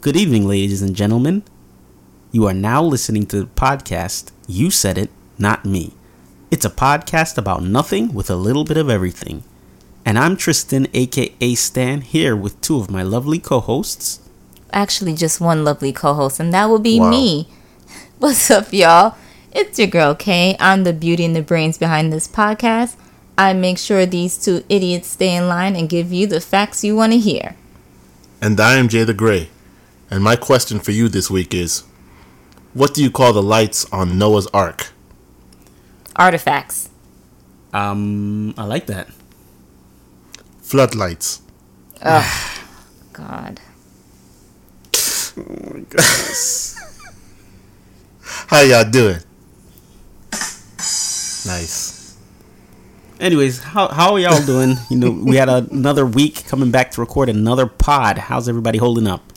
Good 0.00 0.16
evening, 0.16 0.46
ladies 0.46 0.80
and 0.82 0.94
gentlemen. 0.94 1.42
You 2.30 2.46
are 2.46 2.54
now 2.54 2.82
listening 2.82 3.26
to 3.26 3.40
the 3.40 3.46
podcast 3.46 4.30
You 4.46 4.70
Said 4.70 4.96
It, 4.98 5.10
Not 5.38 5.64
Me. 5.64 5.92
It's 6.50 6.64
a 6.64 6.70
podcast 6.70 7.36
about 7.36 7.62
nothing 7.62 8.14
with 8.14 8.30
a 8.30 8.36
little 8.36 8.64
bit 8.64 8.76
of 8.76 8.88
everything. 8.88 9.42
And 10.04 10.18
I'm 10.18 10.36
Tristan, 10.36 10.86
aka 10.94 11.54
Stan, 11.54 12.02
here 12.02 12.36
with 12.36 12.60
two 12.60 12.78
of 12.78 12.90
my 12.90 13.02
lovely 13.02 13.38
co 13.38 13.60
hosts. 13.60 14.20
Actually, 14.72 15.14
just 15.14 15.40
one 15.40 15.64
lovely 15.64 15.92
co 15.92 16.14
host, 16.14 16.38
and 16.40 16.52
that 16.54 16.66
will 16.66 16.78
be 16.78 17.00
Wow. 17.00 17.10
me. 17.10 17.48
What's 18.18 18.50
up, 18.50 18.72
y'all? 18.72 19.16
It's 19.52 19.78
your 19.78 19.88
girl 19.88 20.14
Kay. 20.14 20.56
I'm 20.60 20.84
the 20.84 20.92
beauty 20.92 21.24
and 21.24 21.34
the 21.34 21.42
brains 21.42 21.76
behind 21.78 22.12
this 22.12 22.28
podcast. 22.28 22.96
I 23.36 23.52
make 23.52 23.78
sure 23.78 24.04
these 24.06 24.36
two 24.36 24.64
idiots 24.68 25.08
stay 25.08 25.34
in 25.34 25.48
line 25.48 25.76
and 25.76 25.88
give 25.88 26.12
you 26.12 26.26
the 26.26 26.40
facts 26.40 26.84
you 26.84 26.94
want 26.96 27.12
to 27.12 27.18
hear. 27.18 27.56
And 28.40 28.58
I 28.60 28.76
am 28.76 28.88
Jay 28.88 29.04
the 29.04 29.14
Gray. 29.14 29.48
And 30.10 30.22
my 30.24 30.36
question 30.36 30.80
for 30.80 30.90
you 30.92 31.08
this 31.08 31.30
week 31.30 31.54
is 31.54 31.84
What 32.74 32.94
do 32.94 33.02
you 33.02 33.10
call 33.10 33.32
the 33.32 33.42
lights 33.42 33.84
on 33.92 34.18
Noah's 34.18 34.46
Ark? 34.48 34.88
Artifacts. 36.16 36.88
Um, 37.72 38.54
I 38.56 38.64
like 38.64 38.86
that. 38.86 39.08
Floodlights. 40.62 41.42
Oh, 42.04 42.64
God. 43.12 43.60
Oh 45.36 45.44
my 45.72 45.80
goodness. 45.80 46.74
How 48.48 48.60
y'all 48.62 48.88
doing? 48.90 49.18
Nice. 51.46 52.16
Anyways, 53.20 53.62
how, 53.62 53.88
how 53.88 54.12
are 54.12 54.18
y'all 54.18 54.44
doing? 54.44 54.76
You 54.90 54.96
know, 54.98 55.10
we 55.10 55.36
had 55.36 55.48
a, 55.48 55.66
another 55.70 56.06
week 56.06 56.46
coming 56.46 56.70
back 56.70 56.90
to 56.92 57.00
record 57.00 57.28
another 57.28 57.66
pod. 57.66 58.18
How's 58.18 58.48
everybody 58.48 58.78
holding 58.78 59.06
up? 59.06 59.32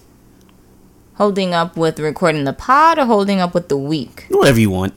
Holding 1.15 1.53
up 1.53 1.77
with 1.77 1.99
recording 1.99 2.45
the 2.45 2.53
pod 2.53 2.97
or 2.97 3.05
holding 3.05 3.39
up 3.39 3.53
with 3.53 3.70
the 3.70 3.77
week? 3.77 4.26
Whatever 4.29 4.59
you 4.59 4.70
want. 4.70 4.93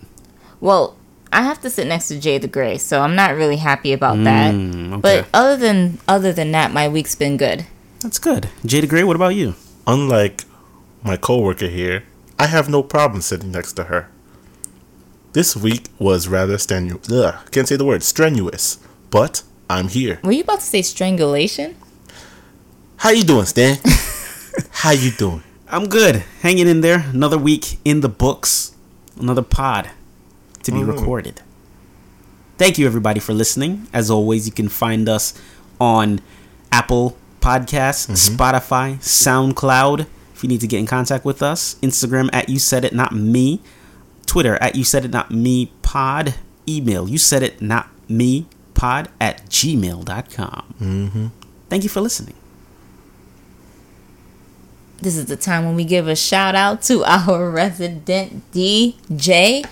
Well, 0.61 0.97
I 1.33 1.43
have 1.43 1.61
to 1.63 1.71
sit 1.71 1.87
next 1.87 2.09
to 2.09 2.19
Jay 2.21 2.39
the 2.39 2.47
Gray, 2.49 2.79
so 2.79 3.01
I'm 3.01 3.17
not 3.17 3.35
really 3.35 3.57
happy 3.57 3.93
about 3.93 4.23
that. 4.25 4.55
Mm, 4.55 4.93
okay. 4.95 5.01
But 5.01 5.29
other 5.35 5.57
than 5.57 5.99
other 6.07 6.33
than 6.33 6.53
that, 6.53 6.73
my 6.73 6.89
week's 6.89 7.15
been 7.17 7.37
good. 7.37 7.67
That's 8.01 8.19
good. 8.19 8.49
Jay 8.65 8.81
the 8.81 8.87
Gray, 8.87 9.03
what 9.03 9.17
about 9.17 9.35
you? 9.35 9.55
Unlike 9.87 10.45
my 11.03 11.17
coworker 11.17 11.67
here, 11.67 12.05
I 12.39 12.47
have 12.47 12.69
no 12.69 12.83
problem 12.83 13.21
sitting 13.21 13.51
next 13.51 13.73
to 13.75 13.85
her. 13.85 14.09
This 15.33 15.57
week 15.57 15.89
was 15.99 16.29
rather 16.29 16.57
strenuous. 16.59 17.11
Ugh, 17.11 17.35
can't 17.51 17.67
say 17.67 17.77
the 17.77 17.85
word 17.85 18.05
strenuous, 18.05 18.79
but 19.11 19.43
I'm 19.69 19.89
here. 19.89 20.21
Were 20.23 20.33
you 20.33 20.45
about 20.45 20.61
to 20.61 20.67
say 20.67 20.83
strangulation? 20.83 21.75
How 22.99 23.11
you 23.11 23.25
doing, 23.25 23.45
Stan? 23.45 23.79
How 24.71 24.93
you 24.93 25.11
doing? 25.11 25.43
I'm 25.69 25.89
good. 25.89 26.25
Hanging 26.43 26.69
in 26.69 26.81
there. 26.81 27.01
Another 27.13 27.39
week 27.39 27.79
in 27.85 28.01
the 28.01 28.09
books. 28.09 28.75
Another 29.19 29.43
pod 29.43 29.91
to 30.63 30.73
be 30.73 30.83
recorded. 30.83 31.41
Thank 32.59 32.79
you, 32.79 32.87
everybody, 32.87 33.21
for 33.21 33.33
listening. 33.33 33.87
As 33.93 34.11
always, 34.11 34.47
you 34.47 34.53
can 34.53 34.69
find 34.69 35.09
us 35.09 35.35
on 35.81 36.21
Apple 36.71 37.17
Podcasts, 37.41 38.09
Spotify, 38.31 38.97
SoundCloud. 38.99 40.07
If 40.35 40.43
you 40.43 40.49
need 40.49 40.61
to 40.61 40.67
get 40.67 40.79
in 40.79 40.87
contact 40.87 41.25
with 41.25 41.43
us, 41.43 41.75
Instagram 41.77 42.31
at 42.33 42.49
You 42.49 42.59
Said 42.59 42.85
It 42.85 42.93
Not 42.93 43.13
Me, 43.15 43.61
Twitter 44.27 44.57
at 44.57 44.77
You 44.77 44.85
Said 44.85 45.05
It 45.05 45.11
Not 45.11 45.31
Me 45.31 45.73
Pod, 45.83 46.35
email 46.69 47.09
You 47.09 47.19
Said 47.19 47.43
It 47.43 47.61
Not 47.61 47.89
Me 48.09 48.47
Pod 48.75 49.09
at 49.21 49.47
gmail.com. 49.47 50.75
Mm-hmm. 50.81 51.27
Thank 51.69 51.83
you 51.83 51.89
for 51.89 52.01
listening. 52.01 52.35
This 55.05 55.17
is 55.19 55.27
the 55.27 55.37
time 55.37 55.67
when 55.67 55.75
we 55.75 55.85
give 55.85 56.09
a 56.09 56.17
shout 56.17 56.55
out 56.55 56.81
to 56.85 57.05
our 57.05 57.51
resident 57.51 58.51
DJ, 58.53 59.67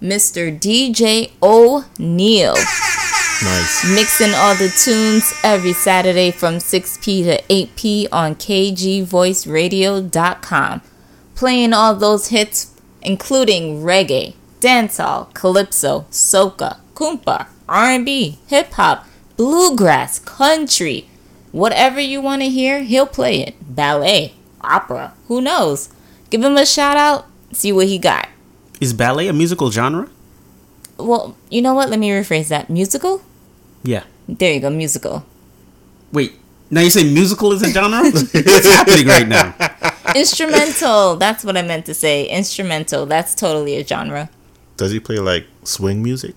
Mr. 0.00 0.56
DJ 0.56 1.32
O'Neill. 1.42 2.54
Nice. 2.54 3.92
Mixing 3.92 4.32
all 4.32 4.54
the 4.54 4.68
tunes 4.68 5.34
every 5.42 5.72
Saturday 5.72 6.30
from 6.30 6.58
6p 6.58 7.24
to 7.24 7.42
8p 7.52 8.06
on 8.12 8.36
kgvoiceradio.com. 8.36 10.82
Playing 11.34 11.72
all 11.72 11.96
those 11.96 12.28
hits, 12.28 12.80
including 13.02 13.82
reggae, 13.82 14.34
dancehall, 14.60 15.34
calypso, 15.34 16.06
soca, 16.12 16.78
kompa, 16.94 17.48
R&B, 17.68 18.38
hip 18.46 18.74
hop, 18.74 19.04
bluegrass, 19.36 20.20
country. 20.20 21.08
Whatever 21.50 22.00
you 22.00 22.20
want 22.20 22.42
to 22.42 22.48
hear, 22.48 22.84
he'll 22.84 23.06
play 23.06 23.40
it. 23.40 23.56
Ballet, 23.74 24.36
opera, 24.66 25.14
who 25.28 25.40
knows? 25.40 25.88
Give 26.30 26.42
him 26.42 26.56
a 26.56 26.66
shout 26.66 26.96
out, 26.96 27.26
see 27.52 27.72
what 27.72 27.86
he 27.86 27.98
got. 27.98 28.28
Is 28.80 28.92
ballet 28.92 29.28
a 29.28 29.32
musical 29.32 29.70
genre? 29.70 30.08
Well, 30.98 31.36
you 31.50 31.62
know 31.62 31.74
what? 31.74 31.88
Let 31.90 31.98
me 31.98 32.10
rephrase 32.10 32.48
that. 32.48 32.68
Musical? 32.70 33.22
Yeah. 33.82 34.04
There 34.28 34.52
you 34.52 34.60
go, 34.60 34.70
musical. 34.70 35.24
Wait, 36.12 36.34
now 36.70 36.80
you 36.80 36.90
say 36.90 37.04
musical 37.04 37.52
is 37.52 37.62
a 37.62 37.70
genre? 37.70 38.02
What's 38.02 38.32
happening 38.74 39.06
right 39.06 39.28
now? 39.28 39.54
Instrumental. 40.14 41.16
That's 41.16 41.44
what 41.44 41.56
I 41.56 41.62
meant 41.62 41.86
to 41.86 41.94
say. 41.94 42.26
Instrumental. 42.28 43.06
That's 43.06 43.34
totally 43.34 43.76
a 43.76 43.86
genre. 43.86 44.30
Does 44.76 44.90
he 44.92 45.00
play 45.00 45.18
like 45.18 45.46
swing 45.64 46.02
music? 46.02 46.34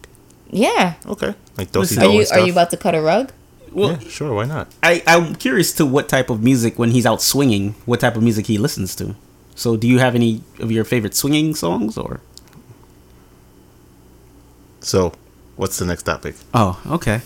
Yeah. 0.52 0.96
Okay. 1.06 1.34
Like 1.58 1.72
Dosey 1.72 1.96
Listen, 1.98 2.04
Are 2.04 2.14
you 2.14 2.26
stuff? 2.26 2.38
are 2.38 2.46
you 2.46 2.52
about 2.52 2.70
to 2.72 2.78
cut 2.78 2.96
a 2.96 3.02
rug? 3.02 3.32
Well, 3.72 3.92
yeah, 3.92 4.00
sure. 4.10 4.34
Why 4.34 4.46
not? 4.46 4.74
I, 4.82 5.04
I'm 5.06 5.36
curious 5.36 5.72
to 5.74 5.86
what 5.86 6.10
type 6.10 6.30
of 6.30 6.44
music, 6.44 6.80
when 6.80 6.92
he's 6.92 7.06
out 7.06 7.22
swinging, 7.22 7.76
what 7.86 8.00
type 8.00 8.16
of 8.16 8.24
music 8.24 8.48
he 8.48 8.58
listens 8.58 8.96
to. 8.98 9.16
So, 9.56 9.78
do 9.78 9.88
you 9.88 10.00
have 10.00 10.16
any 10.16 10.42
of 10.60 10.72
your 10.72 10.84
favorite 10.86 11.16
swinging 11.16 11.54
songs, 11.56 11.98
or? 11.98 12.22
So, 14.82 15.14
what's 15.56 15.78
the 15.78 15.86
next 15.86 16.04
topic? 16.04 16.36
Oh, 16.54 16.82
okay. 16.88 17.22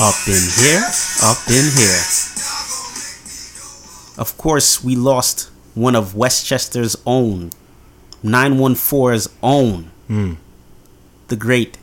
Up 0.00 0.28
in 0.28 0.42
here, 0.56 0.84
up 1.22 1.38
in 1.48 1.64
here. 1.76 2.13
Of 4.16 4.36
course, 4.38 4.82
we 4.84 4.94
lost 4.96 5.50
one 5.74 5.96
of 5.96 6.14
Westchester's 6.14 6.96
own, 7.06 7.50
914's 8.22 9.28
own, 9.42 9.90
the 11.28 11.36
great 11.36 11.78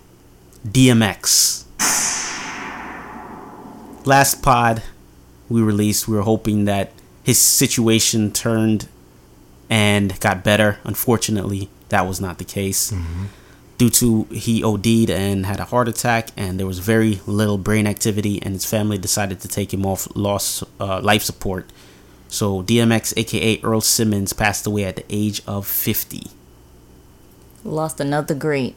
DMX. 0.66 1.66
Last 4.06 4.42
pod 4.42 4.82
we 5.50 5.62
released, 5.62 6.08
we 6.08 6.16
were 6.16 6.24
hoping 6.24 6.66
that 6.66 6.92
his 7.24 7.38
situation 7.40 8.32
turned 8.32 8.88
and 9.70 10.18
got 10.20 10.44
better. 10.44 10.80
Unfortunately, 10.84 11.70
that 11.90 12.08
was 12.08 12.20
not 12.22 12.38
the 12.38 12.46
case. 12.46 12.94
Due 13.78 13.90
to 13.90 14.24
he 14.32 14.64
OD'd 14.64 15.10
and 15.10 15.46
had 15.46 15.60
a 15.60 15.66
heart 15.66 15.88
attack, 15.88 16.30
and 16.38 16.60
there 16.60 16.68
was 16.68 16.80
very 16.80 17.20
little 17.28 17.58
brain 17.58 17.86
activity, 17.88 18.42
and 18.42 18.54
his 18.54 18.66
family 18.66 18.98
decided 18.98 19.40
to 19.42 19.48
take 19.48 19.74
him 19.74 19.86
off 19.86 20.08
lost 20.16 20.64
uh, 20.80 21.02
life 21.02 21.24
support. 21.24 21.70
So 22.32 22.64
DMX, 22.64 23.14
aka 23.18 23.60
Earl 23.62 23.82
Simmons, 23.82 24.32
passed 24.32 24.66
away 24.66 24.86
at 24.86 24.96
the 24.96 25.04
age 25.10 25.42
of 25.46 25.68
50. 25.68 26.28
Lost 27.66 28.00
another 28.00 28.34
great. 28.34 28.76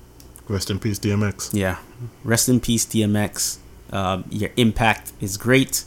Rest 0.49 0.71
in 0.71 0.79
peace, 0.81 0.99
DMX. 0.99 1.51
Yeah, 1.55 1.79
rest 2.25 2.49
in 2.49 2.59
peace, 2.61 2.85
DMX. 2.85 3.59
Um, 3.93 4.25
your 4.29 4.51
impact 4.57 5.13
is 5.21 5.37
great, 5.37 5.85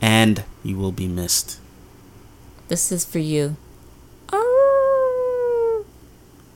and 0.00 0.42
you 0.64 0.76
will 0.78 0.92
be 0.92 1.06
missed. 1.06 1.60
This 2.68 2.90
is 2.90 3.04
for 3.04 3.18
you. 3.18 3.56
Arr, 4.32 5.84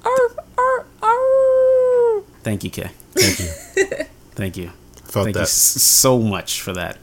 arr, 0.03 0.31
arr, 0.57 0.87
arr. 1.03 2.23
Thank 2.43 2.65
you, 2.65 2.71
Kay. 2.71 2.91
Thank 3.13 3.39
you. 3.39 4.07
Thank 4.33 4.57
you. 4.57 4.71
Felt 5.05 5.27
Thank 5.27 5.27
you 5.29 5.33
that. 5.35 5.43
s- 5.43 5.53
so 5.53 6.19
much 6.21 6.63
for 6.63 6.73
that. 6.73 6.97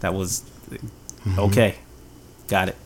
That 0.00 0.14
was 0.14 0.42
okay. 1.38 1.76
Got 2.48 2.68
it. 2.68 2.76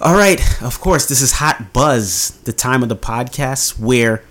All 0.00 0.14
right. 0.14 0.40
Of 0.62 0.80
course, 0.80 1.06
this 1.06 1.20
is 1.20 1.32
Hot 1.32 1.72
Buzz, 1.72 2.30
the 2.44 2.52
time 2.52 2.82
of 2.82 2.88
the 2.88 2.96
podcast 2.96 3.78
where 3.78 4.22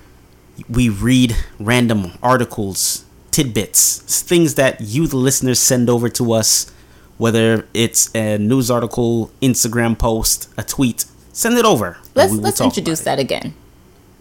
we 0.70 0.90
read 0.90 1.36
random 1.60 2.14
articles, 2.24 3.06
tidbits, 3.32 4.22
things 4.22 4.56
that 4.56 4.82
you, 4.82 5.08
the 5.08 5.18
listeners, 5.18 5.60
send 5.60 5.90
over 5.90 6.10
to 6.10 6.34
us. 6.34 6.72
Whether 7.18 7.68
it's 7.74 8.14
a 8.14 8.38
news 8.38 8.70
article, 8.70 9.32
Instagram 9.42 9.98
post, 9.98 10.50
a 10.56 10.64
tweet, 10.64 11.06
send 11.34 11.58
it 11.58 11.66
over. 11.66 11.98
Let's 12.14 12.32
let's 12.34 12.62
introduce 12.62 13.02
about 13.02 13.16
that 13.16 13.20
again. 13.20 13.56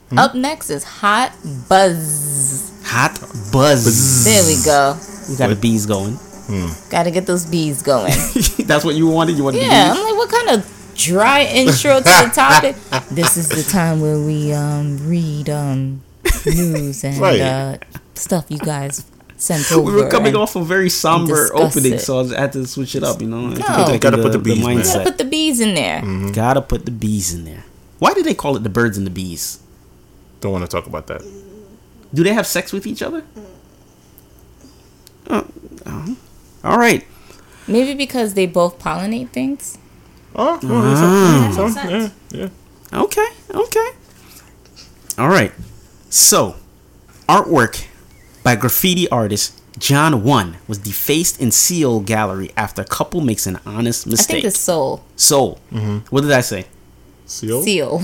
Hmm? 0.08 0.18
Up 0.18 0.34
next 0.34 0.70
is 0.70 0.84
Hot 0.84 1.32
Buzz. 1.68 2.72
Hot 2.86 3.20
Buzz. 3.52 4.24
There 4.24 4.42
we 4.46 4.64
go. 4.64 4.98
We 5.28 5.36
got 5.36 5.48
the 5.48 5.56
bees 5.56 5.84
going. 5.84 6.18
Got 6.90 7.04
to 7.04 7.10
get 7.10 7.26
those 7.26 7.44
bees 7.46 7.82
going. 7.82 8.12
That's 8.66 8.84
what 8.84 8.94
you 8.94 9.06
wanted. 9.08 9.36
You 9.36 9.44
wanted 9.44 9.62
yeah, 9.62 9.92
the 9.94 10.00
I'm 10.00 10.04
like, 10.06 10.16
what 10.16 10.30
kind 10.30 10.48
of 10.60 10.92
dry 10.96 11.42
intro 11.44 11.98
to 11.98 12.02
the 12.04 12.30
topic. 12.34 12.76
This 13.10 13.36
is 13.36 13.48
the 13.48 13.62
time 13.70 14.00
where 14.00 14.18
we 14.18 14.52
um 14.52 15.06
read 15.08 15.50
um 15.50 16.02
news 16.46 17.04
and 17.04 17.18
Right. 17.18 17.40
uh, 17.40 17.78
stuff 18.14 18.46
you 18.48 18.58
guys 18.58 19.04
sent 19.36 19.70
over. 19.72 19.90
We 19.92 20.02
were 20.02 20.08
coming 20.08 20.34
off 20.36 20.56
a 20.56 20.64
very 20.64 20.88
somber 20.88 21.50
opening, 21.54 21.94
it. 21.94 22.00
so 22.00 22.20
I 22.20 22.40
had 22.40 22.52
to 22.52 22.66
switch 22.66 22.94
it 22.94 23.02
up. 23.04 23.20
You 23.20 23.26
know, 23.28 23.48
No. 23.48 23.98
Gotta 23.98 24.16
put 24.18 24.32
the 24.32 24.38
bees, 24.38 24.64
man. 24.64 24.78
You 24.78 24.82
gotta 24.84 25.04
put 25.04 25.18
the 25.18 25.24
bees 25.24 25.60
in 25.60 25.74
there. 25.74 26.00
Mm-hmm. 26.00 26.32
Gotta 26.32 26.62
put 26.62 26.84
the 26.86 26.90
bees 26.90 27.34
in 27.34 27.44
there. 27.44 27.64
Why 27.98 28.14
do 28.14 28.22
they 28.22 28.34
call 28.34 28.56
it 28.56 28.62
the 28.62 28.68
birds 28.68 28.96
and 28.98 29.06
the 29.06 29.10
bees? 29.10 29.58
Don't 30.40 30.52
want 30.52 30.64
to 30.64 30.68
talk 30.68 30.86
about 30.86 31.06
that. 31.08 31.22
Do 32.14 32.22
they 32.22 32.32
have 32.32 32.46
sex 32.46 32.72
with 32.72 32.86
each 32.86 33.02
other? 33.02 33.24
Oh, 35.28 35.46
oh. 35.86 36.16
All 36.66 36.78
right. 36.78 37.06
Maybe 37.68 37.94
because 37.94 38.34
they 38.34 38.46
both 38.46 38.78
pollinate 38.78 39.30
things. 39.30 39.78
Oh, 40.34 40.58
well, 40.62 40.82
Ah. 40.84 41.52
so- 41.54 41.68
so- 41.68 41.88
yeah, 41.88 42.08
yeah. 42.30 42.48
Okay, 43.02 43.26
okay. 43.54 43.88
All 45.18 45.28
right. 45.28 45.52
So, 46.10 46.56
artwork 47.28 47.84
by 48.42 48.54
graffiti 48.56 49.08
artist 49.08 49.54
JonOne 49.78 50.54
was 50.68 50.78
defaced 50.78 51.40
in 51.40 51.50
Seal 51.50 52.00
Gallery 52.00 52.50
after 52.56 52.82
a 52.82 52.84
couple 52.84 53.20
makes 53.20 53.46
an 53.46 53.58
honest 53.66 54.06
mistake. 54.06 54.06
I 54.06 54.12
mistake. 54.12 54.42
think 54.42 54.54
the 54.54 54.58
soul 54.58 55.02
Soul. 55.16 55.58
What 56.10 56.20
did 56.22 56.32
I 56.32 56.40
say? 56.42 56.66
Seal? 57.26 57.62
seal. 57.62 58.02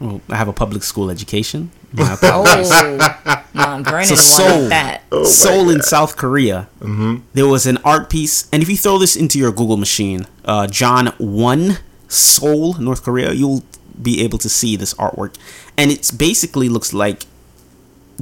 Well, 0.00 0.20
I 0.30 0.36
have 0.36 0.48
a 0.48 0.52
public 0.52 0.82
school 0.84 1.10
education. 1.10 1.70
My 1.92 2.12
apologies. 2.14 2.70
oh, 2.72 3.44
Mom 3.54 3.84
Vernon 3.84 4.06
So 4.06 4.14
wanted 4.14 4.22
Seoul, 4.22 4.68
that. 4.68 5.02
Seoul 5.24 5.70
in 5.70 5.80
South 5.82 6.16
Korea. 6.16 6.68
Mm-hmm. 6.80 7.16
There 7.34 7.46
was 7.48 7.66
an 7.66 7.78
art 7.78 8.10
piece, 8.10 8.48
and 8.52 8.62
if 8.62 8.68
you 8.68 8.76
throw 8.76 8.98
this 8.98 9.16
into 9.16 9.38
your 9.38 9.50
Google 9.52 9.76
machine, 9.78 10.26
uh, 10.44 10.66
John 10.66 11.08
One 11.18 11.78
Seoul, 12.08 12.74
North 12.74 13.02
Korea, 13.02 13.32
you'll 13.32 13.62
be 14.00 14.22
able 14.22 14.38
to 14.38 14.48
see 14.48 14.76
this 14.76 14.94
artwork, 14.94 15.34
and 15.76 15.90
it 15.90 16.10
basically 16.16 16.68
looks 16.68 16.92
like 16.92 17.24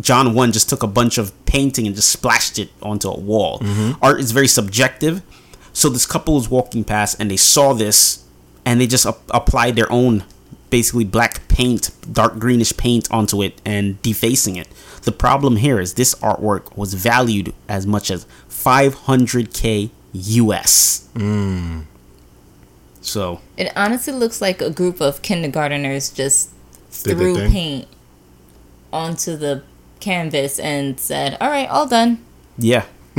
JonOne 0.01 0.53
just 0.53 0.69
took 0.69 0.83
a 0.83 0.87
bunch 0.87 1.19
of 1.19 1.33
painting 1.47 1.87
and 1.87 1.97
just 1.97 2.09
splashed 2.11 2.59
it 2.59 2.71
onto 2.83 3.09
a 3.09 3.19
wall. 3.19 3.61
Art 4.03 4.21
is 4.21 4.31
very 4.33 4.49
subjective, 4.49 5.23
so 5.73 5.89
this 5.89 6.07
couple 6.07 6.35
was 6.35 6.49
walking 6.51 6.85
past 6.85 7.19
and 7.21 7.31
they 7.31 7.37
saw 7.37 7.73
this, 7.73 8.25
and 8.65 8.81
they 8.81 8.87
just 8.87 9.07
ap- 9.07 9.19
applied 9.31 9.75
their 9.77 9.91
own 9.91 10.25
basically 10.71 11.05
black 11.05 11.47
paint, 11.49 11.91
dark 12.13 12.39
greenish 12.39 12.77
paint 12.77 13.11
onto 13.11 13.43
it 13.43 13.61
and 13.65 14.01
defacing 14.03 14.57
it. 14.57 14.69
The 15.03 15.13
problem 15.13 15.57
here 15.57 15.81
is 15.81 15.95
this 15.95 16.15
artwork 16.17 16.77
was 16.77 16.95
valued 16.95 17.55
as 17.69 17.87
much 17.87 18.11
as 18.11 18.27
500k 18.49 19.91
US. 20.13 21.09
So 23.01 23.41
It 23.57 23.73
honestly 23.77 24.13
looks 24.13 24.41
like 24.41 24.61
a 24.61 24.71
group 24.71 25.01
of 25.01 25.23
kindergarteners 25.23 26.13
just 26.15 26.51
threw 26.91 27.37
paint 27.49 27.87
onto 28.93 29.37
the 29.37 29.63
canvas 30.01 30.59
and 30.59 30.99
said, 30.99 31.37
"All 31.41 31.49
right, 31.49 31.69
all 31.69 31.87
done." 31.87 32.19
yeah, 32.59 32.87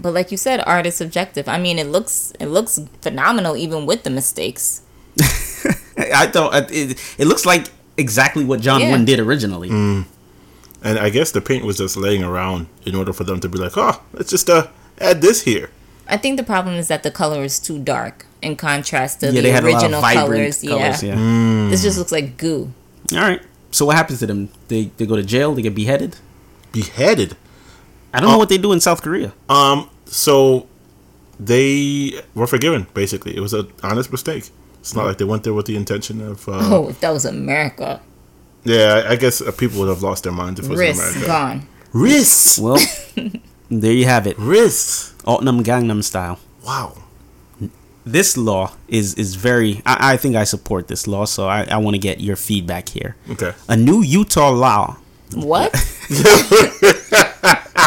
But 0.00 0.12
like 0.14 0.30
you 0.30 0.36
said, 0.36 0.62
art 0.64 0.86
is 0.86 0.94
subjective. 0.94 1.48
I 1.48 1.58
mean, 1.58 1.78
it 1.78 1.86
looks 1.88 2.32
it 2.38 2.46
looks 2.46 2.78
phenomenal 3.02 3.56
even 3.56 3.86
with 3.86 4.02
the 4.04 4.10
mistakes. 4.10 4.82
I 6.12 6.26
thought 6.26 6.70
it, 6.70 6.98
it 7.18 7.26
looks 7.26 7.44
like 7.46 7.68
exactly 7.96 8.44
what 8.44 8.60
John 8.60 8.80
Yeah. 8.80 8.90
One 8.90 9.04
did 9.04 9.18
originally. 9.20 9.70
And 9.70 10.06
I 10.98 11.10
guess 11.10 11.32
the 11.32 11.40
paint 11.40 11.64
was 11.64 11.76
just 11.78 11.96
laying 11.96 12.22
around 12.22 12.68
in 12.86 12.94
order 12.94 13.12
for 13.12 13.24
them 13.24 13.40
to 13.40 13.48
be 13.48 13.58
like, 13.58 13.76
oh, 13.76 14.00
let's 14.12 14.30
just 14.30 14.48
uh, 14.48 14.68
add 15.00 15.20
this 15.22 15.42
here. 15.42 15.70
I 16.06 16.16
think 16.16 16.36
the 16.36 16.44
problem 16.44 16.76
is 16.76 16.86
that 16.88 17.02
the 17.02 17.10
color 17.10 17.42
is 17.42 17.58
too 17.58 17.78
dark 17.78 18.26
in 18.40 18.54
contrast 18.56 19.20
to 19.20 19.26
Yeah, 19.26 19.32
the 19.32 19.40
they 19.42 19.50
had 19.50 19.64
a 19.64 19.66
lot 19.66 19.74
of 19.74 19.82
original 19.82 20.00
colors. 20.00 20.62
colors. 20.62 21.02
Yeah. 21.02 21.18
yeah. 21.18 21.68
this 21.70 21.82
just 21.82 21.98
looks 21.98 22.12
like 22.12 22.36
goo. 22.36 22.72
All 23.12 23.18
right. 23.18 23.42
So 23.72 23.84
what 23.86 23.96
happens 23.96 24.20
to 24.20 24.26
them? 24.26 24.48
They 24.68 24.90
they 24.96 25.04
go 25.04 25.16
to 25.16 25.22
jail. 25.22 25.54
They 25.54 25.62
get 25.62 25.74
beheaded. 25.74 26.16
Beheaded. 26.72 27.36
I 28.14 28.20
don't 28.20 28.30
know 28.30 28.38
what 28.38 28.48
they 28.48 28.56
do 28.56 28.72
in 28.72 28.80
South 28.80 29.02
Korea. 29.02 29.34
Um, 29.50 29.90
so 30.06 30.66
they 31.38 32.22
were 32.34 32.46
forgiven, 32.46 32.86
basically. 32.94 33.36
It 33.36 33.40
was 33.40 33.52
an 33.52 33.70
honest 33.82 34.10
mistake. 34.10 34.50
It's 34.80 34.94
not 34.94 35.06
like 35.06 35.18
they 35.18 35.24
went 35.24 35.42
there 35.44 35.54
with 35.54 35.66
the 35.66 35.76
intention 35.76 36.20
of. 36.20 36.48
Uh, 36.48 36.58
Oh, 36.74 36.88
if 36.88 37.00
that 37.00 37.10
was 37.12 37.24
America, 37.24 38.00
Yeah, 38.64 39.02
I 39.06 39.12
I 39.12 39.16
guess 39.16 39.40
uh, 39.40 39.50
people 39.52 39.80
would 39.80 39.88
have 39.88 40.02
lost 40.02 40.24
their 40.24 40.32
minds 40.32 40.60
if 40.60 40.66
it 40.66 40.70
was 40.70 40.80
in 40.80 40.86
wrists 40.86 41.02
America. 41.16 41.26
gone. 41.26 41.66
Wrists! 41.92 42.58
Well, 42.58 42.78
there 43.70 43.92
you 43.92 44.04
have 44.04 44.26
it. 44.26 44.36
Wrists! 44.38 45.14
Altnam 45.24 45.62
Gangnam 45.62 46.02
style. 46.02 46.38
Wow. 46.64 46.92
This 48.04 48.36
law 48.36 48.72
is 48.88 49.14
is 49.14 49.34
very. 49.36 49.82
I, 49.84 50.12
I 50.14 50.16
think 50.16 50.36
I 50.36 50.44
support 50.44 50.88
this 50.88 51.06
law, 51.06 51.26
so 51.26 51.46
I, 51.48 51.66
I 51.70 51.76
want 51.76 51.94
to 51.94 51.98
get 52.00 52.20
your 52.20 52.36
feedback 52.36 52.88
here. 52.88 53.16
Okay. 53.30 53.52
A 53.68 53.76
new 53.76 54.00
Utah 54.02 54.48
law. 54.50 54.96
What? 55.34 55.72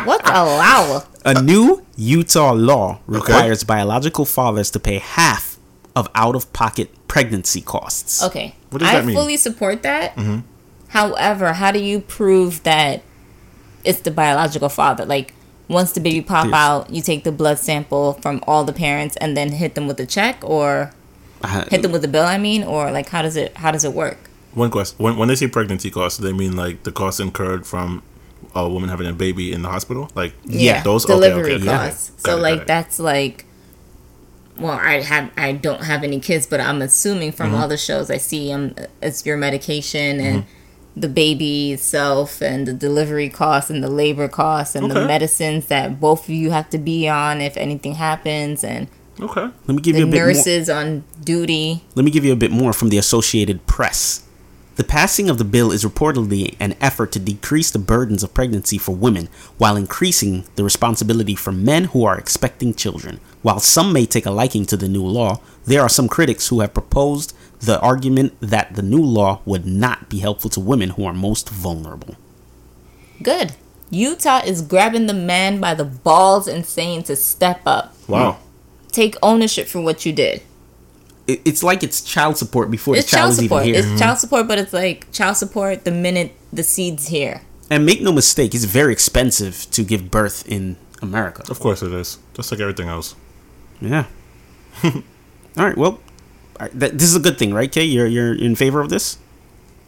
What's 0.06 0.30
a 0.30 0.44
law? 0.44 1.04
A 1.26 1.42
new 1.42 1.84
Utah 1.96 2.52
law 2.54 3.00
requires 3.08 3.64
biological 3.64 4.26
fathers 4.26 4.70
to 4.72 4.80
pay 4.80 4.98
half 5.00 5.51
of 5.96 6.08
out 6.16 6.36
of 6.36 6.52
pocket 6.54 6.90
pregnancy 7.08 7.62
costs. 7.62 8.24
Okay. 8.24 8.56
What 8.70 8.80
does 8.80 8.90
I 8.90 8.94
that 8.96 9.06
mean? 9.06 9.16
fully 9.16 9.38
support 9.38 9.84
that. 9.84 10.18
However, 10.90 11.54
how 11.54 11.72
do 11.72 11.80
you 11.80 12.00
prove 12.02 12.64
that 12.64 13.02
it's 13.84 14.02
the 14.02 14.12
biological 14.12 14.70
father? 14.70 15.06
Like, 15.06 15.34
once 15.68 15.94
the 15.94 16.02
baby 16.02 16.22
pop 16.22 16.46
Yes. 16.48 16.54
out, 16.54 16.90
you 16.90 17.02
take 17.02 17.24
the 17.24 17.32
blood 17.32 17.58
sample 17.60 18.14
from 18.22 18.44
all 18.46 18.64
the 18.66 18.74
parents 18.74 19.16
and 19.18 19.38
then 19.38 19.54
hit 19.54 19.76
them 19.76 19.88
with 19.88 20.00
a 20.00 20.06
check, 20.06 20.38
or 20.44 20.92
Uh, 21.44 21.64
hit 21.72 21.82
them 21.82 21.92
with 21.92 22.04
a 22.04 22.08
bill. 22.08 22.26
I 22.26 22.38
mean, 22.38 22.64
or 22.64 22.92
like, 22.92 23.10
how 23.10 23.22
does 23.22 23.36
it 23.36 23.56
how 23.58 23.72
does 23.72 23.84
it 23.84 23.94
work? 23.94 24.18
One 24.54 24.70
question: 24.70 24.96
When 25.00 25.18
when 25.18 25.28
they 25.30 25.36
say 25.36 25.48
pregnancy 25.48 25.90
costs, 25.90 26.20
do 26.20 26.26
they 26.28 26.34
mean 26.34 26.56
like 26.58 26.84
the 26.84 26.92
costs 26.92 27.20
incurred 27.22 27.66
from 27.66 28.04
a 28.54 28.68
woman 28.68 28.90
having 28.90 29.08
a 29.08 29.14
baby 29.14 29.52
in 29.54 29.62
the 29.62 29.70
hospital? 29.70 30.10
Like 30.14 30.34
Yeah. 30.46 30.84
those 30.84 31.06
delivery 31.06 31.54
okay, 31.54 31.64
okay. 31.64 31.66
costs. 31.66 32.10
Got 32.22 32.32
so 32.32 32.38
it, 32.38 32.42
like 32.42 32.68
that's 32.68 33.00
like. 33.00 33.46
Well, 34.60 34.72
I 34.80 35.02
have 35.02 35.32
I 35.38 35.54
don't 35.54 35.84
have 35.84 36.04
any 36.04 36.20
kids, 36.20 36.46
but 36.46 36.60
I'm 36.60 36.82
assuming 36.82 37.32
from 37.32 37.52
Mm-hmm. 37.52 37.62
all 37.62 37.68
the 37.68 37.78
shows 37.78 38.12
I 38.12 38.18
see, 38.18 38.52
um, 38.52 38.76
it's 39.02 39.26
your 39.26 39.38
medication 39.38 40.20
and 40.20 40.46
the 40.96 41.08
baby 41.08 41.72
itself 41.72 42.42
and 42.42 42.68
the 42.68 42.74
delivery 42.74 43.30
costs 43.30 43.70
and 43.70 43.82
the 43.82 43.90
labor 43.90 44.28
costs 44.28 44.76
and 44.76 44.92
the 44.92 45.06
medicines 45.08 45.68
that 45.68 46.00
both 46.02 46.26
of 46.26 46.30
you 46.32 46.52
have 46.52 46.70
to 46.70 46.78
be 46.78 47.08
on 47.08 47.40
if 47.40 47.56
anything 47.56 47.96
happens 47.96 48.62
and 48.64 48.88
Okay. 49.20 49.42
let 49.68 49.76
me 49.76 49.82
give 49.82 49.94
the 49.94 50.02
you 50.02 50.08
a 50.08 50.12
bit 50.12 50.18
more. 50.18 50.28
nurses 50.28 50.70
on 50.70 51.04
duty. 51.24 51.84
Let 51.96 52.04
me 52.04 52.12
give 52.12 52.26
you 52.26 52.34
a 52.34 52.36
bit 52.36 52.52
more 52.52 52.74
from 52.74 52.90
the 52.90 52.98
Associated 52.98 53.66
Press. 53.68 54.24
The 54.76 54.84
passing 54.86 55.30
of 55.30 55.38
the 55.38 55.44
bill 55.44 55.72
is 55.72 55.84
reportedly 55.84 56.56
an 56.60 56.76
effort 56.80 57.12
to 57.12 57.20
decrease 57.20 57.72
the 57.72 57.80
burdens 57.80 58.24
of 58.24 58.34
pregnancy 58.34 58.78
for 58.78 58.96
women 58.96 59.28
while 59.58 59.76
increasing 59.76 60.46
the 60.56 60.64
responsibility 60.64 61.36
for 61.36 61.52
men 61.52 61.86
who 61.86 62.06
are 62.06 62.18
expecting 62.18 62.74
children. 62.74 63.20
While 63.42 63.60
some 63.60 63.92
may 63.92 64.06
take 64.06 64.26
a 64.26 64.32
liking 64.32 64.66
to 64.68 64.78
the 64.78 64.88
new 64.88 65.04
law, 65.06 65.42
there 65.66 65.82
are 65.82 65.90
some 65.90 66.08
critics 66.08 66.48
who 66.48 66.62
have 66.62 66.74
proposed 66.74 67.36
the 67.60 67.80
argument 67.82 68.34
that 68.40 68.76
the 68.76 68.82
new 68.82 69.04
law 69.04 69.42
would 69.46 69.66
not 69.66 70.10
be 70.10 70.20
helpful 70.20 70.50
to 70.52 70.60
women 70.60 70.92
who 70.92 71.06
are 71.06 71.14
most 71.14 71.50
vulnerable. 71.50 72.16
Good. 73.22 73.54
Utah 73.90 74.42
is 74.46 74.62
grabbing 74.62 75.08
the 75.08 75.14
man 75.14 75.60
by 75.60 75.74
the 75.74 75.84
balls 75.84 76.48
and 76.48 76.66
saying 76.66 77.04
to 77.04 77.16
step 77.18 77.62
up. 77.66 77.94
Wow. 78.08 78.40
Take 78.92 79.16
ownership 79.22 79.68
for 79.68 79.82
what 79.82 80.06
you 80.06 80.14
did. 80.14 80.42
It- 81.28 81.42
It's 81.46 81.64
like 81.64 81.84
it's 81.84 82.02
child 82.02 82.38
support 82.38 82.70
before 82.72 82.96
It's 82.96 83.10
the 83.10 83.18
child 83.18 83.22
child 83.22 83.32
is 83.34 83.38
even 83.40 83.48
support. 83.50 83.66
here. 83.66 83.76
It's 83.80 84.00
child 84.02 84.18
support, 84.18 84.48
but 84.48 84.58
it's 84.60 84.74
like 84.74 85.12
child 85.12 85.38
support 85.38 85.86
the 85.86 85.92
minute 85.92 86.34
the 86.52 86.64
seed's 86.64 87.08
here. 87.08 87.42
and 87.70 87.86
make 87.86 88.02
no 88.02 88.12
mistake, 88.12 88.54
it's 88.54 88.66
very 88.66 88.92
expensive 88.92 89.66
to 89.72 89.82
give 89.84 90.12
birth 90.12 90.44
in 90.48 90.76
America. 91.02 91.42
Of 91.50 91.60
course 91.62 91.82
it 91.82 91.94
is. 91.94 92.18
Just 92.34 92.52
like 92.52 92.60
everything 92.60 92.90
else. 92.90 93.16
Yeah. 93.80 94.06
All 94.84 94.92
right. 95.58 95.78
Well, 95.78 96.00
I- 96.60 96.70
this 96.74 97.04
is 97.04 97.16
a 97.16 97.20
good 97.20 97.38
thing, 97.40 97.54
right, 97.54 97.72
Kay? 97.72 97.86
You're 97.86 98.08
you're 98.08 98.36
in 98.36 98.56
favor 98.56 98.82
of 98.82 98.90
this? 98.90 99.18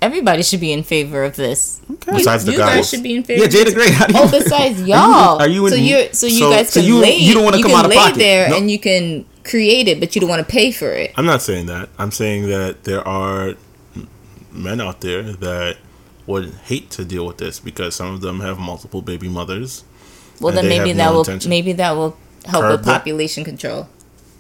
Everybody 0.01 0.43
should 0.43 0.59
be 0.59 0.71
in 0.73 0.83
favor 0.83 1.23
of 1.23 1.35
this. 1.37 1.79
Okay. 1.89 2.11
Besides 2.17 2.43
the 2.45 2.51
you 2.53 2.57
guys. 2.57 2.75
guys 2.75 2.89
should 2.89 3.03
be 3.03 3.15
in 3.15 3.23
favor. 3.23 3.39
Yeah, 3.41 3.47
of 3.47 3.51
this. 3.53 3.71
Jada 3.71 3.75
Gray. 3.75 3.91
How 3.91 4.07
do 4.07 4.13
oh, 4.17 4.23
you? 4.23 4.27
Oh, 4.27 4.31
besides 4.39 4.81
y'all. 4.89 5.39
are 5.41 5.47
you 5.47 5.65
in- 5.67 5.71
so 5.71 5.77
you 5.77 6.07
so 6.11 6.25
you 6.27 6.39
so- 6.39 6.51
guys 6.51 6.69
so 6.69 6.79
can 6.81 6.87
you- 6.89 6.97
lay 6.99 7.15
you 7.17 7.33
don't 7.33 7.45
wanna 7.45 7.61
come 7.61 7.71
can 7.71 7.79
out 7.79 7.85
of 7.85 7.91
lay 7.91 7.95
pocket? 7.97 8.17
there 8.17 8.49
No. 8.49 8.57
and 8.57 8.69
you 8.71 8.79
can 8.79 9.25
create 9.43 9.88
it, 9.88 10.00
but 10.00 10.15
you 10.15 10.21
don't 10.21 10.29
want 10.29 10.45
to 10.45 10.51
pay 10.51 10.71
for 10.71 10.91
it. 10.91 11.13
I'm 11.17 11.25
not 11.25 11.41
saying 11.41 11.65
that. 11.67 11.89
I'm 11.97 12.12
saying 12.12 12.47
that 12.50 12.83
there 12.83 13.05
are 13.07 13.53
men 14.51 14.79
out 14.81 15.01
there 15.01 15.23
that 15.23 15.77
would 16.25 16.53
hate 16.65 16.89
to 16.91 17.03
deal 17.03 17.25
with 17.25 17.38
this 17.38 17.59
because 17.59 17.95
some 17.95 18.13
of 18.13 18.21
them 18.21 18.39
have 18.39 18.57
multiple 18.59 19.01
baby 19.01 19.27
mothers. 19.27 19.83
Well, 20.39 20.53
then 20.53 20.67
maybe 20.69 20.93
that 20.93 21.05
no 21.05 21.12
will 21.13 21.19
intention. 21.21 21.50
maybe 21.50 21.73
that 21.73 21.91
will 21.91 22.17
help 22.45 22.63
Curb 22.63 22.71
with 22.71 22.85
that? 22.85 22.97
population 23.00 23.43
control. 23.43 23.88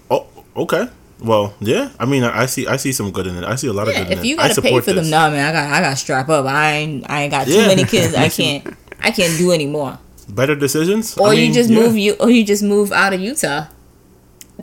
Oh, 0.09 0.27
okay. 0.55 0.87
Well, 1.19 1.53
yeah. 1.59 1.89
I 1.99 2.05
mean, 2.05 2.23
I 2.23 2.41
I 2.41 2.45
see. 2.47 2.67
I 2.67 2.75
see 2.77 2.91
some 2.91 3.11
good 3.11 3.27
in 3.27 3.35
it. 3.37 3.43
I 3.45 3.55
see 3.55 3.67
a 3.67 3.73
lot 3.73 3.87
of 3.87 3.93
good 3.95 4.07
in 4.07 4.11
it. 4.13 4.17
if 4.19 4.25
you 4.25 4.35
gotta 4.35 4.61
pay 4.61 4.79
for 4.81 4.87
them, 4.91 5.03
this. 5.03 5.09
nah, 5.11 5.29
man, 5.29 5.47
I 5.47 5.51
got 5.53 5.73
I 5.73 5.81
got 5.81 5.89
to 5.91 5.95
strap 5.95 6.27
up. 6.29 6.45
I 6.45 6.71
ain't 6.73 7.09
I 7.09 7.23
ain't 7.23 7.31
got 7.31 7.47
too 7.47 7.53
Yeah. 7.53 7.67
many 7.67 7.85
kids. 7.85 8.13
I 8.15 8.27
can't 8.41 8.75
I 9.01 9.11
can't 9.11 9.37
do 9.37 9.51
anymore. 9.51 9.99
Better 10.29 10.55
decisions. 10.55 11.17
Or 11.17 11.29
I 11.29 11.33
you 11.33 11.53
just 11.53 11.69
yeah. 11.69 11.79
move 11.79 11.97
you 11.97 12.15
or 12.19 12.29
you 12.29 12.43
just 12.43 12.63
move 12.63 12.91
out 12.91 13.13
of 13.13 13.21
Utah. 13.21 13.67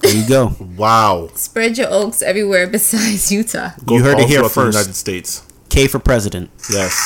There 0.00 0.14
you 0.14 0.26
go. 0.28 0.56
Wow. 0.76 1.30
Spread 1.34 1.78
your 1.78 1.88
oaks 1.90 2.22
everywhere 2.22 2.66
besides 2.66 3.30
Utah. 3.32 3.70
Go 3.84 3.96
You 3.96 4.04
heard 4.04 4.18
it 4.18 4.28
here 4.28 4.38
throughout 4.38 4.48
the 4.48 4.54
first. 4.54 4.78
United 4.78 4.94
States. 4.94 5.46
K 5.68 5.86
for 5.86 5.98
president. 5.98 6.50
Yes. 6.70 6.96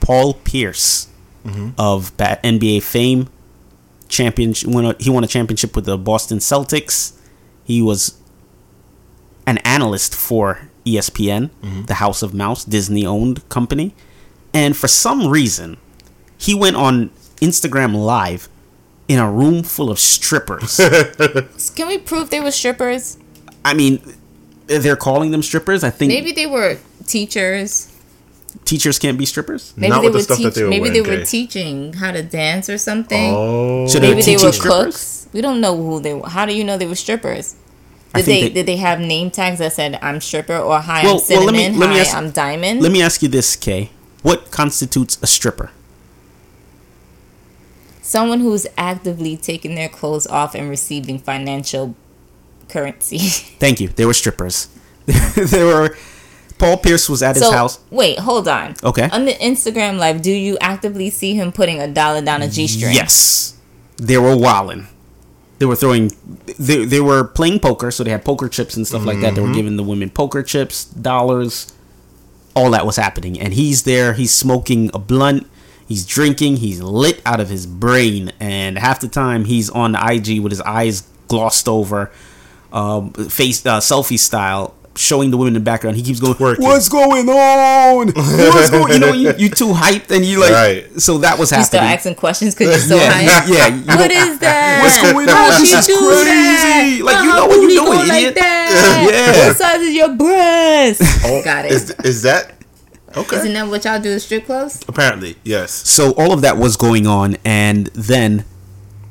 Paul 0.00 0.34
Pierce 0.34 1.08
mm-hmm. 1.44 1.70
of 1.78 2.16
ba- 2.16 2.40
NBA 2.42 2.82
fame, 2.82 3.28
champion. 4.08 4.54
Won 4.64 4.86
a, 4.86 4.96
he 4.98 5.10
won 5.10 5.22
a 5.22 5.26
championship 5.26 5.76
with 5.76 5.84
the 5.84 5.98
Boston 5.98 6.38
Celtics. 6.38 7.12
He 7.64 7.80
was 7.82 8.18
an 9.46 9.58
analyst 9.58 10.14
for 10.14 10.68
ESPN, 10.84 11.50
mm-hmm. 11.62 11.82
the 11.84 11.94
House 11.94 12.22
of 12.22 12.34
Mouse, 12.34 12.64
Disney 12.64 13.06
owned 13.06 13.48
company, 13.48 13.94
and 14.52 14.76
for 14.76 14.88
some 14.88 15.28
reason, 15.28 15.76
he 16.38 16.54
went 16.54 16.76
on 16.76 17.10
Instagram 17.40 17.94
Live 17.94 18.48
in 19.08 19.18
a 19.18 19.30
room 19.30 19.62
full 19.62 19.90
of 19.90 19.98
strippers. 19.98 20.76
Can 21.76 21.88
we 21.88 21.98
prove 21.98 22.30
they 22.30 22.40
were 22.40 22.50
strippers? 22.50 23.18
I 23.64 23.74
mean, 23.74 24.00
they're 24.66 24.96
calling 24.96 25.30
them 25.32 25.42
strippers. 25.42 25.82
I 25.84 25.90
think 25.90 26.10
Maybe 26.12 26.32
they 26.32 26.46
were 26.46 26.78
teachers. 27.06 27.88
teachers 28.64 28.98
can't 28.98 29.18
be 29.18 29.26
strippers. 29.26 29.72
Maybe 29.76 29.90
Not 29.90 30.02
they 30.02 30.08
with 30.08 30.12
the 30.12 30.18
were 30.18 30.22
stuff 30.22 30.38
that 30.38 30.44
teach- 30.44 30.54
they 30.54 30.62
were 30.64 30.70
Maybe 30.70 30.90
they 30.90 31.00
were 31.02 31.18
Kay. 31.18 31.24
teaching 31.24 31.92
how 31.94 32.12
to 32.12 32.22
dance 32.22 32.68
or 32.68 32.78
something. 32.78 33.32
Oh. 33.34 33.86
So 33.88 34.00
Maybe 34.00 34.22
they 34.22 34.36
were 34.36 34.52
strippers? 34.52 34.62
cooks. 34.62 35.28
We 35.32 35.40
don't 35.40 35.60
know 35.60 35.76
who 35.76 36.00
they 36.00 36.14
were. 36.14 36.28
How 36.28 36.46
do 36.46 36.54
you 36.54 36.64
know 36.64 36.76
they 36.78 36.86
were 36.86 36.94
strippers? 36.94 37.56
Did 38.14 38.24
they, 38.26 38.40
they- 38.42 38.48
did 38.50 38.66
they 38.66 38.76
have 38.76 38.98
name 39.00 39.30
tags 39.30 39.58
that 39.58 39.72
said 39.72 39.98
I'm 40.02 40.20
stripper 40.20 40.56
or 40.56 40.78
hi 40.80 41.02
Well- 41.04 41.20
I'm 41.20 41.36
well, 41.36 41.44
let 41.46 41.52
me- 41.52 41.58
cinnamon, 41.64 41.80
let 41.80 41.88
me 41.90 41.94
hi 41.96 42.00
ask- 42.02 42.16
I'm 42.16 42.30
diamond? 42.30 42.80
Let 42.82 42.92
me 42.92 43.02
ask 43.02 43.22
you 43.22 43.28
this, 43.28 43.56
Kay. 43.56 43.90
What 44.22 44.50
constitutes 44.50 45.18
a 45.22 45.26
stripper? 45.26 45.70
Someone 48.10 48.40
who's 48.40 48.66
actively 48.76 49.36
taking 49.36 49.76
their 49.76 49.88
clothes 49.88 50.26
off 50.26 50.56
and 50.56 50.68
receiving 50.68 51.16
financial 51.16 51.94
currency. 52.68 53.18
Thank 53.60 53.78
you. 53.78 53.86
They 53.86 54.04
were 54.04 54.14
strippers. 54.14 54.66
they 55.06 55.62
were. 55.62 55.96
Paul 56.58 56.78
Pierce 56.78 57.08
was 57.08 57.22
at 57.22 57.36
his 57.36 57.48
house. 57.48 57.78
wait, 57.88 58.18
hold 58.18 58.48
on. 58.48 58.74
Okay. 58.82 59.08
On 59.12 59.26
the 59.26 59.34
Instagram 59.34 59.96
live, 59.98 60.22
do 60.22 60.32
you 60.32 60.58
actively 60.60 61.08
see 61.08 61.36
him 61.36 61.52
putting 61.52 61.78
a 61.78 61.86
dollar 61.86 62.20
down 62.20 62.42
a 62.42 62.48
G 62.48 62.66
string? 62.66 62.94
Yes, 62.94 63.56
they 63.96 64.18
were 64.18 64.36
wilding. 64.36 64.88
They 65.60 65.66
were 65.66 65.76
throwing. 65.76 66.10
They, 66.58 66.84
they 66.84 67.00
were 67.00 67.22
playing 67.22 67.60
poker, 67.60 67.92
so 67.92 68.02
they 68.02 68.10
had 68.10 68.24
poker 68.24 68.48
chips 68.48 68.76
and 68.76 68.88
stuff 68.88 69.04
like 69.04 69.20
that. 69.20 69.36
They 69.36 69.40
were 69.40 69.46
mm-hmm. 69.46 69.54
giving 69.54 69.76
the 69.76 69.84
women 69.84 70.10
poker 70.10 70.42
chips, 70.42 70.84
dollars. 70.84 71.72
All 72.56 72.72
that 72.72 72.84
was 72.84 72.96
happening, 72.96 73.38
and 73.38 73.54
he's 73.54 73.84
there. 73.84 74.14
He's 74.14 74.34
smoking 74.34 74.90
a 74.92 74.98
blunt. 74.98 75.46
He's 75.90 76.06
drinking. 76.06 76.58
He's 76.58 76.80
lit 76.80 77.20
out 77.26 77.40
of 77.40 77.48
his 77.50 77.66
brain, 77.66 78.30
and 78.38 78.78
half 78.78 79.00
the 79.00 79.08
time 79.08 79.44
he's 79.44 79.68
on 79.68 79.90
the 79.92 79.98
IG 80.12 80.38
with 80.40 80.52
his 80.52 80.60
eyes 80.60 81.02
glossed 81.26 81.68
over, 81.68 82.12
um, 82.72 83.10
face 83.12 83.66
uh, 83.66 83.80
selfie 83.80 84.16
style, 84.18 84.72
showing 84.94 85.32
the 85.32 85.36
women 85.36 85.56
in 85.56 85.60
the 85.62 85.64
background. 85.64 85.96
He 85.96 86.04
keeps 86.04 86.20
going, 86.20 86.34
Twerking. 86.34 86.60
"What's 86.60 86.88
going 86.88 87.28
on? 87.28 88.06
What's 88.14 88.70
going?" 88.70 88.92
You 88.92 88.98
know, 89.00 89.12
you 89.12 89.34
you 89.36 89.48
too 89.48 89.72
hyped, 89.74 90.14
and 90.14 90.24
you 90.24 90.38
like. 90.38 90.52
Right. 90.52 91.00
So 91.00 91.18
that 91.18 91.36
was 91.40 91.50
You 91.50 91.56
start 91.64 91.82
happening. 91.82 91.96
asking 91.98 92.14
questions 92.14 92.54
because 92.54 92.88
you're 92.88 92.98
so 92.98 93.02
yeah, 93.04 93.10
high. 93.12 93.22
yeah. 93.52 93.66
you 93.66 93.80
What 93.82 94.40
that? 94.40 94.80
What's 94.82 95.12
going 95.12 95.28
on? 95.28 95.34
How 95.34 95.58
This 95.58 95.70
she 95.70 95.76
is 95.76 95.86
do 95.88 95.98
crazy. 95.98 97.00
that? 97.02 97.04
Like, 97.04 97.16
How 97.16 97.22
you 97.24 97.28
know 97.30 97.46
what 97.46 97.54
you 97.56 97.62
booty 97.62 97.74
doing, 97.74 97.98
idiot. 98.16 98.24
Like 98.26 98.34
that? 98.36 98.56
Yeah. 99.10 99.48
What 99.48 99.56
size 99.56 99.80
is 99.80 99.94
your 99.94 100.14
breast? 100.14 101.02
Oh, 101.24 101.42
Got 101.42 101.64
it. 101.64 101.72
Is, 101.72 101.90
is 102.04 102.22
that 102.22 102.52
okay? 103.16 103.36
Isn't 103.36 103.52
that 103.54 103.68
what 103.68 103.84
y'all 103.84 104.00
do 104.00 104.14
to 104.14 104.20
strip 104.20 104.46
clubs? 104.46 104.80
Apparently, 104.88 105.36
yes. 105.44 105.70
So 105.72 106.12
all 106.12 106.32
of 106.32 106.42
that 106.42 106.56
was 106.56 106.76
going 106.76 107.06
on, 107.06 107.36
and 107.44 107.86
then 107.88 108.44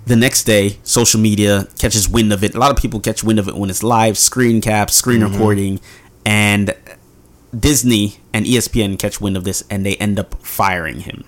the 0.06 0.16
next 0.16 0.44
day, 0.44 0.78
social 0.84 1.20
media 1.20 1.68
catches 1.78 2.10
wind 2.10 2.34
of 2.34 2.44
it. 2.44 2.56
A 2.56 2.60
lot 2.60 2.72
of 2.72 2.78
people 2.78 3.00
catch 3.00 3.24
wind 3.24 3.40
of 3.40 3.48
it 3.48 3.56
when 3.56 3.70
it's 3.70 3.84
live, 3.84 4.18
screen 4.18 4.60
cap, 4.60 4.90
screen 4.90 5.22
mm-hmm. 5.22 5.34
recording, 5.34 5.80
and 6.26 6.76
Disney 7.58 8.18
and 8.34 8.46
ESPN 8.46 8.98
catch 8.98 9.22
wind 9.22 9.38
of 9.38 9.44
this, 9.44 9.64
and 9.70 9.86
they 9.86 9.96
end 9.98 10.20
up 10.20 10.36
firing 10.44 11.02
him. 11.02 11.24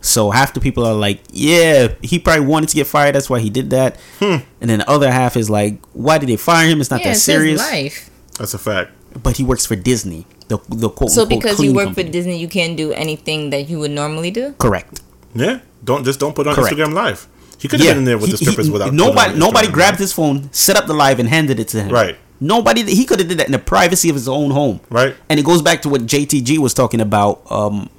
So 0.00 0.30
half 0.30 0.54
the 0.54 0.60
people 0.60 0.86
are 0.86 0.94
like, 0.94 1.20
"Yeah, 1.30 1.94
he 2.02 2.18
probably 2.18 2.46
wanted 2.46 2.68
to 2.70 2.76
get 2.76 2.86
fired. 2.86 3.14
That's 3.14 3.28
why 3.28 3.40
he 3.40 3.50
did 3.50 3.70
that." 3.70 3.98
Hmm. 4.18 4.36
And 4.60 4.70
then 4.70 4.80
the 4.80 4.90
other 4.90 5.10
half 5.10 5.36
is 5.36 5.50
like, 5.50 5.80
"Why 5.92 6.18
did 6.18 6.28
they 6.28 6.36
fire 6.36 6.68
him? 6.68 6.80
It's 6.80 6.90
not 6.90 7.00
yeah, 7.00 7.08
that 7.08 7.16
it's 7.16 7.22
serious." 7.22 7.60
his 7.60 7.70
life. 7.70 8.10
That's 8.38 8.54
a 8.54 8.58
fact. 8.58 8.92
But 9.20 9.38
he 9.38 9.44
works 9.44 9.66
for 9.66 9.74
Disney, 9.74 10.26
the 10.48 10.58
the 10.68 10.88
quote 10.88 11.10
So 11.10 11.24
because 11.26 11.56
clean 11.56 11.70
you 11.70 11.76
work 11.76 11.86
company. 11.86 12.06
for 12.06 12.12
Disney, 12.12 12.38
you 12.38 12.48
can't 12.48 12.76
do 12.76 12.92
anything 12.92 13.50
that 13.50 13.68
you 13.68 13.78
would 13.78 13.90
normally 13.90 14.30
do. 14.30 14.54
correct. 14.58 15.00
Yeah. 15.34 15.60
Don't 15.84 16.04
just 16.04 16.18
don't 16.20 16.34
put 16.34 16.46
on 16.46 16.54
Correct. 16.54 16.74
Instagram 16.76 16.92
Live. 16.94 17.28
He 17.58 17.68
could 17.68 17.80
have 17.80 17.88
been 17.88 17.98
in 17.98 18.04
there 18.04 18.18
with 18.18 18.30
the 18.30 18.36
strippers 18.38 18.66
he- 18.66 18.72
without. 18.72 18.92
nobody. 18.94 19.38
Nobody 19.38 19.68
grabbed 19.68 19.94
Live. 19.94 20.00
his 20.00 20.12
phone, 20.12 20.48
set 20.52 20.76
up 20.76 20.86
the 20.86 20.94
live, 20.94 21.18
and 21.20 21.28
handed 21.28 21.58
it 21.60 21.68
to 21.68 21.82
him. 21.82 21.90
Right. 21.92 22.16
Nobody. 22.40 22.82
He 22.94 23.04
could 23.04 23.18
have 23.18 23.28
did 23.28 23.38
that 23.38 23.46
in 23.46 23.52
the 23.52 23.58
privacy 23.58 24.08
of 24.08 24.14
his 24.14 24.28
own 24.28 24.50
home. 24.52 24.80
Right. 24.90 25.14
And 25.28 25.38
it 25.40 25.44
goes 25.46 25.60
back 25.60 25.82
to 25.82 25.88
what 25.88 26.02
JTG 26.02 26.58
was 26.58 26.72
talking 26.72 27.00
about 27.00 27.42
um, 27.50 27.90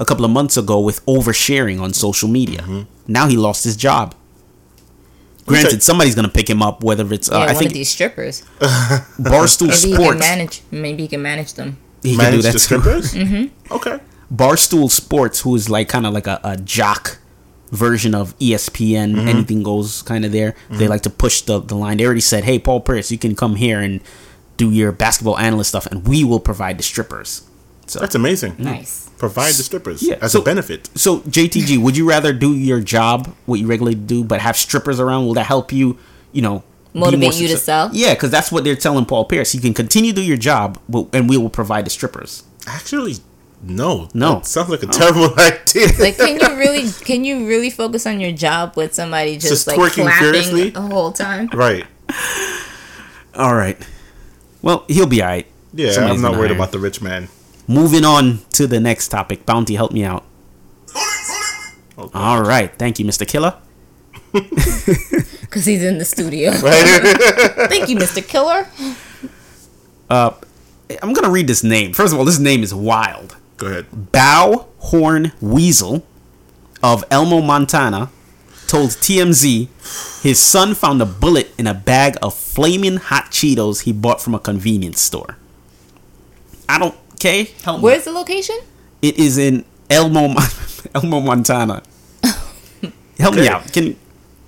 a 0.00 0.04
couple 0.04 0.24
of 0.24 0.30
months 0.32 0.56
ago 0.56 0.80
with 0.80 1.04
oversharing 1.06 1.80
on 1.80 1.92
social 1.92 2.28
media. 2.28 2.60
Mm-hmm. 2.62 2.82
Now 3.06 3.28
he 3.28 3.36
lost 3.36 3.62
his 3.64 3.76
job. 3.76 4.14
Granted, 5.46 5.70
said- 5.70 5.82
somebody's 5.82 6.14
gonna 6.14 6.28
pick 6.28 6.48
him 6.50 6.62
up. 6.62 6.82
Whether 6.82 7.12
it's 7.12 7.30
uh, 7.30 7.34
Yeah, 7.36 7.38
I 7.42 7.46
one 7.46 7.54
think 7.56 7.70
of 7.70 7.74
these 7.74 7.90
strippers. 7.90 8.42
Barstool 9.20 9.68
Maybe 9.68 9.76
he 9.76 9.92
can 9.92 10.02
Sports, 10.02 10.20
manage. 10.20 10.62
Maybe 10.70 11.02
he 11.02 11.08
can 11.08 11.22
manage 11.22 11.54
them. 11.54 11.76
He 12.04 12.16
can 12.16 12.32
do 12.32 12.42
that 12.42 12.52
too. 12.52 12.58
strippers. 12.58 13.14
mm-hmm. 13.14 13.72
Okay. 13.74 13.98
Barstool 14.32 14.90
Sports, 14.90 15.40
who 15.40 15.54
is 15.56 15.68
like 15.68 15.88
kind 15.88 16.06
of 16.06 16.12
like 16.14 16.26
a, 16.26 16.40
a 16.44 16.56
jock 16.56 17.18
version 17.70 18.14
of 18.14 18.38
ESPN, 18.38 19.14
Mm-hmm. 19.16 19.28
anything 19.28 19.62
goes 19.62 20.02
kind 20.02 20.24
of 20.24 20.30
there. 20.32 20.54
They 20.70 20.86
like 20.88 21.02
to 21.02 21.10
push 21.10 21.40
the, 21.42 21.60
the 21.60 21.74
line. 21.74 21.96
They 21.98 22.04
already 22.04 22.20
said, 22.20 22.44
hey, 22.44 22.58
Paul 22.58 22.80
Pierce, 22.80 23.10
you 23.10 23.18
can 23.18 23.34
come 23.34 23.56
here 23.56 23.80
and 23.80 24.00
do 24.56 24.70
your 24.70 24.92
basketball 24.92 25.36
analyst 25.38 25.70
stuff, 25.70 25.86
and 25.86 26.06
we 26.06 26.22
will 26.24 26.38
provide 26.40 26.78
the 26.78 26.82
strippers. 26.84 27.48
So, 27.86 27.98
That's 27.98 28.14
amazing. 28.14 28.54
Nice. 28.58 29.10
Provide 29.18 29.54
the 29.54 29.62
strippers 29.62 30.02
Yeah, 30.02 30.18
as 30.22 30.32
so- 30.32 30.40
a 30.40 30.44
benefit. 30.44 30.88
so 30.94 31.20
JTG, 31.20 31.78
would 31.82 31.96
you 31.96 32.08
rather 32.08 32.32
do 32.32 32.54
your 32.54 32.80
job, 32.80 33.34
what 33.46 33.58
you 33.60 33.66
regularly 33.66 33.94
do, 33.96 34.22
but 34.24 34.40
have 34.40 34.56
strippers 34.56 34.98
around? 35.00 35.26
Will 35.26 35.34
that 35.34 35.46
help 35.46 35.72
you, 35.72 35.98
you 36.32 36.42
know, 36.42 36.62
be 36.62 36.64
Motivate 36.94 37.32
more 37.32 37.32
you 37.32 37.48
to 37.48 37.58
sell? 37.58 37.90
Yeah, 37.92 38.14
because 38.14 38.30
that's 38.30 38.52
what 38.52 38.62
they're 38.62 38.76
telling 38.76 39.04
Paul 39.04 39.24
Pierce. 39.24 39.54
You 39.54 39.60
can 39.60 39.74
continue 39.74 40.12
to 40.12 40.16
do 40.16 40.22
your 40.22 40.36
job, 40.36 40.80
but, 40.88 41.08
and 41.12 41.28
we 41.28 41.36
will 41.36 41.50
provide 41.50 41.84
the 41.86 41.90
strippers. 41.90 42.44
Actually, 42.68 43.16
no. 43.62 44.08
No. 44.14 44.36
That 44.36 44.46
sounds 44.46 44.68
like 44.68 44.82
a 44.82 44.86
oh. 44.86 44.90
terrible 44.90 45.34
idea. 45.38 45.88
Like, 45.98 46.16
can 46.16 46.38
you 46.38 46.56
really, 46.56 46.90
can 47.04 47.24
you 47.24 47.46
really 47.48 47.70
focus 47.70 48.06
on 48.06 48.20
your 48.20 48.32
job 48.32 48.76
with 48.76 48.94
somebody 48.94 49.34
just, 49.34 49.48
Just 49.48 49.66
like 49.66 49.76
twerking 49.76 50.04
clapping 50.04 50.18
furiously? 50.18 50.70
the 50.70 50.80
whole 50.82 51.12
time? 51.12 51.48
right. 51.52 51.84
All 53.34 53.54
right. 53.54 53.76
Well, 54.62 54.84
he'll 54.88 55.06
be 55.06 55.20
all 55.20 55.28
right. 55.28 55.46
Yeah, 55.72 55.90
Somebody's 55.90 56.22
I'm 56.22 56.22
not 56.22 56.38
worried 56.38 56.48
hire 56.48 56.56
about 56.56 56.70
the 56.70 56.78
rich 56.78 57.02
man. 57.02 57.28
Moving 57.66 58.04
on 58.04 58.40
to 58.52 58.66
the 58.66 58.78
next 58.78 59.08
topic. 59.08 59.44
Bounty, 59.44 59.74
help 59.74 59.90
me 59.92 60.04
out. 60.04 60.24
Okay. 61.98 62.18
All 62.18 62.42
right. 62.42 62.72
Thank 62.78 62.98
you, 62.98 63.04
Mr. 63.04 63.26
Killer. 63.26 63.54
Because 65.40 65.66
he's 65.66 65.84
in 65.84 65.98
the 65.98 66.04
studio. 66.04 66.50
Right? 66.50 67.68
Thank 67.68 67.88
you, 67.88 67.96
Mr. 67.96 68.26
Killer. 68.26 68.66
Uh, 70.10 70.32
I'm 71.00 71.12
going 71.12 71.24
to 71.24 71.30
read 71.30 71.46
this 71.46 71.62
name. 71.62 71.92
First 71.92 72.12
of 72.12 72.18
all, 72.18 72.24
this 72.24 72.40
name 72.40 72.64
is 72.64 72.74
wild. 72.74 73.36
Go 73.56 73.68
ahead. 73.68 74.10
Bow 74.10 74.66
Horn 74.78 75.30
Weasel 75.40 76.04
of 76.82 77.04
Elmo, 77.10 77.40
Montana, 77.40 78.10
told 78.66 78.90
TMZ 78.90 79.68
his 80.22 80.40
son 80.42 80.74
found 80.74 81.00
a 81.00 81.06
bullet 81.06 81.52
in 81.56 81.68
a 81.68 81.74
bag 81.74 82.16
of 82.20 82.34
flaming 82.34 82.96
hot 82.96 83.26
Cheetos 83.26 83.82
he 83.82 83.92
bought 83.92 84.20
from 84.20 84.34
a 84.34 84.40
convenience 84.40 85.00
store. 85.00 85.36
I 86.68 86.78
don't. 86.80 86.96
Okay, 87.14 87.44
help 87.62 87.78
me. 87.78 87.84
Where's 87.84 88.04
the 88.04 88.12
location? 88.12 88.58
It 89.00 89.18
is 89.18 89.38
in 89.38 89.64
Elmo, 89.88 90.34
Elmo, 90.94 91.20
Montana. 91.20 91.82
Help 93.18 93.36
me 93.36 93.48
out. 93.48 93.72
Can 93.72 93.96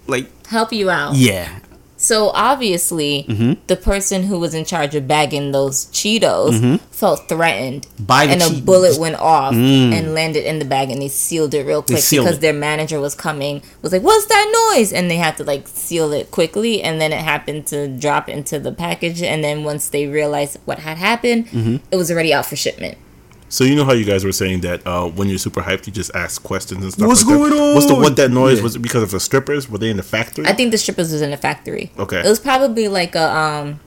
like 0.09 0.27
Help 0.47 0.73
you 0.73 0.91
out. 0.91 1.15
yeah. 1.17 1.61
So 1.99 2.29
obviously, 2.35 3.25
Mm-hmm. 3.27 3.53
the 3.69 3.77
person 3.77 4.25
who 4.25 4.39
was 4.39 4.53
in 4.55 4.67
charge 4.67 4.95
of 4.95 5.09
bagging 5.09 5.53
those 5.53 5.87
Cheetos 5.87 6.79
felt 6.91 7.27
threatened, 7.29 7.87
Mm-hmm. 7.87 8.05
By 8.05 8.27
the 8.27 8.33
and 8.35 8.43
a 8.43 8.61
bullet 8.61 8.99
went 9.01 9.17
off 9.17 9.55
and 9.55 10.13
landed 10.15 10.45
in 10.47 10.59
the 10.59 10.67
bag, 10.67 10.91
and 10.91 11.01
they 11.01 11.09
sealed 11.09 11.55
it 11.55 11.65
real 11.65 11.81
quick 11.83 12.05
because 12.11 12.37
it. 12.37 12.41
their 12.43 12.53
manager 12.53 13.01
was 13.01 13.15
coming. 13.15 13.63
Was 13.83 13.93
like, 13.93 14.03
"What's 14.03 14.27
that 14.27 14.73
noise?" 14.77 14.93
And 14.93 15.11
they 15.11 15.17
had 15.17 15.39
to 15.39 15.45
like 15.45 15.67
seal 15.67 16.13
it 16.13 16.31
quickly, 16.31 16.83
and 16.83 17.01
then 17.01 17.13
it 17.15 17.21
happened 17.21 17.67
to 17.69 17.89
drop 17.89 18.29
into 18.29 18.59
the 18.59 18.73
package. 18.73 19.23
And 19.23 19.43
then 19.43 19.65
once 19.65 19.89
they 19.89 20.07
realized 20.07 20.59
what 20.67 20.81
had 20.81 20.99
happened, 20.99 21.47
Mm-hmm. 21.49 21.77
it 21.91 21.97
was 21.97 22.11
already 22.11 22.33
out 22.35 22.45
for 22.47 22.57
shipment. 22.57 22.99
So 23.49 23.65
you 23.65 23.77
know 23.77 23.85
how 23.85 23.93
you 23.93 24.05
guys 24.05 24.25
were 24.25 24.33
saying 24.33 24.61
that 24.63 24.85
uh, 24.87 25.07
when 25.07 25.29
you're 25.29 25.39
super 25.39 25.61
hyped, 25.63 25.87
you 25.87 25.93
just 25.93 26.15
ask 26.15 26.43
questions 26.43 26.83
and 26.83 26.93
stuff. 26.93 27.07
What's 27.07 27.25
like 27.25 27.35
that? 27.39 27.49
going 27.51 27.53
on? 27.61 27.75
What's 27.75 27.87
the 27.87 27.95
what 27.95 28.17
that 28.17 28.31
noise 28.31 28.59
Yeah. 28.59 28.63
was? 28.65 28.77
It 28.77 28.81
because 28.81 29.03
of 29.05 29.11
the 29.13 29.21
strippers? 29.21 29.69
Were 29.71 29.79
they 29.79 29.91
in 29.91 29.97
the 29.97 30.03
factory? 30.03 30.47
I 30.47 30.53
think 30.53 30.73
the 30.73 30.79
strippers 30.79 31.13
was 31.13 31.23
in 31.23 31.31
the 31.31 31.37
factory. 31.37 31.93
Okay. 31.99 32.19
It 32.21 32.25
was 32.29 32.41
probably 32.41 32.89
like 32.89 33.15
a 33.15 33.31
um, 33.37 33.81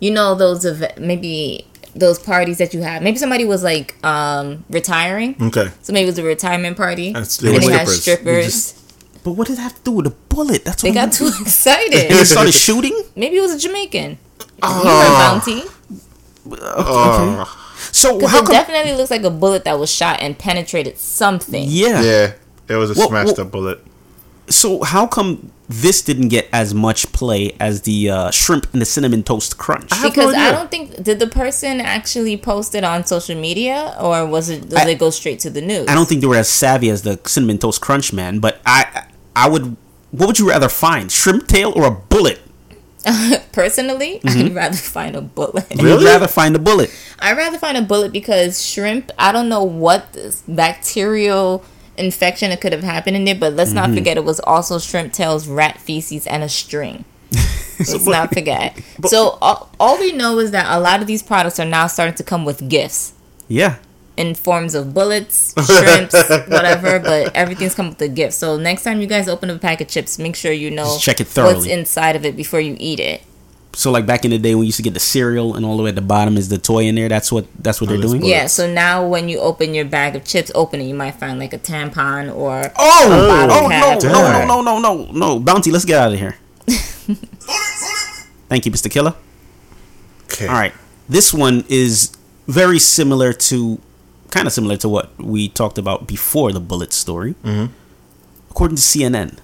you 0.00 0.10
know 0.10 0.34
those 0.34 0.64
of 0.64 0.82
maybe 0.98 1.64
those 1.94 2.18
parties 2.18 2.58
that 2.58 2.74
you 2.74 2.82
have. 2.82 3.02
Maybe 3.02 3.18
somebody 3.18 3.44
was 3.44 3.62
like 3.62 3.94
um 4.04 4.64
retiring. 4.68 5.36
okay. 5.40 5.68
So 5.82 5.92
maybe 5.92 6.04
it 6.04 6.10
was 6.10 6.18
a 6.18 6.24
retirement 6.24 6.76
party. 6.76 7.12
That's- 7.12 7.36
they 7.38 7.54
and 7.54 7.64
were 7.64 7.70
they 7.70 7.76
had 7.78 7.88
strippers. 7.88 8.02
strippers. 8.02 8.44
Just- 8.46 9.24
But 9.24 9.32
what 9.32 9.46
did 9.48 9.56
that 9.58 9.62
have 9.62 9.74
to 9.76 9.82
do 9.82 9.92
with 9.92 10.06
a 10.06 10.14
bullet? 10.34 10.64
That's 10.64 10.82
They 10.82 10.90
what 10.90 10.94
got 10.94 11.00
I'm- 11.00 11.10
too 11.10 11.26
And 11.26 12.18
they 12.18 12.24
started 12.24 12.52
shooting. 12.54 12.96
Maybe 13.16 13.36
it 13.36 13.42
was 13.42 13.54
a 13.54 13.58
Jamaican. 13.58 14.18
Oh. 14.62 14.82
You 14.82 14.90
were 14.90 15.14
bounty. 15.22 15.62
Okay. 16.50 17.50
So 17.92 18.16
Because 18.16 18.30
how 18.30 18.38
it 18.38 18.46
come? 18.46 18.52
definitely 18.54 18.94
looks 18.94 19.10
like 19.10 19.22
a 19.24 19.30
bullet 19.30 19.64
that 19.64 19.78
was 19.78 19.90
shot 19.90 20.20
and 20.20 20.38
penetrated 20.38 20.98
something. 20.98 21.64
yeah. 21.68 22.02
Yeah, 22.02 22.32
it 22.68 22.74
was 22.76 22.90
a 22.90 22.94
Well, 22.98 23.08
smashed 23.08 23.36
well- 23.36 23.46
up 23.46 23.52
bullet. 23.52 23.84
So 24.50 24.82
how 24.82 25.06
come 25.06 25.52
this 25.68 26.00
didn't 26.00 26.28
get 26.28 26.48
as 26.54 26.72
much 26.72 27.12
play 27.12 27.54
as 27.60 27.82
the 27.82 28.08
uh, 28.08 28.30
shrimp 28.30 28.66
and 28.72 28.80
the 28.80 28.86
cinnamon 28.86 29.22
toast 29.22 29.58
crunch? 29.58 29.92
have 29.92 30.02
no 30.04 30.08
Because 30.08 30.34
I 30.34 30.50
don't 30.52 30.70
think 30.70 31.02
did 31.02 31.18
the 31.18 31.26
person 31.26 31.82
actually 31.82 32.38
post 32.38 32.74
it 32.74 32.82
on 32.82 33.04
social 33.04 33.38
media 33.38 33.94
or 34.00 34.24
was 34.24 34.48
it 34.48 34.70
did 34.70 34.78
I- 34.78 34.84
they 34.86 34.94
go 34.94 35.10
straight 35.10 35.38
to 35.40 35.50
the 35.50 35.60
news? 35.60 35.86
I 35.86 35.94
don't 35.94 36.08
think 36.08 36.22
they 36.22 36.26
were 36.26 36.36
as 36.36 36.48
savvy 36.48 36.88
as 36.88 37.02
the 37.02 37.20
cinnamon 37.26 37.58
toast 37.58 37.82
crunch 37.82 38.10
man, 38.14 38.38
but 38.38 38.60
I 38.64 39.04
I 39.36 39.48
would. 39.50 39.76
What 40.12 40.26
would 40.28 40.38
you 40.38 40.48
rather 40.48 40.70
find, 40.70 41.12
shrimp 41.12 41.46
tail 41.48 41.70
or 41.76 41.84
a 41.84 41.90
bullet? 41.90 42.40
personally, 43.52 44.20
Mm-hmm. 44.22 44.46
I'd 44.48 44.54
rather 44.54 44.76
find 44.96 45.16
a 45.16 45.20
bullet. 45.20 45.66
Really? 45.76 45.90
You'd 45.90 46.04
rather 46.04 46.28
find 46.28 46.54
a 46.56 46.58
bullet. 46.58 46.90
I'd 47.18 47.36
rather 47.36 47.58
find 47.58 47.76
a 47.76 47.82
bullet 47.82 48.12
because 48.12 48.64
shrimp, 48.64 49.10
I 49.18 49.32
don't 49.32 49.48
know 49.48 49.64
what 49.64 50.12
this 50.12 50.42
bacterial 50.46 51.64
infection 51.96 52.50
that 52.50 52.60
could 52.60 52.72
have 52.72 52.82
happened 52.84 53.16
in 53.16 53.24
there, 53.24 53.34
but 53.34 53.54
let's 53.54 53.70
Mm-hmm. 53.70 53.90
not 53.90 53.94
forget 53.94 54.16
it 54.16 54.24
was 54.24 54.40
also 54.40 54.78
shrimp 54.78 55.12
tails, 55.12 55.48
rat 55.48 55.78
feces, 55.80 56.26
and 56.26 56.42
a 56.42 56.48
string. 56.48 57.04
let's 57.78 58.06
not 58.06 58.32
forget. 58.32 58.76
so 59.06 59.36
all, 59.42 59.70
all 59.78 59.98
we 59.98 60.12
know 60.12 60.38
is 60.38 60.50
that 60.52 60.66
a 60.74 60.80
lot 60.80 61.00
of 61.00 61.06
these 61.06 61.22
products 61.22 61.60
are 61.60 61.64
now 61.66 61.86
starting 61.86 62.14
to 62.14 62.24
come 62.24 62.44
with 62.44 62.68
gifts 62.68 63.12
Yeah. 63.48 63.76
In 64.18 64.34
forms 64.34 64.74
of 64.74 64.92
bullets, 64.92 65.54
shrimps, 65.64 66.28
whatever, 66.48 66.98
but 66.98 67.34
everything's 67.36 67.74
come 67.74 67.88
with 67.90 68.02
a 68.02 68.08
gift. 68.08 68.34
So 68.34 68.56
next 68.58 68.82
time 68.82 69.00
you 69.00 69.06
guys 69.06 69.28
open 69.28 69.48
up 69.48 69.56
a 69.56 69.60
pack 69.60 69.80
of 69.80 69.88
chips, 69.88 70.18
make 70.18 70.34
sure 70.34 70.52
you 70.52 70.70
know 70.70 70.84
Just 70.84 71.02
check 71.02 71.20
it 71.20 71.28
what's 71.36 71.66
inside 71.66 72.16
of 72.16 72.24
it 72.24 72.36
before 72.36 72.60
you 72.60 72.76
eat 72.80 72.98
it. 72.98 73.22
So 73.74 73.92
like 73.92 74.06
back 74.06 74.24
in 74.24 74.32
the 74.32 74.38
day 74.38 74.56
when 74.56 74.64
you 74.64 74.66
used 74.66 74.78
to 74.78 74.82
get 74.82 74.94
the 74.94 75.00
cereal 75.00 75.54
and 75.54 75.64
all 75.64 75.76
the 75.76 75.84
way 75.84 75.90
at 75.90 75.94
the 75.94 76.00
bottom 76.00 76.36
is 76.36 76.48
the 76.48 76.58
toy 76.58 76.84
in 76.84 76.96
there. 76.96 77.08
That's 77.08 77.30
what 77.30 77.46
that's 77.62 77.80
what 77.80 77.88
oh, 77.88 77.92
they're 77.92 78.02
doing. 78.02 78.20
bullets. 78.20 78.36
Yeah, 78.36 78.46
so 78.48 78.68
now 78.72 79.06
when 79.06 79.28
you 79.28 79.38
open 79.38 79.72
your 79.72 79.84
bag 79.84 80.16
of 80.16 80.24
chips, 80.24 80.50
open 80.52 80.80
it, 80.80 80.84
you 80.84 80.94
might 80.94 81.14
find 81.14 81.38
like 81.38 81.52
a 81.52 81.58
tampon 81.58 82.34
or 82.34 82.72
Oh, 82.76 83.08
bottle 83.08 83.56
oh 83.56 83.68
no, 83.68 83.98
no, 84.00 84.44
no, 84.46 84.60
no, 84.62 84.62
no, 84.62 84.80
no, 84.80 85.12
no, 85.12 85.38
Bounty, 85.38 85.70
let's 85.70 85.84
get 85.84 86.00
out 86.00 86.12
of 86.12 86.18
here. 86.18 86.34
Thank 88.48 88.66
you, 88.66 88.72
Mr. 88.72 88.90
Killer. 88.90 89.14
Okay. 90.24 90.48
All 90.48 90.54
right, 90.54 90.74
this 91.08 91.32
one 91.32 91.64
is 91.68 92.16
very 92.48 92.80
similar 92.80 93.32
to, 93.32 93.78
kind 94.30 94.46
of 94.46 94.52
similar 94.52 94.76
to 94.78 94.88
what 94.88 95.16
we 95.18 95.48
talked 95.48 95.78
about 95.78 96.06
before 96.06 96.52
the 96.52 96.60
bullet 96.60 96.92
story. 96.92 97.34
Mm-hmm. 97.44 97.72
According 98.50 98.76
to 98.76 98.82
CNN, 98.82 99.38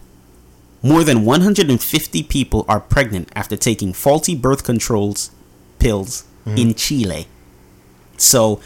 more 0.82 1.02
than 1.04 1.24
150 1.24 2.22
people 2.24 2.64
are 2.68 2.80
pregnant 2.80 3.28
after 3.34 3.56
taking 3.56 3.92
faulty 3.92 4.34
birth 4.34 4.64
controls 4.64 5.30
pills 5.78 6.24
in 6.46 6.74
Chile. 6.74 7.26
So, 8.18 8.60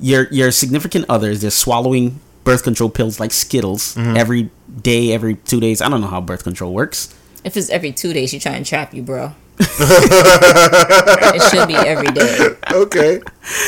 your 0.00 0.26
your 0.30 0.50
significant 0.50 1.04
others 1.08 1.40
they're 1.42 1.50
swallowing 1.50 2.20
birth 2.44 2.62
control 2.62 2.88
pills 2.90 3.20
like 3.20 3.32
Skittles 3.32 3.96
every 3.96 4.50
day, 4.82 5.12
every 5.12 5.34
two 5.36 5.60
days. 5.60 5.80
I 5.82 5.88
don't 5.88 6.00
know 6.00 6.06
how 6.08 6.20
birth 6.20 6.44
control 6.44 6.72
works. 6.74 7.14
if 7.44 7.56
it's 7.56 7.68
every 7.70 7.92
two 7.92 8.12
days, 8.12 8.30
she 8.30 8.38
try 8.38 8.52
and 8.52 8.64
trap 8.66 8.94
you, 8.94 9.02
bro. 9.02 9.32
it 9.58 11.42
should 11.50 11.68
be 11.68 11.74
every 11.76 12.08
day. 12.08 12.48
Okay. 12.72 13.20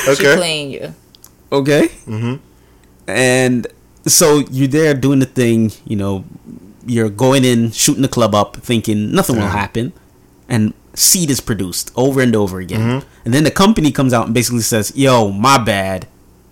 She 0.04 0.10
Okay. 0.12 0.36
playing 0.36 0.70
you. 0.70 0.94
Okay. 1.56 1.88
Mm-hmm. 2.06 2.36
And 3.08 3.66
so 4.06 4.38
you're 4.50 4.68
there 4.68 4.94
doing 4.94 5.20
the 5.20 5.26
thing, 5.26 5.72
you 5.84 5.96
know, 5.96 6.24
you're 6.86 7.10
going 7.10 7.44
in, 7.44 7.72
shooting 7.72 8.02
the 8.02 8.08
club 8.08 8.34
up, 8.34 8.56
thinking 8.56 9.12
nothing 9.12 9.36
will 9.36 9.48
happen, 9.48 9.92
and 10.48 10.72
seed 10.94 11.30
is 11.30 11.40
produced 11.40 11.92
over 11.96 12.20
and 12.20 12.34
over 12.34 12.58
again. 12.60 13.02
And 13.24 13.34
then 13.34 13.44
the 13.44 13.50
company 13.50 13.92
comes 13.92 14.12
out 14.12 14.26
and 14.26 14.34
basically 14.34 14.60
says, 14.60 14.92
yo, 14.96 15.30
my 15.30 15.58
bad. 15.58 16.06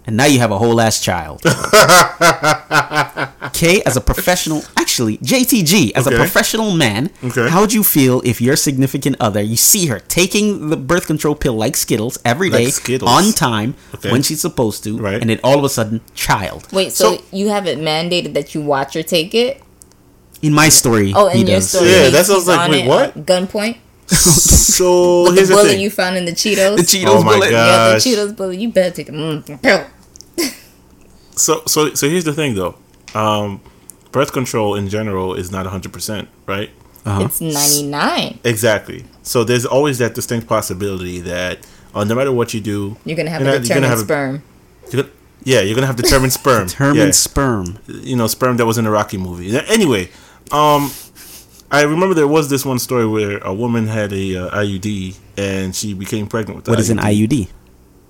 And 0.07 0.19
now 0.19 0.27
you 0.27 0.39
have 0.39 0.51
a 0.51 0.59
whole 0.59 0.81
ass 0.81 1.01
child. 1.01 1.41
K, 3.53 3.83
as 3.87 3.97
a 3.97 4.01
professional, 4.01 4.63
actually, 4.95 5.19
JTG, 5.19 5.91
as 5.97 6.07
a 6.07 6.11
professional 6.13 6.71
man, 6.71 7.11
Okay. 7.25 7.49
how 7.49 7.61
would 7.63 7.73
you 7.73 7.83
feel 7.83 8.23
if 8.25 8.41
your 8.41 8.55
significant 8.55 9.17
other, 9.19 9.43
you 9.43 9.57
see 9.57 9.87
her 9.87 9.99
taking 10.07 10.71
the 10.71 10.77
birth 10.77 11.07
control 11.09 11.35
pill 11.35 11.55
like 11.55 11.77
Skittles 11.77 12.17
every 12.25 12.49
Like 12.49 12.65
day 12.67 12.71
Skittles. 12.71 13.11
on 13.11 13.33
time 13.33 13.75
Okay. 13.97 14.13
when 14.13 14.23
she's 14.23 14.41
supposed 14.41 14.85
to, 14.85 14.97
Right. 14.97 15.21
and 15.21 15.29
then 15.31 15.41
all 15.43 15.59
of 15.59 15.65
a 15.65 15.69
sudden, 15.69 16.01
child. 16.15 16.69
Wait, 16.71 16.93
so, 16.93 17.17
So- 17.17 17.23
you 17.33 17.49
have 17.49 17.67
it 17.67 17.81
mandated 17.81 18.35
that 18.35 18.55
you 18.55 18.61
watch 18.61 18.95
her 18.95 19.03
take 19.03 19.35
it? 19.35 19.61
In 20.43 20.53
my 20.53 20.69
story, 20.69 21.13
Oh, 21.17 21.27
he 21.29 21.41
in 21.41 21.47
your 21.49 21.57
does. 21.59 21.71
story, 21.71 21.91
Yeah, 21.91 22.05
he- 22.05 22.11
that 22.13 22.27
sounds 22.27 22.47
he's 22.47 22.49
like- 22.57 22.71
wait, 22.71 22.87
what? 22.87 23.27
Gunpoint. 23.27 23.77
So 24.15 25.25
With 25.25 25.35
here's 25.37 25.49
the 25.49 25.57
the 25.57 25.63
thing. 25.65 25.81
you 25.81 25.91
found 25.91 26.17
in 26.17 26.25
the 26.25 26.33
Cheetos. 26.33 26.77
The 26.77 26.83
Cheetos 26.83 27.07
Oh 27.09 27.23
my 27.25 27.35
bullet. 27.35 27.51
God. 27.51 27.67
yeah, 27.67 27.89
the 27.89 27.95
Gosh. 27.95 28.05
Cheetos 28.07 28.37
bullet. 28.37 28.59
You 28.59 28.69
better 28.69 28.95
take 28.95 29.09
it. 29.09 29.15
Mm, 29.15 29.63
pill. 29.63 29.85
So 31.37 31.63
so 31.67 31.95
so 31.95 32.09
here's 32.09 32.25
the 32.25 32.33
thing 32.33 32.55
though. 32.55 32.75
Um, 33.15 33.61
birth 34.15 34.33
control 34.33 34.75
in 34.77 34.89
general 34.89 35.35
is 35.35 35.51
not 35.51 35.65
100 35.67 35.93
percent, 35.93 36.29
right? 36.47 36.71
Uh-huh. 37.05 37.25
It's 37.27 37.41
ninety 37.43 37.83
nine. 37.87 38.39
Exactly. 38.45 39.05
So 39.23 39.45
there's 39.45 39.67
always 39.67 39.99
that 39.99 40.15
distinct 40.15 40.47
possibility 40.47 41.21
that 41.21 41.59
uh, 41.95 42.05
no 42.05 42.15
matter 42.15 42.33
what 42.33 42.55
you 42.55 42.61
do, 42.63 42.97
You're 43.05 43.17
gonna 43.17 43.29
have 43.31 43.43
you're 43.43 43.51
a 43.51 43.59
not- 43.59 43.69
you're 43.69 43.81
gonna 43.81 43.87
determined 43.89 43.91
have 43.91 43.99
a- 43.99 44.03
sperm. 44.05 44.43
you're 44.91 45.03
gonna- 45.03 45.15
yeah, 45.45 45.61
you're 45.61 45.75
gonna 45.75 45.87
have 45.87 45.97
determined 45.97 46.33
sperm. 46.41 46.67
Determined 46.69 46.99
Yeah. 47.09 47.11
sperm. 47.11 47.79
you 47.89 48.17
know, 48.17 48.27
sperm 48.27 48.57
that 48.57 48.65
was 48.65 48.79
in 48.79 48.87
a 48.87 48.91
Rocky 48.91 49.19
movie. 49.19 49.55
Anyway, 49.69 50.09
um, 50.51 50.91
I 51.71 51.83
remember 51.83 52.15
there 52.15 52.29
was 52.29 52.49
this 52.49 52.65
one 52.65 52.79
story 52.79 53.07
where 53.07 53.37
a 53.39 53.53
woman 53.53 53.87
had 53.89 54.13
a 54.13 54.37
uh, 54.37 54.61
IUD 54.63 55.17
and 55.37 55.75
she 55.77 55.93
became 55.93 56.27
pregnant 56.27 56.57
with 56.57 56.65
the 56.65 56.71
What 56.71 56.81
is 56.81 56.89
an 56.89 56.99
IUD? 56.99 57.49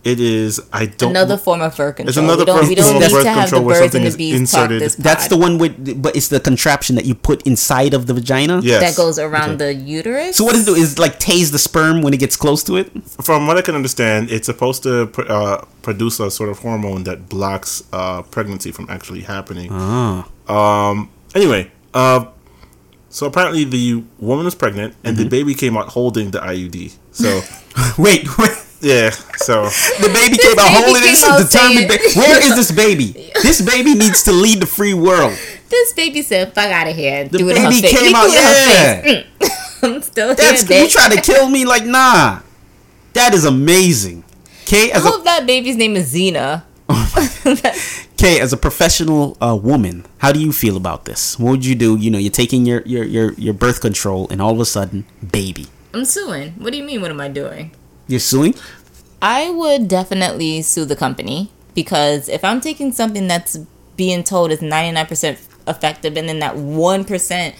It 0.04 0.20
is 0.20 0.60
I 0.72 0.86
don't 0.86 1.10
Another 1.12 1.38
form 1.38 1.62
of 1.62 1.74
birth 1.76 1.96
control. 1.96 2.08
It's 2.10 2.18
another 2.18 2.40
we 2.40 2.44
don't, 2.44 2.58
form 2.58 2.68
we 2.68 2.74
don't 2.74 2.96
of 2.96 3.00
need 3.02 3.10
birth 3.10 3.22
to 3.22 3.28
have 3.30 3.36
the 3.36 3.40
control 3.56 3.64
where 3.64 3.80
birds 3.80 3.82
and 3.82 3.92
something 3.92 4.02
the 4.02 4.08
is 4.08 4.16
bees 4.16 4.52
talk 4.52 4.60
inserted. 4.70 4.82
this 4.82 4.94
That's 4.96 5.28
the 5.28 5.36
one 5.38 5.56
with, 5.58 6.02
but 6.02 6.14
it's 6.14 6.28
the 6.28 6.40
contraption 6.40 6.96
that 6.96 7.06
you 7.06 7.14
put 7.14 7.46
inside 7.46 7.94
of 7.94 8.06
the 8.06 8.12
vagina. 8.14 8.60
yes. 8.62 8.82
that 8.82 8.96
goes 9.02 9.18
around 9.18 9.58
the 9.58 9.72
uterus. 9.72 10.36
So 10.36 10.44
what 10.44 10.52
does 10.52 10.68
it 10.68 10.74
do? 10.74 10.76
Is 10.78 10.98
like 10.98 11.18
tase 11.18 11.50
the 11.52 11.58
sperm 11.58 12.02
when 12.02 12.12
it 12.12 12.20
gets 12.20 12.36
close 12.36 12.62
to 12.64 12.76
it? 12.76 12.90
From 13.22 13.46
what 13.46 13.56
I 13.56 13.62
can 13.62 13.74
understand, 13.74 14.30
it's 14.30 14.46
supposed 14.46 14.82
to 14.82 15.06
pr- 15.06 15.22
uh, 15.26 15.64
produce 15.82 16.20
a 16.20 16.30
sort 16.30 16.50
of 16.50 16.58
hormone 16.58 17.04
that 17.04 17.28
blocks 17.30 17.82
uh, 17.92 18.22
pregnancy 18.22 18.72
from 18.72 18.86
actually 18.90 19.22
happening. 19.22 19.70
Ah. 19.72 20.28
Um. 20.48 21.10
Anyway, 21.34 21.70
uh, 21.94 22.26
so 23.08 23.26
apparently 23.26 23.64
the 23.64 24.04
woman 24.18 24.44
was 24.44 24.54
pregnant 24.54 24.94
and 25.02 25.16
Mm-hmm. 25.16 25.24
the 25.24 25.28
baby 25.30 25.54
came 25.54 25.76
out 25.76 25.88
holding 25.88 26.30
the 26.30 26.40
IUD. 26.40 26.92
So 27.12 27.40
Wait, 27.98 28.26
wait. 28.38 28.50
Yeah. 28.84 29.10
So 29.40 29.64
The 30.04 30.10
baby 30.12 30.36
came 30.38 30.58
out 30.58 30.68
baby 30.70 30.84
holding 30.84 31.02
it. 31.02 31.06
came 31.06 31.14
This 31.16 31.24
out 31.24 31.40
is 31.40 31.48
determined. 31.50 31.90
saying- 31.90 32.14
Ba- 32.14 32.20
Where 32.20 32.38
is 32.42 32.54
this 32.56 32.70
baby? 32.70 33.32
This 33.42 33.60
baby 33.62 33.94
needs 33.94 34.22
to 34.24 34.32
lead 34.32 34.60
the 34.60 34.66
free 34.66 34.94
world. 34.94 35.36
This 35.68 35.92
baby 35.94 36.22
said, 36.22 36.54
"Fuck 36.54 36.70
out 36.70 36.86
of 36.88 36.94
here." 36.94 37.26
The 37.28 37.38
do 37.38 37.48
it 37.50 37.56
in 37.56 37.62
her 37.64 37.68
baby 37.70 37.82
face. 37.82 37.98
Came 37.98 38.14
out. 38.14 38.30
threw 38.30 38.36
her 38.38 38.42
Yeah. 38.44 39.00
face. 39.02 39.80
I'm 39.82 40.02
still 40.02 40.34
That's 40.34 40.62
here, 40.62 40.78
you 40.80 40.86
bitch. 40.86 40.92
trying 40.92 41.10
to 41.16 41.20
kill 41.20 41.48
me? 41.48 41.64
Like 41.64 41.84
nah. 41.84 42.40
That 43.14 43.34
is 43.34 43.44
amazing. 43.44 44.22
K 44.66 44.92
I 44.92 44.96
as 44.96 45.04
a 45.04 45.08
hope 45.08 45.24
that 45.24 45.46
baby's 45.46 45.76
name 45.76 45.96
is 45.96 46.12
Xena. 46.14 46.62
K 48.16 48.40
as 48.40 48.52
a 48.52 48.56
professional 48.56 49.36
uh, 49.40 49.54
woman, 49.60 50.06
how 50.18 50.32
do 50.32 50.40
you 50.40 50.52
feel 50.52 50.76
about 50.76 51.04
this? 51.04 51.38
What 51.38 51.50
would 51.50 51.64
you 51.66 51.74
do? 51.74 51.96
You 51.96 52.10
know, 52.10 52.18
you're 52.18 52.30
taking 52.32 52.64
your 52.66 52.80
your 52.86 53.04
your 53.04 53.32
your 53.34 53.52
birth 53.54 53.80
control, 53.80 54.26
and 54.30 54.40
all 54.40 54.52
of 54.52 54.60
a 54.60 54.64
sudden, 54.64 55.04
baby, 55.32 55.66
I'm 55.92 56.04
suing. 56.04 56.52
What 56.52 56.70
do 56.72 56.78
you 56.78 56.84
mean? 56.84 57.00
What 57.02 57.10
am 57.10 57.20
I 57.20 57.28
doing? 57.28 57.72
You're 58.06 58.20
suing. 58.20 58.54
I 59.22 59.50
would 59.50 59.88
definitely 59.88 60.62
sue 60.62 60.84
the 60.84 60.96
company 60.96 61.50
because 61.74 62.28
if 62.28 62.44
I'm 62.44 62.60
taking 62.60 62.92
something 62.92 63.26
that's 63.26 63.56
being 63.96 64.22
told 64.22 64.50
is 64.50 64.60
99% 64.60 65.48
effective 65.66 66.16
and 66.16 66.28
then 66.28 66.40
that 66.40 66.56
1% 66.56 67.54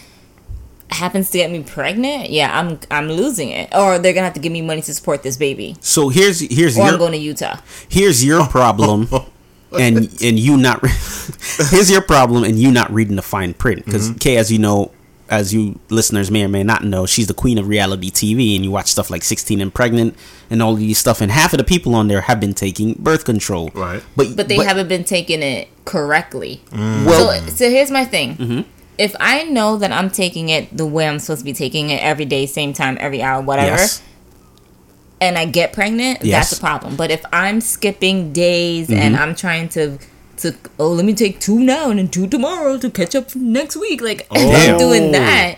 happens 0.91 1.31
to 1.31 1.37
get 1.39 1.51
me 1.51 1.63
pregnant, 1.63 2.29
yeah, 2.29 2.57
I'm 2.57 2.79
I'm 2.91 3.07
losing 3.07 3.49
it. 3.49 3.69
Or 3.73 3.97
they're 3.97 4.13
going 4.13 4.21
to 4.21 4.25
have 4.25 4.33
to 4.33 4.39
give 4.39 4.51
me 4.51 4.61
money 4.61 4.81
to 4.83 4.93
support 4.93 5.23
this 5.23 5.37
baby. 5.37 5.75
So 5.81 6.09
here's 6.09 6.39
here's 6.39 6.77
Or 6.77 6.83
I'm 6.83 6.89
your 6.89 6.97
going 6.99 7.13
to 7.13 7.17
Utah. 7.17 7.57
here's 7.89 8.23
your 8.23 8.45
problem 8.47 9.09
and 9.71 9.97
and 10.21 10.39
you 10.39 10.57
not 10.57 10.81
re- 10.81 10.89
here's 11.69 11.89
your 11.89 12.01
problem 12.01 12.43
and 12.43 12.59
you 12.59 12.71
not 12.71 12.91
reading 12.91 13.15
the 13.15 13.21
fine 13.21 13.53
print 13.53 13.85
because 13.85 14.09
mm-hmm. 14.09 14.17
Kay 14.19 14.37
as 14.37 14.51
you 14.51 14.59
know 14.59 14.91
as 15.29 15.53
you 15.53 15.79
listeners 15.89 16.29
may 16.29 16.43
or 16.43 16.47
may 16.47 16.63
not 16.63 16.83
know 16.83 17.05
she's 17.05 17.27
the 17.27 17.33
queen 17.33 17.57
of 17.57 17.67
reality 17.67 18.11
TV 18.11 18.55
and 18.55 18.63
you 18.63 18.71
watch 18.71 18.87
stuff 18.87 19.09
like 19.09 19.23
16 19.23 19.59
and 19.59 19.73
pregnant 19.73 20.15
and 20.49 20.61
all 20.61 20.75
these 20.75 20.97
stuff 20.97 21.21
and 21.21 21.31
half 21.31 21.53
of 21.53 21.57
the 21.57 21.63
people 21.63 21.95
on 21.95 22.07
there 22.07 22.21
have 22.21 22.39
been 22.39 22.53
taking 22.53 22.93
birth 22.93 23.25
control 23.25 23.71
Right. 23.73 24.03
but 24.15 24.35
But 24.35 24.47
they 24.47 24.57
haven't 24.57 24.87
been 24.87 25.03
taking 25.03 25.41
it 25.41 25.67
correctly. 25.85 26.61
Mm. 26.71 27.05
well 27.05 27.41
So, 27.41 27.49
so 27.49 27.69
here's 27.69 27.91
my 27.91 28.05
thing. 28.05 28.35
Mm-hmm. 28.37 28.61
If 28.97 29.15
I 29.19 29.43
know 29.43 29.75
that 29.77 29.91
I'm 29.91 30.09
taking 30.09 30.49
it 30.49 30.75
the 30.75 30.85
way 30.85 31.07
I'm 31.07 31.19
supposed 31.19 31.41
to 31.41 31.45
be 31.45 31.53
taking 31.53 31.89
it 31.89 32.01
every 32.01 32.23
day, 32.25 32.45
same 32.45 32.71
time, 32.71 32.97
every 33.01 33.21
hour, 33.21 33.41
whatever, 33.41 33.75
yes 33.77 34.01
and 35.21 35.37
I 35.37 35.45
get 35.45 35.73
pregnant, 35.73 36.23
Yes. 36.23 36.49
that's 36.49 36.59
a 36.59 36.61
problem. 36.61 36.95
But 36.95 37.11
if 37.11 37.25
I'm 37.31 37.61
skipping 37.61 38.33
days 38.33 38.89
and 38.89 39.15
mm-hmm. 39.15 39.23
I'm 39.23 39.35
trying 39.35 39.69
to 39.69 39.97
to 40.37 40.53
oh 40.79 40.89
let 40.89 41.05
me 41.05 41.13
take 41.13 41.39
two 41.39 41.59
now 41.59 41.89
and 41.89 41.97
then 41.97 42.09
two 42.09 42.27
tomorrow 42.27 42.77
to 42.77 42.89
catch 42.89 43.15
up 43.15 43.35
next 43.35 43.75
week. 43.77 44.01
Like 44.01 44.27
if 44.31 44.69
I'm 44.69 44.75
oh. 44.75 44.79
doing 44.79 45.11
that 45.13 45.57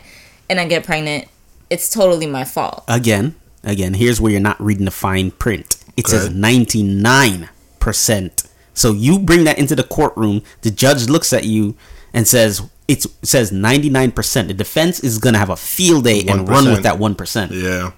and 0.50 0.60
I 0.60 0.68
get 0.68 0.84
pregnant, 0.84 1.28
it's 1.70 1.90
totally 1.90 2.28
my 2.28 2.44
fault. 2.44 2.84
Again, 2.88 3.36
again, 3.64 3.94
here's 3.96 4.22
where 4.22 4.32
you're 4.32 4.42
not 4.42 4.60
reading 4.62 4.86
the 4.86 4.92
fine 4.92 5.32
print. 5.32 5.78
It 5.96 6.08
says 6.08 6.30
99%. 6.30 8.48
So 8.74 8.92
you 8.94 9.20
bring 9.20 9.44
that 9.46 9.58
into 9.58 9.76
the 9.76 9.84
courtroom, 9.84 10.44
the 10.62 10.70
judge 10.72 11.10
looks 11.10 11.34
at 11.34 11.46
you 11.46 11.76
and 12.14 12.28
says 12.28 12.62
it's, 12.88 13.06
it 13.06 13.26
says 13.28 13.52
99%. 13.52 14.48
The 14.48 14.54
defense 14.54 15.00
is 15.04 15.18
going 15.18 15.34
to 15.34 15.40
have 15.40 15.50
a 15.50 15.56
field 15.56 16.04
day 16.04 16.24
and 16.28 16.48
run 16.48 16.66
with 16.66 16.84
that 16.84 16.98
1%. 17.00 17.50
Yeah, 17.52 17.92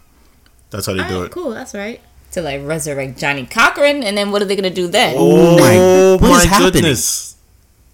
that's 0.69 0.85
how 0.85 0.93
they 0.93 0.99
do 1.07 1.15
Alright, 1.15 1.25
it. 1.25 1.31
cool, 1.33 1.49
that's 1.51 1.73
right. 1.73 1.99
To 2.33 2.41
like 2.43 2.61
resurrect 2.63 3.17
Johnnie 3.17 3.47
Cochran, 3.47 4.03
and 4.03 4.15
then 4.15 4.31
what 4.31 4.43
are 4.43 4.45
they 4.45 4.55
gonna 4.55 4.69
do 4.69 4.87
then? 4.87 5.15
Oh 5.17 5.57
my- 5.57 5.75
Oh 5.75 6.17
what 6.21 6.29
is 6.29 6.31
my 6.37 6.45
happening? 6.45 6.71
goodness! 6.73 7.35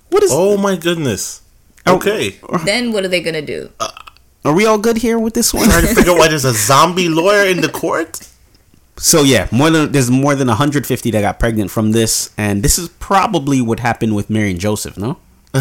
What 0.09 0.23
is 0.23 0.31
Oh 0.33 0.57
my 0.57 0.75
goodness! 0.75 1.41
Oh. 1.85 1.95
Okay, 1.95 2.35
uh-huh. 2.43 2.65
Then 2.65 2.91
what 2.91 3.05
are 3.05 3.07
they 3.07 3.21
gonna 3.21 3.41
do? 3.41 3.69
Uh, 3.79 3.91
Are 4.45 4.53
we 4.53 4.65
all 4.65 4.77
good 4.77 4.97
here 4.97 5.17
with 5.19 5.33
this 5.33 5.53
one? 5.53 5.67
trying 5.69 5.87
to 5.87 5.95
figure 5.95 6.11
out 6.13 6.19
why 6.19 6.27
there's 6.27 6.45
a 6.45 6.53
zombie 6.53 7.09
lawyer 7.09 7.45
in 7.49 7.61
the 7.61 7.69
court. 7.69 8.19
So 8.97 9.23
yeah, 9.23 9.47
more 9.51 9.69
than 9.71 9.91
there's 9.91 10.09
more 10.11 10.35
than 10.35 10.47
150 10.47 11.11
that 11.11 11.21
got 11.21 11.39
pregnant 11.39 11.69
from 11.71 11.91
this, 11.91 12.29
and 12.37 12.63
this 12.63 12.77
is 12.77 12.87
probably 12.89 13.59
what 13.59 13.79
happened 13.81 14.15
with 14.15 14.29
Mary 14.29 14.51
and 14.51 14.59
Joseph. 14.59 14.97
No, 14.97 15.17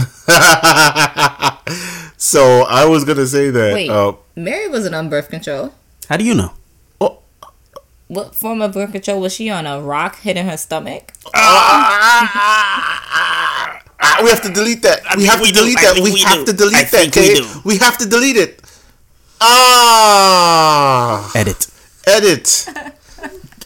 So 2.17 2.63
I 2.69 2.85
was 2.87 3.05
gonna 3.05 3.27
say 3.27 3.51
that. 3.51 3.75
Wait, 3.75 3.91
Uh, 3.91 4.13
Mary 4.37 4.69
wasn't 4.69 4.95
on 4.95 5.09
birth 5.09 5.31
control. 5.31 5.73
how 6.09 6.17
do 6.17 6.25
you 6.25 6.33
know? 6.35 6.53
oh, 7.01 7.19
What 8.09 8.35
form 8.37 8.61
of 8.63 8.73
birth 8.75 8.93
control 8.93 9.21
was 9.21 9.33
she 9.35 9.51
on? 9.51 9.67
A 9.67 9.81
rock 9.81 10.21
hitting 10.21 10.47
her 10.47 10.57
stomach? 10.57 11.13
ah, 11.35 12.61
we 14.23 14.31
have 14.31 14.43
to 14.43 14.53
delete 14.53 14.83
that. 14.83 15.01
we 15.17 15.25
have 15.25 15.41
we 15.41 15.49
to 15.49 15.55
delete 15.55 15.81
that. 15.81 15.95
We 15.97 16.13
we 16.13 16.21
have 16.21 16.45
to 16.45 16.53
delete 16.53 16.91
that. 16.93 17.09
Okay, 17.09 17.41
we 17.65 17.79
have 17.79 17.99
to 17.99 18.07
delete 18.07 18.37
it. 18.37 18.61
Ah, 19.47 21.31
Edit. 21.37 21.69
edit. 22.07 22.65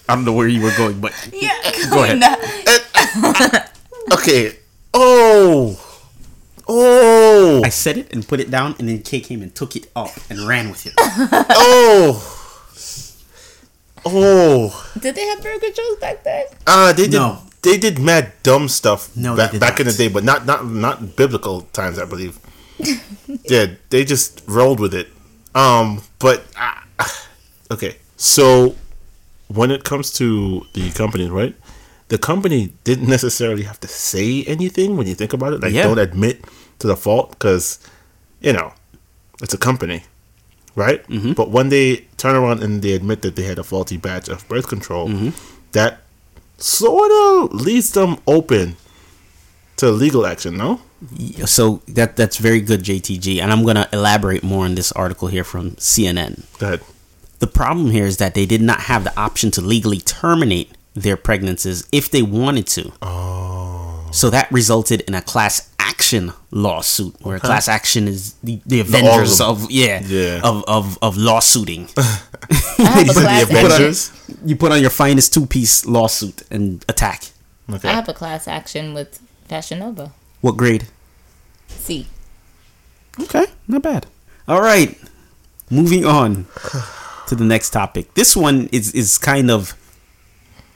I 0.09 0.15
don't 0.17 0.25
know 0.25 0.33
where 0.33 0.49
you 0.49 0.61
were 0.61 0.75
going, 0.77 0.99
but 1.01 1.13
Yeah, 1.33 1.55
Go 1.91 2.03
ahead. 2.05 2.19
Okay. 4.11 4.57
Oh, 4.95 5.77
oh, 6.67 7.61
I 7.63 7.69
said 7.69 7.99
it 7.99 8.11
and 8.13 8.27
put 8.27 8.41
it 8.41 8.51
down, 8.51 8.75
and 8.79 8.89
then 8.89 9.03
Kay 9.03 9.21
came 9.21 9.43
and 9.43 9.55
took 9.55 9.77
it 9.77 9.87
up 9.95 10.09
and 10.31 10.49
ran 10.49 10.71
with 10.71 10.87
it. 10.87 10.95
oh, 10.99 12.17
oh. 14.07 14.91
Did 14.99 15.15
they 15.15 15.27
have 15.27 15.43
birth 15.43 15.61
controls 15.61 15.99
back 16.01 16.25
then? 16.25 16.47
Ah, 16.67 16.93
they 16.97 17.05
did. 17.05 17.21
No. 17.21 17.39
They 17.61 17.77
did 17.77 17.99
mad 17.99 18.33
dumb 18.43 18.69
stuff. 18.69 19.15
No, 19.15 19.37
they 19.37 19.43
back, 19.43 19.51
did 19.53 19.61
back 19.61 19.79
in 19.81 19.87
the 19.87 19.93
day, 19.93 20.09
but 20.09 20.25
not 20.25 20.47
not 20.47 20.65
not 20.67 21.15
biblical 21.17 21.63
times, 21.77 21.99
I 21.99 22.07
believe. 22.07 22.39
yeah, 23.45 23.67
they 23.91 24.05
just 24.05 24.41
rolled 24.47 24.81
with 24.81 24.95
it. 24.95 25.09
Um, 25.55 26.03
but 26.19 26.45
ah, 26.57 26.85
okay, 27.71 27.97
so 28.17 28.75
when 29.49 29.71
it 29.71 29.85
comes 29.85 30.13
to 30.15 30.67
the 30.75 30.91
company, 30.93 31.29
right? 31.29 31.55
The 32.09 32.19
company 32.19 32.73
didn't 32.85 33.09
necessarily 33.17 33.63
have 33.65 33.81
to 33.81 33.89
say 33.89 34.43
anything 34.45 34.97
when 34.97 35.07
you 35.07 35.15
think 35.15 35.33
about 35.33 35.53
it. 35.53 35.61
Like, 35.63 35.73
Yeah. 35.73 35.85
don't 35.85 35.99
admit 35.99 36.45
to 36.79 36.87
the 36.87 36.97
fault 36.97 37.31
because, 37.31 37.79
you 38.41 38.53
know, 38.53 38.73
it's 39.43 39.53
a 39.55 39.59
company, 39.59 40.05
right? 40.75 41.07
Mm-hmm. 41.09 41.33
But 41.33 41.51
when 41.51 41.69
they 41.69 42.07
turn 42.17 42.35
around 42.37 42.63
and 42.63 42.81
they 42.83 42.93
admit 42.93 43.23
that 43.23 43.37
they 43.37 43.43
had 43.43 43.59
a 43.59 43.65
faulty 43.65 43.97
batch 43.97 44.29
of 44.29 44.47
birth 44.49 44.69
control, 44.69 45.09
Mm-hmm. 45.09 45.31
that 45.73 46.01
sort 46.59 47.11
of 47.13 47.53
leaves 47.55 47.93
them 47.93 48.17
open 48.27 48.77
to 49.77 49.91
legal 49.91 50.27
action. 50.27 50.57
No, 50.57 50.81
So 51.47 51.81
that 51.89 52.17
that's 52.17 52.39
very 52.39 52.61
good, 52.61 52.83
JTG, 52.83 53.41
and 53.41 53.53
I'm 53.53 53.65
gonna 53.65 53.89
elaborate 53.93 54.43
more 54.43 54.65
on 54.65 54.75
this 54.75 54.91
article 54.93 55.29
here 55.29 55.45
from 55.45 55.73
CNN. 55.77 56.43
that 56.59 56.81
The 57.39 57.47
problem 57.47 57.91
here 57.91 58.05
is 58.07 58.17
that 58.17 58.35
they 58.35 58.47
did 58.47 58.61
not 58.63 58.81
have 58.83 59.05
the 59.05 59.17
option 59.19 59.51
to 59.53 59.61
legally 59.61 59.99
terminate 60.01 60.73
their 60.95 61.17
pregnancies 61.17 61.87
if 61.93 62.11
they 62.11 62.23
wanted 62.23 62.67
to. 62.67 62.93
Oh. 63.01 64.09
So 64.11 64.31
that 64.31 64.51
resulted 64.51 65.03
in 65.03 65.15
a 65.15 65.23
class 65.23 65.71
action 65.79 66.33
lawsuit, 66.51 67.15
where 67.21 67.37
a 67.37 67.41
class 67.41 67.69
action 67.69 68.09
is 68.09 68.35
the, 68.43 68.59
the 68.67 68.81
Avengers 68.81 69.41
all 69.41 69.53
of 69.53 69.71
yeah, 69.71 70.03
Yeah. 70.05 70.41
of 70.43 70.65
of 70.67 70.99
of 71.01 71.17
lawsuiting. 71.17 71.89
I 71.99 72.03
have 72.79 73.09
a 73.09 73.13
the 73.13 73.21
class. 73.21 73.43
Avengers. 73.51 74.11
you 74.45 74.57
put 74.57 74.73
on 74.73 74.81
your 74.81 74.91
finest 74.91 75.33
two 75.35 75.47
piece 75.47 75.87
lawsuit 75.87 76.43
and 76.51 76.85
attack. 76.89 77.31
Okay. 77.71 77.89
I 77.89 77.93
have 77.93 78.09
a 78.09 78.15
class 78.15 78.49
action 78.49 78.95
with 78.95 79.21
Fashion 79.47 79.79
Nova. 79.81 80.11
What 80.41 80.57
grade? 80.57 80.87
C. 81.69 82.07
Okay, 83.21 83.47
not 83.67 83.83
bad. 83.83 84.07
All 84.47 84.61
right, 84.63 84.97
moving 85.71 86.05
on 86.05 86.47
to 87.27 87.35
the 87.35 87.45
next 87.45 87.71
topic. 87.71 88.15
This 88.15 88.37
one 88.37 88.69
is 88.73 88.93
is 88.93 89.19
kind 89.19 89.51
of 89.51 89.75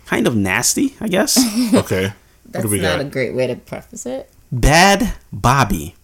kind 0.07 0.27
of 0.27 0.35
nasty, 0.37 0.95
I 1.01 1.09
guess. 1.09 1.39
okay. 1.75 2.07
What 2.09 2.53
That's 2.53 2.65
do 2.65 2.71
we 2.71 2.81
not 2.81 2.97
got? 2.99 3.01
a 3.01 3.05
great 3.09 3.35
way 3.35 3.47
to 3.47 3.55
preface 3.57 4.05
it. 4.07 4.29
Bad 4.51 5.15
Bobby, 5.33 5.95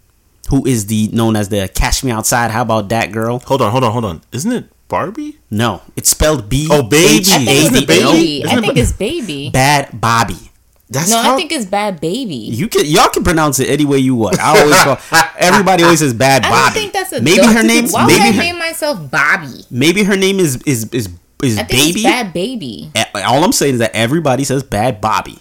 who 0.49 0.65
is 0.65 0.87
the 0.87 1.09
known 1.13 1.37
as 1.37 1.49
the 1.51 1.69
Cash 1.75 2.03
Me 2.05 2.11
Outside. 2.11 2.51
How 2.53 2.63
about 2.63 2.89
that 2.91 3.13
girl? 3.13 3.41
hold 3.41 3.61
on, 3.61 3.71
hold 3.73 3.85
on, 3.85 3.93
hold 3.93 4.05
on. 4.07 4.23
Isn't 4.33 4.53
it 4.53 4.65
Barbie? 4.89 5.39
No, 5.51 5.83
it's 5.97 6.09
spelled 6.09 6.49
B. 6.49 6.69
Oh, 6.71 6.83
baby. 6.83 7.25
I 7.29 7.45
think 7.45 7.49
it's 7.49 7.71
baby? 7.71 7.87
baby. 7.87 8.45
I 8.49 8.61
think 8.61 8.77
it's 8.79 8.93
baby. 8.93 9.51
Bad 9.51 10.01
Bobby. 10.01 10.51
That's 10.91 11.11
No, 11.11 11.19
how. 11.19 11.35
I 11.35 11.37
think 11.37 11.53
it's 11.53 11.67
bad 11.67 12.01
baby. 12.01 12.35
You 12.35 12.67
can 12.69 12.87
y'all 12.87 13.09
can 13.11 13.23
pronounce 13.23 13.61
it 13.61 13.69
any 13.69 13.85
way 13.85 13.99
you 13.99 14.15
want. 14.15 14.41
I 14.41 14.59
always 14.61 14.77
call 14.83 14.99
everybody 15.39 15.83
always 15.85 15.99
says 15.99 16.15
Bad 16.15 16.45
I 16.45 16.49
Bobby. 16.51 16.65
don't 16.65 16.73
think 16.75 16.93
that's 16.95 17.13
a 17.13 17.21
maybe 17.21 17.47
her 17.47 17.63
name 17.63 17.89
Why 17.89 18.07
maybe 18.07 18.15
would 18.15 18.23
I 18.23 18.33
her, 18.33 18.43
name 18.43 18.59
myself 18.59 19.11
Bobby? 19.11 19.65
maybe 19.71 20.03
her 20.05 20.17
name 20.17 20.39
is 20.41 20.63
is 20.63 20.89
is 20.93 21.09
is 21.43 21.59
I 21.59 21.65
think 21.65 21.71
baby. 21.95 22.01
it's 22.01 22.03
bad 22.03 22.33
baby. 22.33 22.91
All 23.15 23.45
I'm 23.45 23.53
saying 23.53 23.75
is 23.75 23.81
that 23.81 23.95
everybody 23.95 24.45
says 24.45 24.63
Bad 24.63 25.01
Bobby. 25.01 25.39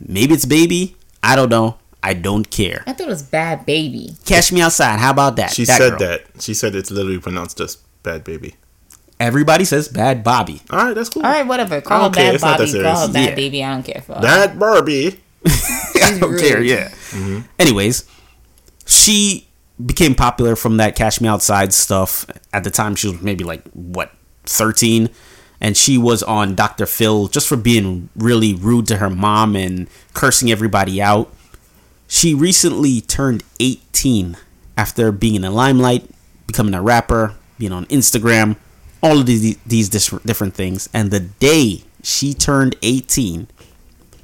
Maybe 0.00 0.34
it's 0.34 0.46
baby. 0.46 0.96
I 1.22 1.34
don't 1.36 1.48
know. 1.50 1.76
I 2.02 2.14
don't 2.14 2.48
care. 2.48 2.84
I 2.86 2.92
thought 2.92 3.08
it 3.08 3.10
was 3.10 3.22
bad 3.24 3.66
baby. 3.66 4.14
Catch 4.24 4.52
me 4.52 4.60
outside. 4.62 5.00
How 5.00 5.10
about 5.10 5.34
that? 5.36 5.50
she 5.50 5.64
That 5.64 5.78
said 5.78 5.90
girl. 5.90 5.98
that. 5.98 6.22
She 6.40 6.54
said 6.54 6.76
it's 6.76 6.90
literally 6.92 7.18
pronounced 7.18 7.60
as 7.60 7.76
bad 8.04 8.22
baby. 8.24 8.54
Everybody 9.20 9.64
says 9.64 9.88
Bad 9.88 10.22
Bobby. 10.22 10.60
All 10.70 10.78
right, 10.78 10.94
that's 10.94 11.08
cool. 11.08 11.24
All 11.24 11.30
right, 11.32 11.46
whatever. 11.46 11.80
Call 11.80 12.04
her 12.04 12.10
bad 12.10 12.34
it's 12.34 12.42
Bobby. 12.44 12.70
Call 12.72 13.06
her 13.08 13.12
bad 13.12 13.30
Yeah. 13.30 13.34
baby. 13.34 13.64
I 13.64 13.72
don't 13.74 13.82
care 13.82 14.00
for 14.02 14.14
her. 14.14 14.20
That 14.20 14.58
Barbie. 14.58 15.20
I 15.46 16.16
don't 16.20 16.30
rude. 16.32 16.40
care. 16.40 16.62
Yeah. 16.62 16.88
Mm-hmm. 17.10 17.40
Anyways, 17.58 18.04
she 18.86 19.48
became 19.84 20.14
popular 20.14 20.56
from 20.56 20.76
that 20.78 20.96
Cash 20.96 21.20
Me 21.20 21.28
Outside 21.28 21.72
stuff. 21.72 22.26
At 22.52 22.64
the 22.64 22.70
time, 22.70 22.94
she 22.94 23.08
was 23.08 23.20
maybe 23.20 23.44
like 23.44 23.62
what 23.72 24.12
thirteen, 24.44 25.10
and 25.60 25.76
she 25.76 25.98
was 25.98 26.22
on 26.22 26.54
Dr. 26.54 26.86
Phil 26.86 27.26
just 27.28 27.48
for 27.48 27.56
being 27.56 28.08
really 28.16 28.54
rude 28.54 28.86
to 28.88 28.96
her 28.98 29.10
mom 29.10 29.56
and 29.56 29.88
cursing 30.14 30.50
everybody 30.50 31.00
out. 31.02 31.32
She 32.06 32.34
recently 32.34 33.00
turned 33.00 33.42
eighteen 33.60 34.36
after 34.76 35.10
being 35.12 35.34
in 35.34 35.42
the 35.42 35.50
limelight, 35.50 36.08
becoming 36.46 36.74
a 36.74 36.80
rapper, 36.82 37.34
being 37.58 37.72
on 37.72 37.84
Instagram, 37.86 38.56
all 39.02 39.18
of 39.20 39.26
these 39.26 39.56
these 39.66 39.88
dis- 39.88 40.10
different 40.24 40.54
things. 40.54 40.88
And 40.92 41.10
the 41.10 41.20
day 41.20 41.82
she 42.02 42.34
turned 42.34 42.76
eighteen, 42.82 43.48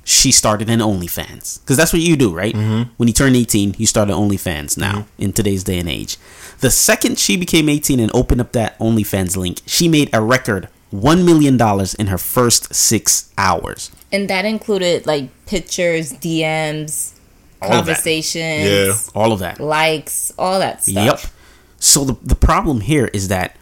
she 0.04 0.30
started 0.32 0.68
an 0.70 0.80
OnlyFans 0.80 1.60
because 1.60 1.76
that's 1.76 1.92
what 1.92 2.02
you 2.02 2.16
do, 2.16 2.34
right? 2.34 2.54
Mm-hmm. 2.54 2.90
When 2.98 3.06
you 3.08 3.12
turn 3.14 3.34
18, 3.34 3.76
you 3.78 3.86
start 3.86 4.10
an 4.10 4.14
OnlyFans 4.16 4.76
now 4.76 5.06
in 5.18 5.32
today's 5.32 5.64
day 5.64 5.78
and 5.78 5.88
age. 5.88 6.18
The 6.60 6.70
second 6.70 7.18
she 7.18 7.36
became 7.38 7.68
18 7.70 7.98
and 8.00 8.14
opened 8.14 8.40
up 8.42 8.52
that 8.52 8.78
OnlyFans 8.78 9.34
link, 9.36 9.60
she 9.64 9.88
made 9.88 10.10
a 10.12 10.20
record 10.20 10.68
$1 10.94 11.24
million 11.24 11.54
in 11.98 12.06
her 12.08 12.18
first 12.18 12.74
six 12.74 13.32
hours. 13.38 13.90
And 14.12 14.28
that 14.28 14.44
included 14.44 15.06
like 15.06 15.30
pictures, 15.46 16.12
DMs, 16.12 17.14
All 17.62 17.70
conversations, 17.70 18.34
Yeah. 18.70 18.92
All 19.14 19.32
of 19.32 19.38
that. 19.40 19.58
likes, 19.58 20.34
all 20.38 20.58
that 20.58 20.82
stuff. 20.84 21.22
Yep. 21.22 21.32
So 21.78 22.04
the, 22.04 22.16
the 22.22 22.34
problem 22.36 22.82
here 22.82 23.06
is 23.14 23.28
that 23.28 23.56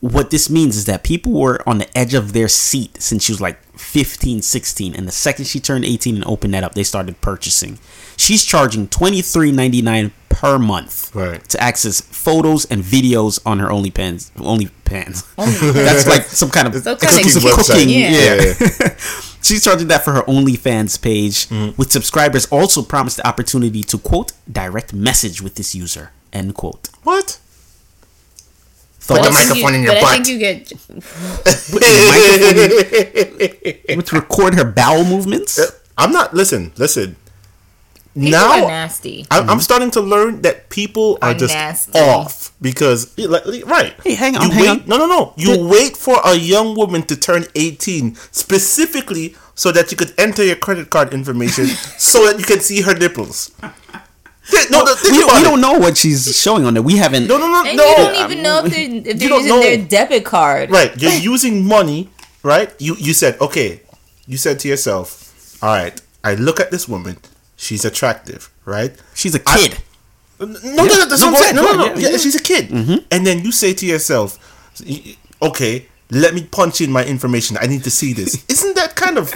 what 0.00 0.30
this 0.30 0.48
means 0.48 0.76
is 0.76 0.86
that 0.86 1.02
people 1.04 1.32
were 1.32 1.62
on 1.68 1.78
the 1.78 1.98
edge 1.98 2.14
of 2.14 2.32
their 2.32 2.48
seat 2.48 3.00
since 3.02 3.24
she 3.24 3.32
was 3.32 3.40
like 3.40 3.62
15, 3.78 4.40
16. 4.42 4.94
And 4.94 5.06
the 5.06 5.12
second 5.12 5.44
she 5.46 5.60
turned 5.60 5.84
18 5.84 6.14
and 6.16 6.24
opened 6.26 6.54
that 6.54 6.64
up, 6.64 6.74
they 6.74 6.82
started 6.82 7.20
purchasing. 7.20 7.78
She's 8.16 8.44
charging 8.44 8.88
$23.99 8.88 10.12
per 10.28 10.58
month 10.58 11.14
Right. 11.14 11.42
to 11.50 11.60
access 11.62 12.00
photos 12.00 12.64
and 12.66 12.82
videos 12.82 13.40
on 13.44 13.58
her 13.58 13.68
OnlyFans. 13.68 14.30
OnlyFans. 14.32 15.34
That's 15.74 16.06
like 16.06 16.22
some 16.22 16.50
kind 16.50 16.68
of 16.68 16.74
Some 16.82 16.96
kind 16.96 17.12
of 17.12 17.18
exclusive 17.20 17.42
website. 17.42 17.66
cooking. 17.66 17.88
Yeah. 17.90 18.54
yeah. 18.80 18.96
She's 19.42 19.64
charging 19.64 19.88
that 19.88 20.04
for 20.04 20.12
her 20.12 20.22
OnlyFans 20.22 21.00
page, 21.00 21.48
mm-hmm. 21.48 21.76
with 21.76 21.90
subscribers 21.92 22.46
also 22.46 22.82
promised 22.82 23.16
the 23.18 23.26
opportunity 23.26 23.82
to 23.84 23.98
quote 23.98 24.32
direct 24.50 24.92
message 24.92 25.40
with 25.42 25.54
this 25.56 25.74
user. 25.74 26.12
End 26.32 26.54
quote. 26.54 26.88
What? 27.02 27.38
Thoughts? 29.16 29.28
the 29.28 29.32
microphone 29.32 29.74
in 29.74 29.82
your 29.82 29.94
but 29.94 30.04
I 30.04 30.12
think 30.12 30.24
butt. 30.24 30.28
you 30.28 30.38
get 30.38 30.68
Put 31.70 31.80
the 31.82 31.92
microphone 33.38 33.82
in- 33.88 33.96
with 33.96 34.12
record 34.12 34.54
her 34.54 34.64
bowel 34.64 35.04
movements. 35.04 35.58
Uh, 35.58 35.70
I'm 35.98 36.12
not. 36.12 36.34
Listen, 36.34 36.72
listen. 36.76 37.16
People 38.14 38.30
now 38.32 38.64
are 38.64 38.68
nasty. 38.68 39.24
I, 39.30 39.38
I'm 39.38 39.46
mm-hmm. 39.46 39.58
starting 39.60 39.90
to 39.92 40.00
learn 40.00 40.42
that 40.42 40.68
people 40.68 41.16
are 41.22 41.30
Are 41.30 41.34
just 41.34 41.54
nasty. 41.54 41.96
off 41.96 42.52
because 42.60 43.16
like, 43.16 43.46
like, 43.46 43.64
right. 43.66 43.94
Hey, 44.02 44.14
hang 44.14 44.36
on, 44.36 44.46
You 44.46 44.50
hang 44.50 44.62
wait, 44.62 44.82
on. 44.82 44.88
No, 44.88 44.98
no, 44.98 45.06
no. 45.06 45.32
You 45.36 45.64
wait 45.68 45.96
for 45.96 46.18
a 46.24 46.34
young 46.34 46.74
woman 46.74 47.02
to 47.04 47.16
turn 47.16 47.44
18 47.54 48.16
specifically 48.32 49.36
so 49.54 49.70
that 49.70 49.92
you 49.92 49.96
could 49.96 50.12
enter 50.18 50.42
your 50.44 50.56
credit 50.56 50.90
card 50.90 51.14
information 51.14 51.66
so 51.98 52.26
that 52.26 52.38
you 52.38 52.44
can 52.44 52.58
see 52.58 52.80
her 52.80 52.94
nipples. 52.94 53.52
Yeah, 54.52 54.64
no, 54.70 54.82
no, 54.84 54.94
think 54.94 55.12
we, 55.12 55.24
we 55.24 55.42
don't 55.42 55.60
know 55.60 55.74
what 55.78 55.96
she's 55.96 56.34
showing 56.36 56.64
on 56.64 56.74
there. 56.74 56.82
We 56.82 56.96
haven't. 56.96 57.26
No, 57.28 57.36
no, 57.38 57.46
no, 57.46 57.64
And 57.68 57.76
no. 57.76 57.84
you 57.88 57.96
don't 57.96 58.30
even 58.30 58.42
know 58.42 58.64
if 58.64 58.72
they're, 58.72 58.90
if 59.12 59.18
they're 59.18 59.28
don't 59.28 59.42
using 59.44 59.48
know. 59.56 59.60
their 59.60 59.76
debit 59.86 60.24
card. 60.24 60.70
Right, 60.70 60.96
you're 61.00 61.12
using 61.32 61.64
money, 61.66 62.08
right? 62.42 62.72
You 62.80 62.96
you 62.98 63.12
said 63.12 63.38
okay. 63.40 63.82
You 64.26 64.36
said 64.38 64.58
to 64.60 64.68
yourself, 64.68 65.62
"All 65.62 65.68
right, 65.74 66.00
I 66.24 66.34
look 66.34 66.58
at 66.60 66.70
this 66.70 66.88
woman. 66.88 67.18
She's 67.56 67.84
attractive, 67.84 68.50
right? 68.64 68.92
She's 69.14 69.34
a 69.34 69.40
kid. 69.40 69.78
No, 70.40 70.46
no, 70.46 70.54
no, 70.84 71.04
that's 71.06 71.20
No, 71.20 71.26
what 71.26 71.26
I'm 71.26 71.32
go 71.34 71.40
saying. 71.42 71.56
No, 71.56 71.62
no, 71.62 71.76
no. 71.76 71.94
Yeah, 72.00 72.08
yeah, 72.10 72.16
she's 72.16 72.34
a 72.34 72.42
kid. 72.42 72.68
Mm-hmm. 72.70 73.04
And 73.10 73.26
then 73.26 73.44
you 73.44 73.52
say 73.52 73.74
to 73.74 73.84
yourself, 73.84 74.38
okay, 75.42 75.86
let 76.10 76.34
me 76.34 76.44
punch 76.44 76.80
in 76.80 76.90
my 76.90 77.04
information. 77.04 77.56
I 77.60 77.66
need 77.66 77.84
to 77.84 77.90
see 77.90 78.12
this. 78.12 78.44
Isn't 78.48 78.74
that 78.76 78.96
kind 78.96 79.18
of? 79.18 79.32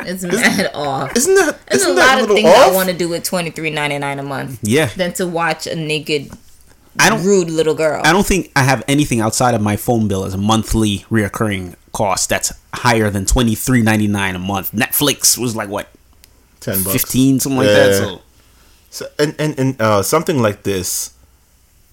It's 0.00 0.22
mad 0.22 0.70
off. 0.74 1.16
Isn't 1.16 1.34
that? 1.34 1.66
There's 1.66 1.82
Isn't 1.82 1.96
a 1.96 2.00
lot 2.00 2.18
a 2.18 2.22
of 2.24 2.28
things 2.30 2.48
off? 2.48 2.70
I 2.70 2.74
want 2.74 2.88
to 2.90 2.96
do 2.96 3.08
with 3.08 3.24
twenty 3.24 3.50
three 3.50 3.70
ninety 3.70 3.98
nine 3.98 4.18
a 4.18 4.22
month. 4.22 4.58
Yeah. 4.62 4.86
Than 4.86 5.12
to 5.14 5.26
watch 5.26 5.66
a 5.66 5.74
naked, 5.74 6.30
I 6.98 7.10
don't. 7.10 7.24
rude 7.24 7.50
little 7.50 7.74
girl. 7.74 8.02
I 8.04 8.12
don't 8.12 8.26
think 8.26 8.50
I 8.56 8.62
have 8.64 8.82
anything 8.88 9.20
outside 9.20 9.54
of 9.54 9.60
my 9.62 9.76
phone 9.76 10.08
bill 10.08 10.24
as 10.24 10.34
a 10.34 10.38
monthly 10.38 10.98
reoccurring 11.10 11.76
cost 11.92 12.28
that's 12.28 12.52
higher 12.74 13.08
than 13.10 13.24
twenty 13.26 13.54
three 13.54 13.82
ninety 13.82 14.08
nine 14.08 14.34
a 14.34 14.38
month. 14.38 14.72
Netflix 14.72 15.38
was 15.38 15.54
like 15.56 15.68
what 15.68 15.88
Ten 16.60 16.82
bucks. 16.82 16.92
fifteen 16.92 17.40
something 17.40 17.58
like 17.58 17.66
Yeah. 17.68 17.74
that. 17.74 17.94
So 17.94 18.20
So, 18.90 19.06
and 19.18 19.34
and 19.38 19.58
and 19.58 19.80
uh, 19.80 20.02
something 20.02 20.40
like 20.42 20.62
this, 20.64 21.14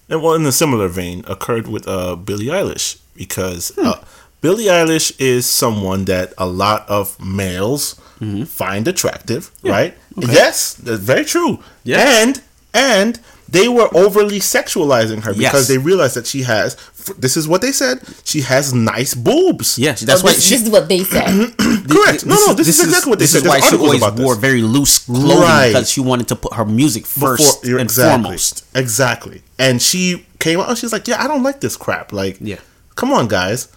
and 0.10 0.22
well, 0.22 0.34
in 0.34 0.46
a 0.46 0.52
similar 0.52 0.88
vein, 0.88 1.24
occurred 1.28 1.68
with 1.68 1.88
uh, 1.88 2.16
Billie 2.16 2.48
Eilish 2.48 3.00
because 3.16 3.72
Hmm. 3.78 3.88
uh, 3.88 3.96
Billie 4.42 4.66
Eilish 4.66 5.14
is 5.20 5.46
someone 5.50 6.06
that 6.06 6.34
a 6.38 6.46
lot 6.46 6.88
of 6.90 7.20
males 7.24 7.96
Mm-hmm. 8.22 8.44
find 8.44 8.88
attractive, 8.88 9.50
right? 9.64 9.98
Yes, 10.16 10.76
that's 10.76 11.02
very 11.02 11.26
true. 11.26 11.58
Yeah. 11.84 11.98
And 12.22 12.40
and 12.72 13.20
they 13.50 13.68
were 13.68 13.90
overly 13.98 14.40
sexualizing 14.40 15.24
her 15.24 15.34
because 15.34 15.62
Yes. 15.62 15.68
they 15.68 15.80
realized 15.80 16.16
that 16.18 16.28
she 16.28 16.44
has. 16.44 16.78
This 17.18 17.36
is 17.36 17.48
what 17.48 17.62
they 17.62 17.72
said. 17.72 18.00
She 18.24 18.42
has 18.42 18.76
nice 18.76 19.16
boobs. 19.16 19.80
Yes, 19.80 20.02
that's 20.02 20.22
Oh, 20.22 20.26
why 20.26 20.34
this, 20.34 20.46
she. 20.46 20.54
this 20.54 20.66
is 20.66 20.70
what 20.70 20.88
they 20.88 21.04
said. 21.04 21.26
Correct. 21.90 22.28
No, 22.28 22.36
no, 22.46 22.54
this 22.54 22.68
is 22.68 22.80
exactly 22.84 23.10
what 23.10 23.18
they 23.18 23.24
this 23.24 23.32
said. 23.32 23.42
is 23.42 23.48
why 23.48 23.54
There's 23.60 23.64
she 23.70 23.76
articles 23.76 23.88
always 23.90 24.02
about 24.04 24.16
this. 24.18 24.24
wore 24.24 24.36
very 24.36 24.62
loose 24.62 25.00
clothing 25.00 25.40
Right. 25.42 25.70
because 25.70 25.90
she 25.90 26.02
wanted 26.02 26.28
to 26.28 26.36
put 26.36 26.54
her 26.54 26.66
music 26.66 27.08
first 27.08 27.64
Before- 27.64 27.80
and 27.80 27.90
exactly, 27.90 28.22
foremost. 28.24 28.66
Exactly. 28.76 29.42
And 29.58 29.82
she 29.82 30.28
came 30.38 30.60
out 30.60 30.70
and 30.70 30.78
she's 30.78 30.94
like, 30.94 31.08
"Yeah, 31.08 31.24
I 31.24 31.28
don't 31.28 31.42
like 31.42 31.60
this 31.60 31.76
crap. 31.76 32.14
Like, 32.14 32.38
Yeah. 32.40 32.60
come 32.94 33.12
on, 33.12 33.28
guys." 33.28 33.68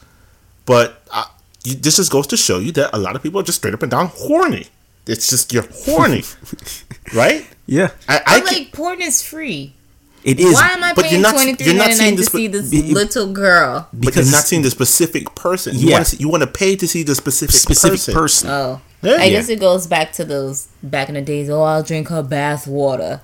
But 0.67 1.03
uh, 1.11 1.25
you, 1.65 1.75
this 1.75 1.97
just 1.97 2.11
goes 2.11 2.27
to 2.29 2.37
show 2.37 2.59
you 2.59 2.73
that 2.73 2.91
a 2.95 2.99
lot 2.99 3.17
of 3.17 3.23
people 3.23 3.41
are 3.41 3.45
just 3.45 3.59
straight 3.59 3.75
up 3.75 3.83
and 3.83 3.91
down 3.91 4.07
horny. 4.15 4.67
It's 5.07 5.29
just 5.29 5.53
you're 5.53 5.67
horny, 5.85 6.23
right? 7.15 7.47
Yeah, 7.67 7.91
I, 8.09 8.17
I 8.17 8.23
I 8.27 8.41
can, 8.41 8.47
like 8.47 8.73
porn 8.73 9.01
is 9.03 9.23
free. 9.23 9.75
it 10.23 10.41
is. 10.41 10.55
Why 10.55 10.69
am 10.71 10.83
I 10.83 10.95
but 10.95 11.05
paying 11.05 11.21
not- 11.23 11.35
twenty 11.35 11.55
three 11.55 11.67
you're 11.67 11.75
not 11.77 11.93
seeing 11.93 12.17
to 12.17 12.23
this- 12.23 12.33
see 12.33 12.47
this 12.47 12.71
be- 12.71 12.83
little 12.95 13.33
girl? 13.33 13.89
but 13.93 14.01
because 14.01 14.27
you're 14.31 14.37
not 14.39 14.45
seeing 14.45 14.63
the 14.63 14.71
specific 14.71 15.35
person. 15.35 15.77
You 15.77 15.89
Yeah. 15.89 15.95
want 15.97 16.07
to 16.09 16.17
you 16.17 16.29
want 16.29 16.43
to 16.43 16.47
pay 16.47 16.77
to 16.77 16.89
see 16.89 17.03
the 17.03 17.15
specific 17.15 17.55
specific 17.55 17.99
person. 18.01 18.15
person. 18.15 18.51
Oh, 18.51 18.81
Yeah. 19.03 19.17
I 19.21 19.29
guess 19.31 19.49
it 19.51 19.61
goes 19.61 19.87
back 19.87 20.13
to 20.13 20.25
those 20.25 20.69
back 20.83 21.09
in 21.11 21.15
the 21.17 21.23
days. 21.23 21.51
Oh, 21.51 21.63
I'll 21.63 21.83
drink 21.83 22.09
her 22.09 22.23
bath 22.23 22.67
water. 22.67 23.21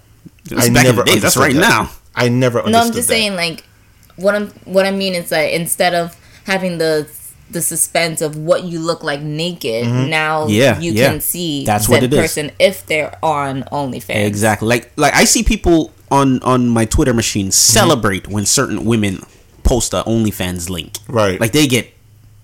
I 0.53 0.69
back 0.69 0.85
never 0.85 1.01
in 1.03 1.07
the 1.07 1.13
day, 1.15 1.19
that's 1.19 1.37
right 1.39 1.55
that. 1.55 1.61
now. 1.61 1.91
I 2.15 2.29
never. 2.29 2.59
Understood 2.61 2.73
No, 2.73 2.87
I'm 2.87 2.93
just 2.93 3.09
that. 3.09 3.15
saying 3.15 3.37
like 3.37 3.65
what 4.17 4.35
I'm 4.35 4.49
what 4.65 4.85
I 4.85 4.91
mean 4.91 5.15
is 5.15 5.31
that 5.31 5.45
instead 5.55 5.95
of 5.95 6.15
having 6.45 6.77
the 6.79 7.09
the 7.53 7.63
suspense 7.63 8.21
of 8.21 8.37
what 8.37 8.65
you 8.65 8.79
look 8.81 9.03
like 9.03 9.21
naked, 9.21 9.87
now 9.87 10.43
Mm-hmm. 10.45 10.51
Yeah, 10.53 10.79
you 10.81 10.93
yeah. 10.93 11.11
can 11.11 11.21
see 11.21 11.65
That's 11.65 11.87
said 11.87 11.93
what 11.93 12.03
it 12.03 12.13
is. 12.13 12.19
person 12.21 12.51
if 12.59 12.87
they're 12.87 13.17
on 13.23 13.63
OnlyFans. 13.65 14.25
Exactly. 14.27 14.69
Like 14.69 14.93
like 14.97 15.15
I 15.15 15.25
see 15.25 15.43
people 15.43 15.93
on 16.11 16.43
on 16.43 16.69
my 16.69 16.85
Twitter 16.85 17.15
machine 17.15 17.47
Mm-hmm. 17.47 17.51
celebrate 17.79 18.29
when 18.29 18.47
certain 18.47 18.85
women 18.85 19.23
post 19.63 19.93
a 19.93 20.03
OnlyFans 20.05 20.71
link. 20.71 20.99
Right. 21.09 21.41
Like 21.41 21.53
they 21.53 21.67
get 21.67 21.93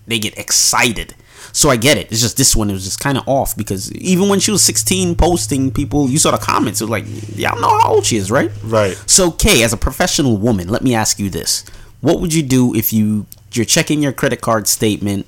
they 0.07 0.19
get 0.19 0.37
excited. 0.39 1.15
So 1.53 1.71
I 1.71 1.77
get 1.77 1.97
it. 1.97 2.13
It's 2.13 2.21
just 2.21 2.37
this 2.37 2.55
one 2.55 2.69
it 2.69 2.75
was 2.75 2.85
just 2.85 3.01
kind 3.01 3.17
of 3.17 3.27
off 3.27 3.57
because 3.57 3.91
even 3.93 4.29
when 4.29 4.41
she 4.41 4.51
was 4.51 4.63
16 4.63 5.15
posting 5.17 5.71
people 5.71 6.09
you 6.11 6.19
saw 6.19 6.31
the 6.33 6.39
comments 6.39 6.81
it 6.81 6.85
was 6.85 6.91
like 6.91 7.05
y'all 7.35 7.59
know 7.61 7.79
how 7.79 7.95
old 7.95 8.05
she 8.05 8.17
is, 8.17 8.31
right? 8.31 8.51
Right. 8.63 8.95
So 9.07 9.31
Kay, 9.31 9.63
as 9.63 9.73
a 9.73 9.77
professional 9.79 10.37
woman, 10.37 10.69
let 10.69 10.83
me 10.83 10.95
ask 10.95 11.19
you 11.19 11.31
this. 11.31 11.65
What 12.03 12.21
would 12.21 12.35
you 12.35 12.43
do 12.43 12.75
if 12.75 12.93
you 12.93 13.27
you're 13.57 13.65
checking 13.67 14.03
your 14.03 14.13
credit 14.13 14.41
card 14.41 14.69
statement 14.69 15.27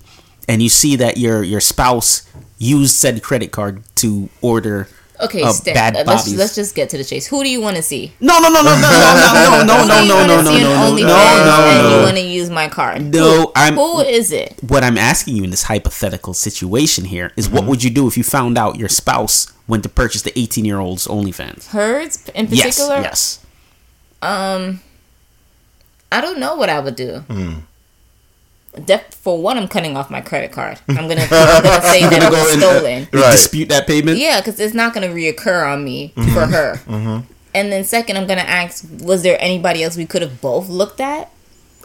and 0.49 0.63
you 0.63 0.69
see 0.69 0.97
that 0.97 1.17
your 1.19 1.43
your 1.43 1.61
spouse 1.61 2.23
used 2.59 2.95
said 2.97 3.23
credit 3.23 3.53
card 3.53 3.83
to 3.97 4.29
order 4.43 4.89
Okay, 5.21 5.43
uh, 5.43 5.51
Stan, 5.51 5.75
bad 5.75 5.97
uh, 5.97 6.05
let's 6.07 6.33
let's 6.33 6.55
just 6.55 6.77
get 6.77 6.91
to 6.91 6.97
the 6.97 7.03
chase. 7.03 7.27
Who 7.27 7.43
do 7.43 7.51
you 7.51 7.61
want 7.61 7.75
to 7.75 7.83
see? 7.83 8.13
No, 8.21 8.39
no, 8.39 8.49
no, 8.51 8.63
no, 8.63 8.71
no, 8.71 8.79
no, 8.79 9.65
no, 9.65 9.65
no, 9.65 9.83
Who 9.83 9.89
no, 9.89 9.99
do 9.99 10.03
you 10.05 10.09
no, 10.09 10.15
wanna 10.15 10.27
no, 10.29 10.43
no, 10.43 10.51
see 10.57 10.63
no, 10.63 10.71
on 10.71 10.77
no, 10.79 10.93
OnlyFans 10.93 11.07
no, 11.07 11.67
and 11.67 11.83
you 11.91 11.97
no, 11.97 12.03
want 12.05 12.17
to 12.19 12.23
use 12.23 12.51
my 12.51 12.69
card? 12.69 13.03
no. 13.03 13.41
Who- 13.43 13.53
I'm 13.57 13.75
Who 13.75 14.01
is 14.01 14.31
it? 14.31 14.55
what 14.69 14.85
I'm 14.85 14.97
asking 14.97 15.35
you 15.35 15.43
in 15.43 15.51
this 15.51 15.65
hypothetical 15.65 16.35
situation 16.35 17.05
here 17.07 17.33
is 17.37 17.47
Mm-hmm. 17.49 17.57
what 17.57 17.65
would 17.67 17.83
you 17.83 17.91
do 17.91 18.07
if 18.07 18.17
you 18.17 18.23
found 18.23 18.57
out 18.57 18.77
your 18.79 18.89
spouse 18.89 19.53
went 19.67 19.83
to 19.83 19.89
purchase 19.89 20.23
the 20.23 20.39
18 20.39 20.65
year 20.65 20.79
old's 20.79 21.09
OnlyFans? 21.09 21.67
Hers 21.71 22.25
in 22.37 22.47
Yes, 22.51 22.77
particular? 22.79 23.01
yes. 23.03 23.45
Um, 24.23 24.81
I 26.13 26.21
don't 26.21 26.39
know 26.39 26.55
what 26.55 26.69
I 26.69 26.79
would 26.79 26.95
do. 26.95 27.25
Hmm. 27.29 27.55
Def- 28.85 29.15
for 29.15 29.41
one, 29.43 29.57
I'm 29.59 29.69
cutting 29.69 29.97
off 29.97 30.11
my 30.11 30.21
credit 30.21 30.53
card. 30.53 30.79
I'm 30.89 31.09
gonna, 31.09 31.23
I'm 31.31 31.63
gonna 31.63 31.83
say 31.83 32.01
that 32.09 32.23
it 32.23 32.31
was 32.31 32.53
stolen. 32.59 33.09
Right. 33.13 33.33
Dispute 33.33 33.69
that 33.71 33.87
payment. 33.87 34.19
Yeah, 34.19 34.41
because 34.41 34.59
it's 34.61 34.75
not 34.75 34.95
gonna 34.95 35.09
reoccur 35.09 35.67
on 35.73 35.85
me 35.85 36.13
Mm-hmm. 36.17 36.35
for 36.35 36.47
her. 36.47 37.23
And 37.55 37.73
then 37.73 37.85
second, 37.85 38.17
I'm 38.17 38.27
gonna 38.27 38.43
ask: 38.43 38.85
Was 39.01 39.23
there 39.23 39.37
anybody 39.41 39.83
else 39.83 39.97
we 39.97 40.07
could 40.07 40.23
have 40.23 40.41
both 40.41 40.69
looked 40.69 41.01
at? 41.01 41.31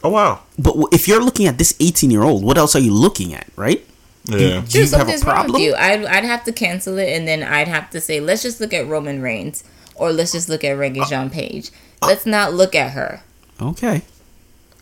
Oh 0.04 0.10
wow. 0.10 0.42
But 0.60 0.76
if 0.92 1.08
you're 1.08 1.24
looking 1.24 1.48
at 1.48 1.58
this 1.58 1.74
18 1.80 2.12
year 2.12 2.24
old, 2.24 2.44
what 2.44 2.58
else 2.58 2.76
are 2.76 2.80
you 2.80 2.94
looking 2.94 3.34
at, 3.34 3.48
right? 3.56 3.86
Yeah. 4.26 4.64
Do 4.68 4.80
you 4.80 4.86
have 4.90 4.94
a 4.94 4.98
wrong 4.98 5.08
with 5.08 5.22
problem? 5.24 5.62
you. 5.62 5.76
I'd, 5.76 6.06
I'd 6.06 6.24
have 6.26 6.44
to 6.46 6.52
cancel 6.54 6.98
it, 6.98 7.10
and 7.18 7.28
then 7.28 7.44
I'd 7.44 7.68
have 7.68 7.90
to 7.92 8.00
say, 8.02 8.20
let's 8.20 8.42
just 8.44 8.60
look 8.62 8.74
at 8.74 8.88
Roman 8.88 9.22
Reigns, 9.22 9.64
or 9.96 10.12
let's 10.14 10.32
just 10.32 10.48
look 10.50 10.64
at 10.64 10.78
Uh, 10.80 11.06
Jean 11.10 11.30
Page. 11.30 11.72
Let's 12.02 12.26
not 12.26 12.54
look 12.54 12.76
at 12.76 12.92
her. 12.92 13.22
Okay. 13.62 14.02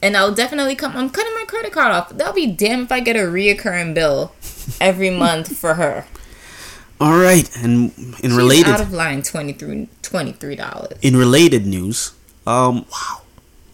And 0.01 0.17
I'll 0.17 0.33
definitely 0.33 0.75
come. 0.75 0.95
I'm 0.95 1.09
cutting 1.09 1.33
my 1.35 1.45
credit 1.47 1.71
card 1.73 1.91
off. 1.91 2.09
That'll 2.09 2.33
be 2.33 2.47
damn 2.47 2.81
if 2.83 2.91
I 2.91 2.99
get 3.01 3.15
a 3.15 3.19
reoccurring 3.19 3.93
bill 3.93 4.33
every 4.79 5.09
month 5.25 5.55
for 5.57 5.75
her. 5.75 6.05
All 6.99 7.17
right. 7.17 7.49
And 7.57 7.91
in 7.97 8.13
She's 8.21 8.33
related 8.33 8.67
out 8.73 8.81
of 8.81 8.91
line 8.93 9.21
twenty 9.23 9.53
three 9.53 10.55
dollars. 10.55 10.97
in 11.01 11.15
related 11.17 11.65
news, 11.65 12.13
um, 12.47 12.85
wow, 12.91 13.21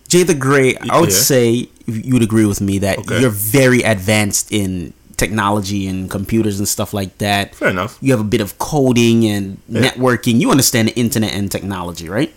Jay 0.08 0.24
the 0.24 0.34
Gray, 0.34 0.76
I 0.78 1.00
would 1.00 1.10
Yeah. 1.12 1.16
say 1.16 1.70
you 1.86 2.14
would 2.14 2.24
agree 2.24 2.46
with 2.46 2.62
me 2.62 2.78
that 2.80 3.00
Okay. 3.00 3.20
you're 3.22 3.30
very 3.30 3.82
advanced 3.82 4.52
in 4.52 4.94
technology 5.18 5.88
and 5.88 6.10
computers 6.12 6.60
and 6.60 6.68
stuff 6.68 6.94
like 6.94 7.18
that. 7.18 7.56
Fair 7.56 7.70
enough. 7.70 7.98
You 8.02 8.12
have 8.12 8.20
a 8.22 8.24
bit 8.36 8.40
of 8.42 8.58
coding 8.60 9.26
and 9.26 9.58
Yeah. 9.68 9.82
networking. 9.92 10.40
You 10.40 10.52
understand 10.52 10.90
the 10.90 10.96
internet 10.96 11.34
and 11.34 11.50
technology, 11.52 12.08
right? 12.08 12.34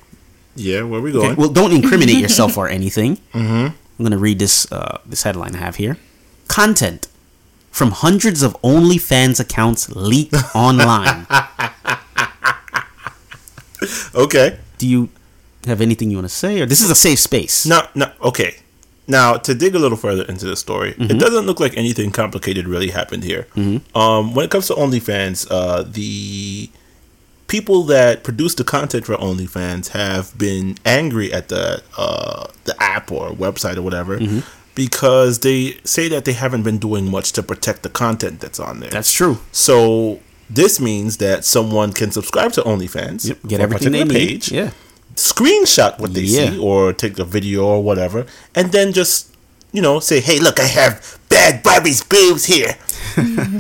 Yeah. 0.56 0.82
Where 0.82 1.00
we 1.00 1.10
Okay, 1.10 1.18
going? 1.26 1.36
well, 1.36 1.50
don't 1.50 1.72
incriminate 1.72 2.16
yourself 2.24 2.56
or 2.56 2.68
anything. 2.68 3.18
Mm-hmm. 3.34 3.74
I'm 4.00 4.04
gonna 4.04 4.16
read 4.16 4.38
this 4.38 4.70
uh, 4.72 4.98
this 5.04 5.24
headline 5.24 5.54
I 5.54 5.58
have 5.58 5.76
here. 5.76 5.98
Content 6.48 7.06
from 7.70 7.90
hundreds 7.90 8.42
of 8.42 8.56
OnlyFans 8.62 9.38
accounts 9.38 9.90
leaked 9.94 10.34
online. 10.54 11.26
okay. 14.14 14.58
Do 14.78 14.88
you 14.88 15.10
have 15.66 15.82
anything 15.82 16.10
you 16.10 16.16
want 16.16 16.28
to 16.28 16.34
say, 16.34 16.62
or 16.62 16.66
this 16.66 16.80
is 16.80 16.90
a 16.90 16.94
safe 16.94 17.18
space? 17.18 17.66
No, 17.66 17.82
now, 17.94 18.12
okay. 18.22 18.56
Now, 19.06 19.36
to 19.36 19.54
dig 19.54 19.74
a 19.74 19.78
little 19.78 19.98
further 19.98 20.24
into 20.24 20.46
the 20.46 20.56
story, 20.56 20.92
Mm-hmm. 20.94 21.10
it 21.10 21.18
doesn't 21.20 21.44
look 21.44 21.60
like 21.60 21.76
anything 21.76 22.10
complicated 22.10 22.66
really 22.66 22.88
happened 22.88 23.24
here. 23.24 23.48
Um, 23.94 24.34
when 24.34 24.46
it 24.46 24.50
comes 24.50 24.68
to 24.68 24.74
OnlyFans, 24.74 25.46
uh, 25.50 25.82
the 25.82 26.70
people 27.56 27.80
that 27.94 28.22
produce 28.28 28.54
the 28.60 28.64
content 28.64 29.02
for 29.06 29.16
OnlyFans 29.16 29.84
have 29.88 30.24
been 30.46 30.66
angry 30.98 31.28
at 31.38 31.44
the 31.48 31.82
uh, 32.04 32.46
the 32.68 32.74
app 32.94 33.06
or 33.12 33.24
website 33.44 33.76
or 33.76 33.82
whatever 33.88 34.14
Mm-hmm. 34.18 34.40
because 34.84 35.40
they 35.46 35.58
say 35.84 36.04
that 36.14 36.22
they 36.26 36.32
haven't 36.44 36.62
been 36.68 36.78
doing 36.78 37.04
much 37.16 37.28
to 37.36 37.42
protect 37.42 37.78
the 37.82 37.92
content 38.04 38.34
that's 38.42 38.60
on 38.68 38.74
there. 38.80 38.90
That's 38.90 39.12
true. 39.20 39.36
so. 39.52 40.20
This 40.62 40.80
means 40.80 41.18
that 41.18 41.44
someone 41.44 41.92
can 42.00 42.10
subscribe 42.10 42.50
to 42.58 42.62
OnlyFans, 42.62 43.20
Yep, 43.28 43.38
get 43.46 43.60
everything 43.60 43.92
they 43.92 44.02
particular 44.04 44.30
need. 44.32 44.50
Yeah. 44.50 44.70
screenshot 45.14 45.92
what 46.00 46.12
they 46.14 46.22
Yeah. 46.22 46.50
see 46.50 46.58
or 46.58 46.92
take 46.92 47.20
a 47.20 47.24
video 47.36 47.60
or 47.74 47.80
whatever 47.88 48.26
and 48.56 48.72
then 48.72 48.92
just 48.92 49.32
you 49.72 49.80
know 49.86 50.00
say 50.00 50.18
hey 50.28 50.38
look 50.46 50.58
i 50.58 50.64
have 50.80 50.92
bad 51.28 51.62
barbie's 51.62 52.02
boobs 52.02 52.44
here 52.54 52.72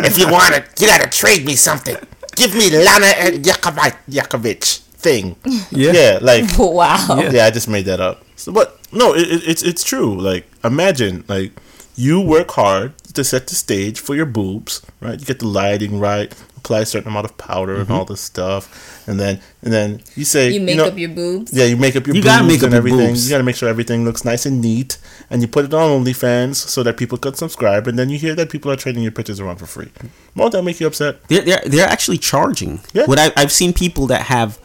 if 0.08 0.18
you 0.18 0.26
want 0.36 0.52
it 0.58 0.64
you 0.80 0.86
gotta 0.88 1.08
trade 1.22 1.42
me 1.50 1.54
something 1.68 1.96
give 2.36 2.54
me 2.54 2.70
lana 2.70 3.06
and 3.18 3.44
Yakovic, 3.44 3.96
Yakovich 4.08 4.78
thing. 4.80 5.36
Yeah. 5.70 5.92
yeah, 5.92 6.18
like 6.20 6.44
Wow. 6.58 7.28
yeah. 7.30 7.46
I 7.46 7.50
just 7.50 7.68
made 7.68 7.84
that 7.86 8.00
up. 8.00 8.24
So, 8.36 8.52
but 8.52 8.78
no, 8.92 9.14
it, 9.14 9.28
it, 9.30 9.42
it's 9.48 9.62
it's 9.62 9.84
true. 9.84 10.18
Like 10.20 10.46
imagine 10.64 11.24
like 11.28 11.52
you 11.96 12.20
work 12.20 12.50
hard 12.52 12.92
to 13.14 13.24
set 13.24 13.46
the 13.48 13.54
stage 13.54 13.98
for 14.00 14.14
your 14.14 14.26
boobs, 14.26 14.80
right? 15.00 15.18
You 15.20 15.26
get 15.26 15.40
the 15.40 15.46
lighting 15.48 15.98
right, 16.00 16.32
apply 16.60 16.80
a 16.80 16.86
certain 16.86 17.08
amount 17.08 17.24
of 17.24 17.36
powder 17.36 17.76
and 17.80 17.90
all 17.90 18.04
this 18.04 18.20
stuff, 18.20 18.62
and 19.08 19.18
then 19.18 19.40
and 19.62 19.72
then 19.72 20.00
you 20.14 20.24
say 20.24 20.50
You 20.52 20.60
make 20.60 20.76
know- 20.76 20.86
up 20.86 20.96
your 20.98 21.08
boobs. 21.10 21.52
yeah, 21.52 21.64
you 21.64 21.76
make 21.76 21.96
up 21.96 22.06
your 22.06 22.14
You 22.16 22.22
boobs 22.22 22.32
gotta 22.32 22.44
make 22.44 22.62
and 22.62 22.72
your 22.72 22.78
everything. 22.78 23.08
boobs. 23.08 23.24
You 23.26 23.30
gotta 23.34 23.44
make 23.44 23.56
sure 23.56 23.68
everything 23.68 24.04
looks 24.04 24.24
nice 24.24 24.46
and 24.46 24.60
neat, 24.60 24.98
and 25.30 25.42
you 25.42 25.48
put 25.48 25.64
it 25.64 25.74
on 25.74 25.86
OnlyFans 26.04 26.56
so 26.56 26.82
that 26.84 26.96
people 26.96 27.18
can 27.18 27.34
subscribe, 27.34 27.86
and 27.88 27.98
then 27.98 28.08
you 28.10 28.18
hear 28.18 28.34
that 28.36 28.50
people 28.50 28.70
are 28.70 28.76
trading 28.76 29.02
your 29.02 29.12
pictures 29.12 29.40
around 29.40 29.56
for 29.56 29.66
free. 29.66 29.88
Won't 30.36 30.52
that 30.52 30.62
make 30.62 30.78
you 30.80 30.86
upset? 30.86 31.26
They're 31.28 31.42
they're, 31.42 31.62
they're 31.66 31.88
actually 31.88 32.18
charging. 32.18 32.80
Yeah. 32.92 33.06
What 33.06 33.18
I, 33.18 33.32
I've 33.36 33.52
seen 33.52 33.72
people 33.72 34.06
that 34.08 34.22
have 34.22 34.58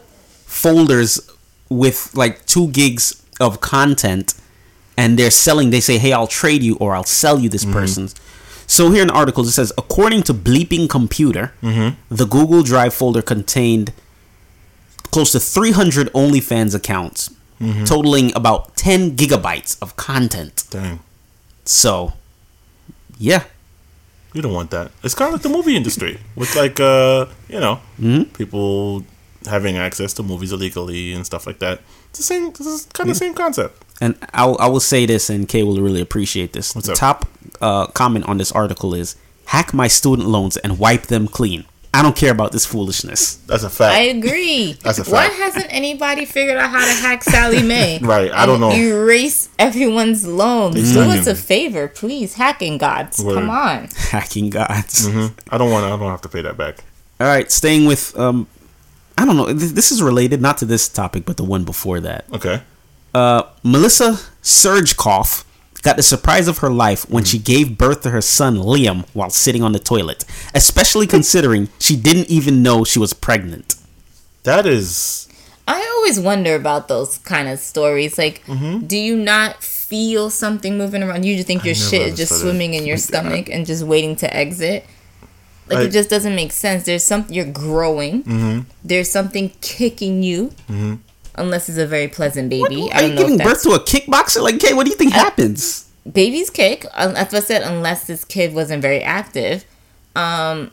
folders 0.44 1.20
with 1.68 2.10
like 2.14 2.44
two 2.46 2.68
gigs 2.68 3.22
of 3.40 3.60
content, 3.60 4.34
and 4.96 5.18
they're 5.18 5.30
selling. 5.30 5.70
They 5.70 5.80
say, 5.80 5.98
"Hey, 5.98 6.12
I'll 6.12 6.26
trade 6.26 6.62
you, 6.62 6.76
or 6.76 6.94
I'll 6.94 7.04
sell 7.04 7.38
you 7.38 7.48
this 7.48 7.64
Mm-hmm. 7.64 7.72
person's." 7.80 8.14
So 8.66 8.90
here 8.90 9.02
in 9.02 9.08
the 9.08 9.14
article 9.14 9.44
it 9.44 9.50
says, 9.52 9.72
according 9.78 10.22
to 10.24 10.34
Bleeping 10.34 10.88
Computer, 10.88 11.52
Mm-hmm. 11.62 12.14
the 12.14 12.26
Google 12.26 12.62
Drive 12.62 12.92
folder 12.94 13.22
contained 13.22 13.92
close 15.12 15.32
to 15.32 15.40
300 15.40 16.12
OnlyFans 16.12 16.74
accounts, 16.74 17.30
Mm-hmm. 17.60 17.84
totaling 17.84 18.36
about 18.36 18.76
10 18.76 19.16
gigabytes 19.16 19.80
of 19.80 19.96
content. 19.96 20.64
Dang, 20.70 21.00
So, 21.64 22.12
yeah, 23.18 23.44
you 24.34 24.42
don't 24.42 24.52
want 24.52 24.70
that. 24.72 24.90
It's 25.02 25.14
kind 25.14 25.28
of 25.28 25.32
like 25.34 25.42
the 25.42 25.48
movie 25.48 25.74
industry 25.74 26.18
with 26.34 26.54
like 26.54 26.78
uh, 26.80 27.26
you 27.48 27.58
know, 27.60 27.80
Mm-hmm. 27.98 28.24
people 28.34 29.04
having 29.46 29.76
access 29.78 30.12
to 30.14 30.22
movies 30.22 30.52
illegally 30.52 31.12
and 31.14 31.24
stuff 31.24 31.46
like 31.46 31.60
that. 31.60 31.80
It's 32.10 32.18
the 32.18 32.24
same. 32.24 32.50
This 32.52 32.66
is 32.66 32.86
kind 32.92 33.08
of 33.08 33.14
the 33.16 33.18
same 33.24 33.32
concept. 33.32 33.82
And 34.00 34.16
I'll, 34.34 34.56
I 34.60 34.66
will 34.66 34.80
say 34.80 35.06
this, 35.06 35.30
and 35.30 35.48
Kay 35.48 35.62
will 35.62 35.80
really 35.80 36.00
appreciate 36.00 36.52
this. 36.52 36.74
What's 36.74 36.86
the 36.86 36.92
up? 36.92 36.98
top 36.98 37.28
uh, 37.60 37.86
comment 37.88 38.26
on 38.26 38.38
this 38.38 38.52
article 38.52 38.94
is 38.94 39.16
hack 39.46 39.72
my 39.72 39.88
student 39.88 40.28
loans 40.28 40.56
and 40.58 40.78
wipe 40.78 41.06
them 41.06 41.28
clean. 41.28 41.64
I 41.94 42.02
don't 42.02 42.14
care 42.14 42.30
about 42.30 42.52
this 42.52 42.66
foolishness. 42.66 43.36
That's 43.46 43.62
a 43.62 43.70
fact. 43.70 43.94
I 43.94 44.00
agree. 44.00 44.72
That's 44.82 44.98
a 44.98 45.04
fact. 45.04 45.12
Why 45.14 45.28
fact. 45.28 45.40
hasn't 45.40 45.72
anybody 45.72 46.26
figured 46.26 46.58
out 46.58 46.68
how 46.68 46.84
to 46.84 46.92
hack 46.92 47.24
Sallie 47.24 47.62
Mae? 47.62 48.00
Right, 48.02 48.30
I 48.30 48.44
don't 48.44 48.60
know. 48.60 48.70
Erase 48.70 49.48
everyone's 49.58 50.26
loans. 50.26 50.92
Do 50.92 51.00
us 51.00 51.26
a 51.26 51.34
favor, 51.34 51.88
please. 51.88 52.34
Hacking 52.34 52.76
gods. 52.76 53.24
Word. 53.24 53.36
Come 53.36 53.48
on. 53.48 53.88
Hacking 53.96 54.50
gods. 54.50 55.08
I 55.08 55.56
don't 55.56 55.70
want. 55.70 55.84
To. 55.84 55.94
I 55.94 55.96
don't 55.96 56.10
have 56.10 56.20
to 56.22 56.28
pay 56.28 56.42
that 56.42 56.58
back. 56.58 56.84
All 57.18 57.26
right, 57.26 57.50
staying 57.50 57.86
with 57.86 58.16
um, 58.18 58.46
I 59.16 59.24
don't 59.24 59.36
know. 59.36 59.50
This 59.52 59.90
is 59.90 60.02
related 60.02 60.42
not 60.42 60.58
to 60.58 60.66
this 60.66 60.88
topic, 60.88 61.24
but 61.24 61.38
the 61.38 61.44
one 61.44 61.64
before 61.64 62.00
that. 62.00 62.26
Okay. 62.32 62.60
Uh, 63.16 63.42
Melissa 63.62 64.10
Surgekoff 64.42 65.44
got 65.82 65.96
the 65.96 66.02
surprise 66.02 66.48
of 66.48 66.58
her 66.58 66.70
life 66.70 67.08
when 67.08 67.24
she 67.24 67.38
gave 67.38 67.78
birth 67.78 68.00
to 68.02 68.10
her 68.10 68.20
son 68.20 68.56
Liam 68.56 68.98
while 69.14 69.30
sitting 69.30 69.62
on 69.62 69.72
the 69.72 69.78
toilet, 69.78 70.24
especially 70.54 71.06
considering 71.06 71.68
she 71.78 71.96
didn't 71.96 72.28
even 72.28 72.62
know 72.62 72.84
she 72.84 72.98
was 72.98 73.12
pregnant. 73.14 73.76
That 74.42 74.66
is. 74.66 75.28
I 75.68 75.78
always 75.96 76.20
wonder 76.20 76.54
about 76.54 76.88
those 76.88 77.18
kind 77.18 77.48
of 77.48 77.58
stories. 77.58 78.18
Like, 78.18 78.44
Mm-hmm. 78.46 78.86
do 78.86 78.96
you 78.98 79.16
not 79.16 79.62
feel 79.62 80.28
something 80.30 80.76
moving 80.76 81.02
around? 81.02 81.24
You 81.24 81.36
just 81.36 81.46
think 81.46 81.64
your 81.64 81.74
shit 81.74 82.02
is 82.08 82.16
just 82.16 82.40
swimming 82.40 82.74
in 82.74 82.84
your 82.86 82.96
stomach 83.08 83.48
and 83.48 83.64
just 83.66 83.82
waiting 83.82 84.14
to 84.16 84.28
exit. 84.44 84.84
Like, 85.68 85.78
Like- 85.78 85.88
it 85.88 85.92
just 85.92 86.10
doesn't 86.10 86.34
make 86.36 86.52
sense. 86.52 86.84
There's 86.84 87.02
something 87.12 87.34
you're 87.34 87.52
growing. 87.66 88.22
Mm-hmm. 88.24 88.58
There's 88.84 89.10
something 89.10 89.50
kicking 89.60 90.22
you. 90.22 90.52
Unless 91.36 91.66
he's 91.66 91.78
a 91.78 91.86
very 91.86 92.08
pleasant 92.08 92.48
baby. 92.50 92.90
I 92.92 92.96
Are 92.96 93.00
don't 93.02 93.10
you 93.10 93.14
know 93.16 93.22
giving 93.22 93.38
birth 93.38 93.62
to 93.64 93.70
a 93.70 93.78
kickboxer? 93.80 94.42
Like, 94.42 94.58
Kay, 94.58 94.72
what 94.74 94.84
do 94.84 94.90
you 94.90 94.96
think 94.96 95.12
happens? 95.12 95.86
babies 96.10 96.50
kick. 96.50 96.86
As 96.94 97.34
I 97.34 97.40
said, 97.40 97.62
unless 97.62 98.06
this 98.06 98.24
kid 98.24 98.54
wasn't 98.54 98.80
very 98.80 99.02
active, 99.02 99.64
um, 100.14 100.70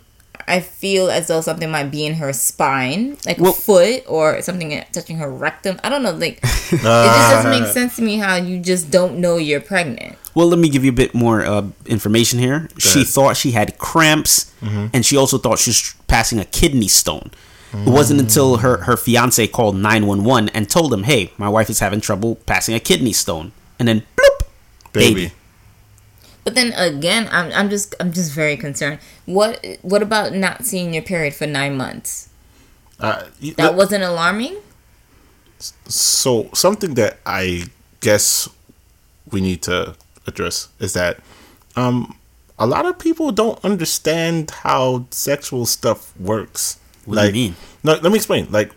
I 0.47 0.59
feel 0.59 1.09
as 1.09 1.27
though 1.27 1.41
something 1.41 1.69
might 1.71 1.89
be 1.89 2.05
in 2.05 2.15
her 2.15 2.33
spine, 2.33 3.17
like 3.25 3.39
Well- 3.39 3.51
a 3.51 3.55
foot 3.55 4.03
or 4.07 4.41
something 4.41 4.83
touching 4.91 5.17
her 5.17 5.31
rectum. 5.31 5.79
I 5.83 5.89
don't 5.89 6.03
know. 6.03 6.11
Like 6.11 6.37
it 6.43 6.43
just 6.69 6.83
doesn't 6.83 7.49
make 7.51 7.65
sense 7.71 7.95
to 7.97 8.01
me 8.01 8.17
how 8.17 8.35
you 8.35 8.59
just 8.59 8.91
don't 8.91 9.17
know 9.19 9.37
you're 9.37 9.61
pregnant. 9.61 10.17
Well, 10.35 10.47
let 10.47 10.57
me 10.59 10.67
give 10.69 10.83
you 10.83 10.89
a 10.91 10.95
bit 10.95 11.13
more 11.13 11.45
uh, 11.45 11.67
information 11.85 12.39
here. 12.39 12.67
She 12.79 13.03
thought 13.03 13.37
she 13.37 13.51
had 13.51 13.77
cramps, 13.77 14.51
and 14.61 15.05
she 15.05 15.15
also 15.15 15.37
thought 15.37 15.59
she 15.59 15.69
was 15.69 15.93
passing 16.07 16.39
a 16.39 16.45
kidney 16.45 16.87
stone. 16.87 17.29
It 17.73 17.89
wasn't 17.89 18.19
until 18.19 18.57
her, 18.57 18.77
her 18.83 18.95
fiance 18.95 19.47
called 19.47 19.75
911 19.75 20.49
and 20.49 20.69
told 20.69 20.93
him, 20.93 21.03
hey, 21.03 21.31
my 21.37 21.49
wife 21.49 21.69
is 21.71 21.79
having 21.79 22.01
trouble 22.01 22.35
passing 22.45 22.75
a 22.75 22.79
kidney 22.79 23.13
stone. 23.13 23.51
And 23.79 23.87
then, 23.87 24.03
bloop, 24.15 24.47
Baby. 24.93 25.13
baby. 25.25 25.33
But 26.43 26.55
then 26.55 26.73
again, 26.73 27.29
I'm 27.31 27.51
I'm 27.53 27.69
just 27.69 27.95
I'm 28.01 28.11
just 28.11 28.33
very 28.33 28.57
concerned. 28.57 28.99
What 29.25 29.65
what 29.81 30.03
about 30.03 30.33
not 30.33 30.65
seeing 30.65 30.93
your 30.93 31.01
period 31.01 31.33
for 31.33 31.47
nine 31.47 31.77
months? 31.77 32.27
Uh, 32.99 33.23
y- 33.41 33.53
That 33.57 33.75
wasn't 33.75 34.03
alarming. 34.03 34.57
so 35.87 36.49
something 36.53 36.95
that 36.95 37.17
I 37.25 37.65
guess 38.01 38.49
we 39.31 39.41
need 39.41 39.61
to 39.63 39.95
address 40.27 40.67
is 40.79 40.93
that 40.93 41.19
um 41.75 42.17
a 42.59 42.67
lot 42.67 42.85
of 42.85 42.99
people 42.99 43.31
don't 43.31 43.63
understand 43.63 44.51
how 44.51 45.05
sexual 45.11 45.65
stuff 45.65 46.13
works. 46.19 46.77
What 47.05 47.15
do 47.15 47.21
you 47.21 47.25
like, 47.27 47.33
mean? 47.33 47.55
No, 47.83 47.93
let 47.93 48.11
me 48.11 48.15
explain. 48.15 48.47
Like 48.51 48.71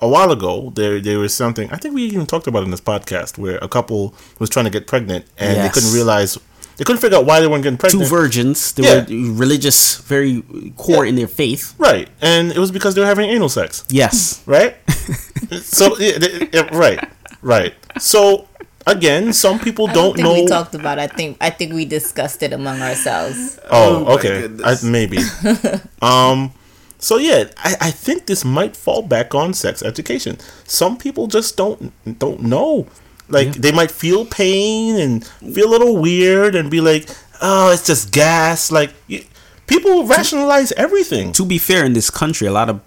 a 0.00 0.08
while 0.08 0.30
ago, 0.32 0.72
there 0.74 1.00
there 1.00 1.18
was 1.18 1.34
something 1.34 1.70
I 1.70 1.76
think 1.76 1.94
we 1.94 2.02
even 2.04 2.26
talked 2.26 2.46
about 2.46 2.62
in 2.64 2.70
this 2.70 2.80
podcast 2.80 3.38
where 3.38 3.58
a 3.58 3.68
couple 3.68 4.14
was 4.38 4.48
trying 4.50 4.64
to 4.66 4.70
get 4.70 4.86
pregnant 4.86 5.24
and 5.38 5.58
they 5.62 5.68
couldn't 5.68 5.92
realize 5.92 6.38
they 6.76 6.84
couldn't 6.84 7.00
figure 7.02 7.18
out 7.18 7.26
why 7.26 7.40
they 7.40 7.46
weren't 7.46 7.62
getting 7.62 7.76
pregnant. 7.76 8.04
Two 8.04 8.08
pregnant. 8.08 8.22
virgins. 8.34 8.72
They 8.72 8.84
Yeah. 8.84 9.04
were 9.04 9.32
religious, 9.34 9.98
very 9.98 10.42
core 10.78 11.04
in 11.04 11.14
their 11.16 11.28
faith. 11.28 11.74
right, 11.78 12.08
and 12.22 12.50
it 12.52 12.58
was 12.58 12.70
because 12.70 12.94
they 12.94 13.02
were 13.02 13.06
having 13.06 13.28
anal 13.28 13.50
sex. 13.50 13.84
Yes. 13.90 14.40
right? 14.46 14.76
so 15.62 15.96
yeah, 15.98 16.18
th- 16.18 16.48
yeah, 16.54 16.68
right, 16.76 17.00
right. 17.42 17.74
So 17.98 18.48
again, 18.86 19.32
some 19.34 19.58
people 19.58 19.86
don't, 19.88 19.94
don't 19.94 20.16
think 20.16 20.24
know. 20.24 20.34
we 20.34 20.46
talked 20.46 20.74
about. 20.74 20.98
it. 20.98 21.02
I 21.02 21.06
think 21.08 21.36
I 21.40 21.50
think 21.50 21.74
we 21.74 21.84
discussed 21.84 22.42
it 22.42 22.52
among 22.54 22.80
ourselves. 22.80 23.58
oh, 23.70 24.04
my 24.04 24.12
okay, 24.12 24.48
I, 24.64 24.76
maybe. 24.84 25.18
um. 26.02 26.52
So 27.00 27.16
yeah, 27.16 27.44
I, 27.56 27.76
I 27.80 27.90
think 27.90 28.26
this 28.26 28.44
might 28.44 28.76
fall 28.76 29.02
back 29.02 29.34
on 29.34 29.54
sex 29.54 29.82
education. 29.82 30.38
Some 30.64 30.96
people 30.98 31.26
just 31.26 31.56
don't 31.56 31.92
don't 32.18 32.42
know. 32.42 32.86
Like 33.28 33.52
they 33.54 33.72
might 33.72 33.90
feel 33.90 34.26
pain 34.26 34.96
and 34.96 35.24
feel 35.26 35.68
a 35.68 35.72
little 35.72 35.96
weird 35.96 36.54
and 36.54 36.70
be 36.70 36.80
like, 36.80 37.08
"Oh, 37.40 37.72
it's 37.72 37.86
just 37.86 38.12
gas." 38.12 38.70
Like 38.70 38.92
y- 39.08 39.24
people 39.66 40.04
rationalize 40.06 40.72
everything. 40.72 41.32
To 41.32 41.44
be 41.46 41.56
fair, 41.58 41.84
in 41.84 41.92
this 41.94 42.10
country, 42.10 42.46
a 42.46 42.52
lot 42.52 42.68
of 42.68 42.80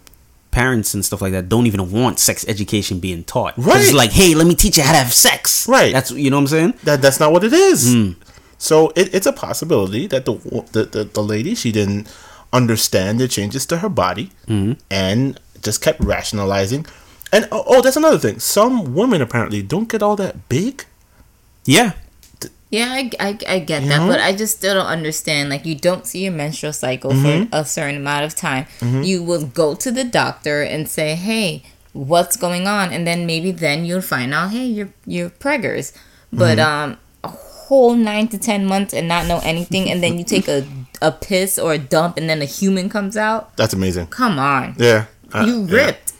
parents 0.51 0.93
and 0.93 1.03
stuff 1.03 1.19
like 1.21 1.31
that 1.31 1.49
don't 1.49 1.65
even 1.65 1.91
want 1.91 2.19
sex 2.19 2.45
education 2.47 2.99
being 2.99 3.23
taught. 3.23 3.55
'Cause 3.55 3.65
It's 3.65 3.87
Right. 3.87 3.93
like, 3.95 4.11
hey, 4.11 4.35
let 4.35 4.45
me 4.45 4.53
teach 4.53 4.77
you 4.77 4.83
how 4.83 4.91
to 4.91 4.99
have 4.99 5.11
sex. 5.13 5.67
Right. 5.67 5.91
That's 5.91 6.11
you 6.11 6.29
know 6.29 6.35
what 6.37 6.41
I'm 6.41 6.47
saying. 6.47 6.73
That 6.83 7.01
that's 7.01 7.19
not 7.19 7.31
what 7.31 7.43
it 7.43 7.53
is. 7.53 7.93
Hmm. 7.93 8.11
So 8.59 8.91
it, 8.95 9.13
it's 9.15 9.25
a 9.25 9.33
possibility 9.33 10.07
that 10.07 10.25
the, 10.25 10.33
the 10.73 10.83
the 10.85 11.03
the 11.05 11.23
lady 11.23 11.55
she 11.55 11.71
didn't 11.71 12.07
understand 12.53 13.19
the 13.19 13.27
changes 13.27 13.65
to 13.65 13.77
her 13.77 13.89
body 13.89 14.31
mm-hmm. 14.47 14.73
and 14.89 15.39
just 15.61 15.81
kept 15.81 15.99
rationalizing. 15.99 16.85
And 17.31 17.47
oh, 17.51 17.63
oh, 17.65 17.81
that's 17.81 17.97
another 17.97 18.19
thing. 18.19 18.39
Some 18.39 18.93
women 18.93 19.21
apparently 19.21 19.63
don't 19.63 19.89
get 19.89 20.03
all 20.03 20.15
that 20.17 20.47
big. 20.47 20.85
Yeah. 21.65 21.93
Yeah, 22.69 22.89
I, 22.89 23.11
I, 23.19 23.37
I 23.47 23.59
get 23.59 23.83
that, 23.83 24.07
but 24.07 24.19
I 24.19 24.33
just 24.33 24.57
still 24.57 24.73
don't 24.73 24.87
understand. 24.87 25.49
Like, 25.49 25.63
you 25.63 25.75
don't 25.75 26.07
see 26.07 26.23
your 26.23 26.33
menstrual 26.33 26.73
cycle 26.73 27.11
for 27.11 27.17
mm-hmm. 27.17 27.53
a 27.53 27.63
certain 27.65 27.97
amount 27.97 28.25
of 28.25 28.35
time. 28.35 28.65
Mm-hmm. 28.79 29.03
You 29.03 29.21
will 29.21 29.45
go 29.45 29.75
to 29.75 29.91
the 29.91 30.03
doctor 30.03 30.63
and 30.63 30.89
say, 30.89 31.13
"Hey, 31.13 31.61
what's 31.93 32.35
going 32.35 32.65
on?" 32.65 32.91
And 32.91 33.05
then 33.05 33.27
maybe 33.27 33.51
then 33.51 33.85
you'll 33.85 34.01
find 34.01 34.33
out, 34.33 34.49
"Hey, 34.49 34.65
you're 34.65 34.89
you're 35.05 35.29
preggers." 35.29 35.95
But 36.31 36.57
um, 36.57 36.97
a 37.23 37.27
whole 37.27 37.93
nine 37.93 38.27
to 38.29 38.39
ten 38.39 38.65
months 38.65 38.91
and 38.91 39.07
not 39.07 39.27
know 39.27 39.39
anything, 39.43 39.91
and 39.91 40.01
then 40.01 40.17
you 40.17 40.23
take 40.23 40.47
a 40.47 40.65
a 41.03 41.11
piss 41.11 41.59
or 41.59 41.73
a 41.73 41.77
dump, 41.77 42.15
and 42.17 42.29
then 42.29 42.41
a 42.41 42.45
human 42.45 42.87
comes 42.89 43.15
out. 43.15 43.55
That's 43.57 43.73
amazing. 43.75 44.07
Come 44.07 44.39
on, 44.39 44.75
Yeah. 44.79 45.05
Uh, 45.33 45.43
you 45.45 45.65
ripped. 45.65 46.13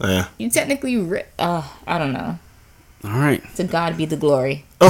Yeah. 0.00 0.26
You 0.38 0.48
technically 0.50 0.96
ripped. 0.96 1.38
Uh, 1.38 1.62
I 1.86 1.98
don't 1.98 2.12
know. 2.12 2.38
All 3.04 3.18
right. 3.20 3.42
To 3.56 3.64
God 3.64 3.96
be 3.96 4.06
the 4.06 4.16
glory. 4.16 4.64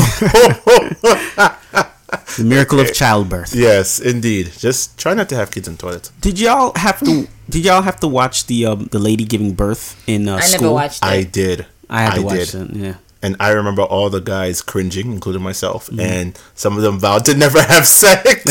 The 2.37 2.45
miracle 2.45 2.79
of 2.81 2.93
childbirth. 3.03 3.55
Yes, 3.55 3.99
indeed. 3.99 4.53
Just 4.59 4.97
try 4.99 5.15
not 5.15 5.29
to 5.31 5.37
have 5.37 5.51
kids 5.51 5.67
in 5.67 5.77
toilets. 5.77 6.11
Did 6.21 6.39
y'all 6.39 6.73
have 6.77 7.01
to? 7.01 7.27
Did 7.51 7.65
y'all 7.65 7.83
have 7.83 7.99
to 8.01 8.09
watch 8.09 8.47
the 8.47 8.67
um, 8.67 8.87
the 8.93 8.99
lady 8.99 9.25
giving 9.25 9.53
birth 9.53 10.01
in 10.07 10.29
uh, 10.29 10.37
I 10.37 10.41
school? 10.43 10.61
never 10.63 10.75
watched 10.75 11.03
it. 11.03 11.07
I 11.07 11.23
did. 11.25 11.67
I 11.91 12.03
had 12.03 12.15
to 12.15 12.21
I 12.21 12.25
watch 12.25 12.53
did. 12.53 12.55
it. 12.71 12.77
Yeah. 12.77 12.95
And 13.25 13.37
I 13.41 13.51
remember 13.51 13.83
all 13.83 14.11
the 14.11 14.21
guys 14.21 14.61
cringing, 14.63 15.13
including 15.13 15.43
myself, 15.43 15.87
Mm-hmm. 15.89 16.01
and 16.01 16.29
some 16.55 16.77
of 16.77 16.83
them 16.83 16.99
vowed 17.01 17.25
to 17.25 17.35
never 17.45 17.61
have 17.63 17.87
sex. 17.87 18.45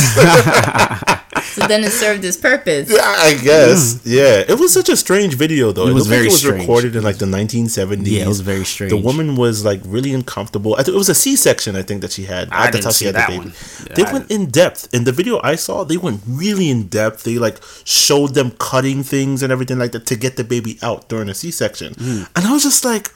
So 1.53 1.67
then 1.67 1.84
it 1.84 1.91
served 1.91 2.24
its 2.26 2.38
purpose. 2.38 2.89
Yeah, 2.89 3.01
I 3.03 3.38
guess. 3.43 4.01
Yeah, 4.05 4.43
it 4.47 4.57
was 4.59 4.74
such 4.74 4.89
a 4.89 4.97
strange 4.97 5.36
video 5.36 5.71
though. 5.71 5.88
It 5.88 5.93
was 5.93 6.07
looked 6.07 6.17
like 6.17 6.28
It 6.28 6.32
was 6.32 6.39
strange. 6.39 6.61
recorded 6.61 6.95
in 6.95 7.03
like 7.03 7.17
the 7.17 7.26
1970s. 7.26 8.01
Yeah, 8.05 8.24
it 8.24 8.28
was 8.28 8.39
very 8.41 8.65
strange. 8.65 8.91
The 8.91 8.97
woman 8.97 9.36
was 9.36 9.63
like 9.63 9.82
really 9.86 10.13
uncomfortable. 10.13 10.74
I 10.76 10.84
think 10.84 10.95
it 10.95 10.97
was 10.97 11.09
a 11.09 11.15
C-section. 11.15 11.76
I 11.76 11.84
think 11.84 12.01
that 12.01 12.11
she 12.11 12.24
had. 12.24 12.49
I 12.49 12.71
That's 12.71 12.71
didn't 12.78 12.86
how 12.86 12.91
she 12.91 12.97
see 12.97 13.05
had 13.05 13.15
that 13.15 13.30
the 13.30 13.38
baby. 13.38 13.49
one. 13.49 13.53
Yeah, 13.88 13.93
They 13.95 14.03
I 14.05 14.13
went 14.13 14.32
in 14.32 14.45
depth 14.49 14.93
in 14.93 15.03
the 15.03 15.11
video 15.11 15.39
I 15.43 15.55
saw. 15.55 15.84
They 15.84 15.97
went 15.97 16.21
really 16.28 16.69
in 16.69 16.88
depth. 16.88 17.24
They 17.24 17.38
like 17.38 17.57
showed 17.84 18.34
them 18.34 18.51
cutting 18.57 19.03
things 19.03 19.43
and 19.43 19.51
everything 19.51 19.78
like 19.78 19.91
that 19.91 20.05
to 20.07 20.15
get 20.15 20.38
the 20.38 20.43
baby 20.43 20.80
out 20.82 21.09
during 21.09 21.30
a 21.30 21.34
C-section. 21.36 21.93
Hmm. 21.95 22.24
And 22.36 22.45
I 22.47 22.51
was 22.53 22.63
just 22.63 22.84
like, 22.86 23.11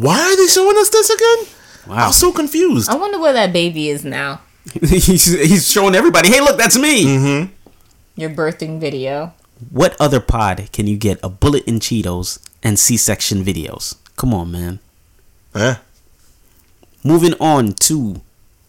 why 0.00 0.18
are 0.20 0.36
they 0.36 0.46
showing 0.46 0.76
us 0.78 0.88
this 0.90 1.10
again? 1.10 1.54
I 1.86 1.90
Wow. 1.90 2.06
was 2.08 2.16
so 2.16 2.32
confused. 2.32 2.88
I 2.90 2.94
wonder 2.96 3.18
where 3.18 3.32
that 3.32 3.52
baby 3.52 3.88
is 3.88 4.04
now. 4.04 4.40
he's, 4.80 5.24
he's 5.26 5.70
showing 5.70 5.94
everybody, 5.94 6.28
hey, 6.28 6.40
look, 6.40 6.56
that's 6.58 6.78
me. 6.78 7.04
Mm-hmm. 7.06 7.52
Your 8.16 8.30
birthing 8.30 8.78
video. 8.80 9.32
What 9.70 9.96
other 10.00 10.20
pod 10.20 10.68
can 10.72 10.86
you 10.86 10.96
get 10.96 11.18
a 11.22 11.28
bullet 11.28 11.64
in 11.64 11.80
Cheetos 11.80 12.38
and 12.62 12.78
C-section 12.78 13.42
videos? 13.44 13.96
Come 14.16 14.32
on, 14.34 14.50
man. 14.52 14.78
Eh? 15.54 15.76
Moving 17.02 17.34
on 17.40 17.72
to 17.88 18.20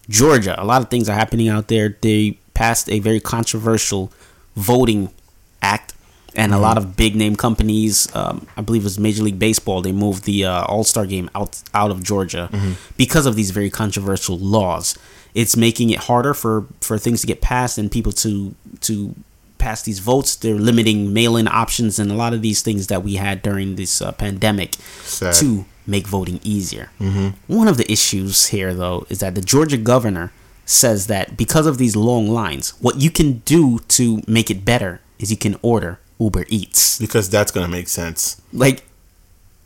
Georgia. 0.08 0.60
A 0.60 0.64
lot 0.64 0.82
of 0.82 0.88
things 0.90 1.08
are 1.08 1.14
happening 1.14 1.48
out 1.48 1.68
there. 1.68 1.96
They 2.00 2.38
passed 2.54 2.90
a 2.90 2.98
very 2.98 3.20
controversial 3.20 4.10
voting 4.56 5.10
act, 5.60 5.94
and 6.34 6.54
a 6.54 6.58
lot 6.58 6.78
of 6.78 6.96
big 6.96 7.14
name 7.14 7.36
companies, 7.36 8.14
um, 8.14 8.46
I 8.56 8.62
believe 8.62 8.82
it 8.82 8.84
was 8.84 8.98
Major 8.98 9.22
League 9.22 9.38
Baseball, 9.38 9.82
they 9.82 9.92
moved 9.92 10.24
the 10.24 10.44
uh, 10.44 10.64
All 10.64 10.84
Star 10.84 11.06
game 11.06 11.30
out 11.34 11.62
out 11.74 11.90
of 11.90 12.02
Georgia 12.02 12.48
because 12.96 13.26
of 13.26 13.36
these 13.36 13.50
very 13.50 13.70
controversial 13.70 14.38
laws. 14.38 14.96
It's 15.34 15.56
making 15.56 15.90
it 15.90 15.98
harder 16.00 16.34
for, 16.34 16.66
for 16.80 16.98
things 16.98 17.22
to 17.22 17.26
get 17.26 17.40
passed 17.40 17.78
and 17.78 17.90
people 17.90 18.12
to 18.12 18.54
to 18.82 19.14
pass 19.58 19.82
these 19.82 20.00
votes. 20.00 20.36
They're 20.36 20.54
limiting 20.54 21.12
mail-in 21.12 21.48
options 21.48 21.98
and 21.98 22.10
a 22.10 22.14
lot 22.14 22.34
of 22.34 22.42
these 22.42 22.62
things 22.62 22.88
that 22.88 23.02
we 23.02 23.14
had 23.14 23.42
during 23.42 23.76
this 23.76 24.02
uh, 24.02 24.12
pandemic 24.12 24.74
Sad. 25.04 25.34
to 25.34 25.64
make 25.86 26.06
voting 26.06 26.40
easier. 26.42 26.90
One 27.46 27.68
of 27.68 27.76
the 27.76 27.90
issues 27.90 28.46
here, 28.48 28.74
though, 28.74 29.06
is 29.08 29.20
that 29.20 29.34
the 29.34 29.40
Georgia 29.40 29.76
governor 29.76 30.32
says 30.64 31.06
that 31.08 31.36
because 31.36 31.66
of 31.66 31.78
these 31.78 31.94
long 31.96 32.28
lines, 32.28 32.70
what 32.80 32.96
you 33.00 33.10
can 33.10 33.38
do 33.44 33.78
to 33.88 34.22
make 34.26 34.50
it 34.50 34.64
better 34.64 35.00
is 35.18 35.30
you 35.30 35.36
can 35.36 35.56
order 35.62 35.98
Uber 36.22 36.44
Eats. 36.48 36.98
Because 36.98 37.28
that's 37.28 37.50
gonna 37.50 37.68
make 37.68 37.88
sense. 37.88 38.40
Like, 38.52 38.84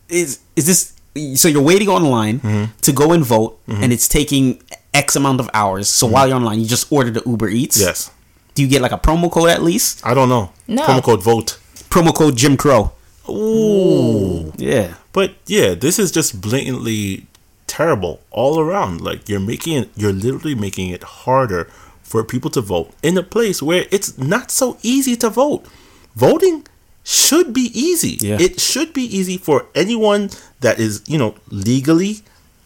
is 0.08 0.40
is 0.54 0.66
this? 0.66 0.92
So 1.40 1.48
you're 1.48 1.62
waiting 1.62 1.88
online 1.88 2.40
mm-hmm. 2.40 2.76
to 2.82 2.92
go 2.92 3.12
and 3.12 3.24
vote, 3.24 3.58
mm-hmm. 3.66 3.82
and 3.82 3.92
it's 3.92 4.06
taking 4.06 4.62
X 4.92 5.16
amount 5.16 5.40
of 5.40 5.48
hours. 5.54 5.88
So 5.88 6.06
mm-hmm. 6.06 6.14
while 6.14 6.26
you're 6.28 6.36
online, 6.36 6.60
you 6.60 6.66
just 6.66 6.90
order 6.92 7.10
the 7.10 7.22
Uber 7.24 7.48
Eats. 7.48 7.80
Yes. 7.80 8.10
Do 8.54 8.62
you 8.62 8.68
get 8.68 8.80
like 8.82 8.92
a 8.92 8.98
promo 8.98 9.30
code 9.30 9.50
at 9.50 9.62
least? 9.62 10.04
I 10.04 10.14
don't 10.14 10.28
know. 10.28 10.52
No. 10.66 10.82
Promo 10.82 11.02
code 11.02 11.22
vote. 11.22 11.58
Promo 11.90 12.14
code 12.14 12.36
Jim 12.36 12.56
Crow. 12.56 12.92
Ooh. 13.28 14.52
Yeah. 14.56 14.94
But 15.12 15.34
yeah, 15.46 15.74
this 15.74 15.98
is 15.98 16.10
just 16.10 16.40
blatantly 16.40 17.26
terrible 17.66 18.20
all 18.30 18.58
around. 18.58 19.00
Like 19.00 19.28
you're 19.28 19.40
making 19.40 19.76
it, 19.76 19.90
you're 19.96 20.12
literally 20.12 20.54
making 20.54 20.90
it 20.90 21.02
harder 21.02 21.64
for 22.02 22.24
people 22.24 22.50
to 22.50 22.60
vote 22.60 22.92
in 23.02 23.18
a 23.18 23.22
place 23.22 23.62
where 23.62 23.86
it's 23.90 24.16
not 24.16 24.50
so 24.50 24.78
easy 24.82 25.16
to 25.16 25.28
vote. 25.28 25.66
Voting 26.16 26.66
should 27.04 27.52
be 27.52 27.70
easy. 27.78 28.18
Yeah. 28.20 28.38
It 28.40 28.58
should 28.60 28.92
be 28.92 29.02
easy 29.04 29.38
for 29.38 29.66
anyone 29.74 30.30
that 30.60 30.80
is, 30.80 31.02
you 31.06 31.18
know, 31.18 31.36
legally 31.50 32.22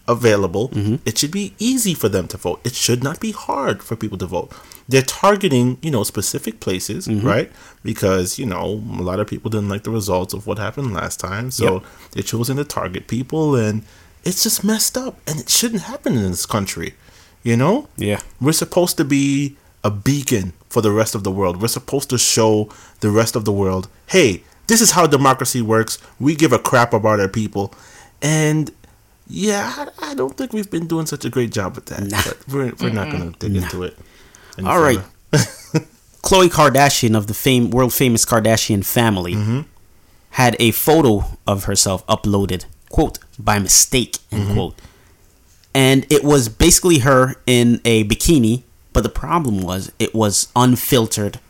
available. 0.08 0.70
Mm-hmm. 0.70 0.96
It 1.04 1.18
should 1.18 1.30
be 1.30 1.54
easy 1.58 1.94
for 1.94 2.08
them 2.08 2.26
to 2.28 2.36
vote. 2.36 2.60
It 2.64 2.74
should 2.74 3.02
not 3.04 3.20
be 3.20 3.32
hard 3.32 3.82
for 3.82 3.96
people 3.96 4.18
to 4.18 4.26
vote. 4.26 4.52
They're 4.88 5.02
targeting, 5.02 5.78
you 5.82 5.90
know, 5.90 6.02
specific 6.04 6.58
places, 6.60 7.06
Mm-hmm. 7.06 7.26
right? 7.26 7.52
Because, 7.84 8.38
you 8.38 8.46
know, 8.46 8.82
a 8.98 9.02
lot 9.02 9.20
of 9.20 9.26
people 9.28 9.50
didn't 9.50 9.68
like 9.68 9.84
the 9.84 9.90
results 9.90 10.32
of 10.34 10.46
what 10.46 10.58
happened 10.58 10.92
last 10.94 11.20
time. 11.20 11.50
So 11.50 11.74
Yep. 11.74 11.82
they're 12.12 12.22
choosing 12.22 12.56
to 12.56 12.64
target 12.64 13.06
people 13.08 13.54
and 13.54 13.82
it's 14.24 14.42
just 14.42 14.64
messed 14.64 14.96
up 14.98 15.18
and 15.26 15.38
it 15.40 15.48
shouldn't 15.48 15.82
happen 15.82 16.16
in 16.16 16.30
this 16.30 16.46
country. 16.46 16.94
You 17.42 17.56
know? 17.56 17.88
Yeah. 17.96 18.20
We're 18.40 18.52
supposed 18.52 18.96
to 18.96 19.04
be 19.04 19.56
a 19.82 19.90
beacon 19.90 20.52
for 20.68 20.82
the 20.82 20.92
rest 20.92 21.14
of 21.14 21.24
the 21.24 21.30
world. 21.30 21.60
We're 21.60 21.68
supposed 21.68 22.10
to 22.10 22.18
show 22.18 22.68
the 23.00 23.10
rest 23.10 23.36
of 23.36 23.44
the 23.44 23.52
world, 23.52 23.88
hey, 24.08 24.42
this 24.66 24.80
is 24.80 24.92
how 24.92 25.06
democracy 25.06 25.62
works. 25.62 25.98
We 26.18 26.34
give 26.34 26.52
a 26.52 26.58
crap 26.58 26.92
about 26.92 27.18
our 27.18 27.28
people. 27.28 27.74
And 28.22 28.70
yeah, 29.26 29.88
I, 30.00 30.10
I 30.10 30.14
don't 30.14 30.36
think 30.36 30.52
we've 30.52 30.70
been 30.70 30.86
doing 30.86 31.06
such 31.06 31.24
a 31.24 31.30
great 31.30 31.50
job 31.50 31.74
with 31.74 31.86
that. 31.86 32.02
Nah. 32.02 32.22
But 32.24 32.48
we're, 32.48 32.72
we're 32.80 32.92
not 32.92 33.10
going 33.10 33.32
to 33.32 33.38
dig 33.38 33.62
into 33.62 33.82
it. 33.82 33.98
All 34.64 34.80
right. 34.80 35.00
further. 35.32 35.86
Khloe 36.22 36.48
Kardashian 36.48 37.16
of 37.16 37.26
the 37.26 37.34
fame 37.34 37.70
world 37.70 37.94
famous 37.94 38.24
Kardashian 38.24 38.84
family 38.84 39.34
mm-hmm. 39.34 39.60
had 40.30 40.54
a 40.60 40.70
photo 40.70 41.24
of 41.46 41.64
herself 41.64 42.06
uploaded, 42.06 42.66
quote, 42.90 43.18
by 43.38 43.58
mistake, 43.58 44.18
end 44.30 44.44
mm-hmm. 44.44 44.54
quote. 44.54 44.80
And 45.74 46.06
it 46.12 46.22
was 46.22 46.48
basically 46.48 46.98
her 46.98 47.36
in 47.46 47.80
a 47.84 48.04
bikini, 48.04 48.64
but 49.00 49.14
the 49.14 49.18
problem 49.18 49.62
was 49.62 49.90
it 49.98 50.14
was 50.14 50.48
unfiltered 50.54 51.40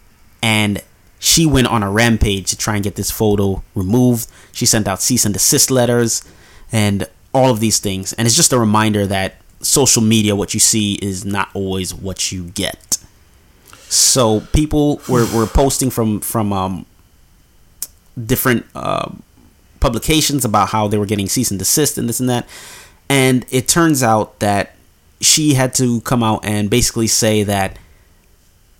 and 0.40 0.80
she 1.18 1.46
went 1.46 1.66
on 1.66 1.82
a 1.82 1.90
rampage 1.90 2.48
to 2.50 2.56
try 2.56 2.76
and 2.76 2.84
get 2.84 2.94
this 2.94 3.10
photo 3.10 3.64
removed. 3.74 4.28
She 4.52 4.66
sent 4.66 4.86
out 4.86 5.02
cease 5.02 5.24
and 5.24 5.34
desist 5.34 5.68
letters 5.68 6.22
and 6.70 7.08
all 7.34 7.50
of 7.50 7.58
these 7.58 7.80
things. 7.80 8.12
And 8.12 8.26
it's 8.26 8.36
just 8.36 8.52
a 8.52 8.58
reminder 8.58 9.04
that 9.08 9.34
social 9.62 10.00
media, 10.00 10.36
what 10.36 10.54
you 10.54 10.60
see, 10.60 10.94
is 11.02 11.24
not 11.24 11.48
always 11.52 11.92
what 11.92 12.30
you 12.30 12.44
get. 12.44 12.98
So 13.88 14.42
people 14.52 15.00
were, 15.08 15.26
were 15.34 15.46
posting 15.46 15.90
from 15.90 16.20
from 16.20 16.52
um, 16.52 16.86
different 18.16 18.64
uh, 18.76 19.10
publications 19.80 20.44
about 20.44 20.68
how 20.68 20.86
they 20.86 20.98
were 20.98 21.06
getting 21.06 21.28
cease 21.28 21.50
and 21.50 21.58
desist 21.58 21.98
and 21.98 22.08
this 22.08 22.20
and 22.20 22.28
that, 22.28 22.48
and 23.08 23.44
it 23.50 23.66
turns 23.66 24.04
out 24.04 24.38
that 24.38 24.76
she 25.20 25.54
had 25.54 25.74
to 25.74 26.00
come 26.02 26.22
out 26.22 26.44
and 26.44 26.70
basically 26.70 27.06
say 27.06 27.42
that 27.42 27.76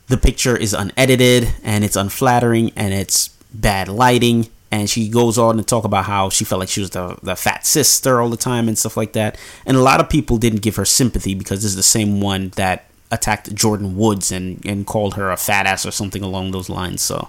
the 0.09 0.17
picture 0.17 0.57
is 0.57 0.75
unedited 0.75 1.53
and 1.63 1.85
it's 1.85 1.97
unflattering 1.97 2.73
and 2.77 2.93
it's 2.95 3.29
bad 3.53 3.89
lighting. 3.89 4.49
And 4.73 4.89
she 4.89 5.09
goes 5.09 5.37
on 5.37 5.57
to 5.57 5.63
talk 5.63 5.85
about 5.85 6.05
how 6.05 6.31
she 6.31 6.45
felt 6.45 6.61
like 6.61 6.69
she 6.69 6.81
was 6.81 6.91
the, 6.91 7.19
the 7.23 7.35
fat 7.35 7.67
sister 7.67 8.21
all 8.21 8.29
the 8.29 8.37
time 8.37 8.69
and 8.69 8.79
stuff 8.79 8.97
like 8.97 9.13
that. 9.15 9.39
And 9.67 9.77
a 9.77 9.81
lot 9.81 10.01
of 10.01 10.09
people 10.09 10.39
didn't 10.39 10.63
give 10.63 10.77
her 10.77 10.85
sympathy 10.85 11.35
because 11.35 11.63
this 11.63 11.71
is 11.71 11.77
the 11.77 11.83
same 11.83 12.21
one 12.21 12.51
that 12.51 12.87
attacked 13.11 13.55
Jordyn 13.55 13.95
Woods 13.95 14.31
and, 14.31 14.65
and 14.65 14.87
called 14.87 15.15
her 15.15 15.31
a 15.31 15.37
fat 15.37 15.67
ass 15.67 15.85
or 15.85 15.91
something 15.91 16.23
along 16.23 16.53
those 16.53 16.69
lines. 16.69 17.03
So, 17.03 17.29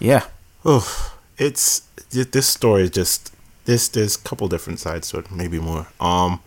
yeah. 0.00 0.24
Oh, 0.64 1.14
it's 1.36 1.80
this 2.10 2.48
story 2.48 2.82
is 2.84 2.90
just 2.90 3.34
this. 3.66 3.88
There's 3.88 4.16
a 4.16 4.20
couple 4.20 4.48
different 4.48 4.80
sides 4.80 5.10
to 5.10 5.18
it, 5.18 5.30
maybe 5.30 5.58
more. 5.58 5.86
Um, 6.00 6.40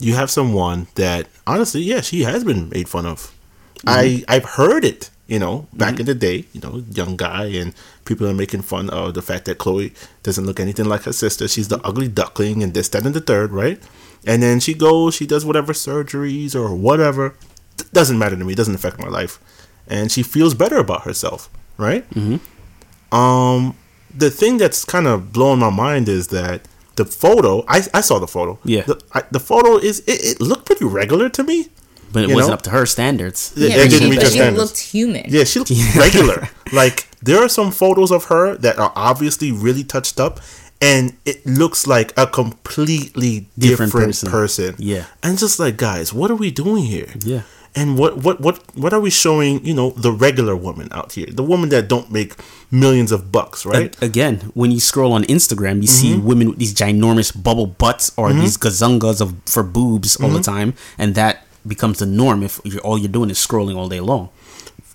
you 0.00 0.14
have 0.14 0.30
someone 0.30 0.86
that 0.94 1.28
honestly, 1.46 1.82
yeah, 1.82 2.00
she 2.00 2.22
has 2.22 2.42
been 2.44 2.68
made 2.70 2.88
fun 2.88 3.06
of. 3.06 3.32
Mm-hmm. 3.80 3.88
I 3.88 4.24
I've 4.28 4.44
heard 4.44 4.84
it. 4.84 5.10
You 5.26 5.38
know, 5.38 5.68
back 5.72 5.92
mm-hmm. 5.92 6.00
in 6.00 6.06
the 6.06 6.14
day, 6.16 6.44
you 6.52 6.60
know, 6.60 6.82
young 6.90 7.16
guy, 7.16 7.44
and 7.44 7.72
people 8.04 8.26
are 8.26 8.34
making 8.34 8.62
fun 8.62 8.90
of 8.90 9.14
the 9.14 9.22
fact 9.22 9.44
that 9.44 9.58
Khloe 9.58 9.94
doesn't 10.24 10.44
look 10.44 10.58
anything 10.58 10.86
like 10.86 11.02
her 11.02 11.12
sister. 11.12 11.46
She's 11.46 11.68
the 11.68 11.80
ugly 11.84 12.08
duckling, 12.08 12.64
and 12.64 12.74
this, 12.74 12.88
that, 12.88 13.06
and 13.06 13.14
the 13.14 13.20
third, 13.20 13.52
right? 13.52 13.80
And 14.26 14.42
then 14.42 14.58
she 14.58 14.74
goes, 14.74 15.14
she 15.14 15.28
does 15.28 15.44
whatever 15.44 15.72
surgeries 15.72 16.56
or 16.56 16.74
whatever. 16.74 17.36
D- 17.76 17.84
doesn't 17.92 18.18
matter 18.18 18.36
to 18.36 18.44
me. 18.44 18.56
Doesn't 18.56 18.74
affect 18.74 18.98
my 18.98 19.06
life, 19.06 19.38
and 19.86 20.10
she 20.10 20.24
feels 20.24 20.54
better 20.54 20.78
about 20.78 21.02
herself, 21.02 21.48
right? 21.76 22.10
Mm-hmm. 22.10 23.14
Um, 23.14 23.76
the 24.12 24.30
thing 24.30 24.58
that's 24.58 24.84
kind 24.84 25.06
of 25.06 25.32
blowing 25.32 25.60
my 25.60 25.70
mind 25.70 26.08
is 26.08 26.26
that 26.28 26.66
the 26.96 27.04
photo. 27.04 27.64
I, 27.68 27.82
I 27.94 28.00
saw 28.00 28.18
the 28.18 28.26
photo. 28.28 28.58
Yeah. 28.64 28.82
The, 28.82 29.00
I, 29.12 29.22
the 29.30 29.40
photo 29.40 29.76
is 29.78 30.00
it, 30.00 30.24
it 30.24 30.40
looked 30.40 30.66
pretty 30.66 30.84
regular 30.84 31.28
to 31.30 31.42
me. 31.44 31.68
But 32.12 32.24
it 32.24 32.28
You 32.30 32.34
wasn't 32.34 32.50
know? 32.50 32.54
up 32.54 32.62
to 32.62 32.70
her 32.70 32.86
standards. 32.86 33.52
It- 33.56 33.60
Yeah, 33.60 33.66
it 33.68 33.70
but 33.70 33.90
didn't 33.90 33.98
she, 34.00 34.04
meet 34.10 34.16
but 34.16 34.20
their 34.22 34.30
she 34.30 34.38
standards. 34.38 34.58
looked 34.64 34.78
human. 34.80 35.24
Yeah, 35.28 35.44
she 35.44 35.58
looked 35.60 35.70
regular. 35.96 36.48
like 36.72 37.08
there 37.22 37.38
are 37.42 37.48
some 37.48 37.70
photos 37.70 38.10
of 38.10 38.24
her 38.24 38.56
that 38.56 38.78
are 38.78 38.92
obviously 38.96 39.52
really 39.52 39.84
touched 39.84 40.18
up, 40.18 40.40
and 40.82 41.14
it 41.24 41.44
looks 41.46 41.86
like 41.86 42.12
a 42.16 42.26
completely 42.26 43.46
Different 43.58 43.92
different, 43.92 44.06
person. 44.08 44.30
person. 44.30 44.74
Yeah. 44.78 45.04
and 45.22 45.38
just 45.38 45.58
like 45.60 45.76
guys, 45.76 46.12
what 46.12 46.30
are 46.30 46.36
we 46.36 46.50
doing 46.50 46.84
here? 46.84 47.08
Yeah. 47.24 47.42
And 47.74 47.96
what 47.96 48.16
what 48.18 48.40
what 48.40 48.76
what 48.76 48.92
are 48.92 49.00
we 49.00 49.10
showing? 49.10 49.64
You 49.64 49.74
know, 49.74 49.90
the 49.90 50.10
regular 50.10 50.56
woman 50.56 50.88
out 50.90 51.12
here, 51.12 51.26
the 51.30 51.44
woman 51.44 51.68
that 51.68 51.86
don't 51.86 52.10
make 52.10 52.34
millions 52.70 53.12
of 53.12 53.30
bucks, 53.30 53.64
right? 53.64 53.96
A- 54.02 54.06
again, 54.06 54.50
when 54.54 54.72
you 54.72 54.80
scroll 54.80 55.12
on 55.12 55.22
Instagram, 55.24 55.80
you 55.80 55.86
see 55.86 56.14
mm-hmm. 56.14 56.26
women 56.26 56.48
with 56.50 56.58
these 56.58 56.74
ginormous 56.74 57.30
bubble 57.30 57.66
butts 57.66 58.10
or 58.16 58.30
mm-hmm. 58.30 58.40
these 58.40 58.58
gazungas 58.58 59.20
of 59.20 59.36
for 59.46 59.62
boobs 59.62 60.16
all 60.16 60.30
the 60.30 60.40
mm-hmm. 60.40 60.52
time, 60.52 60.74
and 60.98 61.14
that 61.14 61.46
becomes 61.66 62.00
the 62.00 62.06
norm 62.06 62.42
if 62.42 62.60
you're, 62.64 62.80
all 62.80 62.98
you're 62.98 63.08
doing 63.08 63.30
is 63.30 63.38
scrolling 63.38 63.76
all 63.76 63.88
day 63.88 64.00
long. 64.00 64.30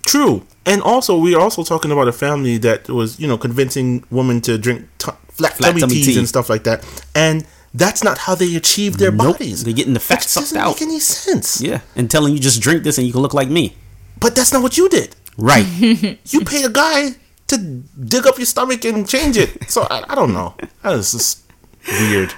True. 0.04 0.42
And 0.64 0.82
also, 0.82 1.16
we 1.18 1.34
are 1.34 1.40
also 1.40 1.64
talking 1.64 1.90
about 1.90 2.08
a 2.08 2.12
family 2.12 2.58
that 2.58 2.88
was, 2.88 3.18
you 3.18 3.26
know, 3.26 3.38
convincing 3.38 4.04
women 4.10 4.40
to 4.42 4.58
drink 4.58 4.86
t- 4.98 5.10
flat, 5.30 5.54
Flat 5.54 5.68
tummy, 5.70 5.80
tummy 5.80 5.94
teas 5.94 6.06
tea. 6.06 6.18
and 6.18 6.28
stuff 6.28 6.48
like 6.48 6.64
that. 6.64 6.84
And 7.14 7.46
that's 7.76 8.02
not 8.02 8.18
how 8.18 8.34
they 8.34 8.56
achieve 8.56 8.96
their 8.98 9.10
Nope. 9.12 9.38
bodies. 9.38 9.64
They're 9.64 9.74
getting 9.74 9.94
the 9.94 10.00
fat 10.00 10.20
Which 10.20 10.28
sucked 10.28 10.44
doesn't 10.46 10.58
out. 10.58 10.74
make 10.76 10.82
any 10.82 11.00
sense. 11.00 11.60
Yeah, 11.60 11.80
and 11.94 12.10
telling 12.10 12.32
you 12.34 12.40
just 12.40 12.60
drink 12.60 12.82
this 12.84 12.96
and 12.98 13.06
you 13.06 13.12
can 13.12 13.22
look 13.22 13.34
like 13.34 13.48
me. 13.50 13.76
But 14.18 14.34
that's 14.34 14.52
not 14.52 14.62
what 14.62 14.76
you 14.76 14.88
did. 14.88 15.14
Right. 15.36 15.66
You 16.32 16.40
pay 16.44 16.62
a 16.64 16.70
guy 16.70 17.16
to 17.48 17.56
dig 17.58 18.26
up 18.26 18.38
your 18.38 18.46
stomach 18.46 18.84
and 18.84 19.06
change 19.08 19.36
it. 19.36 19.70
So 19.70 19.86
I, 19.90 20.04
I 20.08 20.14
don't 20.14 20.32
know. 20.32 20.54
That 20.82 20.94
is 20.94 21.12
just 21.12 21.42
weird. 21.86 22.32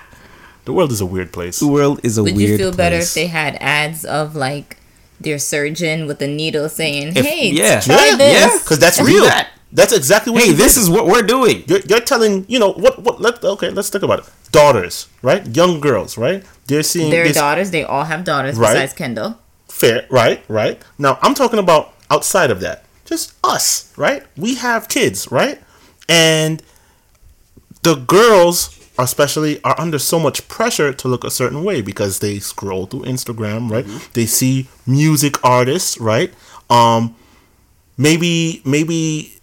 The 0.65 0.73
world 0.73 0.93
is 0.93 1.01
a 1.01 1.07
weird 1.07 1.33
place. 1.33 1.61
the 1.61 1.67
world 1.69 2.01
is 2.03 2.19
a 2.19 2.23
Would 2.23 2.37
weird 2.37 2.51
Would 2.51 2.51
you 2.51 2.59
feel 2.59 2.77
better 2.77 2.97
if 2.97 3.15
they 3.15 3.27
had 3.29 3.57
ads 3.61 4.05
of 4.05 4.35
like 4.37 4.77
their 5.21 5.39
surgeon 5.39 6.07
with 6.07 6.21
a 6.21 6.27
needle 6.29 6.69
saying, 6.69 7.17
If- 7.17 7.25
"Hey, 7.25 7.51
yeah. 7.51 7.81
try 7.81 8.09
Yeah, 8.11 8.17
this." 8.17 8.35
yeah. 8.53 8.59
Because 8.59 8.79
that's 8.79 9.01
real. 9.01 9.25
that. 9.25 9.49
That's 9.73 9.93
exactly 9.93 10.33
what. 10.33 10.43
Hey, 10.43 10.51
you 10.51 10.55
this 10.57 10.75
did. 10.75 10.81
is 10.83 10.91
what 10.91 11.07
we're 11.07 11.23
doing. 11.23 11.63
You're, 11.67 11.81
you're 11.81 12.01
telling 12.01 12.47
you 12.49 12.59
know 12.59 12.73
what 12.73 13.03
what 13.03 13.21
let 13.21 13.43
okay 13.45 13.71
let's 13.71 13.91
think 13.91 14.03
about 14.05 14.21
it 14.21 14.25
daughters 14.51 15.09
right 15.21 15.47
young 15.55 15.79
girls 15.79 16.17
right 16.17 16.43
they're 16.67 16.83
seeing 16.83 17.11
Their 17.11 17.25
this 17.25 17.37
daughters, 17.37 17.71
they 17.71 17.85
all 17.85 18.05
have 18.05 18.25
daughters 18.25 18.57
Right. 18.57 18.73
besides 18.73 18.95
Kendall. 18.95 19.39
fair 19.69 20.07
right 20.11 20.43
right 20.49 20.81
now 20.97 21.19
I'm 21.21 21.35
talking 21.35 21.59
about 21.59 21.93
outside 22.11 22.51
of 22.51 22.61
that 22.61 22.85
just 23.05 23.35
us 23.45 23.93
right 23.99 24.23
we 24.39 24.55
have 24.55 24.89
kids 24.89 25.31
right 25.31 25.61
and 26.09 26.63
the 27.83 27.95
girls 27.95 28.75
especially 28.99 29.63
are 29.65 29.79
under 29.79 29.99
so 29.99 30.19
much 30.19 30.49
pressure 30.49 30.93
to 30.95 31.09
look 31.09 31.25
a 31.25 31.31
certain 31.31 31.63
way 31.63 31.83
because 31.83 32.21
they 32.21 32.39
scroll 32.39 32.87
through 32.87 33.03
Instagram 33.03 33.71
right 33.71 33.85
they 34.15 34.25
see 34.25 34.67
music 34.87 35.45
artists 35.45 35.99
right 36.01 36.33
um 36.71 37.15
maybe 37.99 38.63
maybe 38.65 39.35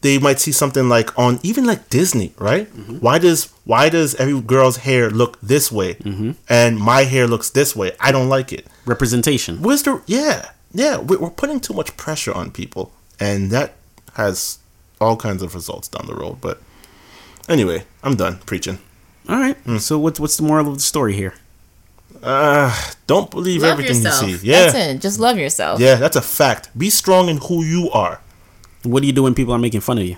they 0.00 0.18
might 0.18 0.38
see 0.38 0.52
something 0.52 0.88
like 0.88 1.16
on 1.18 1.40
even 1.42 1.64
like 1.66 1.88
Disney, 1.90 2.32
right? 2.38 2.66
Mm-hmm. 2.72 2.98
Why 2.98 3.18
does 3.18 3.52
why 3.64 3.88
does 3.88 4.14
every 4.14 4.40
girl's 4.40 4.78
hair 4.78 5.10
look 5.10 5.38
this 5.40 5.72
way 5.72 5.94
mm-hmm. 5.94 6.32
and 6.48 6.78
my 6.78 7.02
hair 7.02 7.26
looks 7.26 7.50
this 7.50 7.74
way? 7.74 7.92
I 8.00 8.12
don't 8.12 8.28
like 8.28 8.52
it. 8.52 8.66
Representation. 8.86 9.60
Where's 9.62 9.82
the 9.82 10.00
yeah 10.06 10.50
yeah? 10.72 10.98
we- 10.98 11.16
We're 11.16 11.30
putting 11.30 11.60
too 11.60 11.74
much 11.74 11.96
pressure 11.96 12.32
on 12.32 12.50
people, 12.52 12.92
and 13.18 13.50
that 13.50 13.74
has 14.14 14.58
all 15.00 15.16
kinds 15.16 15.42
of 15.42 15.54
results 15.54 15.88
down 15.88 16.06
the 16.06 16.14
road. 16.14 16.40
But 16.40 16.60
anyway, 17.48 17.84
I'm 18.02 18.14
done 18.16 18.38
preaching. 18.46 18.78
All 19.28 19.36
right. 19.38 19.56
Mm. 19.64 19.80
So 19.80 19.98
what's 19.98 20.20
what's 20.20 20.36
the 20.36 20.42
moral 20.44 20.68
of 20.68 20.74
the 20.74 20.80
story 20.82 21.14
here? 21.14 21.34
Uh, 22.22 22.74
don't 23.06 23.30
believe 23.30 23.62
Love 23.62 23.72
everything 23.72 24.02
yourself. 24.02 24.28
you 24.28 24.36
see. 24.38 24.46
Yeah, 24.46 24.64
That's 24.70 24.74
it. 24.76 25.00
Just 25.00 25.18
love 25.20 25.38
yourself. 25.38 25.80
yeah, 25.80 25.94
that's 25.96 26.16
a 26.16 26.22
fact. 26.22 26.76
Be 26.76 26.90
strong 26.90 27.28
in 27.28 27.36
who 27.38 27.62
you 27.64 27.90
are. 27.90 28.20
What 28.90 29.00
do 29.02 29.06
you 29.06 29.12
do 29.12 29.22
when 29.24 29.34
people 29.34 29.52
are 29.54 29.58
making 29.58 29.80
fun 29.80 29.98
of 29.98 30.04
you? 30.04 30.16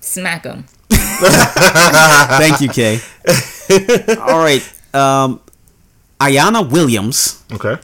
Smack 0.00 0.42
them. 0.44 0.64
Thank 0.90 2.60
you, 2.60 2.68
Kay. 2.68 3.00
All 4.18 4.38
right. 4.38 4.62
Um, 4.94 5.40
Ayana 6.20 6.68
Williams, 6.68 7.42
Okay. 7.52 7.76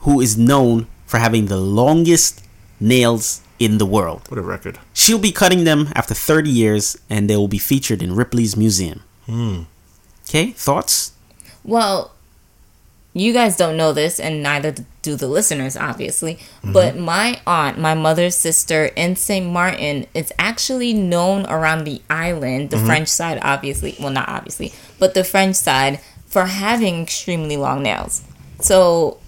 who 0.00 0.20
is 0.20 0.36
known 0.38 0.86
for 1.06 1.18
having 1.18 1.46
the 1.46 1.56
longest 1.56 2.42
nails 2.80 3.42
in 3.58 3.78
the 3.78 3.86
world. 3.86 4.22
What 4.28 4.38
a 4.38 4.42
record. 4.42 4.78
She'll 4.92 5.18
be 5.18 5.32
cutting 5.32 5.64
them 5.64 5.88
after 5.94 6.14
30 6.14 6.50
years, 6.50 6.96
and 7.08 7.28
they 7.30 7.36
will 7.36 7.48
be 7.48 7.58
featured 7.58 8.02
in 8.02 8.14
Ripley's 8.14 8.56
museum. 8.56 9.02
Okay, 10.28 10.50
thoughts? 10.52 11.12
Well, 11.64 12.12
you 13.16 13.32
guys 13.32 13.56
don't 13.56 13.78
know 13.78 13.94
this, 13.94 14.20
and 14.20 14.42
neither 14.42 14.74
do 15.00 15.16
the 15.16 15.26
listeners, 15.26 15.74
obviously. 15.74 16.34
Mm-hmm. 16.34 16.72
But 16.72 16.98
my 16.98 17.40
aunt, 17.46 17.78
my 17.78 17.94
mother's 17.94 18.36
sister 18.36 18.86
in 18.94 19.16
St. 19.16 19.46
Martin, 19.46 20.04
is 20.12 20.30
actually 20.38 20.92
known 20.92 21.46
around 21.46 21.84
the 21.84 22.02
island, 22.10 22.68
the 22.68 22.76
mm-hmm. 22.76 22.84
French 22.84 23.08
side, 23.08 23.38
obviously. 23.40 23.96
Well, 23.98 24.10
not 24.10 24.28
obviously, 24.28 24.74
but 24.98 25.14
the 25.14 25.24
French 25.24 25.56
side, 25.56 26.00
for 26.26 26.44
having 26.44 27.00
extremely 27.00 27.56
long 27.56 27.82
nails. 27.82 28.22
So 28.60 29.18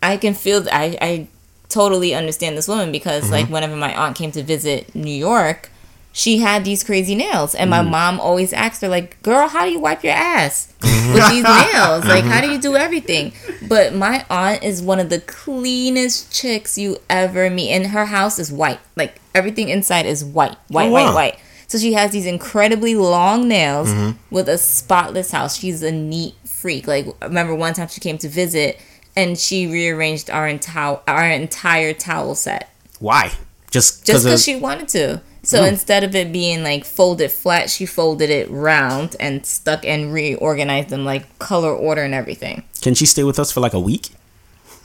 I 0.00 0.16
can 0.16 0.34
feel, 0.34 0.68
I, 0.70 0.96
I 1.00 1.28
totally 1.68 2.14
understand 2.14 2.56
this 2.56 2.68
woman 2.68 2.92
because, 2.92 3.24
mm-hmm. 3.24 3.32
like, 3.32 3.48
whenever 3.48 3.74
my 3.74 3.92
aunt 3.92 4.16
came 4.16 4.30
to 4.30 4.44
visit 4.44 4.94
New 4.94 5.10
York, 5.10 5.70
she 6.16 6.38
had 6.38 6.64
these 6.64 6.82
crazy 6.82 7.14
nails. 7.14 7.54
And 7.54 7.68
my 7.68 7.80
mm. 7.80 7.90
mom 7.90 8.18
always 8.20 8.54
asked 8.54 8.80
her 8.80 8.88
like 8.88 9.20
girl 9.22 9.48
how 9.48 9.66
do 9.66 9.70
you 9.70 9.78
wipe 9.78 10.02
your 10.02 10.14
ass 10.14 10.72
with 10.82 11.28
these 11.28 11.44
nails? 11.44 12.06
Like 12.06 12.24
mm-hmm. 12.24 12.28
how 12.30 12.40
do 12.40 12.50
you 12.50 12.58
do 12.58 12.74
everything? 12.74 13.34
But 13.68 13.94
my 13.94 14.24
aunt 14.30 14.62
is 14.62 14.80
one 14.80 14.98
of 14.98 15.10
the 15.10 15.20
cleanest 15.20 16.32
chicks 16.32 16.78
you 16.78 16.96
ever 17.10 17.50
meet. 17.50 17.70
And 17.70 17.88
her 17.88 18.06
house 18.06 18.38
is 18.38 18.50
white. 18.50 18.80
Like 18.96 19.20
everything 19.34 19.68
inside 19.68 20.06
is 20.06 20.24
white 20.24 20.52
oh, 20.52 20.58
white 20.68 20.88
Oh, 20.88 20.92
white 20.92 21.04
wow. 21.04 21.14
white. 21.14 21.38
So 21.66 21.76
she 21.76 21.92
has 21.92 22.12
these 22.12 22.24
incredibly 22.24 22.94
long 22.94 23.46
nails 23.46 23.90
mm-hmm. 23.90 24.16
with 24.34 24.48
a 24.48 24.56
spotless 24.56 25.32
house. 25.32 25.58
She's 25.58 25.82
a 25.82 25.92
neat 25.92 26.34
freak. 26.46 26.86
Like 26.86 27.08
I 27.20 27.26
remember 27.26 27.54
one 27.54 27.74
time 27.74 27.88
she 27.88 28.00
came 28.00 28.16
to 28.18 28.28
visit 28.30 28.80
and 29.14 29.38
she 29.38 29.66
rearranged 29.66 30.30
our 30.30 30.48
entire 30.48 30.98
our 31.06 31.28
entire 31.28 31.92
towel 31.92 32.34
set. 32.34 32.74
Why? 33.00 33.32
Just 33.70 34.06
just 34.06 34.24
because 34.24 34.42
she 34.42 34.56
wanted 34.56 34.88
to. 34.88 35.20
So 35.46 35.64
instead 35.64 36.02
of 36.02 36.14
it 36.16 36.32
being 36.32 36.62
like 36.64 36.84
folded 36.84 37.30
flat, 37.30 37.70
she 37.70 37.86
folded 37.86 38.30
it 38.30 38.50
round 38.50 39.14
and 39.20 39.46
stuck 39.46 39.84
and 39.84 40.12
reorganized 40.12 40.88
them 40.88 41.04
like 41.04 41.38
color 41.38 41.72
order 41.72 42.02
and 42.02 42.12
everything. 42.14 42.64
Can 42.82 42.94
she 42.94 43.06
stay 43.06 43.22
with 43.22 43.38
us 43.38 43.52
for 43.52 43.60
like 43.60 43.72
a 43.72 43.80
week? 43.80 44.08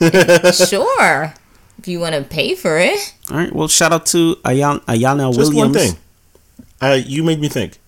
sure, 0.00 1.34
if 1.78 1.86
you 1.86 1.98
want 2.00 2.14
to 2.14 2.22
pay 2.22 2.54
for 2.54 2.78
it. 2.78 3.14
All 3.30 3.36
right. 3.36 3.52
Well, 3.52 3.68
shout 3.68 3.92
out 3.92 4.06
to 4.06 4.36
Ayana, 4.44 4.80
Ayana 4.86 5.34
Just 5.34 5.52
Williams. 5.52 5.56
one 5.56 5.72
thing. 5.72 5.98
Uh, 6.80 6.98
you 7.04 7.22
made 7.22 7.40
me 7.40 7.48
think. 7.48 7.78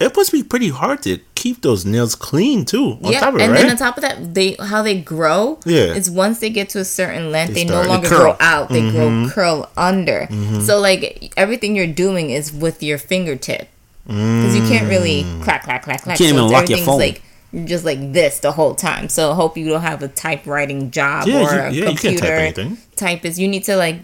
It 0.00 0.16
must 0.16 0.30
be 0.30 0.44
pretty 0.44 0.68
hard 0.68 1.02
to 1.02 1.18
keep 1.34 1.62
those 1.62 1.84
nails 1.84 2.14
clean 2.14 2.64
too. 2.64 2.98
On 3.02 3.12
yeah, 3.12 3.20
top 3.20 3.34
of 3.34 3.40
it, 3.40 3.44
and 3.44 3.52
right? 3.52 3.62
then 3.62 3.70
on 3.72 3.76
top 3.76 3.96
of 3.96 4.02
that, 4.02 4.34
they 4.34 4.56
how 4.60 4.82
they 4.82 5.00
grow. 5.00 5.58
Yeah. 5.64 5.94
is 5.94 6.08
once 6.10 6.38
they 6.38 6.50
get 6.50 6.68
to 6.70 6.78
a 6.78 6.84
certain 6.84 7.32
length, 7.32 7.54
They 7.54 7.64
they, 7.64 7.70
no 7.70 7.82
longer 7.82 8.08
curl. 8.08 8.18
grow 8.18 8.36
out; 8.38 8.68
they 8.68 8.80
grow 8.80 9.08
mm-hmm. 9.08 9.28
curl 9.30 9.70
under. 9.76 10.28
Mm-hmm. 10.30 10.60
So 10.60 10.78
like 10.78 11.32
everything 11.36 11.74
you're 11.74 11.86
doing 11.86 12.30
is 12.30 12.52
with 12.52 12.82
your 12.82 12.98
fingertip 12.98 13.68
because 14.08 14.56
you 14.56 14.62
can't 14.62 14.88
really 14.88 15.22
mm. 15.22 15.42
clack 15.42 15.64
clack 15.64 15.82
clack 15.82 16.02
clack. 16.02 16.16
can't 16.16 16.30
so 16.30 16.36
even 16.36 16.48
lock 16.50 16.68
your 16.68 16.78
phone. 16.78 16.98
like 16.98 17.20
you're 17.52 17.66
just 17.66 17.84
like 17.84 18.12
this 18.12 18.40
the 18.40 18.52
whole 18.52 18.74
time. 18.74 19.08
So 19.08 19.34
hope 19.34 19.56
you 19.58 19.68
don't 19.68 19.82
have 19.82 20.02
a 20.02 20.08
typewriting 20.08 20.90
job 20.90 21.26
Yeah, 21.26 21.42
or 21.42 21.58
a 21.58 21.70
yeah, 21.72 21.90
you 21.90 21.96
can't 21.96 21.98
type 21.98 22.12
computer 22.12 22.34
anything. 22.34 22.78
typist. 22.96 23.38
You 23.38 23.48
need 23.48 23.64
to 23.64 23.76
like 23.76 23.96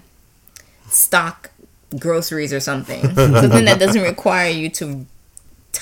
stock 0.89 1.51
groceries 1.99 2.53
or 2.53 2.61
something. 2.61 3.03
something 3.15 3.65
that 3.65 3.79
doesn't 3.79 4.03
require 4.03 4.51
you 4.51 4.69
to 4.71 5.07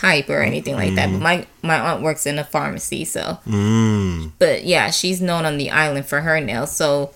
type 0.02 0.28
or 0.28 0.42
anything 0.42 0.74
like 0.74 0.94
that. 0.96 1.10
But 1.10 1.20
my 1.20 1.46
my 1.62 1.78
aunt 1.78 2.02
works 2.02 2.26
in 2.26 2.38
a 2.38 2.44
pharmacy, 2.44 3.04
so. 3.04 3.38
Mm. 3.46 4.32
But 4.38 4.64
yeah, 4.64 4.90
she's 4.90 5.20
known 5.22 5.44
on 5.44 5.58
the 5.58 5.70
island 5.70 6.06
for 6.06 6.20
her 6.20 6.40
nails. 6.40 6.74
So 6.74 7.12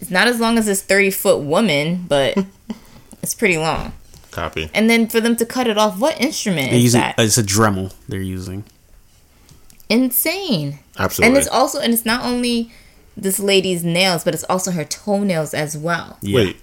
it's 0.00 0.10
not 0.10 0.26
as 0.26 0.40
long 0.40 0.56
as 0.58 0.66
this 0.66 0.82
thirty 0.82 1.10
foot 1.10 1.40
woman, 1.40 2.06
but 2.08 2.36
it's 3.22 3.34
pretty 3.34 3.58
long. 3.58 3.92
Copy. 4.30 4.70
And 4.72 4.88
then 4.88 5.08
for 5.08 5.20
them 5.20 5.36
to 5.36 5.44
cut 5.46 5.66
it 5.66 5.76
off, 5.76 5.98
what 5.98 6.20
instrument 6.20 6.70
They're 6.70 6.76
is 6.76 6.82
using, 6.84 7.00
that? 7.00 7.18
uh, 7.18 7.22
it's 7.22 7.36
a 7.36 7.42
Dremel 7.42 7.92
they're 8.08 8.20
using. 8.20 8.64
Insane. 9.88 10.78
Absolutely. 10.98 11.28
And 11.28 11.36
it's 11.36 11.48
also 11.48 11.80
and 11.80 11.92
it's 11.92 12.06
not 12.06 12.24
only 12.24 12.72
this 13.16 13.38
lady's 13.38 13.84
nails, 13.84 14.24
but 14.24 14.34
it's 14.34 14.44
also 14.44 14.70
her 14.70 14.84
toenails 14.84 15.52
as 15.52 15.76
well. 15.76 16.16
Yeah. 16.22 16.36
Wait, 16.36 16.56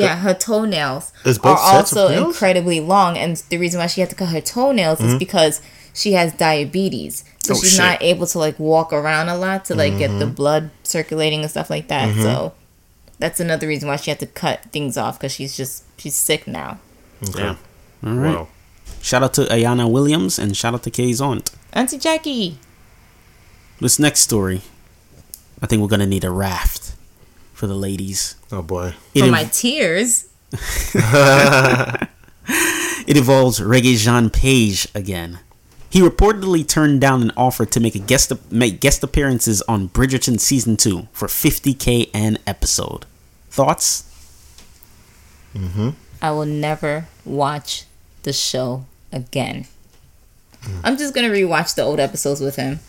Yeah, 0.00 0.16
her 0.16 0.34
toenails 0.34 1.12
There's 1.22 1.38
are 1.38 1.42
both 1.42 1.60
sets 1.60 1.92
also 1.96 2.08
nails? 2.08 2.26
incredibly 2.26 2.80
long, 2.80 3.16
and 3.16 3.36
the 3.48 3.58
reason 3.58 3.80
why 3.80 3.86
she 3.86 4.00
had 4.00 4.10
to 4.10 4.16
cut 4.16 4.30
her 4.30 4.40
toenails 4.40 5.00
is 5.00 5.10
mm-hmm. 5.10 5.18
because 5.18 5.60
she 5.92 6.12
has 6.12 6.32
diabetes, 6.32 7.24
so 7.42 7.54
Oh, 7.54 7.56
she's 7.60 7.70
shit. 7.70 7.78
not 7.78 8.02
able 8.02 8.26
to 8.26 8.38
like 8.38 8.58
walk 8.58 8.92
around 8.92 9.28
a 9.28 9.36
lot 9.36 9.64
to 9.66 9.74
like 9.76 9.96
get 9.96 10.08
the 10.18 10.24
mm-hmm. 10.24 10.34
blood 10.34 10.70
circulating 10.82 11.42
and 11.42 11.50
stuff 11.50 11.70
like 11.70 11.86
that. 11.88 12.14
So 12.16 12.28
mm-hmm. 12.28 12.56
that's 13.20 13.38
another 13.38 13.68
reason 13.68 13.88
why 13.88 13.96
she 13.96 14.10
had 14.10 14.18
to 14.20 14.26
cut 14.26 14.64
things 14.72 14.96
off 14.96 15.18
because 15.18 15.32
she's 15.32 15.56
just 15.56 15.84
she's 15.96 16.16
sick 16.16 16.46
now. 16.48 16.80
okay. 17.28 17.42
Yeah. 17.44 17.56
All 18.04 18.14
right. 18.14 18.34
Wow. 18.34 18.48
Shout 19.00 19.22
out 19.22 19.34
to 19.34 19.42
Ayana 19.42 19.88
Williams 19.90 20.38
and 20.38 20.56
shout 20.56 20.74
out 20.74 20.82
to 20.82 20.90
Kay's 20.90 21.20
aunt. 21.20 21.50
Auntie 21.72 21.98
Jackie, 21.98 22.58
This 23.80 23.98
next 23.98 24.20
story, 24.20 24.62
I 25.62 25.66
think 25.66 25.82
we're 25.82 25.88
gonna 25.88 26.06
need 26.06 26.24
a 26.24 26.30
raft 26.30 26.83
for 27.54 27.66
the 27.66 27.74
ladies. 27.74 28.36
Oh 28.52 28.60
boy. 28.62 28.94
It, 29.14 29.20
for 29.20 29.26
inv- 29.26 29.30
my 29.30 29.44
tears. 29.44 30.28
it 33.06 33.16
involves 33.16 33.60
Regé-Jean 33.60 34.30
Page 34.30 34.88
again. 34.94 35.38
He 35.90 36.00
reportedly 36.00 36.66
turned 36.66 37.00
down 37.00 37.22
an 37.22 37.32
offer 37.36 37.64
to 37.66 37.80
make 37.80 37.94
a 37.94 38.00
guest 38.00 38.32
make 38.50 38.80
guest 38.80 39.02
appearances 39.04 39.62
on 39.62 39.88
Bridgerton 39.88 40.40
season 40.40 40.76
two 40.76 41.08
for 41.12 41.28
50k 41.28 42.10
an 42.12 42.38
episode. 42.46 43.06
Thoughts? 43.48 44.04
Mm-hmm. 45.54 45.90
I 46.20 46.30
will 46.32 46.46
never 46.46 47.06
watch 47.24 47.84
the 48.24 48.32
show 48.32 48.86
again. 49.12 49.66
I'm 50.82 50.96
just 50.96 51.14
gonna 51.14 51.28
rewatch 51.28 51.74
the 51.76 51.82
old 51.82 52.00
episodes 52.00 52.40
with 52.40 52.56
him 52.56 52.80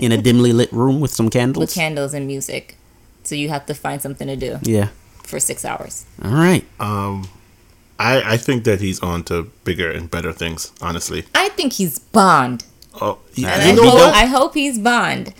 In 0.00 0.12
a 0.12 0.18
dimly 0.20 0.52
lit 0.52 0.70
room 0.72 1.00
with 1.00 1.10
some 1.10 1.30
candles. 1.30 1.60
with 1.62 1.74
candles 1.74 2.12
and 2.14 2.26
music. 2.26 2.76
So 3.26 3.34
you 3.34 3.48
have 3.48 3.66
to 3.66 3.74
find 3.74 4.00
something 4.00 4.26
to 4.28 4.36
do 4.36 4.58
yeah. 4.62 4.88
for 5.24 5.38
six 5.40 5.64
hours. 5.64 6.04
All 6.22 6.30
right. 6.30 6.64
Um, 6.80 7.28
I 7.98 8.34
I 8.34 8.36
think 8.36 8.64
that 8.64 8.80
he's 8.80 9.00
on 9.00 9.24
to 9.24 9.50
bigger 9.64 9.90
and 9.90 10.10
better 10.10 10.32
things. 10.32 10.72
Honestly. 10.80 11.24
I 11.34 11.48
think 11.50 11.74
he's 11.74 11.98
Bond. 11.98 12.64
Oh, 13.00 13.18
And 13.36 13.38
you 13.38 13.46
I, 13.48 13.72
know 13.72 13.82
hope, 13.90 13.94
what? 13.94 14.14
I 14.14 14.24
hope 14.26 14.54
he's 14.54 14.78
Bond. 14.78 15.34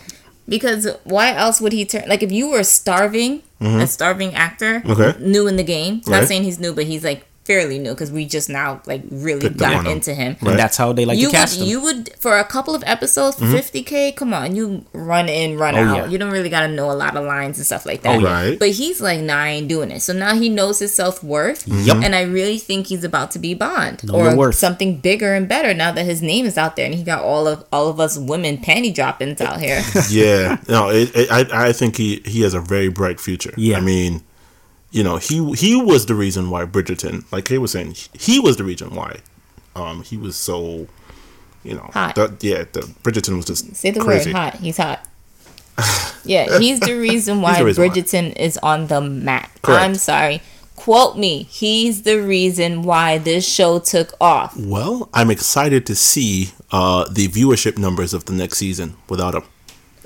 Because 0.49 0.87
why 1.05 1.35
else 1.35 1.61
would 1.61 1.73
he 1.73 1.85
turn? 1.85 2.05
Like, 2.09 2.23
if 2.23 2.31
you 2.31 2.49
were 2.51 2.63
starving, 2.63 3.43
a 3.61 3.87
starving 3.87 4.33
actor, 4.35 4.81
Mm-hmm. 4.81 4.91
Okay. 4.93 5.25
new 5.25 5.47
in 5.49 5.57
the 5.57 5.65
game. 5.65 6.03
Not 6.07 6.19
Right. 6.21 6.29
saying 6.29 6.45
he's 6.45 6.61
new, 6.61 6.73
but 6.73 6.85
he's 6.85 7.03
like 7.03 7.27
fairly 7.47 7.79
new 7.79 7.91
because 7.93 8.11
we 8.11 8.27
just 8.27 8.49
now 8.49 8.81
like 8.87 9.03
really 9.11 9.41
Picked 9.41 9.59
got 9.59 9.87
into 9.87 10.13
him. 10.15 10.37
And 10.41 10.59
that's 10.59 10.77
how 10.77 10.93
they 10.93 11.05
like 11.05 11.19
you 11.19 11.29
to 11.29 11.33
cast 11.33 11.57
would, 11.59 11.63
them. 11.63 11.69
you 11.71 11.81
would 11.81 12.13
for 12.19 12.37
a 12.39 12.45
couple 12.45 12.75
of 12.75 12.83
episodes, 12.87 13.37
Mm-hmm. 13.37 13.55
50k. 13.55 14.17
Come 14.17 14.35
on, 14.35 14.57
you 14.57 14.85
run 14.93 15.29
in, 15.29 15.57
run 15.59 15.75
Oh, 15.77 15.79
out. 15.85 15.97
yeah. 15.97 16.07
You 16.07 16.19
don't 16.19 16.33
really 16.33 16.49
got 16.49 16.61
to 16.67 16.69
know 16.69 16.91
a 16.91 16.95
lot 16.95 17.17
of 17.17 17.25
lines 17.25 17.59
and 17.59 17.67
stuff 17.67 17.87
like 17.87 18.03
that. 18.03 18.21
Oh, 18.21 18.25
right. 18.25 18.59
But 18.59 18.71
he's 18.71 19.01
like, 19.01 19.21
nah, 19.21 19.37
I 19.37 19.49
ain't 19.51 19.69
doing 19.69 19.91
it. 19.91 20.01
So 20.01 20.13
now 20.13 20.35
he 20.35 20.49
knows 20.49 20.79
his 20.81 20.93
self 20.95 21.23
worth. 21.23 21.67
Yep. 21.69 21.99
And 22.03 22.15
I 22.15 22.23
really 22.23 22.59
think 22.59 22.89
he's 22.89 23.05
about 23.05 23.31
to 23.33 23.39
be 23.39 23.55
Bond 23.55 24.03
Know 24.05 24.15
or 24.15 24.37
worth. 24.37 24.55
something 24.57 24.99
bigger 24.99 25.35
and 25.35 25.49
better 25.49 25.73
now 25.75 25.93
that 25.93 26.05
his 26.05 26.21
name 26.23 26.47
is 26.47 26.59
out 26.59 26.75
there 26.77 26.87
and 26.87 26.95
he 26.95 27.03
got 27.05 27.23
all 27.23 27.47
of 27.47 27.65
all 27.73 27.89
of 27.89 28.01
us 28.01 28.19
women 28.19 28.59
panty 28.59 28.93
droppings 28.95 29.41
out 29.41 29.61
here. 29.61 29.83
yeah, 30.11 30.59
no, 30.69 30.91
it, 30.91 31.15
it, 31.15 31.31
I 31.31 31.69
I 31.69 31.73
think 31.73 31.97
he 31.97 32.23
he 32.25 32.43
has 32.43 32.55
a 32.55 32.61
very 32.61 32.89
bright 32.89 33.21
future. 33.21 33.53
Yeah. 33.57 33.77
I 33.79 33.81
mean, 33.81 34.23
you 34.91 35.03
know, 35.05 35.17
he 35.17 35.53
he 35.55 35.77
was 35.81 36.07
the 36.07 36.15
reason 36.15 36.51
why 36.51 36.65
Bridgerton, 36.65 37.31
like 37.33 37.45
Kay 37.47 37.59
was 37.59 37.73
saying, 37.73 37.95
he 38.13 38.39
was 38.41 38.57
the 38.57 38.65
reason 38.65 38.95
why, 38.95 39.19
um, 39.75 40.03
he 40.03 40.17
was 40.17 40.37
so, 40.37 40.87
you 41.65 41.75
know, 41.75 41.91
Hot. 41.93 42.15
the- 42.15 42.37
yeah, 42.41 42.65
the 42.73 42.81
Bridgerton 43.03 43.37
was 43.37 43.45
just 43.47 43.75
Say 43.77 43.91
the 43.91 44.01
crazy. 44.01 44.31
word 44.33 44.37
hot. 44.39 44.55
He's 44.57 44.77
hot. 44.77 45.07
Yeah, 46.25 46.59
he's 46.59 46.81
the 46.81 46.95
reason 46.95 47.41
why 47.41 47.57
the 47.59 47.65
reason 47.67 47.85
why. 47.85 47.89
Bridgerton 47.95 48.35
is 48.37 48.59
on 48.59 48.89
the 48.89 49.01
map. 49.01 49.49
Correct. 49.63 49.81
I'm 49.85 49.95
sorry. 49.95 50.43
Quote 50.75 51.17
me. 51.17 51.45
He's 51.45 52.03
the 52.03 52.17
reason 52.21 52.83
why 52.83 53.19
this 53.19 53.47
show 53.49 53.79
took 53.79 54.13
off. 54.21 54.57
Well, 54.57 55.09
I'm 55.15 55.31
excited 55.31 55.87
to 55.87 55.95
see 55.95 56.51
uh, 56.73 57.05
the 57.09 57.29
viewership 57.29 57.79
numbers 57.79 58.13
of 58.13 58.25
the 58.25 58.33
next 58.33 58.59
season 58.59 58.97
without 59.09 59.37
him. 59.37 59.45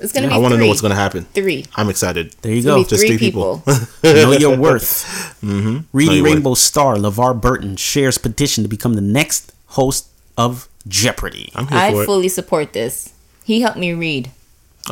It's 0.01 0.11
gonna 0.13 0.27
be. 0.27 0.33
I 0.33 0.37
want 0.37 0.53
to 0.53 0.59
know 0.59 0.67
what's 0.67 0.81
going 0.81 0.91
to 0.91 0.95
happen. 0.95 1.25
Three. 1.33 1.65
I'm 1.75 1.89
excited. 1.89 2.33
there 2.41 2.51
you 2.51 2.57
It's 2.57 2.65
go. 2.65 2.77
be 2.77 2.89
Just 2.89 3.01
three 3.01 3.09
three 3.09 3.17
people. 3.17 3.63
people. 3.65 3.87
know 4.03 4.31
your 4.33 4.57
worth. 4.57 5.37
mm-hmm. 5.41 5.73
Know 5.75 5.83
Reading 5.93 6.15
your 6.15 6.23
worth. 6.23 6.33
Rainbow 6.33 6.53
star 6.55 6.95
LeVar 6.95 7.39
Burton 7.39 7.75
shares 7.75 8.17
petition 8.17 8.63
to 8.63 8.67
become 8.67 8.95
the 8.95 9.01
next 9.01 9.53
host 9.67 10.07
of 10.37 10.67
Jeopardy. 10.87 11.51
I'm 11.55 11.67
here 11.67 11.77
I 11.77 11.91
for 11.91 12.03
it. 12.03 12.05
fully 12.07 12.29
support 12.29 12.73
this. 12.73 13.13
He 13.43 13.61
helped 13.61 13.77
me 13.77 13.93
read. 13.93 14.31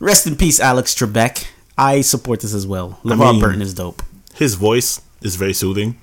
Rest 0.00 0.26
in 0.26 0.36
peace, 0.36 0.58
Alex 0.60 0.94
Trebek. 0.94 1.46
I 1.78 2.00
support 2.00 2.40
this 2.40 2.52
as 2.54 2.66
well. 2.66 2.98
LeVar 3.04 3.32
mean- 3.32 3.40
Burton 3.40 3.62
is 3.62 3.74
dope. 3.74 4.02
His 4.34 4.54
voice 4.54 5.00
is 5.20 5.36
very 5.36 5.52
soothing, 5.52 5.98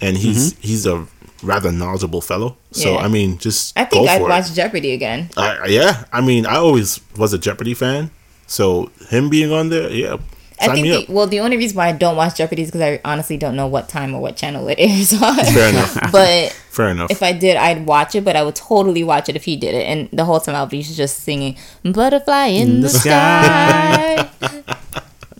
and 0.00 0.16
he's 0.16 0.56
he's 0.58 0.86
a 0.86 1.06
rather 1.42 1.72
knowledgeable 1.72 2.20
fellow. 2.20 2.56
So. 2.70 2.92
Yeah. 2.94 2.98
I 2.98 3.08
mean, 3.08 3.38
just 3.38 3.76
I 3.78 3.84
think 3.84 4.06
go 4.06 4.12
I'd 4.12 4.18
for 4.20 4.28
watch 4.28 4.50
it. 4.50 4.54
Jeopardy 4.54 4.92
again. 4.92 5.30
I, 5.36 5.66
yeah, 5.66 6.04
I 6.12 6.20
mean, 6.20 6.46
I 6.46 6.56
always 6.56 7.00
was 7.16 7.32
a 7.32 7.38
Jeopardy 7.38 7.74
fan. 7.74 8.10
So 8.46 8.90
him 9.08 9.30
being 9.30 9.52
on 9.52 9.70
there, 9.70 9.90
yeah, 9.90 10.18
I 10.60 10.66
sign 10.66 10.76
think. 10.82 11.06
The, 11.06 11.12
well, 11.12 11.26
the 11.26 11.40
only 11.40 11.56
reason 11.56 11.76
why 11.76 11.88
I 11.88 11.92
don't 11.92 12.16
watch 12.16 12.36
Jeopardy 12.36 12.62
is 12.62 12.68
because 12.68 12.82
I 12.82 13.00
honestly 13.04 13.36
don't 13.36 13.56
know 13.56 13.66
what 13.66 13.88
time 13.88 14.14
or 14.14 14.20
what 14.20 14.36
channel 14.36 14.68
it 14.68 14.76
airs 14.78 15.12
on. 15.22 15.36
Fair 15.36 15.70
enough. 15.70 15.98
but 16.12 16.52
Fair 16.70 16.88
enough. 16.90 17.10
if 17.10 17.22
I 17.22 17.32
did, 17.32 17.56
I'd 17.56 17.86
watch 17.86 18.14
it. 18.14 18.24
But 18.24 18.36
I 18.36 18.42
would 18.42 18.54
totally 18.54 19.04
watch 19.04 19.28
it 19.28 19.36
if 19.36 19.44
he 19.44 19.56
did 19.56 19.74
it. 19.74 19.84
And 19.86 20.08
the 20.12 20.24
whole 20.24 20.40
time 20.40 20.54
I'll 20.54 20.66
be 20.66 20.82
just 20.82 21.18
singing 21.20 21.56
"Butterfly 21.82 22.46
in, 22.46 22.80
the, 22.80 22.88
the 22.88 22.88
sky." 22.90 24.64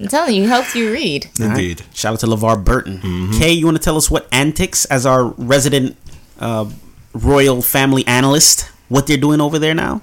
I'm 0.03 0.09
telling 0.09 0.34
you, 0.34 0.44
it 0.44 0.48
helps 0.48 0.74
you 0.74 0.92
read. 0.92 1.30
Indeed. 1.38 1.80
Alright. 1.80 1.96
Shout 1.96 2.14
out 2.14 2.20
to 2.20 2.26
LeVar 2.26 2.64
Burton. 2.64 2.98
Mm-hmm. 2.98 3.38
Kay, 3.38 3.53
you 3.53 3.64
want 3.64 3.76
to 3.76 3.82
tell 3.82 3.96
us 3.96 4.11
what 4.11 4.26
antics, 4.32 4.84
as 4.86 5.07
our 5.07 5.26
resident 5.26 5.96
uh, 6.40 6.68
royal 7.14 7.62
family 7.62 8.07
analyst, 8.07 8.70
what 8.88 9.07
they're 9.07 9.16
doing 9.16 9.40
over 9.40 9.59
there 9.59 9.74
now? 9.74 10.03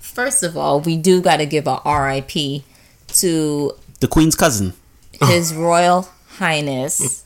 First 0.00 0.42
of 0.42 0.56
all, 0.58 0.80
we 0.80 0.96
do 0.98 1.22
got 1.22 1.38
to 1.38 1.46
give 1.46 1.66
a 1.66 1.80
RIP 1.86 2.62
to 3.08 3.72
The 4.00 4.08
Queen's 4.08 4.34
cousin. 4.34 4.74
His 5.22 5.54
Royal 5.54 6.08
Highness 6.36 7.24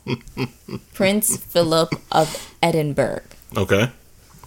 Prince 0.93 1.37
Philip 1.37 1.93
of 2.11 2.55
Edinburgh. 2.61 3.23
Okay. 3.55 3.91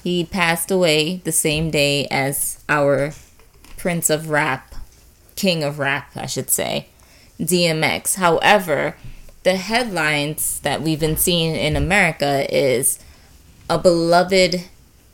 He 0.02 0.24
passed 0.24 0.70
away 0.70 1.16
the 1.24 1.32
same 1.32 1.70
day 1.70 2.06
as 2.06 2.62
our 2.68 3.12
Prince 3.76 4.10
of 4.10 4.30
Rap, 4.30 4.74
King 5.36 5.62
of 5.62 5.78
Rap, 5.78 6.10
I 6.14 6.26
should 6.26 6.50
say, 6.50 6.88
DMX. 7.40 8.16
However, 8.16 8.96
the 9.42 9.56
headlines 9.56 10.60
that 10.60 10.82
we've 10.82 11.00
been 11.00 11.16
seeing 11.16 11.54
in 11.56 11.76
America 11.76 12.46
is 12.54 12.98
a 13.68 13.78
beloved 13.78 14.64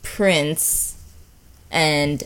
prince 0.03 1.01
and 1.71 2.23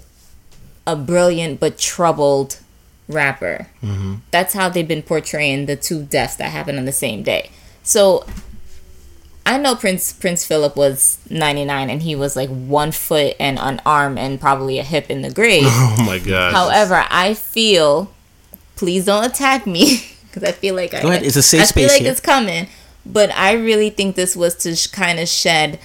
a 0.88 0.96
brilliant 0.96 1.60
but 1.60 1.78
troubled 1.78 2.60
rapper. 3.08 3.68
Mm-hmm. 3.84 4.16
That's 4.32 4.54
how 4.54 4.70
they've 4.70 4.88
been 4.88 5.04
portraying 5.04 5.66
the 5.66 5.76
two 5.76 6.04
deaths 6.04 6.36
that 6.38 6.52
happened 6.52 6.80
on 6.80 6.86
the 6.86 6.92
same 6.92 7.24
day. 7.24 7.52
So 7.84 8.26
I 9.46 9.58
know 9.58 9.76
Prince 9.76 10.14
Prince 10.14 10.46
Philip 10.46 10.76
was 10.76 11.20
99 11.30 11.90
and 11.90 12.02
he 12.02 12.16
was 12.16 12.36
like 12.36 12.50
one 12.50 12.92
foot 12.92 13.36
and 13.40 13.58
an 13.60 13.82
arm 13.86 14.18
and 14.18 14.40
probably 14.40 14.80
a 14.80 14.84
hip 14.84 15.10
in 15.10 15.22
the 15.22 15.32
grave. 15.32 15.64
Oh 15.68 16.04
my 16.06 16.20
god. 16.20 16.54
However, 16.54 17.06
I 17.10 17.34
feel, 17.34 18.12
please 18.82 19.06
don't 19.06 19.24
attack 19.24 19.68
me 19.68 19.84
because 20.26 20.44
I 20.44 20.52
feel 20.54 20.74
like 20.76 20.94
I, 20.94 21.00
ahead, 21.00 21.24
it's 21.24 21.36
a 21.38 21.44
safe 21.44 21.62
I 21.62 21.66
feel 21.78 21.88
like 21.88 22.02
here. 22.02 22.12
it's 22.12 22.20
coming, 22.34 22.68
but 23.06 23.30
I 23.32 23.54
really 23.54 23.92
think 23.92 24.16
this 24.16 24.36
was 24.36 24.56
to 24.64 24.76
sh- 24.76 24.88
kind 24.88 25.20
of 25.20 25.28
shed 25.30 25.80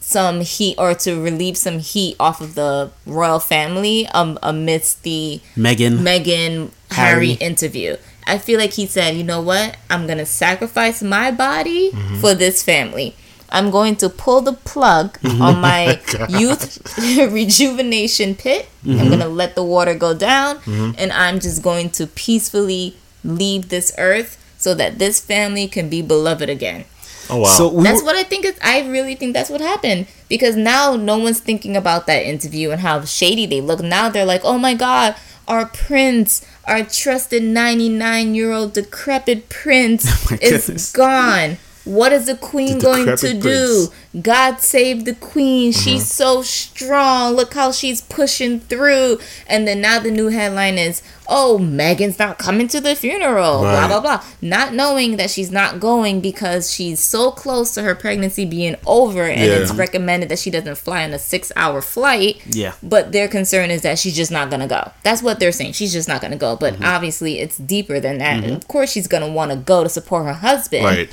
some 0.00 0.40
heat 0.42 0.74
or 0.78 0.94
to 0.94 1.20
relieve 1.22 1.56
some 1.56 1.78
heat 1.78 2.16
off 2.20 2.40
of 2.40 2.54
the 2.54 2.90
royal 3.06 3.38
family 3.38 4.06
um, 4.08 4.38
amidst 4.42 5.02
the 5.04 5.40
Megan. 5.56 5.98
Meghan 5.98 6.70
Harry. 6.90 7.28
Harry 7.28 7.30
interview. 7.32 7.96
I 8.26 8.38
feel 8.38 8.58
like 8.58 8.74
he 8.74 8.86
said, 8.86 9.16
you 9.16 9.24
know 9.24 9.40
what? 9.40 9.76
I'm 9.88 10.06
going 10.06 10.18
to 10.18 10.26
sacrifice 10.26 11.02
my 11.02 11.30
body 11.30 11.90
Mm-hmm. 11.92 12.20
for 12.20 12.34
this 12.34 12.62
family. 12.62 13.16
I'm 13.52 13.70
going 13.70 13.96
to 13.96 14.08
pull 14.08 14.40
the 14.40 14.54
plug 14.54 15.18
Mm-hmm. 15.20 15.42
on 15.42 15.60
my 15.70 16.00
youth 16.28 16.80
rejuvenation 17.32 18.34
pit. 18.34 18.68
Mm-hmm. 18.84 18.98
I'm 19.00 19.08
going 19.08 19.20
to 19.20 19.28
let 19.28 19.54
the 19.54 19.62
water 19.64 19.94
go 19.94 20.14
down. 20.14 20.58
And 20.66 21.12
I'm 21.12 21.38
just 21.38 21.62
going 21.62 21.90
to 21.90 22.06
peacefully 22.06 22.96
leave 23.22 23.68
this 23.68 23.92
earth 23.98 24.38
so 24.58 24.74
that 24.74 24.98
this 24.98 25.20
family 25.20 25.68
can 25.68 25.88
be 25.88 26.02
beloved 26.02 26.48
again. 26.48 26.84
oh 27.30 27.38
wow. 27.38 27.48
So 27.48 27.68
we 27.68 27.84
That's 27.84 28.00
were- 28.00 28.06
what 28.06 28.16
I 28.16 28.22
think. 28.24 28.44
Is, 28.44 28.56
I 28.62 28.88
really 28.88 29.14
think 29.14 29.32
that's 29.34 29.50
what 29.50 29.60
happened 29.60 30.06
because 30.28 30.56
now 30.56 30.96
no 30.96 31.18
one's 31.18 31.40
thinking 31.40 31.76
about 31.76 32.06
that 32.06 32.24
interview 32.24 32.70
and 32.70 32.80
how 32.80 33.04
shady 33.04 33.46
they 33.46 33.60
look. 33.60 33.80
Now 33.80 34.08
they're 34.08 34.24
like, 34.26 34.42
"Oh 34.44 34.58
my 34.58 34.74
God, 34.74 35.14
our 35.46 35.66
prince, 35.66 36.44
our 36.64 36.82
trusted 36.84 37.42
ninety-nine-year-old 37.42 38.72
decrepit 38.74 39.48
prince, 39.48 40.04
my 40.30 40.38
is 40.40 40.66
goodness. 40.66 40.92
gone. 40.92 41.58
What 41.84 42.12
is 42.12 42.26
the 42.26 42.36
queen 42.36 42.78
The 42.78 42.84
going 42.84 43.16
to 43.16 43.34
do? 43.34 43.40
prince. 43.40 43.90
God 44.22 44.60
save 44.60 45.04
the 45.04 45.14
queen. 45.14 45.72
She's 45.72 46.06
so 46.06 46.42
strong. 46.42 47.34
Look 47.34 47.54
how 47.54 47.72
she's 47.72 48.00
pushing 48.00 48.60
through." 48.60 49.18
And 49.46 49.66
then 49.66 49.80
now 49.80 49.98
the 49.98 50.10
new 50.10 50.28
headline 50.28 50.78
is, 50.78 51.02
"Oh, 51.28 51.58
Meghan's 51.60 52.18
not 52.18 52.38
coming 52.38 52.68
to 52.68 52.80
the 52.80 52.94
funeral." 52.94 53.60
Blah 53.60 53.80
Right. 53.80 53.88
blah 53.88 54.00
blah. 54.00 54.20
Not 54.40 54.74
knowing 54.74 55.16
that 55.16 55.30
she's 55.30 55.50
not 55.50 55.80
going 55.80 56.20
because 56.20 56.70
she's 56.72 57.00
so 57.00 57.30
close 57.30 57.72
to 57.74 57.82
her 57.82 57.94
pregnancy 57.94 58.44
being 58.44 58.76
over, 58.86 59.24
and 59.24 59.40
Yeah. 59.40 59.56
it's 59.58 59.72
recommended 59.72 60.28
that 60.28 60.38
she 60.38 60.50
doesn't 60.50 60.76
fly 60.78 61.04
on 61.04 61.12
a 61.12 61.18
six-hour 61.18 61.80
flight. 61.82 62.36
Yeah. 62.48 62.72
But 62.82 63.12
their 63.12 63.28
concern 63.28 63.70
is 63.70 63.82
that 63.82 63.98
she's 63.98 64.14
just 64.14 64.30
not 64.30 64.50
gonna 64.50 64.68
go. 64.68 64.90
That's 65.02 65.22
what 65.22 65.40
they're 65.40 65.52
saying. 65.52 65.72
She's 65.72 65.92
just 65.92 66.06
not 66.08 66.20
gonna 66.20 66.36
go. 66.36 66.54
But 66.54 66.74
Mm-hmm. 66.74 66.84
obviously, 66.84 67.40
it's 67.40 67.56
deeper 67.56 67.98
than 67.98 68.18
that. 68.18 68.44
Of 68.44 68.68
course, 68.68 68.92
she's 68.92 69.06
gonna 69.08 69.28
want 69.28 69.50
to 69.50 69.56
go 69.56 69.82
to 69.82 69.88
support 69.88 70.26
her 70.26 70.32
husband 70.34 70.84
right. 70.84 71.08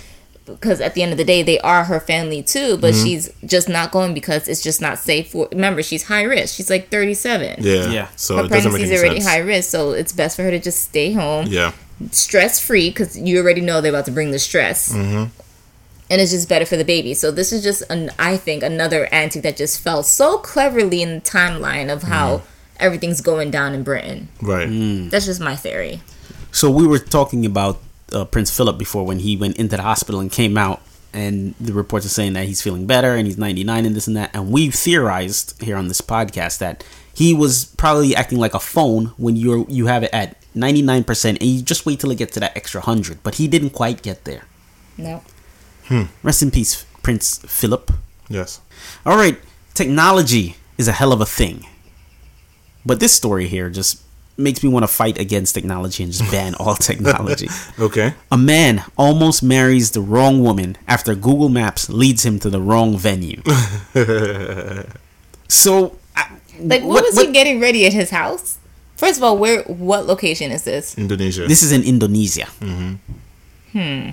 Because 0.51 0.81
at 0.81 0.93
the 0.95 1.01
end 1.03 1.11
of 1.11 1.17
the 1.17 1.23
day 1.23 1.41
they 1.43 1.59
are 1.59 1.83
her 1.85 1.99
family 1.99 2.41
too 2.43 2.77
but 2.77 2.93
Mm-hmm. 2.93 3.03
she's 3.05 3.29
just 3.45 3.69
not 3.69 3.91
going 3.91 4.13
because 4.13 4.47
it's 4.47 4.61
just 4.61 4.81
not 4.81 4.97
safe 4.97 5.31
for 5.31 5.47
remember 5.51 5.81
she's 5.83 6.03
high 6.03 6.23
risk 6.23 6.55
she's 6.55 6.69
like 6.69 6.89
37 6.89 7.57
Yeah. 7.63 7.89
Yeah. 7.89 8.07
So 8.15 8.37
her 8.37 8.45
it 8.45 8.49
doesn't 8.49 8.71
make 8.73 8.81
pregnancy's 8.81 8.99
already 8.99 9.19
sense. 9.21 9.31
high 9.31 9.39
risk 9.39 9.69
so 9.69 9.91
it's 9.91 10.11
best 10.13 10.35
for 10.35 10.43
her 10.43 10.51
to 10.51 10.59
just 10.59 10.79
stay 10.81 11.13
home 11.13 11.45
Yeah. 11.47 11.71
stress 12.11 12.59
free 12.59 12.89
because 12.89 13.17
you 13.17 13.37
already 13.39 13.61
know 13.61 13.81
they're 13.81 13.91
about 13.91 14.05
to 14.05 14.11
bring 14.11 14.31
the 14.31 14.39
stress 14.39 14.91
Mm-hmm. 14.93 15.25
and 16.11 16.21
it's 16.21 16.31
just 16.31 16.49
better 16.49 16.65
for 16.65 16.77
the 16.77 16.85
baby 16.85 17.13
so 17.13 17.31
this 17.31 17.51
is 17.51 17.61
just 17.63 17.83
an 17.89 18.09
i 18.19 18.37
think 18.37 18.63
another 18.63 19.07
antique 19.13 19.43
that 19.43 19.57
just 19.57 19.79
fell 19.81 20.01
so 20.03 20.37
cleverly 20.37 21.01
in 21.01 21.15
the 21.15 21.21
timeline 21.21 21.91
of 21.91 22.03
how 22.03 22.37
Mm-hmm. 22.37 22.45
everything's 22.85 23.21
going 23.21 23.51
down 23.51 23.73
in 23.73 23.83
britain 23.83 24.27
Right. 24.41 24.67
Mm. 24.69 25.09
that's 25.11 25.25
just 25.25 25.41
my 25.41 25.55
theory 25.55 26.01
So 26.51 26.71
we 26.71 26.87
were 26.87 26.97
talking 26.99 27.45
about 27.45 27.77
uh, 28.13 28.25
Prince 28.25 28.55
Philip 28.55 28.77
before 28.77 29.05
when 29.05 29.19
he 29.19 29.35
went 29.37 29.57
into 29.57 29.77
the 29.77 29.83
hospital 29.83 30.19
and 30.19 30.31
came 30.31 30.57
out, 30.57 30.81
and 31.13 31.55
the 31.59 31.73
reports 31.73 32.05
are 32.05 32.09
saying 32.09 32.33
that 32.33 32.45
he's 32.45 32.61
feeling 32.61 32.85
better 32.85 33.15
and 33.15 33.25
he's 33.25 33.37
99 33.37 33.85
and 33.85 33.95
this 33.95 34.07
and 34.07 34.15
that. 34.15 34.29
And 34.33 34.51
we've 34.51 34.73
theorized 34.75 35.61
here 35.61 35.75
on 35.75 35.87
this 35.87 36.01
podcast 36.01 36.59
that 36.59 36.83
he 37.13 37.33
was 37.33 37.65
probably 37.77 38.15
acting 38.15 38.37
like 38.37 38.53
a 38.53 38.59
phone 38.59 39.07
when 39.17 39.35
you're 39.35 39.65
you 39.67 39.87
have 39.87 40.03
it 40.03 40.13
at 40.13 40.37
99 40.55 41.03
percent, 41.03 41.37
and 41.41 41.49
you 41.49 41.61
just 41.61 41.85
wait 41.85 41.99
till 41.99 42.11
it 42.11 42.17
gets 42.17 42.33
to 42.33 42.39
that 42.39 42.55
extra 42.55 42.81
hundred. 42.81 43.23
But 43.23 43.35
he 43.35 43.47
didn't 43.47 43.71
quite 43.71 44.01
get 44.01 44.25
there. 44.25 44.43
no 44.97 45.23
Rest 46.23 46.43
in 46.43 46.51
peace, 46.51 46.85
Prince 47.01 47.39
Philip. 47.39 47.91
Yes. 48.29 48.61
All 49.05 49.17
right, 49.17 49.39
technology 49.73 50.55
is 50.77 50.87
a 50.87 50.91
hell 50.93 51.11
of 51.11 51.19
a 51.19 51.25
thing. 51.25 51.65
But 52.85 52.99
this 52.99 53.13
story 53.13 53.47
here 53.47 53.69
just 53.69 54.01
makes 54.39 54.63
me 54.63 54.69
want 54.69 54.83
to 54.83 54.87
fight 54.87 55.19
against 55.19 55.53
technology 55.53 56.03
and 56.03 56.11
just 56.11 56.29
ban 56.35 56.55
all 56.55 56.75
technology. 56.75 57.49
Okay. 57.77 58.13
A 58.31 58.37
man 58.37 58.83
almost 58.97 59.43
marries 59.43 59.91
the 59.91 60.01
wrong 60.01 60.41
woman 60.41 60.77
after 60.87 61.13
Google 61.13 61.49
Maps 61.49 61.89
leads 61.89 62.25
him 62.25 62.39
to 62.39 62.49
the 62.49 62.61
wrong 62.61 62.97
venue. 62.97 63.41
so, 65.47 65.97
I- 66.15 66.29
Like, 66.59 66.83
what, 66.83 67.03
was 67.03 67.19
he 67.19 67.31
getting 67.31 67.59
ready 67.59 67.85
at 67.85 67.93
his 67.93 68.09
house? 68.09 68.57
First 68.97 69.17
of 69.17 69.23
all, 69.23 69.37
where? 69.37 69.63
What 69.63 70.07
location 70.07 70.51
is 70.51 70.63
this? 70.63 70.97
Indonesia. 70.97 71.47
This 71.47 71.63
is 71.63 71.71
in 71.71 71.83
Indonesia. 71.83 72.47
Hmm. 73.71 74.09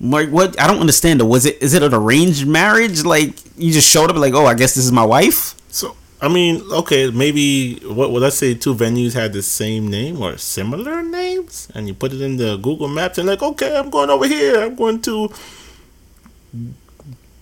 Like 0.00 0.30
what? 0.30 0.58
I 0.60 0.66
don't 0.66 0.80
understand. 0.80 1.20
Though. 1.20 1.26
Was 1.26 1.44
it? 1.44 1.60
Is 1.60 1.74
it 1.74 1.82
an 1.82 1.92
arranged 1.92 2.46
marriage? 2.46 3.04
Like 3.04 3.34
you 3.60 3.72
just 3.72 3.88
showed 3.88 4.08
up, 4.10 4.16
like, 4.16 4.32
oh, 4.32 4.46
I 4.46 4.54
guess 4.54 4.74
this 4.74 4.84
is 4.84 4.92
my 4.92 5.04
wife. 5.04 5.54
so 5.68 5.94
I 6.20 6.28
mean, 6.28 6.62
okay, 6.72 7.10
maybe 7.10 7.76
what? 7.84 8.10
Well, 8.10 8.22
let's 8.22 8.36
say 8.36 8.54
two 8.54 8.74
venues 8.74 9.12
had 9.12 9.32
the 9.34 9.42
same 9.42 9.88
name 9.88 10.20
or 10.22 10.38
similar 10.38 11.02
names, 11.02 11.68
and 11.74 11.86
you 11.86 11.92
put 11.94 12.12
it 12.14 12.20
in 12.22 12.36
the 12.38 12.56
Google 12.56 12.88
Maps, 12.88 13.18
and 13.18 13.28
like, 13.28 13.42
okay, 13.42 13.76
I'm 13.76 13.90
going 13.90 14.08
over 14.08 14.26
here. 14.26 14.62
I'm 14.64 14.74
going 14.74 15.02
to 15.02 15.28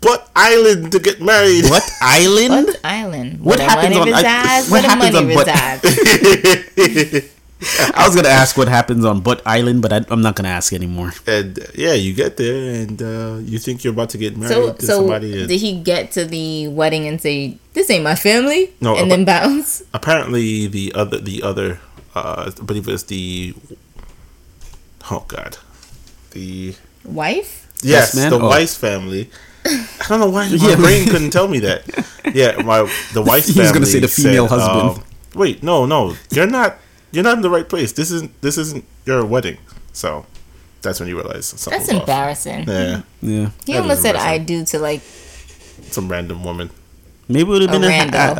Butt 0.00 0.28
Island 0.34 0.90
to 0.92 0.98
get 0.98 1.20
married. 1.22 1.64
What 1.70 1.82
island? 2.02 2.66
What 2.66 2.80
island? 2.84 3.40
What 3.40 3.58
where 3.60 3.68
happens 3.68 3.96
money 3.96 4.10
on- 4.12 4.14
I- 4.14 4.18
resides? 4.18 4.70
what 4.70 4.82
where 4.82 4.82
the 4.82 4.88
happens 4.88 5.14
on 5.16 5.26
Butt- 5.34 5.46
resides? 5.46 7.30
I 7.94 8.06
was 8.06 8.14
gonna 8.16 8.28
ask 8.28 8.56
what 8.56 8.68
happens 8.68 9.04
on 9.04 9.20
Butt 9.20 9.40
Island, 9.46 9.82
but 9.82 9.92
I, 9.92 10.04
I'm 10.08 10.22
not 10.22 10.36
gonna 10.36 10.48
ask 10.48 10.72
anymore. 10.72 11.12
And 11.26 11.58
uh, 11.58 11.62
yeah, 11.74 11.94
you 11.94 12.12
get 12.14 12.36
there, 12.36 12.74
and 12.82 13.00
uh, 13.02 13.38
you 13.42 13.58
think 13.58 13.84
you're 13.84 13.92
about 13.92 14.10
to 14.10 14.18
get 14.18 14.36
married 14.36 14.52
so, 14.52 14.72
to 14.72 14.82
so 14.86 14.96
somebody. 14.98 15.38
and 15.40 15.48
did 15.48 15.60
he 15.60 15.80
get 15.80 16.12
to 16.12 16.24
the 16.24 16.68
wedding 16.68 17.06
and 17.06 17.20
say, 17.20 17.58
"This 17.72 17.88
ain't 17.90 18.04
my 18.04 18.14
family," 18.14 18.72
No, 18.80 18.96
and 18.96 19.08
but- 19.08 19.16
then 19.16 19.24
bounce? 19.24 19.82
apparently, 19.94 20.66
the 20.66 20.92
other, 20.94 21.18
the 21.18 21.42
other, 21.42 21.80
uh, 22.14 22.50
I 22.56 22.62
believe 22.62 22.88
it's 22.88 23.04
the. 23.04 23.54
Oh 25.10 25.24
God, 25.28 25.58
the 26.30 26.74
Wife? 27.04 27.68
Yes, 27.82 28.14
man? 28.16 28.30
the 28.30 28.38
Oh. 28.40 28.48
Weiss 28.48 28.74
family. 28.76 29.30
I 29.66 29.86
don't 30.08 30.20
know 30.20 30.30
why 30.30 30.48
my 30.48 30.56
Yeah. 30.56 30.76
brain 30.76 31.08
couldn't 31.08 31.30
tell 31.30 31.48
me 31.48 31.60
that. 31.60 31.84
Yeah, 32.34 32.62
my 32.62 32.88
the 33.12 33.20
Weiss 33.22 33.46
He 33.46 33.52
family. 33.52 33.64
was 33.68 33.72
gonna 33.72 33.86
say 33.86 34.00
the 34.00 34.08
female 34.08 34.48
said, 34.48 34.58
husband. 34.58 34.98
um, 34.98 35.04
wait, 35.34 35.62
no, 35.62 35.84
no, 35.84 36.16
you're 36.30 36.46
not. 36.46 36.78
You're 37.14 37.24
not 37.24 37.36
in 37.36 37.42
the 37.42 37.50
right 37.50 37.68
place. 37.68 37.92
This 37.92 38.10
isn't. 38.10 38.40
This 38.42 38.58
isn't 38.58 38.84
your 39.06 39.24
wedding. 39.24 39.58
So 39.92 40.26
that's 40.82 40.98
when 41.00 41.08
you 41.08 41.16
realize 41.16 41.46
something. 41.46 41.78
That's 41.78 41.92
was 41.92 41.96
off. 41.96 42.08
embarrassing. 42.08 42.64
Yeah, 42.68 43.02
Yeah, 43.22 43.50
He 43.64 43.72
That 43.74 43.82
almost 43.82 44.02
said, 44.02 44.16
"I 44.16 44.38
do" 44.38 44.64
to 44.66 44.78
like 44.78 45.00
some 45.90 46.08
random 46.10 46.42
woman. 46.44 46.70
maybe 47.28 47.42
it 47.42 47.52
would 47.52 47.62
have 47.62 47.70
been 47.70 47.84
a, 47.84 47.88
rando. 47.88 48.36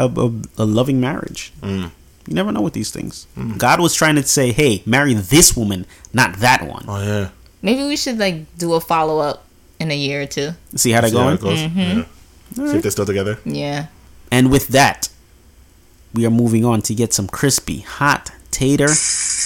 a, 0.59 0.61
a, 0.61 0.65
a 0.65 0.67
loving 0.67 1.01
marriage. 1.01 1.53
Mm. 1.63 1.91
You 2.27 2.35
never 2.35 2.53
know 2.53 2.63
with 2.63 2.73
these 2.73 2.91
things. 2.91 3.27
God 3.59 3.81
was 3.81 3.95
trying 3.95 4.17
to 4.17 4.23
say, 4.23 4.53
"Hey, 4.53 4.83
marry 4.87 5.15
this 5.15 5.57
woman, 5.57 5.87
not 6.13 6.37
that 6.39 6.67
one." 6.67 6.85
Oh 6.89 7.03
yeah. 7.03 7.29
maybe 7.63 7.85
we 7.85 7.97
should 7.97 8.19
like 8.19 8.57
do 8.59 8.75
a 8.75 8.81
follow 8.81 9.21
up 9.21 9.45
in 9.79 9.91
a 9.91 9.97
year 9.97 10.23
or 10.23 10.27
two. 10.27 10.51
See 10.75 10.91
how 10.91 11.01
that 11.03 11.11
See 11.11 11.17
how 11.17 11.29
it 11.29 11.41
goes? 11.41 11.59
Mm-hmm. 11.61 11.79
Yeah. 11.79 12.05
See 12.71 12.77
if 12.77 12.83
they're 12.83 12.91
still 12.91 13.07
together. 13.07 13.39
Yeah. 13.45 13.87
And 14.31 14.51
with 14.51 14.69
that, 14.69 15.09
we 16.15 16.25
are 16.27 16.31
moving 16.31 16.65
on 16.65 16.81
to 16.83 16.95
get 16.95 17.13
some 17.13 17.27
crispy, 17.29 17.81
hot 17.81 18.31
tater 18.51 18.89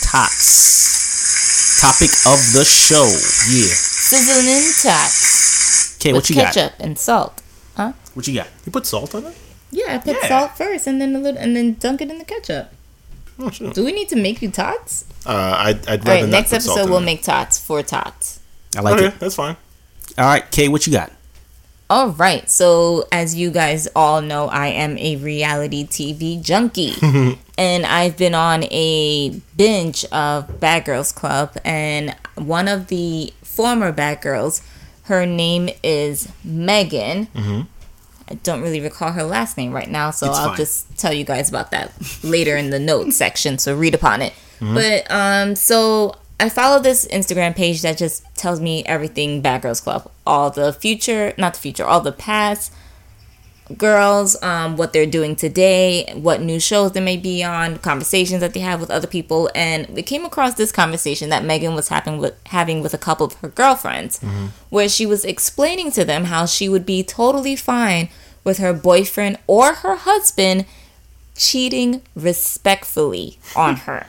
tots. 0.02 1.80
Topic 1.80 2.10
of 2.26 2.38
the 2.52 2.64
show. 2.64 3.04
Yeah. 3.04 3.72
Sizzling 3.72 4.72
tots 4.82 5.96
Okay, 6.00 6.12
what 6.12 6.28
you 6.28 6.36
got? 6.36 6.52
ketchup 6.54 6.74
and 6.80 6.98
salt. 6.98 7.40
Huh? 7.76 7.92
What 8.14 8.26
you 8.28 8.34
got? 8.34 8.48
You 8.66 8.72
put 8.72 8.84
salt 8.86 9.14
on 9.14 9.24
it? 9.26 9.36
Yeah, 9.70 9.94
I 9.94 9.98
put 9.98 10.16
Yeah. 10.22 10.28
salt 10.28 10.56
first 10.58 10.86
and 10.86 11.00
then 11.00 11.14
a 11.14 11.18
little 11.20 11.40
and 11.40 11.54
then 11.56 11.74
dunk 11.78 12.00
it 12.02 12.10
in 12.10 12.18
the 12.18 12.24
ketchup. 12.24 12.72
Oh 13.38 13.50
sure. 13.50 13.72
Do 13.72 13.84
we 13.84 13.92
need 13.92 14.08
to 14.08 14.16
make 14.16 14.42
you 14.42 14.50
tots? 14.50 15.04
Uh, 15.24 15.30
I'd, 15.58 15.86
I'd 15.88 16.04
rather 16.04 16.10
All 16.10 16.14
right, 16.14 16.20
not 16.22 16.30
next 16.30 16.50
put 16.50 16.62
salt 16.62 16.78
episode 16.78 16.84
in 16.86 16.90
we'll 16.90 17.02
it. 17.02 17.04
make 17.04 17.22
tots 17.22 17.58
for 17.58 17.82
tots. 17.82 18.40
I 18.76 18.80
like 18.80 18.96
okay, 18.96 19.06
it. 19.06 19.18
that's 19.20 19.36
fine. 19.36 19.56
All 20.16 20.24
right, 20.26 20.50
Kay, 20.50 20.68
what 20.68 20.86
you 20.86 20.92
got? 20.92 21.12
All 21.90 22.10
right, 22.10 22.48
so 22.50 23.06
as 23.10 23.34
you 23.34 23.50
guys 23.50 23.88
all 23.96 24.20
know, 24.20 24.48
I 24.48 24.66
am 24.68 24.98
a 24.98 25.16
reality 25.16 25.86
TV 25.86 26.40
junkie. 26.42 26.92
and 27.58 27.86
I've 27.86 28.16
been 28.18 28.34
on 28.34 28.64
a 28.64 29.40
binge 29.56 30.04
of 30.12 30.60
Bad 30.60 30.84
Girls 30.84 31.12
Club. 31.12 31.56
And 31.64 32.14
one 32.34 32.68
of 32.68 32.88
the 32.88 33.32
former 33.42 33.90
Bad 33.90 34.20
Girls, 34.20 34.60
her 35.04 35.24
name 35.24 35.70
is 35.82 36.30
Megan. 36.44 37.28
I 38.30 38.34
don't 38.42 38.60
really 38.60 38.82
recall 38.82 39.12
her 39.12 39.22
last 39.24 39.56
name 39.56 39.72
right 39.72 39.88
now, 39.90 40.10
so 40.10 40.28
It's 40.28 40.38
I'll 40.38 40.48
fine. 40.48 40.56
just 40.58 40.98
tell 40.98 41.14
you 41.14 41.24
guys 41.24 41.48
about 41.48 41.70
that 41.70 41.90
later 42.22 42.54
in 42.58 42.68
the 42.68 42.78
notes 42.78 43.16
section. 43.16 43.56
So 43.56 43.74
read 43.74 43.94
upon 43.94 44.20
it. 44.20 44.34
But 44.60 45.10
um, 45.10 45.54
so 45.56 46.16
I 46.40 46.48
follow 46.48 46.80
this 46.80 47.06
Instagram 47.08 47.56
page 47.56 47.82
that 47.82 47.98
just 47.98 48.24
tells 48.36 48.60
me 48.60 48.84
everything 48.84 49.40
Bad 49.42 49.62
Girls 49.62 49.80
Club, 49.80 50.10
all 50.26 50.50
the 50.50 50.72
future, 50.72 51.34
not 51.36 51.54
the 51.54 51.60
future, 51.60 51.84
all 51.84 52.00
the 52.00 52.12
past 52.12 52.72
girls, 53.76 54.40
um, 54.42 54.76
what 54.76 54.92
they're 54.92 55.06
doing 55.06 55.36
today, 55.36 56.10
what 56.14 56.40
new 56.40 56.58
shows 56.58 56.92
they 56.92 57.00
may 57.00 57.16
be 57.16 57.44
on, 57.44 57.76
conversations 57.78 58.40
that 58.40 58.54
they 58.54 58.60
have 58.60 58.80
with 58.80 58.90
other 58.90 59.06
people, 59.06 59.50
and 59.54 59.86
we 59.88 60.02
came 60.02 60.24
across 60.24 60.54
this 60.54 60.72
conversation 60.72 61.28
that 61.30 61.44
Megan 61.44 61.74
was 61.74 61.88
having 61.88 62.18
with 62.18 62.34
having 62.46 62.82
with 62.82 62.94
a 62.94 62.98
couple 62.98 63.26
of 63.26 63.34
her 63.34 63.48
girlfriends, 63.48 64.20
where 64.70 64.88
she 64.88 65.04
was 65.04 65.24
explaining 65.24 65.90
to 65.92 66.04
them 66.04 66.24
how 66.24 66.46
she 66.46 66.68
would 66.68 66.86
be 66.86 67.02
totally 67.02 67.56
fine 67.56 68.08
with 68.44 68.58
her 68.58 68.72
boyfriend 68.72 69.38
or 69.46 69.74
her 69.74 69.96
husband 69.96 70.64
cheating 71.36 72.00
respectfully 72.14 73.38
on 73.54 73.76
her. 73.86 74.06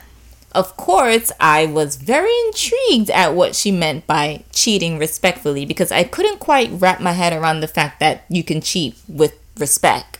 Of 0.52 0.76
course, 0.76 1.30
I 1.38 1.66
was 1.66 1.94
very 1.96 2.32
intrigued 2.46 3.10
at 3.10 3.34
what 3.34 3.54
she 3.54 3.70
meant 3.70 4.06
by 4.06 4.42
cheating 4.52 4.98
respectfully 4.98 5.64
because 5.64 5.92
I 5.92 6.02
couldn't 6.02 6.40
quite 6.40 6.70
wrap 6.72 7.00
my 7.00 7.12
head 7.12 7.32
around 7.32 7.60
the 7.60 7.68
fact 7.68 8.00
that 8.00 8.24
you 8.28 8.42
can 8.42 8.60
cheat 8.60 8.96
with 9.08 9.34
respect. 9.58 10.18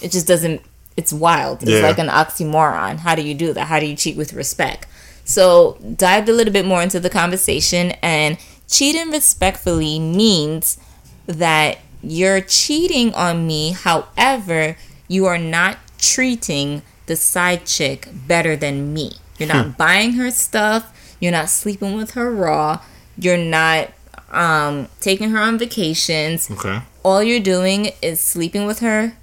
It 0.00 0.12
just 0.12 0.26
doesn't, 0.26 0.62
it's 0.96 1.12
wild. 1.12 1.62
It's 1.62 1.72
Yeah. 1.72 1.80
like 1.82 1.98
an 1.98 2.08
oxymoron. 2.08 2.98
How 3.00 3.16
do 3.16 3.22
you 3.22 3.34
do 3.34 3.52
that? 3.54 3.66
How 3.66 3.80
do 3.80 3.86
you 3.86 3.96
cheat 3.96 4.16
with 4.16 4.32
respect? 4.32 4.86
So, 5.24 5.78
dived 5.96 6.28
a 6.28 6.32
little 6.32 6.52
bit 6.52 6.64
more 6.64 6.82
into 6.82 7.00
the 7.00 7.10
conversation, 7.10 7.90
and 8.00 8.38
cheating 8.68 9.10
respectfully 9.10 9.98
means 9.98 10.78
that 11.26 11.78
you're 12.00 12.40
cheating 12.40 13.12
on 13.14 13.44
me, 13.44 13.72
however, 13.72 14.76
you 15.08 15.26
are 15.26 15.38
not 15.38 15.78
treating 15.98 16.82
the 17.06 17.16
side 17.16 17.66
chick 17.66 18.08
better 18.28 18.54
than 18.54 18.94
me. 18.94 19.14
You're 19.38 19.48
not 19.48 19.76
buying 19.76 20.12
her 20.14 20.30
stuff, 20.30 21.16
you're 21.20 21.32
not 21.32 21.48
sleeping 21.48 21.96
with 21.96 22.12
her 22.12 22.30
raw, 22.32 22.82
you're 23.18 23.36
not 23.36 23.90
um, 24.30 24.88
taking 25.00 25.30
her 25.30 25.38
on 25.38 25.58
vacations. 25.58 26.50
Okay. 26.50 26.80
All 27.02 27.22
you're 27.22 27.40
doing 27.40 27.92
is 28.02 28.20
sleeping 28.20 28.66
with 28.66 28.80
her 28.80 29.16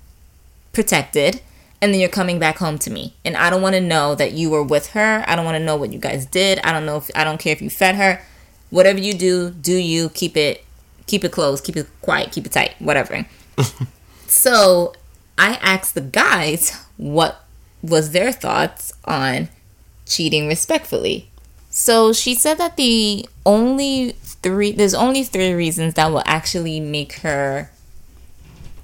protected 0.72 1.42
and 1.82 1.94
then 1.94 2.00
you're 2.00 2.10
coming 2.10 2.40
back 2.40 2.58
home 2.58 2.78
to 2.80 2.90
me. 2.90 3.14
And 3.26 3.36
i 3.36 3.50
don't 3.50 3.62
want 3.62 3.76
to 3.76 3.82
know 3.82 4.16
that 4.16 4.32
you 4.32 4.50
were 4.50 4.64
with 4.64 4.92
her. 4.92 5.24
I 5.28 5.36
don't 5.36 5.46
want 5.46 5.56
to 5.56 5.64
know 5.64 5.76
what 5.76 5.92
you 5.92 6.00
guys 6.00 6.26
did. 6.26 6.60
I 6.64 6.72
don't 6.72 6.86
know 6.86 6.98
if 6.98 7.12
i 7.16 7.24
don't 7.24 7.40
care 7.40 7.54
if 7.54 7.62
you 7.62 7.70
fed 7.70 7.96
her. 7.96 8.22
Whatever 8.70 9.00
you 9.00 9.14
do 9.14 9.52
do 9.52 9.76
you 9.76 10.10
keep 10.10 10.38
it 10.38 10.64
keep 11.06 11.24
it 11.26 11.32
closed 11.34 11.64
keep 11.66 11.76
it 11.76 11.88
quiet 12.02 12.32
keep 12.32 12.46
it 12.46 12.52
tight 12.52 12.76
whatever. 12.80 13.26
So 14.26 14.94
i 15.38 15.56
asked 15.62 15.94
the 15.94 16.02
guys 16.02 16.86
what 16.98 17.44
was 17.84 18.12
their 18.12 18.32
thoughts 18.32 18.94
on 19.06 19.50
cheating 20.16 20.48
respectfully 20.48 21.30
so 21.70 22.14
she 22.14 22.36
said 22.36 22.60
that 22.60 22.78
the 22.78 23.28
only 23.46 24.12
three 24.12 24.72
there's 24.74 24.94
only 24.94 25.24
three 25.24 25.54
reasons 25.54 25.96
that 25.96 26.12
will 26.12 26.22
actually 26.26 26.80
make 26.80 27.14
her 27.26 27.72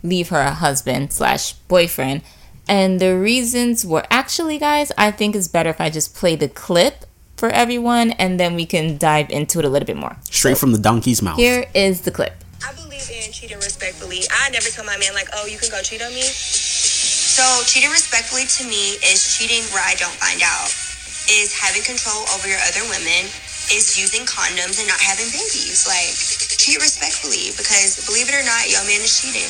leave 0.03 0.29
her 0.29 0.43
husband 0.49 1.13
slash 1.13 1.53
boyfriend. 1.53 2.21
And 2.67 2.99
the 2.99 3.17
reasons 3.17 3.85
were 3.85 4.05
actually, 4.09 4.57
guys, 4.59 4.91
I 4.97 5.11
think 5.11 5.35
it's 5.35 5.47
better 5.47 5.69
if 5.69 5.81
I 5.81 5.89
just 5.89 6.15
play 6.15 6.35
the 6.35 6.47
clip 6.47 7.05
for 7.35 7.49
everyone 7.49 8.11
and 8.11 8.39
then 8.39 8.55
we 8.55 8.65
can 8.65 8.97
dive 8.97 9.29
into 9.29 9.59
it 9.59 9.65
a 9.65 9.69
little 9.69 9.85
bit 9.85 9.97
more. 9.97 10.17
Straight 10.29 10.57
from 10.57 10.71
the 10.71 10.77
donkey's 10.77 11.21
mouth. 11.21 11.37
Here 11.37 11.65
is 11.73 12.01
the 12.01 12.11
clip. 12.11 12.33
I 12.65 12.73
believe 12.73 13.09
in 13.09 13.31
cheating 13.31 13.57
respectfully. 13.57 14.21
I 14.31 14.49
never 14.49 14.67
tell 14.69 14.85
my 14.85 14.97
man 14.97 15.13
like, 15.13 15.29
oh, 15.33 15.45
you 15.45 15.57
can 15.57 15.69
go 15.69 15.81
cheat 15.81 16.01
on 16.01 16.13
me. 16.13 16.21
So 16.21 17.43
cheating 17.65 17.91
respectfully 17.91 18.45
to 18.45 18.63
me 18.65 18.97
is 19.05 19.37
cheating 19.37 19.63
where 19.73 19.83
I 19.83 19.95
don't 19.95 20.13
find 20.13 20.41
out. 20.43 20.88
Is 21.29 21.53
having 21.53 21.85
control 21.85 22.25
over 22.33 22.49
your 22.49 22.61
other 22.65 22.81
women. 22.89 23.29
Is 23.69 24.01
using 24.01 24.25
condoms 24.25 24.81
and 24.81 24.89
not 24.89 24.97
having 24.97 25.29
babies. 25.29 25.85
Like 25.85 26.09
cheat 26.57 26.81
respectfully 26.81 27.53
because 27.53 28.01
believe 28.09 28.25
it 28.29 28.35
or 28.35 28.41
not, 28.43 28.65
your 28.65 28.81
man 28.89 28.97
is 29.01 29.13
cheating. 29.13 29.45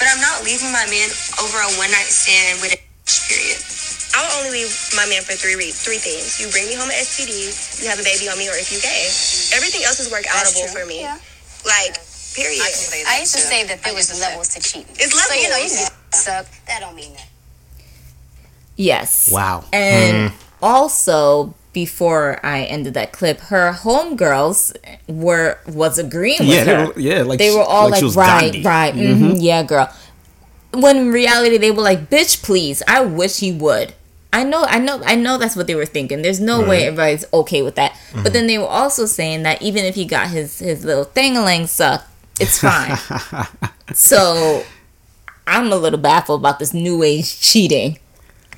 But 0.00 0.08
I'm 0.10 0.20
not 0.24 0.42
leaving 0.42 0.72
my 0.72 0.88
man 0.88 1.12
over 1.44 1.60
a 1.60 1.68
one 1.76 1.92
night 1.92 2.08
stand 2.08 2.58
with 2.64 2.72
a 2.72 2.80
period. 3.28 3.60
I 4.16 4.22
will 4.22 4.32
only 4.46 4.62
leave 4.64 4.72
my 4.96 5.04
man 5.06 5.22
for 5.22 5.34
three 5.36 5.54
re- 5.60 5.74
three 5.74 5.98
things. 5.98 6.40
You 6.40 6.48
bring 6.48 6.66
me 6.70 6.74
home 6.74 6.88
an 6.88 6.96
STD, 7.02 7.82
you 7.82 7.88
have 7.90 7.98
a 7.98 8.06
baby 8.06 8.30
on 8.30 8.38
me, 8.38 8.48
or 8.48 8.54
if 8.56 8.70
you 8.72 8.78
gay. 8.80 9.10
Everything 9.58 9.82
else 9.84 9.98
is 10.00 10.08
work 10.10 10.24
outable 10.30 10.70
for 10.70 10.86
me. 10.86 11.02
Yeah. 11.02 11.18
Like, 11.66 11.98
period. 12.34 12.62
I 12.62 13.20
used 13.20 13.34
to 13.34 13.42
say 13.42 13.64
that 13.66 13.82
there 13.82 13.94
was 13.94 14.08
levels 14.20 14.54
to 14.54 14.60
cheating. 14.62 14.94
It's 14.94 15.12
So 15.12 15.34
you 15.34 15.50
know, 15.50 15.56
you 15.58 15.68
levels. 15.68 15.78
can 15.78 15.90
get 15.90 16.14
sucked. 16.14 16.66
That 16.66 16.80
don't 16.80 16.94
mean 16.94 17.12
that. 17.14 17.28
Yes. 18.76 19.30
Wow. 19.32 19.64
And 19.72 20.30
mm. 20.30 20.34
Also 20.64 21.54
before 21.74 22.40
I 22.44 22.62
ended 22.64 22.94
that 22.94 23.12
clip, 23.12 23.40
her 23.52 23.72
homegirls 23.72 24.74
were 25.08 25.58
was 25.66 25.98
agreeing 25.98 26.38
with 26.40 26.48
Yeah, 26.48 26.64
they 26.64 26.74
her. 26.74 26.86
were- 26.86 27.00
yeah, 27.00 27.22
like 27.22 27.38
they 27.38 27.54
were 27.54 27.62
all 27.62 27.90
like 27.90 27.98
she 28.00 28.06
like, 28.06 28.08
was 28.08 28.16
right, 28.16 28.52
Gandhi." 28.52 28.62
right, 28.62 28.94
mhm, 28.94 29.36
yeah, 29.40 29.62
girl. 29.62 29.92
When 30.72 30.96
in 30.96 31.12
reality, 31.12 31.56
they 31.58 31.70
were 31.70 31.82
like, 31.82 32.08
"Bitch, 32.10 32.42
please, 32.42 32.82
I 32.88 33.00
wish 33.02 33.38
he 33.40 33.52
would." 33.52 33.94
I 34.32 34.42
know, 34.42 34.64
I 34.64 34.78
know, 34.80 35.00
I 35.04 35.14
know. 35.14 35.38
That's 35.38 35.54
what 35.54 35.68
they 35.68 35.76
were 35.76 35.86
thinking. 35.86 36.22
There's 36.22 36.40
no 36.40 36.60
way 36.66 36.86
everybody's 36.86 37.24
okay 37.32 37.62
with 37.62 37.76
that. 37.76 37.96
But 38.24 38.32
then 38.32 38.48
they 38.48 38.58
were 38.58 38.66
also 38.66 39.06
saying 39.06 39.44
that 39.44 39.62
even 39.62 39.84
if 39.84 39.94
he 39.94 40.04
got 40.04 40.28
his 40.30 40.58
his 40.58 40.84
little 40.84 41.04
thingaling 41.04 41.68
sucked, 41.68 42.08
it's 42.40 42.58
fine. 42.58 42.96
so 43.94 44.64
I'm 45.46 45.70
a 45.72 45.76
little 45.76 46.00
baffled 46.00 46.40
about 46.40 46.58
this 46.58 46.74
new 46.74 47.02
age 47.04 47.40
cheating. 47.40 47.98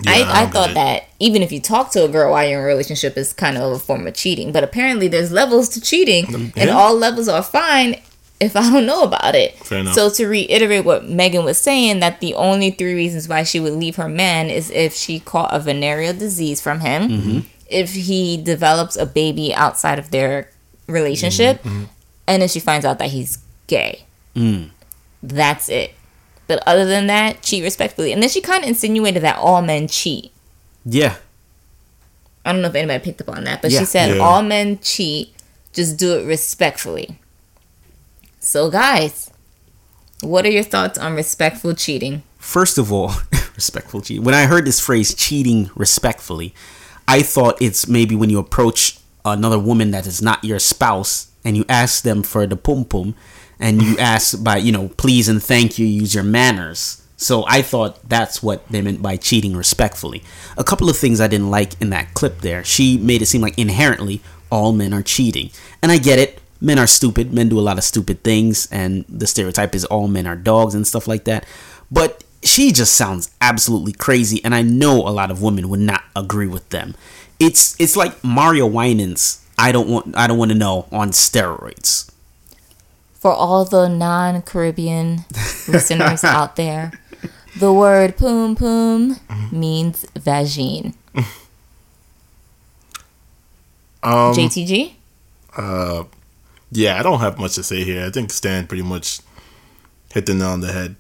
Yeah, 0.02 0.10
I, 0.12 0.14
I 0.22 0.42
don't 0.44 0.52
thought 0.52 0.74
that 0.74 1.04
even 1.20 1.42
if 1.42 1.50
you 1.52 1.60
talk 1.60 1.90
to 1.92 2.04
a 2.04 2.08
girl 2.08 2.32
while 2.32 2.46
you're 2.48 2.58
in 2.60 2.64
a 2.64 2.66
relationship 2.66 3.16
is 3.16 3.32
kind 3.32 3.56
of 3.56 3.72
a 3.72 3.78
form 3.78 4.06
of 4.06 4.14
cheating. 4.14 4.52
But 4.52 4.62
apparently 4.64 5.08
there's 5.08 5.32
levels 5.32 5.68
to 5.70 5.80
cheating 5.80 6.52
and 6.56 6.70
all 6.70 6.94
levels 6.94 7.28
are 7.28 7.42
fine 7.42 8.00
if 8.38 8.54
I 8.54 8.70
don't 8.70 8.84
know 8.84 9.02
about 9.02 9.34
it. 9.34 9.56
So 9.94 10.10
to 10.10 10.26
reiterate 10.26 10.84
what 10.84 11.08
Megan 11.08 11.44
was 11.44 11.56
saying, 11.58 12.00
that 12.00 12.20
the 12.20 12.34
only 12.34 12.70
three 12.70 12.92
reasons 12.94 13.28
why 13.28 13.44
she 13.44 13.58
would 13.60 13.72
leave 13.72 13.96
her 13.96 14.08
man 14.10 14.50
is 14.50 14.70
if 14.70 14.92
she 14.94 15.20
caught 15.20 15.54
a 15.54 15.58
venereal 15.58 16.12
disease 16.12 16.60
from 16.60 16.80
him, 16.80 17.08
Mm-hmm. 17.08 17.38
if 17.70 17.94
he 17.94 18.36
develops 18.36 18.94
a 18.96 19.06
baby 19.06 19.54
outside 19.54 19.98
of 19.98 20.10
their 20.10 20.50
relationship, 20.86 21.62
Mm-hmm. 21.62 21.84
and 22.28 22.42
if 22.42 22.50
she 22.50 22.60
finds 22.60 22.84
out 22.84 22.98
that 22.98 23.08
he's 23.08 23.38
gay. 23.68 24.04
Mm. 24.34 24.68
That's 25.22 25.70
it. 25.70 25.92
But 26.46 26.62
other 26.66 26.84
than 26.84 27.06
that, 27.08 27.42
cheat 27.42 27.62
respectfully. 27.64 28.12
And 28.12 28.22
then 28.22 28.30
she 28.30 28.40
kind 28.40 28.62
of 28.62 28.68
insinuated 28.68 29.22
that 29.22 29.36
all 29.38 29.62
men 29.62 29.88
cheat. 29.88 30.32
Yeah. 30.84 31.16
I 32.44 32.52
don't 32.52 32.62
know 32.62 32.68
if 32.68 32.74
anybody 32.76 33.02
picked 33.02 33.20
up 33.20 33.30
on 33.30 33.44
that, 33.44 33.62
but 33.62 33.70
Yeah. 33.72 33.80
she 33.80 33.84
said 33.84 34.16
Yeah. 34.16 34.22
all 34.22 34.42
men 34.42 34.78
cheat, 34.80 35.34
just 35.72 35.96
do 35.96 36.16
it 36.18 36.24
respectfully. 36.24 37.18
So, 38.38 38.70
guys, 38.70 39.30
what 40.20 40.46
are 40.46 40.50
your 40.50 40.62
thoughts 40.62 40.98
on 40.98 41.14
respectful 41.14 41.74
cheating? 41.74 42.22
First 42.38 42.78
of 42.78 42.92
all, 42.92 43.12
respectful 43.56 44.00
cheating. 44.00 44.22
When 44.22 44.34
I 44.34 44.46
heard 44.46 44.64
this 44.64 44.78
phrase 44.78 45.14
cheating 45.14 45.70
respectfully, 45.74 46.54
I 47.08 47.22
thought 47.22 47.60
it's 47.60 47.88
maybe 47.88 48.14
when 48.14 48.30
you 48.30 48.38
approach 48.38 48.98
another 49.24 49.58
woman 49.58 49.90
that 49.90 50.06
is 50.06 50.22
not 50.22 50.44
your 50.44 50.60
spouse 50.60 51.26
and 51.44 51.56
you 51.56 51.64
ask 51.68 52.04
them 52.04 52.22
for 52.22 52.46
the 52.46 52.56
pum 52.56 52.84
pum 52.84 53.14
and 53.58 53.82
you 53.82 53.98
ask 53.98 54.42
by, 54.42 54.58
you 54.58 54.72
know, 54.72 54.88
please 54.96 55.28
and 55.28 55.42
thank 55.42 55.78
you, 55.78 55.86
use 55.86 56.14
your 56.14 56.24
manners. 56.24 57.02
So 57.16 57.44
I 57.46 57.62
thought 57.62 58.06
that's 58.08 58.42
what 58.42 58.66
they 58.68 58.82
meant 58.82 59.00
by 59.00 59.16
cheating 59.16 59.56
respectfully. 59.56 60.22
A 60.58 60.64
couple 60.64 60.90
of 60.90 60.96
things 60.96 61.20
I 61.20 61.28
didn't 61.28 61.50
like 61.50 61.80
in 61.80 61.90
that 61.90 62.12
clip 62.14 62.40
there. 62.40 62.62
She 62.62 62.98
made 62.98 63.22
it 63.22 63.26
seem 63.26 63.40
like 63.40 63.58
inherently 63.58 64.20
all 64.50 64.72
men 64.72 64.92
are 64.92 65.02
cheating. 65.02 65.50
And 65.82 65.90
I 65.90 65.98
get 65.98 66.18
it. 66.18 66.40
Men 66.60 66.78
are 66.78 66.86
stupid. 66.86 67.32
Men 67.32 67.48
do 67.48 67.58
a 67.58 67.62
lot 67.62 67.78
of 67.78 67.84
stupid 67.84 68.22
things. 68.22 68.68
And 68.70 69.04
the 69.08 69.26
stereotype 69.26 69.74
is 69.74 69.84
all 69.86 70.08
men 70.08 70.26
are 70.26 70.36
dogs 70.36 70.74
and 70.74 70.86
stuff 70.86 71.08
like 71.08 71.24
that. 71.24 71.46
But 71.90 72.22
she 72.42 72.70
just 72.70 72.94
sounds 72.94 73.30
absolutely 73.40 73.92
crazy. 73.92 74.44
And 74.44 74.54
I 74.54 74.62
know 74.62 74.96
a 74.96 75.10
lot 75.10 75.30
of 75.30 75.42
women 75.42 75.68
would 75.70 75.80
not 75.80 76.04
agree 76.14 76.46
with 76.46 76.68
them. 76.68 76.94
It's 77.38 77.78
it's 77.80 77.96
like 77.96 78.22
Mario 78.22 78.66
Winans. 78.66 79.44
I 79.58 79.72
don't 79.72 79.88
want 79.88 80.16
I 80.16 80.26
don't 80.26 80.38
want 80.38 80.50
to 80.52 80.56
know 80.56 80.86
on 80.92 81.10
steroids. 81.10 82.10
For 83.26 83.32
all 83.32 83.64
the 83.64 83.88
non 83.88 84.40
Caribbean 84.42 85.24
listeners 85.66 86.22
out 86.22 86.54
there, 86.54 86.92
the 87.58 87.72
word 87.72 88.16
poom 88.16 88.54
poom 88.54 89.18
means 89.50 90.04
vagine. 90.14 90.94
Um, 94.04 94.32
JTG? 94.32 94.92
uh, 95.56 96.04
yeah, 96.70 97.00
I 97.00 97.02
don't 97.02 97.18
have 97.18 97.36
much 97.40 97.56
to 97.56 97.64
say 97.64 97.82
here. 97.82 98.06
I 98.06 98.10
think 98.10 98.30
Stan 98.30 98.68
pretty 98.68 98.84
much 98.84 99.18
hit 100.14 100.26
the 100.26 100.34
nail 100.34 100.50
on 100.50 100.60
the 100.60 100.72
head. 100.72 100.94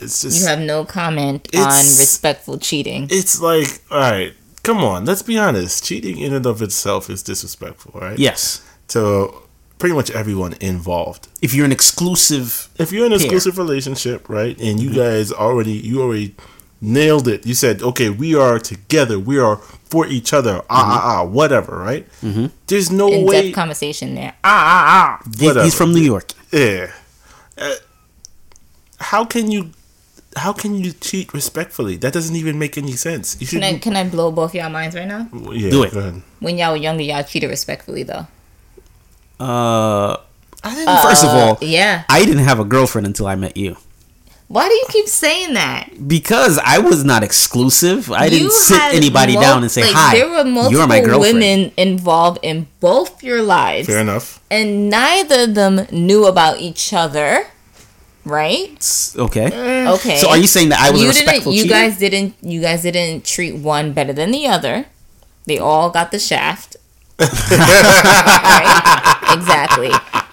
It's 0.00 0.22
just 0.22 0.40
You 0.40 0.48
have 0.48 0.58
no 0.58 0.84
comment 0.84 1.46
on 1.54 1.60
It's- 1.60 2.00
respectful 2.00 2.58
cheating. 2.58 3.06
it's 3.12 3.40
like, 3.40 3.80
all 3.92 3.98
right, 4.00 4.32
come 4.64 4.78
on, 4.78 5.04
let's 5.04 5.22
be 5.22 5.38
honest. 5.38 5.84
Cheating 5.84 6.18
in 6.18 6.32
and 6.34 6.46
of 6.46 6.62
itself 6.62 7.08
is 7.08 7.22
disrespectful, 7.22 7.92
right? 8.00 8.18
Yes. 8.18 8.60
To 8.88 9.32
pretty 9.80 9.94
much 9.96 10.10
everyone 10.12 10.54
involved. 10.60 11.26
If 11.42 11.54
you're 11.54 11.64
an 11.66 11.72
exclusive 11.72 12.68
If 12.78 12.92
you're 12.92 13.06
in 13.06 13.12
an 13.12 13.18
Here. 13.18 13.26
exclusive 13.26 13.58
relationship, 13.58 14.28
right, 14.28 14.56
and 14.60 14.78
you 14.80 14.90
guys 14.94 15.32
already, 15.32 15.72
you 15.72 16.00
already 16.02 16.34
nailed 16.80 17.26
it. 17.26 17.44
You 17.46 17.54
said, 17.54 17.82
okay, 17.82 18.08
we 18.10 18.34
are 18.34 18.58
together. 18.58 19.18
We 19.18 19.38
are 19.38 19.56
for 19.92 20.06
each 20.06 20.32
other. 20.32 20.62
Ah, 20.70 20.84
ah, 20.86 21.00
ah, 21.20 21.24
whatever, 21.24 21.76
right? 21.78 22.06
Mm-hmm. 22.22 22.46
There's 22.68 22.90
no 22.90 23.08
In 23.08 23.26
way. 23.26 23.50
conversation 23.52 24.14
there. 24.14 24.34
Ah, 24.44 24.62
ah, 24.74 24.84
ah. 24.94 25.30
He- 25.38 25.46
Whatever. 25.46 25.64
he's 25.64 25.74
from 25.74 25.92
New 25.92 26.00
York. 26.02 26.32
Yeah. 26.52 26.92
Uh, 27.58 27.74
how 28.98 29.24
can 29.24 29.50
you? 29.50 29.70
How 30.36 30.52
can 30.52 30.76
you 30.76 30.92
cheat 30.92 31.34
respectfully? 31.34 31.96
That 31.96 32.12
doesn't 32.12 32.36
even 32.36 32.56
make 32.58 32.78
any 32.78 32.92
sense. 32.92 33.36
You 33.40 33.46
should. 33.46 33.60
Can 33.62 33.74
I, 33.74 33.78
can 33.78 33.96
I 33.96 34.04
blow 34.08 34.30
both 34.30 34.54
y'all 34.54 34.70
minds 34.70 34.94
right 34.94 35.08
now? 35.08 35.28
yeah, 35.52 35.70
Do 35.70 35.82
it. 35.82 35.92
Go 35.92 35.98
ahead. 35.98 36.22
When 36.38 36.56
y'all 36.56 36.70
were 36.70 36.76
younger, 36.78 37.02
y'all 37.02 37.24
cheated 37.24 37.50
respectfully, 37.50 38.04
though. 38.04 38.26
Uh, 39.40 40.16
I 40.62 40.74
didn't, 40.74 40.98
first 41.02 41.24
of 41.24 41.30
all, 41.30 41.58
Yeah. 41.62 42.04
I 42.08 42.24
didn't 42.24 42.44
have 42.44 42.60
a 42.60 42.64
girlfriend 42.64 43.06
until 43.06 43.26
I 43.26 43.34
met 43.34 43.56
you 43.56 43.76
Why 44.48 44.68
do 44.68 44.74
you 44.74 44.84
keep 44.90 45.06
saying 45.08 45.54
that? 45.54 45.88
because 46.06 46.58
I 46.58 46.78
was 46.78 47.04
not 47.04 47.22
exclusive. 47.22 48.10
I 48.12 48.28
didn't 48.28 48.52
sit 48.52 48.78
anybody 48.92 49.34
mul- 49.34 49.42
down 49.42 49.62
and 49.62 49.70
say 49.70 49.82
like, 49.82 49.94
hi. 49.94 50.12
There 50.18 50.28
were 50.28 50.44
multiple 50.44 50.72
You're 50.78 50.86
my 50.86 51.00
girlfriend. 51.00 51.38
women 51.38 51.72
involved 51.78 52.38
in 52.42 52.66
both 52.80 53.22
your 53.22 53.40
lives, 53.42 53.86
Fair 53.86 54.00
enough. 54.00 54.40
and 54.50 54.90
neither 54.90 55.44
of 55.44 55.54
them 55.54 55.86
knew 55.90 56.26
about 56.26 56.60
each 56.60 56.92
other. 56.92 57.46
Right? 58.24 58.76
S- 58.76 59.16
Okay. 59.18 59.46
Okay. 59.88 60.18
So 60.18 60.28
are 60.28 60.36
you 60.36 60.46
saying 60.46 60.68
that 60.68 60.80
I 60.80 60.90
was 60.90 61.00
a 61.00 61.04
you 61.04 61.12
didn't? 61.12 61.24
respectful 61.26 61.52
You 61.54 61.62
cheater? 61.62 61.74
guys 61.74 61.96
didn't. 61.98 62.34
You 62.42 62.60
guys 62.60 62.82
didn't 62.82 63.24
treat 63.24 63.54
one 63.56 63.92
better 63.94 64.12
than 64.12 64.30
the 64.30 64.46
other. 64.46 64.84
They 65.46 65.56
all 65.58 65.88
got 65.88 66.10
the 66.12 66.18
shaft. 66.18 66.76
Right? 67.20 69.16
Exactly. 69.36 69.90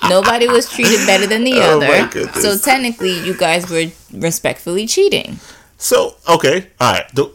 Nobody 0.10 0.48
was 0.48 0.70
treated 0.70 1.06
better 1.06 1.28
than 1.28 1.44
the 1.44 1.54
Oh 1.62 1.78
other. 1.82 2.10
So 2.42 2.58
technically, 2.58 3.20
you 3.26 3.34
guys 3.36 3.70
were 3.70 3.88
respectfully 4.14 4.88
cheating. 4.88 5.40
So 5.78 6.16
okay, 6.28 6.68
all 6.80 6.94
right. 6.94 7.06
The, 7.14 7.32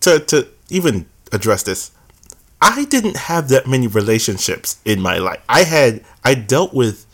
to 0.00 0.18
to 0.20 0.48
even 0.70 1.06
address 1.32 1.62
this, 1.62 1.90
I 2.60 2.84
didn't 2.86 3.16
have 3.16 3.48
that 3.50 3.66
many 3.66 3.86
relationships 3.86 4.78
in 4.84 5.00
my 5.00 5.18
life. 5.18 5.40
I 5.48 5.62
had 5.64 6.02
I 6.24 6.34
dealt 6.34 6.72
with, 6.74 7.06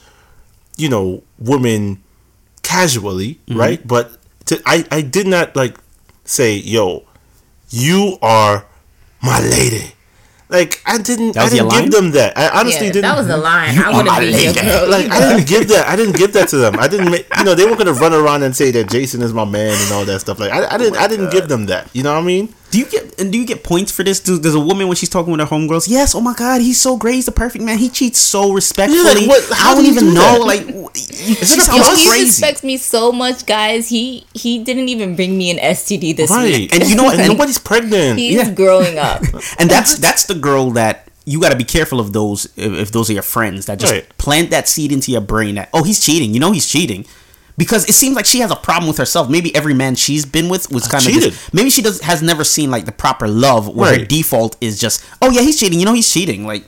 you 0.76 0.88
know, 0.88 1.22
women 1.38 2.02
casually, 2.62 3.38
Mm-hmm. 3.46 3.58
right? 3.58 3.86
But 3.86 4.12
to, 4.46 4.60
I 4.66 4.84
I 4.90 5.02
did 5.02 5.26
not 5.26 5.56
like 5.56 5.76
say, 6.24 6.56
"Yo, 6.56 7.04
you 7.70 8.18
are 8.22 8.66
my 9.22 9.40
lady." 9.40 9.92
Like 10.52 10.82
I 10.84 10.98
didn't 10.98 11.36
I 11.36 11.48
didn't 11.48 11.68
give 11.70 11.88
line? 11.88 11.90
them 11.90 12.10
that. 12.12 12.36
I 12.36 12.60
honestly 12.60 12.86
yeah, 12.88 12.92
didn't. 12.92 13.02
that 13.02 13.16
was 13.16 13.28
a 13.28 13.36
line. 13.36 13.74
You 13.74 13.82
I 13.82 13.86
are 13.90 13.96
would 13.96 14.06
my 14.06 14.14
have 14.20 14.22
been 14.22 14.32
your 14.44 14.52
lady. 14.52 14.60
girl. 14.60 14.88
like 14.90 15.10
I 15.10 15.18
didn't 15.34 15.48
give 15.48 15.68
that. 15.68 15.88
I 15.88 15.96
didn't 15.96 16.16
give 16.16 16.32
that 16.34 16.48
to 16.50 16.56
them. 16.58 16.78
I 16.78 16.88
didn't 16.88 17.10
make. 17.10 17.26
You 17.38 17.44
know, 17.44 17.54
they 17.54 17.64
weren't 17.64 17.78
gonna 17.78 17.94
run 17.94 18.12
around 18.12 18.42
and 18.42 18.54
say 18.54 18.70
that 18.72 18.90
Jason 18.90 19.22
is 19.22 19.32
my 19.32 19.44
man 19.46 19.72
and 19.82 19.92
all 19.92 20.04
that 20.04 20.20
stuff. 20.20 20.38
Like 20.38 20.52
I, 20.52 20.66
I 20.74 20.76
didn't. 20.78 20.96
I 20.98 21.08
didn't 21.08 21.28
oh 21.28 21.32
give 21.32 21.48
them 21.48 21.66
that. 21.66 21.88
You 21.94 22.02
know 22.02 22.12
what 22.14 22.22
I 22.22 22.26
mean? 22.26 22.54
Do 22.72 22.78
you 22.78 22.86
get 22.86 23.20
and 23.20 23.30
do 23.30 23.38
you 23.38 23.44
get 23.46 23.62
points 23.62 23.92
for 23.92 24.02
this? 24.02 24.18
Do, 24.18 24.40
does 24.40 24.54
a 24.54 24.60
woman 24.60 24.88
when 24.88 24.96
she's 24.96 25.10
talking 25.10 25.30
with 25.30 25.40
her 25.40 25.46
homegirls? 25.46 25.88
Yes. 25.88 26.14
Oh 26.14 26.20
my 26.22 26.32
God, 26.34 26.62
he's 26.62 26.80
so 26.80 26.96
great. 26.96 27.16
He's 27.16 27.26
the 27.26 27.32
perfect 27.32 27.62
man. 27.62 27.76
He 27.78 27.90
cheats 27.90 28.18
so 28.18 28.50
respectfully. 28.52 29.26
what- 29.28 29.44
how 29.52 29.72
I 29.72 29.74
don't 29.74 29.84
do 29.84 29.90
even 29.90 30.04
do 30.06 30.14
know. 30.14 30.20
that? 30.38 30.40
Like, 30.40 30.66
w- 30.66 30.82
you, 30.94 31.34
she 31.36 31.42
it 31.42 31.46
sounds 31.46 31.68
plus? 31.68 32.02
He 32.02 32.08
crazy. 32.08 32.24
respects 32.24 32.64
me 32.64 32.78
so 32.78 33.12
much, 33.12 33.44
guys. 33.46 33.88
He 33.90 34.24
he 34.34 34.64
didn't 34.64 34.88
even 34.88 35.14
bring 35.16 35.36
me 35.36 35.50
an 35.50 35.58
STD 35.58 36.16
this 36.16 36.30
Right. 36.30 36.44
week. 36.44 36.74
And 36.74 36.88
you 36.88 36.96
know 36.96 37.04
what? 37.04 37.12
And 37.12 37.22
And- 37.22 37.32
nobody's 37.38 37.58
pregnant. 37.58 38.18
He's 38.18 38.34
Yeah. 38.36 38.50
growing 38.50 38.96
up. 38.98 39.22
and 39.58 39.70
that's 39.70 39.98
that's 39.98 40.24
the 40.24 40.34
girl 40.34 40.70
that 40.72 41.06
you 41.26 41.40
got 41.40 41.50
to 41.52 41.56
be 41.58 41.64
careful 41.64 42.00
of 42.00 42.12
those 42.14 42.46
if, 42.56 42.72
if 42.72 42.90
those 42.90 43.08
are 43.10 43.12
your 43.12 43.22
friends 43.22 43.66
that 43.66 43.78
just 43.78 43.92
Right. 43.92 44.18
plant 44.18 44.50
that 44.50 44.66
seed 44.66 44.90
into 44.92 45.12
your 45.12 45.20
brain 45.20 45.54
that 45.56 45.68
oh 45.72 45.84
he's 45.84 46.00
cheating 46.04 46.34
you 46.34 46.40
know 46.40 46.50
he's 46.50 46.66
cheating 46.68 47.04
because 47.56 47.88
it 47.88 47.92
seems 47.92 48.16
like 48.16 48.24
she 48.26 48.40
has 48.40 48.50
a 48.50 48.56
problem 48.56 48.88
with 48.88 48.96
herself 48.98 49.28
maybe 49.28 49.54
every 49.54 49.74
man 49.74 49.94
she's 49.94 50.24
been 50.24 50.48
with 50.48 50.70
was 50.72 50.86
kind 50.88 51.04
of 51.06 51.12
cheated. 51.12 51.34
maybe 51.52 51.70
she 51.70 51.82
does 51.82 52.00
has 52.00 52.22
never 52.22 52.44
seen 52.44 52.70
like 52.70 52.84
the 52.86 52.92
proper 52.92 53.28
love 53.28 53.68
where 53.68 53.98
her 53.98 54.04
default 54.04 54.56
is 54.60 54.78
just 54.80 55.04
oh 55.20 55.30
yeah 55.30 55.40
he's 55.42 55.58
cheating 55.60 55.78
you 55.78 55.84
know 55.84 55.94
he's 55.94 56.10
cheating 56.12 56.46
like 56.46 56.64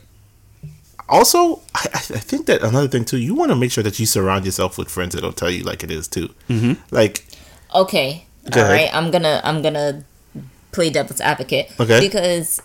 Also, 1.08 1.60
I, 1.74 1.84
I 1.92 1.98
I 1.98 2.20
think 2.30 2.46
that 2.46 2.62
another 2.62 2.88
thing 2.88 3.04
too, 3.04 3.18
you 3.18 3.34
want 3.34 3.50
to 3.50 3.56
make 3.56 3.70
sure 3.70 3.84
that 3.84 3.98
you 4.00 4.06
surround 4.06 4.46
yourself 4.46 4.78
with 4.78 4.88
friends 4.88 5.14
that'll 5.14 5.34
tell 5.34 5.50
you 5.50 5.62
like 5.62 5.84
it 5.84 5.90
is 5.90 6.08
too. 6.08 6.28
Mm-hmm. 6.48 6.80
Like, 6.90 7.26
Okay. 7.74 8.24
Go 8.50 8.60
all 8.60 8.66
ahead. 8.72 8.76
right. 8.88 8.90
I'm 8.96 9.10
gonna 9.10 9.40
I'm 9.44 9.60
gonna 9.60 10.04
play 10.72 10.88
devil's 10.90 11.20
advocate. 11.20 11.66
Okay. 11.78 12.00
Because 12.00 12.62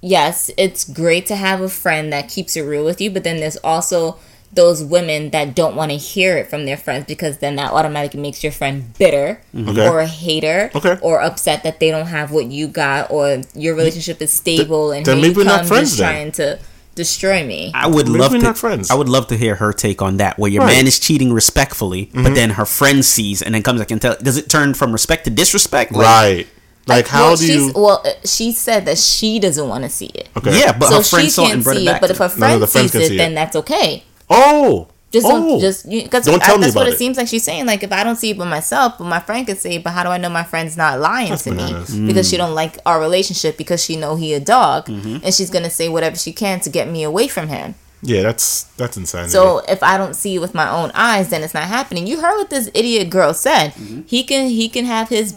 yes, 0.00 0.48
it's 0.56 0.84
great 0.84 1.26
to 1.26 1.34
have 1.36 1.60
a 1.60 1.68
friend 1.68 2.12
that 2.12 2.28
keeps 2.28 2.54
it 2.56 2.62
real 2.62 2.84
with 2.84 3.00
you, 3.00 3.10
but 3.10 3.24
then 3.24 3.38
there's 3.40 3.56
also 3.64 4.16
those 4.52 4.84
women 4.84 5.30
that 5.30 5.54
don't 5.54 5.74
want 5.74 5.90
to 5.90 5.96
hear 5.96 6.36
it 6.36 6.46
from 6.48 6.66
their 6.66 6.76
friends 6.76 7.06
because 7.06 7.38
then 7.38 7.56
that 7.56 7.72
automatically 7.72 8.20
makes 8.20 8.42
your 8.44 8.52
friend 8.52 8.92
bitter 8.98 9.40
Okay. 9.56 9.88
or 9.88 10.00
a 10.00 10.06
hater 10.06 10.70
Okay. 10.74 10.98
or 11.00 11.22
upset 11.22 11.62
that 11.62 11.80
they 11.80 11.90
don't 11.90 12.06
have 12.08 12.32
what 12.32 12.46
you 12.46 12.68
got 12.68 13.10
or 13.10 13.40
your 13.54 13.74
relationship 13.74 14.20
is 14.20 14.30
stable 14.32 14.92
and 14.92 15.06
then 15.06 15.16
maybe 15.22 15.28
you 15.30 15.36
we're 15.38 15.44
not 15.44 15.64
friends 15.66 15.90
just 15.90 15.98
then. 16.00 16.12
trying 16.12 16.32
to 16.32 16.58
destroy 16.94 17.42
me. 17.46 17.72
I 17.74 17.86
would 17.86 18.06
Maybe 18.06 18.18
love 18.18 18.32
to. 18.32 18.38
not 18.38 18.58
friends. 18.58 18.90
I 18.90 18.94
would 18.94 19.08
love 19.08 19.26
to 19.28 19.36
hear 19.38 19.54
her 19.54 19.72
take 19.72 20.02
on 20.02 20.18
that, 20.18 20.38
where 20.38 20.50
your 20.50 20.62
Right. 20.62 20.74
man 20.74 20.86
is 20.86 20.98
cheating 20.98 21.32
respectfully, 21.32 22.06
Mm-hmm. 22.12 22.22
but 22.22 22.34
then 22.34 22.50
her 22.50 22.66
friend 22.66 23.02
sees 23.02 23.40
and 23.40 23.54
then 23.54 23.62
comes 23.62 23.80
back 23.80 23.90
and 23.90 24.02
tell. 24.02 24.16
Does 24.22 24.36
it 24.36 24.50
turn 24.50 24.74
from 24.74 24.92
respect 24.92 25.24
to 25.24 25.30
disrespect? 25.30 25.92
Like, 25.92 26.04
Right. 26.04 26.46
Like 26.86 27.06
how 27.06 27.28
well, 27.28 27.36
do 27.36 27.46
you? 27.46 27.72
well, 27.74 28.02
uh, 28.04 28.10
she 28.26 28.50
said 28.52 28.84
that 28.86 28.98
she 28.98 29.38
doesn't 29.38 29.68
want 29.68 29.84
to 29.84 29.88
see 29.88 30.06
it. 30.06 30.28
Okay. 30.36 30.58
Yeah, 30.58 30.76
but 30.76 30.88
so 30.88 30.96
her 30.96 31.02
friend 31.04 31.24
she 31.26 31.30
saw 31.30 31.42
it 31.42 31.44
can't 31.46 31.54
and 31.54 31.64
brought 31.64 31.76
see 31.76 31.82
it 31.86 31.88
it, 31.88 31.92
back. 31.92 32.00
but 32.00 32.10
if 32.10 32.18
her 32.18 32.28
her. 32.28 32.38
None 32.38 32.50
of 32.50 32.58
friend 32.58 32.62
the 32.62 32.66
friends 32.66 32.92
sees 32.92 33.00
it, 33.02 33.08
see 33.08 33.16
then 33.16 33.34
that's 33.34 33.54
okay. 33.56 34.02
Oh. 34.32 34.88
Just 35.10 35.26
oh. 35.26 35.30
don't 35.30 35.60
just 35.60 35.88
because 35.90 36.24
Don't 36.24 36.40
tell 36.42 36.56
me 36.56 36.62
that's 36.62 36.74
what 36.74 36.82
about 36.82 36.92
it 36.92 36.94
it. 36.94 36.98
seems 36.98 37.18
like 37.18 37.28
she's 37.28 37.44
saying. 37.44 37.66
Like 37.66 37.82
if 37.82 37.92
I 37.92 38.02
don't 38.02 38.16
see 38.16 38.30
it 38.30 38.38
by 38.38 38.46
myself, 38.48 38.94
but 38.98 39.04
my 39.04 39.20
friend 39.20 39.46
could 39.46 39.58
see 39.58 39.76
but 39.76 39.90
how 39.90 40.02
do 40.04 40.08
I 40.08 40.16
know 40.16 40.30
my 40.30 40.42
friend's 40.42 40.74
not 40.76 41.00
lying 41.00 41.28
That's 41.28 41.44
to 41.44 41.50
bananas. 41.50 41.94
me 41.98 42.06
because 42.06 42.30
she 42.30 42.38
don't 42.38 42.54
like 42.54 42.78
our 42.86 42.98
relationship 42.98 43.58
because 43.58 43.84
she 43.84 43.96
know 43.96 44.16
he 44.16 44.32
a 44.32 44.40
dog 44.40 44.86
Mm-hmm. 44.86 45.18
and 45.22 45.34
she's 45.34 45.50
gonna 45.50 45.68
say 45.68 45.90
whatever 45.90 46.16
she 46.16 46.32
can 46.32 46.60
to 46.60 46.70
get 46.70 46.88
me 46.88 47.02
away 47.02 47.28
from 47.28 47.48
him. 47.48 47.74
Yeah, 48.00 48.22
that's 48.22 48.64
that's 48.78 48.96
insane. 48.96 49.28
So 49.28 49.58
if 49.68 49.82
I 49.82 49.98
don't 49.98 50.14
see 50.14 50.36
it 50.36 50.40
with 50.40 50.54
my 50.54 50.68
own 50.70 50.90
eyes, 50.94 51.28
then 51.28 51.42
it's 51.42 51.52
not 51.54 51.64
happening. 51.64 52.06
You 52.06 52.22
heard 52.22 52.36
what 52.38 52.48
this 52.48 52.70
idiot 52.72 53.10
girl 53.10 53.34
said. 53.34 53.74
Mm-hmm. 53.74 54.00
He 54.06 54.24
can 54.24 54.48
he 54.48 54.68
can 54.70 54.86
have 54.86 55.10
his 55.10 55.36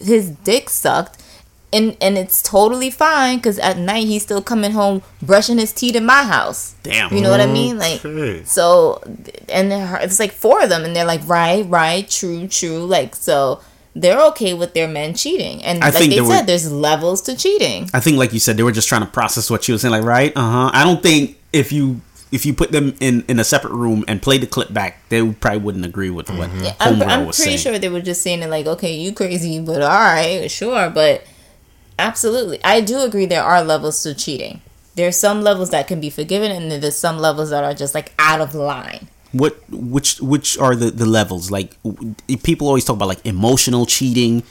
his 0.00 0.30
dick 0.30 0.70
sucked. 0.70 1.20
And, 1.72 1.96
and 2.00 2.16
it's 2.16 2.42
totally 2.42 2.90
fine 2.90 3.38
because 3.38 3.58
at 3.58 3.76
night 3.76 4.06
he's 4.06 4.22
still 4.22 4.40
coming 4.40 4.70
home 4.70 5.02
brushing 5.20 5.58
his 5.58 5.72
teeth 5.72 5.96
in 5.96 6.06
my 6.06 6.22
house. 6.22 6.74
Damn. 6.84 7.12
You 7.12 7.20
know 7.20 7.30
what 7.30 7.40
I 7.40 7.46
mean? 7.46 7.76
Like, 7.78 8.04
Okay. 8.04 8.44
so, 8.44 9.02
and 9.48 9.72
it's 10.02 10.18
like 10.20 10.30
four 10.32 10.62
of 10.62 10.68
them, 10.70 10.84
and 10.84 10.94
they're 10.94 11.04
like, 11.04 11.20
right, 11.26 11.66
right, 11.68 12.08
true, 12.08 12.46
true. 12.46 12.86
Like, 12.86 13.14
so 13.16 13.60
they're 13.94 14.20
okay 14.28 14.54
with 14.54 14.74
their 14.74 14.86
men 14.88 15.14
cheating, 15.14 15.62
and 15.64 15.82
I 15.82 15.88
like 15.88 15.94
think 15.96 16.10
they 16.10 16.16
there 16.16 16.24
were- 16.24 16.30
said, 16.36 16.46
there's 16.46 16.70
levels 16.70 17.20
to 17.22 17.36
cheating. 17.36 17.90
I 17.92 18.00
think, 18.00 18.16
like 18.16 18.32
you 18.32 18.40
said, 18.40 18.56
they 18.56 18.62
were 18.62 18.72
just 18.72 18.88
trying 18.88 19.02
to 19.02 19.08
process 19.10 19.50
what 19.50 19.64
she 19.64 19.72
was 19.72 19.82
saying. 19.82 19.92
Like, 19.92 20.04
right? 20.04 20.32
Uh 20.36 20.40
huh. 20.50 20.70
I 20.72 20.84
don't 20.84 21.02
think 21.02 21.36
if 21.52 21.72
you 21.72 22.00
if 22.30 22.46
you 22.46 22.54
put 22.54 22.70
them 22.72 22.94
in 23.00 23.24
in 23.28 23.38
a 23.40 23.44
separate 23.44 23.72
room 23.72 24.04
and 24.06 24.22
play 24.22 24.38
the 24.38 24.46
clip 24.46 24.72
back, 24.72 25.00
they 25.08 25.28
probably 25.32 25.60
wouldn't 25.60 25.84
agree 25.84 26.10
with 26.10 26.30
what 26.30 26.48
I'm, 26.80 27.02
I'm 27.02 27.26
was 27.26 27.36
pretty 27.36 27.56
saying. 27.56 27.58
sure 27.58 27.78
they 27.78 27.88
were 27.88 28.00
just 28.00 28.22
saying 28.22 28.42
it 28.42 28.50
like, 28.50 28.66
okay, 28.66 28.94
you 28.94 29.12
crazy, 29.12 29.60
but 29.60 29.82
all 29.82 29.88
right, 29.88 30.48
sure, 30.50 30.90
but 30.90 31.24
absolutely, 31.98 32.62
I 32.64 32.80
do 32.80 33.00
agree 33.00 33.26
there 33.26 33.42
are 33.42 33.62
levels 33.62 34.02
to 34.02 34.14
cheating. 34.14 34.60
There's 34.94 35.18
some 35.18 35.42
levels 35.42 35.70
that 35.70 35.86
can 35.88 36.00
be 36.00 36.08
forgiven, 36.10 36.50
and 36.50 36.70
then 36.70 36.80
there's 36.80 36.96
some 36.96 37.18
levels 37.18 37.50
that 37.50 37.64
are 37.64 37.74
just 37.74 37.94
like 37.94 38.12
out 38.18 38.40
of 38.40 38.54
line. 38.54 39.08
What 39.32 39.58
which 39.70 40.20
which 40.20 40.56
are 40.58 40.74
the 40.74 40.90
the 40.90 41.04
levels? 41.04 41.50
Like 41.50 41.76
people 42.42 42.66
always 42.68 42.84
talk 42.84 42.96
about 42.96 43.08
like 43.08 43.24
emotional 43.26 43.84
cheating, 43.84 44.42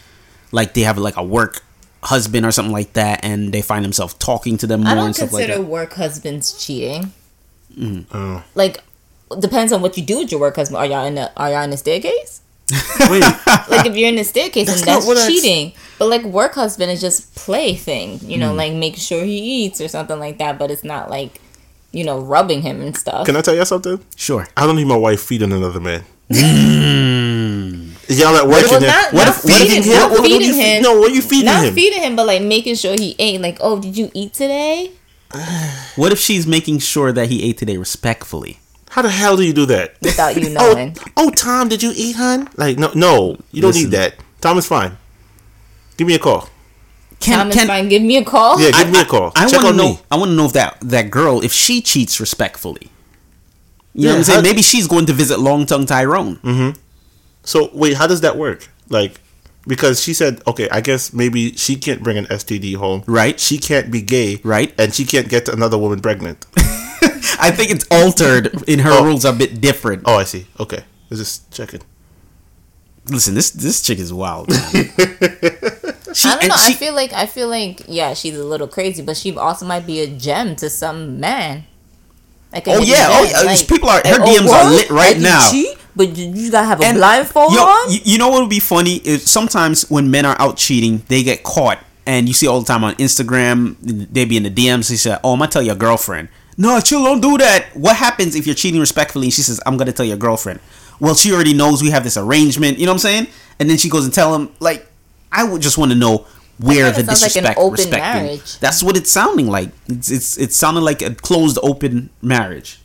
like 0.52 0.74
they 0.76 0.82
have 0.82 0.98
like 0.98 1.18
a 1.18 1.24
work 1.24 1.64
husband 2.04 2.46
or 2.46 2.52
something 2.52 2.72
like 2.74 2.93
that, 2.93 3.26
and 3.26 3.52
they 3.52 3.64
find 3.64 3.84
themselves 3.84 4.14
talking 4.16 4.58
to 4.60 4.68
them 4.68 4.82
more 4.82 4.89
I 4.89 4.91
and 4.91 5.00
don't 5.00 5.14
stuff 5.16 5.34
like 5.34 5.46
consider 5.48 5.64
that. 5.64 5.68
work 5.70 5.93
husbands 5.93 6.64
cheating. 6.64 7.12
Mm. 7.76 8.06
Oh. 8.14 8.43
Like, 8.54 8.84
depends 9.39 9.74
on 9.74 9.82
what 9.82 9.98
you 9.98 10.04
do 10.04 10.20
with 10.20 10.32
your 10.32 10.39
work 10.39 10.56
husband. 10.56 10.78
Are 10.78 10.86
y'all 10.86 11.06
in 11.06 11.16
the 11.16 11.32
Are 11.36 11.50
y'all 11.50 11.64
in 11.64 11.72
the 11.72 11.78
staircase? 11.78 12.41
Wait. 12.72 13.22
like 13.70 13.86
if 13.86 13.95
you're 13.95 14.09
in 14.09 14.16
the 14.16 14.24
staircase 14.24 14.68
That's 14.68 14.82
and 14.82 14.88
that's 14.88 15.05
what 15.05 15.18
I- 15.18 15.28
cheating. 15.28 15.74
But 15.97 16.09
like 16.09 16.24
work 16.24 16.55
husband 16.55 16.91
is 16.91 16.99
just 16.99 17.36
play 17.36 17.76
thing, 17.76 18.20
you 18.22 18.38
know, 18.38 18.51
hmm. 18.51 18.57
like 18.57 18.74
make 18.74 18.97
sure 18.97 19.24
he 19.24 19.38
eats 19.66 19.80
or 19.80 19.88
something 19.88 20.20
like 20.20 20.39
that. 20.39 20.59
But 20.59 20.72
it's 20.72 20.84
not 20.84 21.09
like, 21.09 21.39
you 21.91 22.03
know, 22.03 22.20
rubbing 22.20 22.61
him 22.63 22.82
and 22.82 22.97
stuff. 22.97 23.26
Can 23.26 23.36
I 23.38 23.41
tell 23.41 23.55
you 23.55 23.63
something? 23.66 24.03
Sure. 24.16 24.47
I 24.57 24.66
don't 24.66 24.76
need 24.76 24.88
my 24.88 24.97
wife 24.97 25.22
feeding 25.22 25.53
another 25.53 25.80
man. 25.80 26.03
Is 26.30 26.41
hmm. 26.41 27.91
y'all 28.09 28.36
at 28.36 28.43
work 28.45 28.63
well, 28.63 28.74
and 28.76 28.84
then- 28.84 28.89
not, 28.89 29.13
what 29.13 29.26
not 29.26 29.38
if, 29.38 29.43
what 29.45 29.53
if 29.53 29.68
feeding, 29.68 29.84
he- 29.84 29.89
not 29.91 30.11
what- 30.11 30.20
what 30.20 30.28
do 30.28 30.34
feeding 30.34 30.47
you 30.47 30.53
feed- 30.53 30.76
him. 30.78 30.84
No, 30.84 30.99
what 30.99 31.11
are 31.11 31.16
you 31.16 31.22
feeding 31.22 31.45
not 31.45 31.59
him? 31.59 31.66
Not 31.66 31.74
feeding 31.74 32.01
him, 32.01 32.16
but 32.16 32.26
like 32.28 32.41
making 32.41 32.76
sure 32.76 32.95
he 32.97 33.16
ate. 33.20 33.39
Like, 33.39 33.57
oh, 33.61 33.80
did 33.80 33.95
you 33.95 34.11
eat 34.13 34.34
today? 34.34 34.91
What 35.95 36.11
if 36.11 36.20
she's 36.20 36.47
making 36.47 36.80
sure 36.80 37.11
that 37.11 37.30
he 37.30 37.43
ate 37.43 37.57
today 37.57 37.78
respectfully? 37.78 38.59
How 38.96 39.02
the 39.02 39.10
hell 39.10 39.36
do 39.36 39.43
you 39.43 39.52
do 39.52 39.66
that? 39.68 39.96
Without 40.02 40.38
you 40.41 40.48
Oh, 40.58 40.72
knowing. 40.74 40.96
oh, 41.18 41.30
Tom, 41.32 41.68
did 41.68 41.84
you 41.84 41.91
eat, 41.96 42.16
hun? 42.16 42.48
Like, 42.56 42.78
no, 42.80 42.91
no, 42.96 43.36
you 43.52 43.62
don't 43.62 43.72
Listen. 43.76 43.89
need 43.89 43.98
that. 43.98 44.16
Tom 44.39 44.58
is 44.58 44.66
fine. 44.66 44.96
Give 45.98 46.08
me 46.08 46.16
a 46.16 46.20
call. 46.20 46.48
Can, 47.20 47.39
Thomas 47.39 47.56
can, 47.56 47.68
fine, 47.68 47.89
give 47.89 48.02
me 48.02 48.16
a 48.18 48.24
call. 48.24 48.60
Yeah, 48.60 48.72
give 48.72 48.91
me 48.91 49.02
a 49.02 49.06
call. 49.06 49.34
I 49.36 49.48
Check 49.48 49.62
want 49.64 49.76
to 49.76 49.84
know. 49.84 49.89
me. 49.93 50.00
I 50.12 50.16
want 50.16 50.30
to 50.30 50.36
know 50.36 50.46
if 50.46 50.54
that 50.54 50.78
that 50.82 51.12
girl, 51.12 51.43
if 51.43 51.52
she 51.52 51.82
cheats 51.82 52.20
respectfully. 52.22 52.89
You 53.93 54.04
know 54.04 54.08
Yeah, 54.08 54.12
what 54.12 54.18
I'm 54.18 54.24
saying? 54.24 54.36
how- 54.38 54.43
Maybe 54.43 54.62
she's 54.62 54.88
going 54.88 55.06
to 55.08 55.14
visit 55.14 55.39
Long 55.39 55.66
Tongue 55.66 55.86
Tyrone. 55.86 56.38
Mm-hmm. 56.38 56.80
So 57.43 57.70
wait, 57.74 57.96
how 57.98 58.08
does 58.08 58.22
that 58.22 58.38
work? 58.38 58.70
Like, 58.89 59.20
because 59.68 60.02
she 60.04 60.14
said, 60.14 60.41
okay, 60.48 60.70
I 60.70 60.80
guess 60.82 61.12
maybe 61.14 61.54
she 61.56 61.76
can't 61.76 62.02
bring 62.04 62.18
an 62.18 62.28
STD 62.28 62.76
home, 62.76 63.04
Right. 63.08 63.39
She 63.39 63.58
can't 63.58 63.89
be 63.91 64.02
gay, 64.02 64.39
Right. 64.43 64.74
And 64.80 64.93
she 64.93 65.04
can't 65.06 65.28
get 65.28 65.50
another 65.50 65.78
woman 65.78 66.00
pregnant. 66.02 66.46
I 67.39 67.51
think 67.51 67.71
it's 67.71 67.86
altered 67.91 68.63
in 68.67 68.79
her 68.79 68.91
Oh. 68.91 69.05
rules 69.05 69.25
a 69.25 69.33
bit 69.33 69.61
different. 69.61 70.03
oh, 70.05 70.15
I 70.15 70.23
see. 70.23 70.47
Okay, 70.59 70.83
let's 71.09 71.19
just 71.19 71.51
checking. 71.53 71.81
Listen, 73.09 73.36
this 73.36 73.51
this 73.51 73.81
chick 73.81 73.99
is 73.99 74.11
wild. 74.13 74.51
she, 74.51 74.57
I 74.69 76.31
don't 76.33 76.41
and 76.41 76.49
know. 76.49 76.55
I 76.57 76.73
feel 76.73 76.93
like 76.95 77.13
I 77.13 77.25
feel 77.27 77.47
like 77.47 77.81
yeah, 77.88 78.13
she's 78.13 78.36
a 78.38 78.43
little 78.43 78.67
crazy, 78.67 79.03
but 79.03 79.15
she 79.17 79.36
also 79.38 79.65
might 79.65 79.86
be 79.86 79.99
a 80.01 80.07
gem 80.07 80.55
to 80.57 80.69
some 80.69 81.19
man. 81.19 81.65
Like 82.51 82.67
Oh, 82.67 82.71
hidden 82.79 82.88
yeah. 82.88 83.07
Oh, 83.11 83.25
gem. 83.27 83.47
yeah. 83.47 83.57
People 83.67 83.89
are- 83.89 84.01
her 84.05 84.21
oh, 84.21 84.25
DMs 84.25 84.49
are 84.49 84.69
lit 84.71 84.89
right 84.89 85.13
Like, 85.15 85.21
now. 85.21 85.51
cheat, 85.51 85.77
but 85.95 86.15
you, 86.17 86.31
you 86.33 86.49
gotta 86.51 86.65
have 86.67 86.81
a 86.81 86.86
and- 86.86 86.97
blindfold 86.97 87.53
yo, 87.53 87.59
on. 87.61 87.91
You, 87.91 87.99
you 88.05 88.17
know 88.17 88.29
what 88.29 88.41
would 88.41 88.49
be 88.49 88.59
funny 88.61 88.95
is 89.03 89.29
sometimes 89.29 89.89
when 89.91 90.09
men 90.09 90.25
are 90.25 90.36
out 90.39 90.57
cheating, 90.57 91.03
they 91.09 91.21
get 91.21 91.43
caught, 91.43 91.79
and 92.07 92.27
you 92.27 92.33
see 92.33 92.47
all 92.47 92.59
the 92.61 92.65
time 92.65 92.83
on 92.83 92.95
Instagram, 92.95 93.75
they 93.81 94.25
be 94.25 94.38
in 94.38 94.43
the 94.43 94.49
DMs. 94.51 94.89
They 94.89 94.95
say, 94.95 95.17
"Oh, 95.23 95.33
I'm 95.33 95.39
gonna 95.39 95.51
tell 95.51 95.61
your 95.61 95.75
girlfriend." 95.75 96.29
No, 96.58 96.80
chill, 96.80 97.03
don't 97.03 97.22
do 97.22 97.38
that. 97.38 97.68
What 97.76 97.95
happens 97.97 98.36
if 98.36 98.45
you're 98.45 98.56
cheating 98.56 98.80
respectfully? 98.80 99.28
And 99.28 99.34
she 99.34 99.41
says, 99.41 99.60
"I'm 99.66 99.76
gonna 99.78 99.91
tell 99.91 100.06
your 100.06 100.18
girlfriend." 100.18 100.60
Well, 100.99 101.16
she 101.16 101.34
already 101.34 101.53
knows 101.53 101.82
we 101.82 101.89
have 101.89 102.03
this 102.03 102.16
arrangement. 102.18 102.78
You 102.80 102.86
know 102.86 102.93
what 102.93 102.95
I'm 102.95 102.99
saying? 102.99 103.28
And 103.60 103.70
then 103.70 103.78
she 103.78 103.89
goes 103.89 104.06
and 104.06 104.14
tell 104.14 104.34
him, 104.34 104.49
like, 104.62 104.88
I 105.32 105.43
would 105.43 105.62
just 105.62 105.78
want 105.78 105.91
to 105.91 105.97
know 105.97 106.26
where 106.58 106.89
the 106.91 106.99
like 107.03 107.08
disrespect, 107.08 107.58
open 107.60 107.72
respecting. 107.72 107.99
marriage. 108.24 108.60
That's 108.60 108.82
what 108.82 108.95
it's 108.95 109.12
sounding 109.12 109.47
like. 109.47 109.70
It's 109.88 110.10
it's 110.10 110.38
it 110.38 110.53
sounded 110.53 110.82
like 110.82 111.01
a 111.01 111.14
closed, 111.14 111.60
open 111.62 112.10
marriage. 112.22 112.80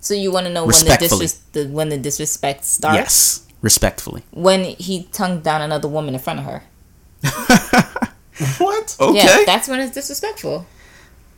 so 0.00 0.14
you 0.14 0.32
want 0.32 0.46
to 0.46 0.52
know 0.52 0.64
when 0.64 0.70
the, 0.70 0.92
disres- 0.92 1.40
the 1.52 1.68
when 1.68 1.90
the 1.90 1.98
disrespect 1.98 2.64
starts? 2.64 2.96
Yes, 2.96 3.46
respectfully. 3.60 4.22
When 4.30 4.64
he 4.64 5.04
tongued 5.12 5.42
down 5.42 5.60
another 5.60 5.88
woman 5.88 6.14
in 6.14 6.20
front 6.20 6.38
of 6.40 6.46
her. 6.46 6.62
What? 8.58 8.96
Okay. 8.98 9.18
Yeah, 9.18 9.44
that's 9.44 9.68
when 9.68 9.78
it's 9.80 9.94
disrespectful. 9.94 10.66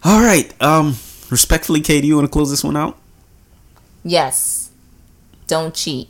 All 0.04 0.22
right. 0.22 0.52
Um, 0.62 0.96
respectfully, 1.30 1.80
Katie, 1.80 2.08
you 2.08 2.16
want 2.16 2.26
to 2.26 2.32
close 2.32 2.50
this 2.50 2.64
one 2.64 2.76
out? 2.76 2.96
Yes. 4.04 4.70
Don't 5.46 5.74
cheat. 5.74 6.08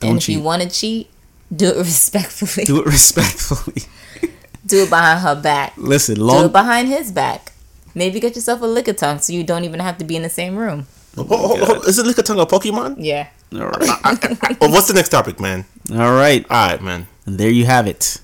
Don't 0.00 0.10
and 0.10 0.18
if 0.18 0.24
cheat. 0.24 0.36
you 0.36 0.42
want 0.42 0.62
to 0.62 0.68
cheat, 0.68 1.10
do 1.54 1.68
it 1.68 1.76
respectfully. 1.78 2.64
Do 2.64 2.80
it 2.80 2.86
respectfully. 2.86 3.82
Do 4.66 4.84
it 4.84 4.88
behind 4.88 5.20
her 5.20 5.34
back. 5.34 5.74
Listen, 5.76 6.18
long... 6.18 6.28
Do 6.28 6.36
long. 6.36 6.44
it 6.46 6.52
behind 6.52 6.88
his 6.88 7.12
back. 7.12 7.52
Maybe 7.94 8.18
get 8.18 8.34
yourself 8.34 8.62
a 8.62 8.66
liquor 8.66 8.94
tongue 8.94 9.18
so 9.18 9.32
you 9.32 9.44
don't 9.44 9.64
even 9.64 9.78
have 9.80 9.98
to 9.98 10.04
be 10.04 10.16
in 10.16 10.22
the 10.22 10.30
same 10.30 10.56
room. 10.56 10.86
Oh, 11.16 11.22
oh, 11.22 11.26
oh, 11.30 11.58
oh, 11.60 11.80
oh 11.84 11.88
is 11.88 11.98
it 11.98 12.06
Lickitung 12.06 12.40
a 12.40 12.46
Pokemon? 12.46 12.96
Yeah. 12.98 13.28
All 13.52 13.68
right. 13.68 14.56
Oh, 14.60 14.70
what's 14.70 14.88
the 14.88 14.94
next 14.94 15.10
topic, 15.10 15.38
man? 15.38 15.64
All 15.92 16.14
right. 16.14 16.44
All 16.50 16.68
right, 16.68 16.82
man. 16.82 17.06
And 17.26 17.38
there 17.38 17.50
you 17.50 17.66
have 17.66 17.86
it. 17.86 18.20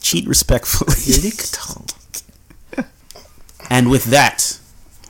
Cheat 0.00 0.26
respectfully. 0.26 0.94
Lick 1.22 1.40
tongue. 1.50 1.86
and 3.68 3.90
with 3.90 4.04
that, 4.04 4.58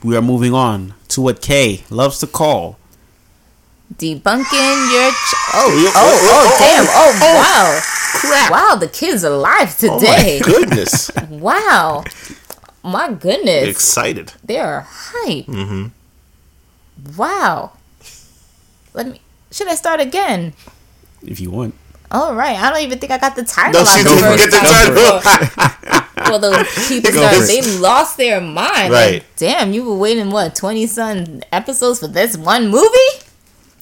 we 0.03 0.15
are 0.15 0.21
moving 0.21 0.53
on 0.53 0.93
to 1.09 1.21
what 1.21 1.41
Kay 1.41 1.83
loves 1.89 2.19
to 2.19 2.27
call. 2.27 2.77
Debunking 3.95 4.91
your. 4.93 5.11
Ch- 5.11 5.35
Oh, 5.51 5.81
yeah. 5.83 5.91
oh, 5.95 6.29
oh, 6.31 6.55
damn. 6.59 6.85
Oh, 6.87 7.11
wow. 7.35 7.81
crap. 8.13 8.51
Wow, 8.51 8.75
the 8.75 8.87
kids 8.87 9.25
are 9.25 9.33
alive 9.33 9.75
Oh 9.83 9.99
today. 9.99 10.39
my 10.39 10.45
goodness. 10.45 11.09
wow. 11.29 12.03
My 12.83 13.11
goodness. 13.11 13.67
Excited. 13.67 14.33
They're 14.43 14.81
hype. 14.87 15.45
Mm-hmm. 15.47 15.87
Wow. 17.17 17.71
Let 18.93 19.07
me. 19.07 19.21
Should 19.51 19.67
I 19.67 19.75
start 19.75 19.99
again? 19.99 20.53
If 21.23 21.39
you 21.39 21.49
want. 21.49 21.73
All 22.11 22.35
right. 22.35 22.57
I 22.57 22.69
don't 22.71 22.81
even 22.81 22.99
think 22.99 23.11
I 23.11 23.17
got 23.17 23.35
the 23.35 23.43
title 23.43 23.81
No, 23.83 23.85
she 23.85 24.03
didn't 24.03 24.19
first 24.19 24.43
get 24.43 24.51
the 24.51 24.59
time. 24.59 25.91
title. 25.91 26.01
Well, 26.29 26.39
the 26.39 26.67
people 26.87 27.11
for 27.11 27.45
they 27.47 27.61
lost 27.79 28.17
their 28.17 28.39
mind. 28.41 28.93
Right. 28.93 29.13
Like, 29.13 29.35
damn, 29.35 29.73
you 29.73 29.83
were 29.83 29.95
waiting 29.95 30.29
what 30.29 30.55
twenty 30.55 30.87
some 30.87 31.41
episodes 31.51 31.99
for 31.99 32.07
this 32.07 32.37
one 32.37 32.69
movie? 32.69 32.87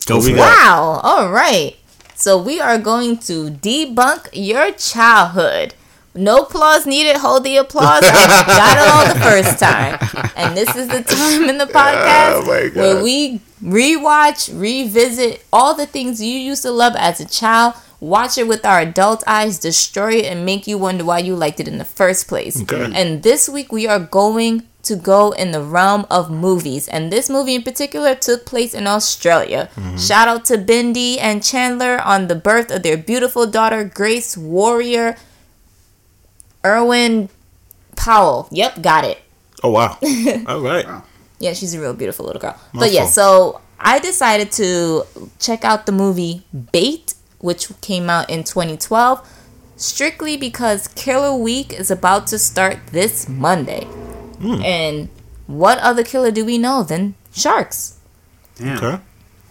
Go 0.05 0.15
What 0.17 0.23
for 0.23 0.31
we 0.31 0.33
it. 0.33 0.37
Wow. 0.37 1.01
All 1.03 1.29
right. 1.31 1.75
So 2.15 2.41
we 2.41 2.59
are 2.59 2.77
going 2.79 3.17
to 3.19 3.51
debunk 3.51 4.29
your 4.33 4.71
childhood. 4.71 5.75
No 6.15 6.37
applause 6.37 6.87
needed. 6.87 7.17
Hold 7.17 7.43
the 7.43 7.57
applause. 7.57 8.01
I 8.03 8.43
got 8.47 8.77
it 8.77 8.89
all 8.89 9.13
the 9.13 9.19
first 9.19 9.59
time. 9.59 9.99
And 10.35 10.57
this 10.57 10.75
is 10.75 10.87
the 10.87 11.03
time 11.03 11.47
in 11.47 11.59
the 11.59 11.65
podcast 11.73 12.41
Oh 12.41 12.71
where 12.73 13.03
we 13.03 13.39
rewatch, 13.63 14.49
revisit 14.59 15.45
all 15.53 15.75
the 15.75 15.85
things 15.85 16.19
you 16.21 16.39
used 16.39 16.63
to 16.63 16.71
love 16.71 16.95
as 16.95 17.19
a 17.19 17.27
child. 17.27 17.75
Watch 17.99 18.37
it 18.37 18.47
with 18.47 18.63
our 18.65 18.79
adult 18.81 19.23
eyes, 19.25 19.57
destroy 19.57 20.17
it, 20.17 20.25
and 20.25 20.45
make 20.45 20.67
you 20.67 20.77
wonder 20.77 21.03
why 21.03 21.19
you 21.19 21.35
liked 21.35 21.59
it 21.59 21.67
in 21.67 21.79
the 21.79 21.85
first 21.85 22.27
place. 22.27 22.61
Okay. 22.61 22.91
And 22.93 23.23
this 23.23 23.49
week 23.49 23.71
we 23.71 23.87
are 23.87 23.99
going 23.99 24.67
to 24.83 24.95
go 24.95 25.31
in 25.31 25.51
the 25.51 25.61
realm 25.61 26.05
of 26.09 26.29
movies. 26.29 26.87
And 26.87 27.11
this 27.11 27.29
movie 27.29 27.55
in 27.55 27.63
particular 27.63 28.15
took 28.15 28.45
place 28.45 28.73
in 28.73 28.87
Australia. 28.87 29.69
Mm-hmm. 29.75 29.97
Shout 29.97 30.27
out 30.27 30.45
to 30.45 30.57
Bindi 30.57 31.17
and 31.19 31.43
Chandler 31.43 31.99
on 31.99 32.27
the 32.27 32.35
birth 32.35 32.71
of 32.71 32.83
their 32.83 32.97
beautiful 32.97 33.47
daughter, 33.47 33.83
Grace 33.83 34.37
Warrior 34.37 35.17
Irwin 36.65 37.29
Powell. 37.95 38.47
Yep, 38.51 38.81
got 38.81 39.03
it. 39.03 39.19
Oh 39.63 39.71
wow! 39.71 39.97
All 40.47 40.61
right. 40.61 40.85
Yeah, 41.39 41.53
she's 41.53 41.73
a 41.73 41.81
real 41.81 41.93
beautiful 41.93 42.25
little 42.25 42.41
girl. 42.41 42.59
But 42.73 42.91
yeah, 42.91 43.05
so 43.05 43.61
I 43.79 43.99
decided 43.99 44.51
to 44.53 45.03
check 45.39 45.63
out 45.65 45.85
the 45.85 45.91
movie 45.91 46.43
Bait, 46.71 47.13
which 47.39 47.69
came 47.81 48.09
out 48.09 48.29
in 48.29 48.43
2012, 48.43 49.27
strictly 49.75 50.37
because 50.37 50.87
Killer 50.89 51.35
Week 51.35 51.73
is 51.73 51.91
about 51.91 52.27
to 52.27 52.39
start 52.39 52.77
this 52.91 53.27
Monday. 53.29 53.87
And 54.63 55.09
what 55.47 55.77
other 55.79 56.03
killer 56.03 56.31
do 56.31 56.45
we 56.45 56.57
know 56.57 56.83
than 56.83 57.15
sharks? 57.33 57.97
Damn. 58.55 58.77
Okay. 58.77 59.03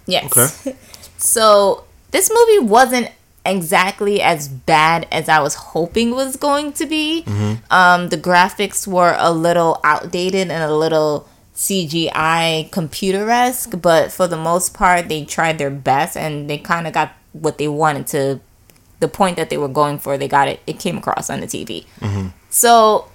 Yes. 0.06 0.66
Okay. 0.66 0.76
so 1.18 1.84
this 2.12 2.30
movie 2.32 2.66
wasn't 2.66 3.10
exactly 3.44 4.20
as 4.20 4.48
bad 4.48 5.06
as 5.12 5.28
I 5.28 5.40
was 5.40 5.54
hoping 5.54 6.10
it 6.10 6.14
was 6.14 6.36
going 6.36 6.72
to 6.74 6.86
be. 6.86 7.24
Um, 7.70 8.08
the 8.10 8.16
graphics 8.16 8.86
were 8.86 9.16
a 9.18 9.32
little 9.32 9.80
outdated 9.84 10.50
and 10.50 10.62
a 10.62 10.74
little 10.74 11.28
CGI 11.54 12.70
computer 12.70 13.30
esque, 13.30 13.80
but 13.80 14.12
for 14.12 14.26
the 14.28 14.36
most 14.36 14.74
part, 14.74 15.08
they 15.08 15.24
tried 15.24 15.58
their 15.58 15.70
best 15.70 16.16
and 16.16 16.48
they 16.50 16.58
kind 16.58 16.86
of 16.86 16.92
got 16.92 17.12
what 17.40 17.58
they 17.58 17.68
wanted 17.68 18.06
to. 18.08 18.40
The 18.98 19.08
point 19.08 19.36
that 19.36 19.50
they 19.50 19.58
were 19.58 19.68
going 19.68 19.98
for, 19.98 20.16
they 20.16 20.28
got 20.28 20.48
it. 20.48 20.60
It 20.66 20.78
came 20.78 20.96
across 20.96 21.28
on 21.28 21.40
the 21.40 21.46
TV. 21.46 21.84
Mm-hmm. 22.00 22.28
So 22.48 23.10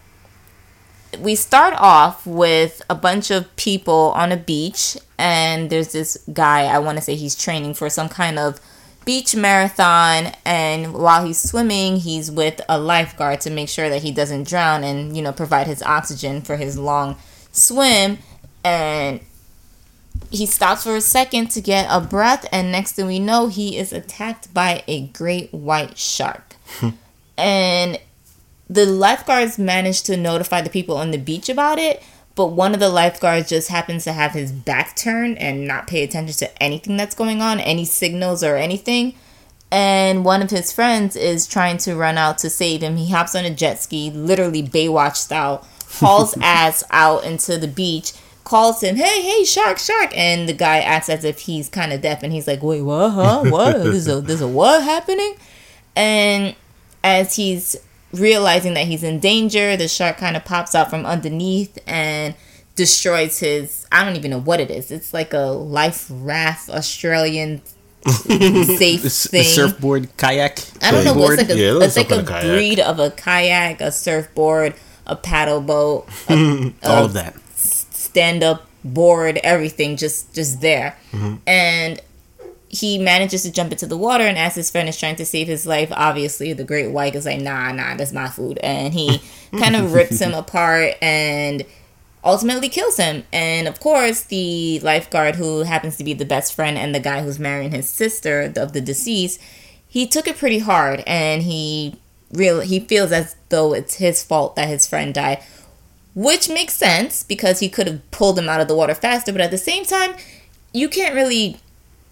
we 1.19 1.36
start 1.36 1.74
off 1.78 2.26
with 2.26 2.82
a 2.89 2.95
bunch 2.95 3.32
of 3.32 3.53
people 3.55 4.13
on 4.15 4.32
a 4.32 4.38
beach 4.38 4.97
and 5.17 5.69
there's 5.69 5.91
this 5.91 6.17
guy 6.32 6.63
i 6.63 6.80
want 6.80 6.97
to 6.97 7.03
say 7.03 7.15
he's 7.15 7.36
training 7.36 7.74
for 7.74 7.89
some 7.89 8.07
kind 8.07 8.39
of 8.39 8.59
beach 9.03 9.36
marathon 9.36 10.32
and 10.45 10.93
while 10.93 11.26
he's 11.26 11.41
swimming 11.41 11.97
he's 11.97 12.32
with 12.32 12.61
a 12.69 12.80
lifeguard 12.80 13.41
to 13.41 13.49
make 13.49 13.67
sure 13.67 13.89
that 13.89 14.01
he 14.01 14.11
doesn't 14.11 14.47
drown 14.47 14.84
and 14.84 15.15
you 15.15 15.22
know 15.22 15.32
provide 15.34 15.67
his 15.67 15.82
oxygen 15.84 16.41
for 16.41 16.55
his 16.55 16.78
long 16.78 17.17
swim 17.51 18.17
and 18.63 19.19
he 20.30 20.45
stops 20.45 20.84
for 20.84 20.95
a 20.95 21.01
second 21.01 21.51
to 21.51 21.62
get 21.62 21.88
a 21.89 21.99
breath 21.99 22.47
and 22.51 22.72
next 22.72 22.93
thing 22.93 23.07
we 23.07 23.20
know 23.20 23.47
he 23.47 23.78
is 23.78 23.91
attacked 23.91 24.53
by 24.53 24.84
a 24.88 25.07
great 25.07 25.53
white 25.53 25.97
shark 25.97 26.55
and 27.38 27.99
the 28.72 28.86
lifeguards 28.86 29.59
managed 29.59 30.05
to 30.05 30.16
notify 30.16 30.62
the 30.62 30.70
people 30.70 30.95
on 30.95 31.12
the 31.12 31.18
beach 31.18 31.49
about 31.49 31.78
it, 31.78 32.01
but 32.36 32.47
one 32.47 32.74
of 32.74 32.80
the 32.80 32.88
lifeguards 32.88 33.49
just 33.49 33.68
happens 33.68 34.05
to 34.05 34.14
have 34.14 34.32
his 34.32 34.53
back 34.53 34.95
turned 34.95 35.38
and 35.39 35.68
not 35.68 35.88
pay 35.88 36.03
attention 36.03 36.38
to 36.38 36.64
anything 36.64 36.95
that's 36.95 37.14
going 37.14 37.41
on, 37.41 37.59
any 37.59 37.84
signals 37.84 38.45
or 38.45 38.55
anything. 38.55 39.14
And 39.70 40.24
one 40.24 40.41
of 40.41 40.51
his 40.51 40.72
friends 40.72 41.18
is 41.18 41.45
trying 41.47 41.80
to 41.80 41.97
run 41.97 42.18
out 42.18 42.38
to 42.39 42.49
save 42.49 42.82
him. 42.82 42.95
He 42.95 43.12
hops 43.12 43.36
on 43.36 43.43
a 43.43 43.53
jet 43.53 43.80
ski, 43.80 44.09
literally 44.09 44.64
Baywatch 44.64 45.18
style, 45.18 45.68
hauls 45.89 46.38
ass 46.39 46.82
out 46.91 47.26
into 47.26 47.57
the 47.57 47.68
beach, 47.68 48.14
calls 48.44 48.82
him, 48.82 48.96
"Hey, 48.96 49.22
hey, 49.22 49.44
shark, 49.44 49.78
shark!" 49.78 50.12
And 50.16 50.48
the 50.50 50.54
guy 50.54 50.80
acts 50.80 51.10
as 51.10 51.24
if 51.24 51.39
he's 51.39 51.70
kind 51.70 51.94
of 51.94 52.02
deaf, 52.02 52.24
and 52.24 52.32
he's 52.34 52.48
like, 52.48 52.62
"Wait, 52.64 52.82
what? 52.82 53.10
Huh? 53.12 53.44
What? 53.46 53.74
there's 53.84 54.08
a 54.08 54.22
there's 54.22 54.42
a 54.42 54.48
what 54.48 54.84
happening?" 54.84 55.36
And 55.96 56.56
as 57.04 57.36
he's 57.36 57.76
realizing 58.14 58.74
that 58.76 58.88
he's 58.88 59.04
in 59.04 59.20
danger, 59.20 59.76
the 59.78 59.88
shark 59.88 60.18
kind 60.18 60.36
of 60.36 60.46
pops 60.46 60.76
out 60.76 60.89
from 60.89 61.06
underneath 61.06 61.78
and 61.88 62.36
destroys 62.76 63.39
his. 63.39 63.86
I 63.92 64.04
don't 64.04 64.16
even 64.16 64.32
know 64.32 64.39
what 64.39 64.60
it 64.60 64.72
is. 64.72 64.92
It's 64.92 65.14
like 65.14 65.34
a 65.34 65.52
life 65.52 66.08
raft 66.10 66.70
Australian 66.70 67.62
safe 68.06 69.02
thing. 69.02 69.39
the 69.39 69.44
surfboard 69.44 70.16
kayak. 70.18 70.60
I 70.82 70.92
don't 70.92 71.06
know. 71.06 71.14
But 71.14 71.39
it's 71.39 71.42
like 71.42 71.50
a, 71.50 71.58
Yeah, 71.58 71.76
it 71.76 71.84
it's 71.84 71.98
like 71.98 72.12
a 72.12 72.20
a 72.20 72.42
breed 72.42 72.80
of 72.80 73.00
a 73.00 73.12
kayak, 73.12 73.82
a 73.82 73.92
surfboard, 73.92 74.74
a 75.06 75.16
paddle 75.16 75.62
boat, 75.62 76.08
a 76.30 76.74
all 76.84 77.06
of 77.06 77.14
that. 77.14 77.36
Stand 78.12 78.43
up 78.43 78.68
board, 78.84 79.39
everything 79.43 79.95
just 79.95 80.34
just 80.36 80.62
there. 80.62 80.97
Mm-hmm. 81.12 81.36
And 81.47 82.01
he 82.68 82.97
manages 82.97 83.43
to 83.43 83.51
jump 83.51 83.72
into 83.72 83.86
the 83.86 83.97
water 83.97 84.24
and 84.24 84.38
as 84.38 84.55
his 84.55 84.72
friend 84.72 84.88
is 84.88 84.97
trying 84.97 85.18
to 85.18 85.26
save 85.26 85.47
his 85.47 85.66
life, 85.66 85.89
obviously 85.91 86.53
the 86.53 86.64
great 86.64 86.89
white 86.89 87.16
is 87.16 87.26
like, 87.26 87.41
nah, 87.41 87.72
nah, 87.72 87.95
that's 87.95 88.14
my 88.14 88.30
food. 88.30 88.59
And 88.64 88.93
he 88.93 89.22
kind 89.59 89.76
of 89.76 89.93
rips 89.93 90.20
him 90.20 90.34
apart 90.34 90.95
and 91.01 91.66
ultimately 92.24 92.70
kills 92.70 92.97
him. 92.97 93.24
And 93.34 93.68
of 93.68 93.80
course, 93.80 94.24
the 94.24 94.80
lifeguard 94.80 95.36
who 95.36 95.62
happens 95.64 95.97
to 95.97 96.03
be 96.03 96.14
the 96.14 96.26
best 96.26 96.53
friend 96.53 96.78
and 96.78 96.95
the 96.95 96.99
guy 96.99 97.24
who's 97.24 97.39
marrying 97.39 97.72
his 97.72 97.89
sister 97.89 98.53
of 98.55 98.74
the 98.74 98.82
deceased, 98.82 99.41
he 99.88 100.07
took 100.07 100.28
it 100.28 100.38
pretty 100.38 100.59
hard 100.59 101.03
and 101.05 101.43
he 101.43 101.99
real 102.32 102.62
he 102.62 102.80
feels 102.80 103.12
as 103.12 103.36
though 103.49 103.74
it's 103.74 103.95
his 103.95 104.24
fault 104.24 104.55
that 104.55 104.70
his 104.70 104.88
friend 104.88 105.14
died 105.14 105.43
which 106.14 106.49
makes 106.49 106.76
sense 106.76 107.24
because 107.24 107.59
he 107.59 107.70
could 107.70 107.88
have 107.88 108.12
pulled 108.12 108.38
him 108.38 108.49
out 108.49 108.62
of 108.62 108.68
the 108.68 108.76
water 108.76 108.93
faster 108.93 109.32
but 109.32 109.41
at 109.41 109.51
the 109.51 109.57
same 109.57 109.86
time 109.86 110.14
you 110.74 110.88
can't 110.89 111.16
really 111.16 111.57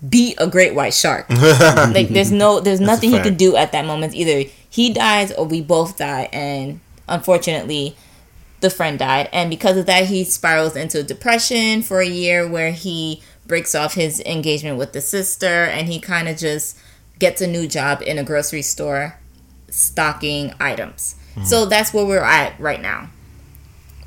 beat 0.07 0.35
a 0.37 0.47
great 0.47 0.75
white 0.75 0.93
shark. 0.93 1.27
Like 1.29 2.09
there's 2.09 2.31
no 2.31 2.59
there's 2.59 2.79
nothing 2.79 3.11
he 3.11 3.19
can 3.19 3.35
do 3.35 3.55
at 3.55 3.71
that 3.71 3.85
moment. 3.85 4.13
Either 4.13 4.49
he 4.69 4.93
dies 4.93 5.31
or 5.33 5.45
we 5.45 5.61
both 5.61 5.97
die 5.97 6.29
and 6.31 6.79
unfortunately 7.07 7.95
the 8.61 8.69
friend 8.69 8.99
died. 8.99 9.29
And 9.33 9.49
because 9.49 9.77
of 9.77 9.85
that 9.87 10.05
he 10.05 10.23
spirals 10.23 10.75
into 10.75 11.03
depression 11.03 11.81
for 11.81 11.99
a 11.99 12.07
year 12.07 12.47
where 12.47 12.71
he 12.71 13.21
breaks 13.47 13.73
off 13.73 13.95
his 13.95 14.19
engagement 14.21 14.77
with 14.77 14.93
the 14.93 15.01
sister 15.01 15.65
and 15.65 15.87
he 15.87 15.99
kind 15.99 16.27
of 16.29 16.37
just 16.37 16.77
gets 17.17 17.41
a 17.41 17.47
new 17.47 17.67
job 17.67 18.01
in 18.01 18.17
a 18.17 18.23
grocery 18.23 18.61
store 18.61 19.17
stocking 19.69 20.53
items. 20.59 21.15
So 21.43 21.65
that's 21.65 21.93
where 21.93 22.05
we're 22.05 22.23
at 22.23 22.59
right 22.59 22.81
now 22.81 23.09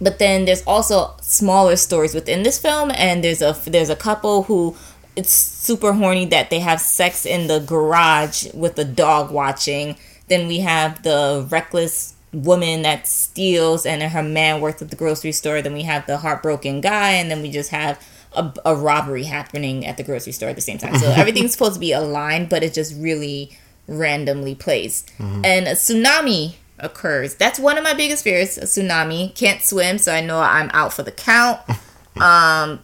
but 0.02 0.18
then 0.18 0.44
there's 0.44 0.64
also 0.66 1.14
smaller 1.20 1.76
stories 1.76 2.12
within 2.12 2.42
this 2.42 2.58
film 2.58 2.90
and 2.96 3.22
there's 3.22 3.40
a 3.40 3.56
there's 3.66 3.88
a 3.88 3.96
couple 3.96 4.42
who 4.44 4.76
it's 5.14 5.32
super 5.32 5.92
horny 5.92 6.24
that 6.26 6.50
they 6.50 6.58
have 6.58 6.80
sex 6.80 7.24
in 7.24 7.46
the 7.46 7.60
garage 7.60 8.46
with 8.54 8.76
the 8.76 8.84
dog 8.84 9.30
watching. 9.30 9.96
Then 10.28 10.48
we 10.48 10.60
have 10.60 11.02
the 11.02 11.46
reckless 11.50 12.14
woman 12.32 12.82
that 12.82 13.06
steals 13.06 13.84
and 13.84 14.02
her 14.02 14.22
man 14.22 14.60
works 14.60 14.80
at 14.80 14.90
the 14.90 14.96
grocery 14.96 15.32
store. 15.32 15.60
Then 15.60 15.74
we 15.74 15.82
have 15.82 16.06
the 16.06 16.18
heartbroken 16.18 16.80
guy 16.80 17.10
and 17.12 17.30
then 17.30 17.42
we 17.42 17.50
just 17.50 17.70
have 17.70 18.02
a, 18.34 18.52
a 18.64 18.74
robbery 18.74 19.24
happening 19.24 19.84
at 19.86 19.98
the 19.98 20.02
grocery 20.02 20.32
store 20.32 20.48
at 20.48 20.56
the 20.56 20.62
same 20.62 20.78
time. 20.78 20.96
So 20.96 21.10
everything's 21.16 21.52
supposed 21.52 21.74
to 21.74 21.80
be 21.80 21.92
aligned 21.92 22.48
but 22.48 22.62
it's 22.62 22.74
just 22.74 22.94
really 22.96 23.56
randomly 23.86 24.54
placed 24.54 25.08
mm-hmm. 25.18 25.44
and 25.44 25.66
a 25.66 25.72
tsunami 25.72 26.54
occurs 26.78 27.34
that's 27.36 27.58
one 27.58 27.78
of 27.78 27.84
my 27.84 27.94
biggest 27.94 28.24
fears 28.24 28.58
a 28.58 28.62
tsunami 28.62 29.34
can't 29.34 29.62
swim 29.62 29.98
so 29.98 30.12
i 30.12 30.20
know 30.20 30.38
i'm 30.40 30.70
out 30.72 30.92
for 30.92 31.02
the 31.02 31.12
count 31.12 31.60
um 32.20 32.80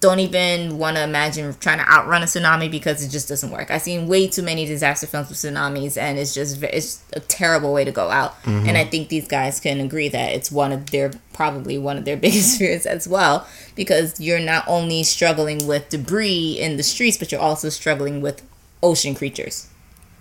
don't 0.00 0.20
even 0.20 0.76
want 0.76 0.94
to 0.96 1.02
imagine 1.02 1.54
trying 1.58 1.78
to 1.78 1.90
outrun 1.90 2.22
a 2.22 2.26
tsunami 2.26 2.70
because 2.70 3.02
it 3.02 3.08
just 3.08 3.30
doesn't 3.30 3.50
work. 3.50 3.70
I've 3.70 3.80
seen 3.80 4.06
way 4.06 4.28
too 4.28 4.42
many 4.42 4.66
disaster 4.66 5.06
films 5.06 5.30
with 5.30 5.38
tsunamis, 5.38 5.96
and 5.96 6.18
it's 6.18 6.34
just 6.34 6.62
it's 6.62 7.02
a 7.14 7.20
terrible 7.20 7.72
way 7.72 7.82
to 7.82 7.90
go 7.90 8.10
out. 8.10 8.34
And 8.44 8.76
I 8.76 8.84
think 8.84 9.08
these 9.08 9.26
guys 9.26 9.58
can 9.58 9.80
agree 9.80 10.10
that 10.10 10.32
it's 10.32 10.52
one 10.52 10.70
of 10.70 10.90
their 10.90 11.12
probably 11.32 11.78
one 11.78 11.96
of 11.96 12.04
their 12.04 12.16
biggest 12.24 12.58
fears 12.58 12.84
as 12.84 13.08
well, 13.08 13.48
because 13.74 14.20
you're 14.20 14.38
not 14.38 14.64
only 14.68 15.02
struggling 15.02 15.66
with 15.66 15.88
debris 15.88 16.58
in 16.60 16.76
the 16.76 16.82
streets, 16.82 17.16
but 17.16 17.32
you're 17.32 17.40
also 17.40 17.70
struggling 17.70 18.20
with 18.20 18.42
ocean 18.82 19.14
creatures. 19.14 19.66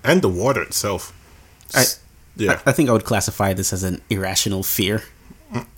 and 0.06 0.22
the 0.22 0.30
water 0.30 0.62
itself. 0.62 1.12
I- 1.76 1.84
yeah. 2.36 2.60
I 2.66 2.72
think 2.72 2.90
I 2.90 2.94
would 2.94 3.06
classify 3.06 3.54
this 3.54 3.74
as 3.74 3.84
an 3.84 4.02
irrational 4.10 4.64
fear. 4.64 5.04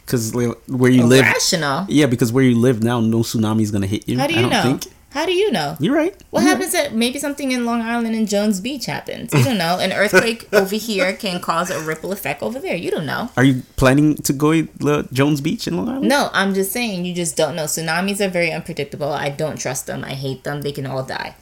Because 0.05 0.33
where 0.33 0.89
you 0.89 1.03
live, 1.05 1.21
Rational. 1.25 1.85
yeah, 1.89 2.05
because 2.05 2.31
where 2.31 2.43
you 2.43 2.57
live 2.57 2.81
now, 2.81 3.01
no 3.01 3.19
tsunami 3.19 3.61
is 3.61 3.71
gonna 3.71 3.87
hit 3.87 4.07
you. 4.07 4.17
How 4.17 4.25
do 4.27 4.33
I 4.33 4.37
you 4.37 4.41
don't 4.43 4.51
know? 4.51 4.63
think. 4.63 4.93
How 5.11 5.25
do 5.25 5.33
you 5.33 5.51
know? 5.51 5.75
You're 5.79 5.95
right. 5.95 6.15
What 6.29 6.41
You're 6.41 6.49
happens 6.51 6.73
that 6.73 6.93
maybe 6.93 7.17
something 7.17 7.51
in 7.51 7.65
Long 7.65 7.81
Island 7.81 8.15
and 8.15 8.27
Jones 8.27 8.59
Beach 8.59 8.85
happens? 8.85 9.33
You 9.33 9.43
don't 9.43 9.57
know. 9.57 9.79
An 9.79 9.91
earthquake 10.01 10.47
over 10.53 10.75
here 10.75 11.13
can 11.13 11.39
cause 11.41 11.69
a 11.69 11.79
ripple 11.81 12.11
effect 12.11 12.41
over 12.43 12.59
there. 12.59 12.75
You 12.75 12.91
don't 12.91 13.05
know. 13.05 13.29
Are 13.35 13.43
you 13.43 13.63
planning 13.77 14.15
to 14.15 14.33
go 14.33 14.61
to 14.63 15.07
Jones 15.11 15.41
Beach 15.41 15.67
in 15.67 15.75
Long 15.77 15.89
Island? 15.89 16.09
No, 16.09 16.29
I'm 16.33 16.53
just 16.53 16.71
saying 16.71 17.05
you 17.05 17.13
just 17.15 17.35
don't 17.35 17.55
know. 17.55 17.63
Tsunamis 17.65 18.19
are 18.25 18.29
very 18.29 18.51
unpredictable. 18.51 19.11
I 19.11 19.29
don't 19.29 19.57
trust 19.57 19.87
them. 19.87 20.03
I 20.03 20.13
hate 20.13 20.43
them. 20.43 20.61
They 20.61 20.71
can 20.71 20.85
all 20.85 21.03
die. 21.03 21.35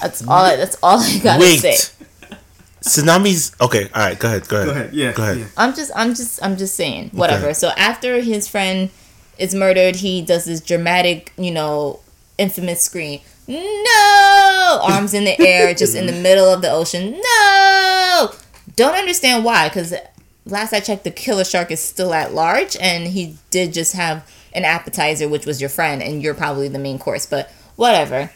That's 0.00 0.26
all. 0.26 0.44
I, 0.44 0.56
that's 0.56 0.76
all 0.82 0.98
I 1.00 1.18
gotta 1.18 1.40
Wait. 1.40 1.58
say. 1.58 1.76
Tsunamis. 2.82 3.60
Okay. 3.60 3.84
All 3.94 4.02
right. 4.02 4.18
Go 4.18 4.28
ahead. 4.28 4.48
Go 4.48 4.56
ahead. 4.56 4.66
Go 4.66 4.72
ahead, 4.72 4.94
yeah, 4.94 5.12
Go 5.12 5.22
ahead. 5.22 5.38
yeah. 5.38 5.46
I'm 5.56 5.74
just. 5.74 5.90
I'm 5.94 6.14
just. 6.14 6.42
I'm 6.42 6.56
just 6.56 6.74
saying. 6.74 7.10
Whatever. 7.12 7.52
So 7.54 7.68
after 7.76 8.20
his 8.20 8.48
friend 8.48 8.90
is 9.38 9.54
murdered, 9.54 9.96
he 9.96 10.22
does 10.22 10.44
this 10.44 10.60
dramatic, 10.60 11.32
you 11.36 11.50
know, 11.50 12.00
infamous 12.38 12.82
scream. 12.82 13.20
No! 13.46 14.80
Arms 14.82 15.14
in 15.14 15.24
the 15.24 15.40
air, 15.40 15.74
just 15.82 15.94
in 15.96 16.06
the 16.06 16.12
middle 16.12 16.52
of 16.52 16.60
the 16.62 16.70
ocean. 16.70 17.12
No! 17.12 18.32
Don't 18.76 18.94
understand 18.94 19.44
why, 19.44 19.68
because 19.68 19.94
last 20.44 20.72
I 20.72 20.80
checked, 20.80 21.04
the 21.04 21.10
killer 21.10 21.44
shark 21.44 21.70
is 21.70 21.80
still 21.80 22.12
at 22.12 22.34
large, 22.34 22.76
and 22.76 23.06
he 23.06 23.36
did 23.50 23.72
just 23.72 23.94
have 23.94 24.28
an 24.52 24.64
appetizer, 24.64 25.28
which 25.28 25.46
was 25.46 25.60
your 25.60 25.70
friend, 25.70 26.02
and 26.02 26.22
you're 26.22 26.34
probably 26.34 26.68
the 26.68 26.78
main 26.78 26.98
course, 26.98 27.26
but 27.26 27.50
whatever. 27.76 28.30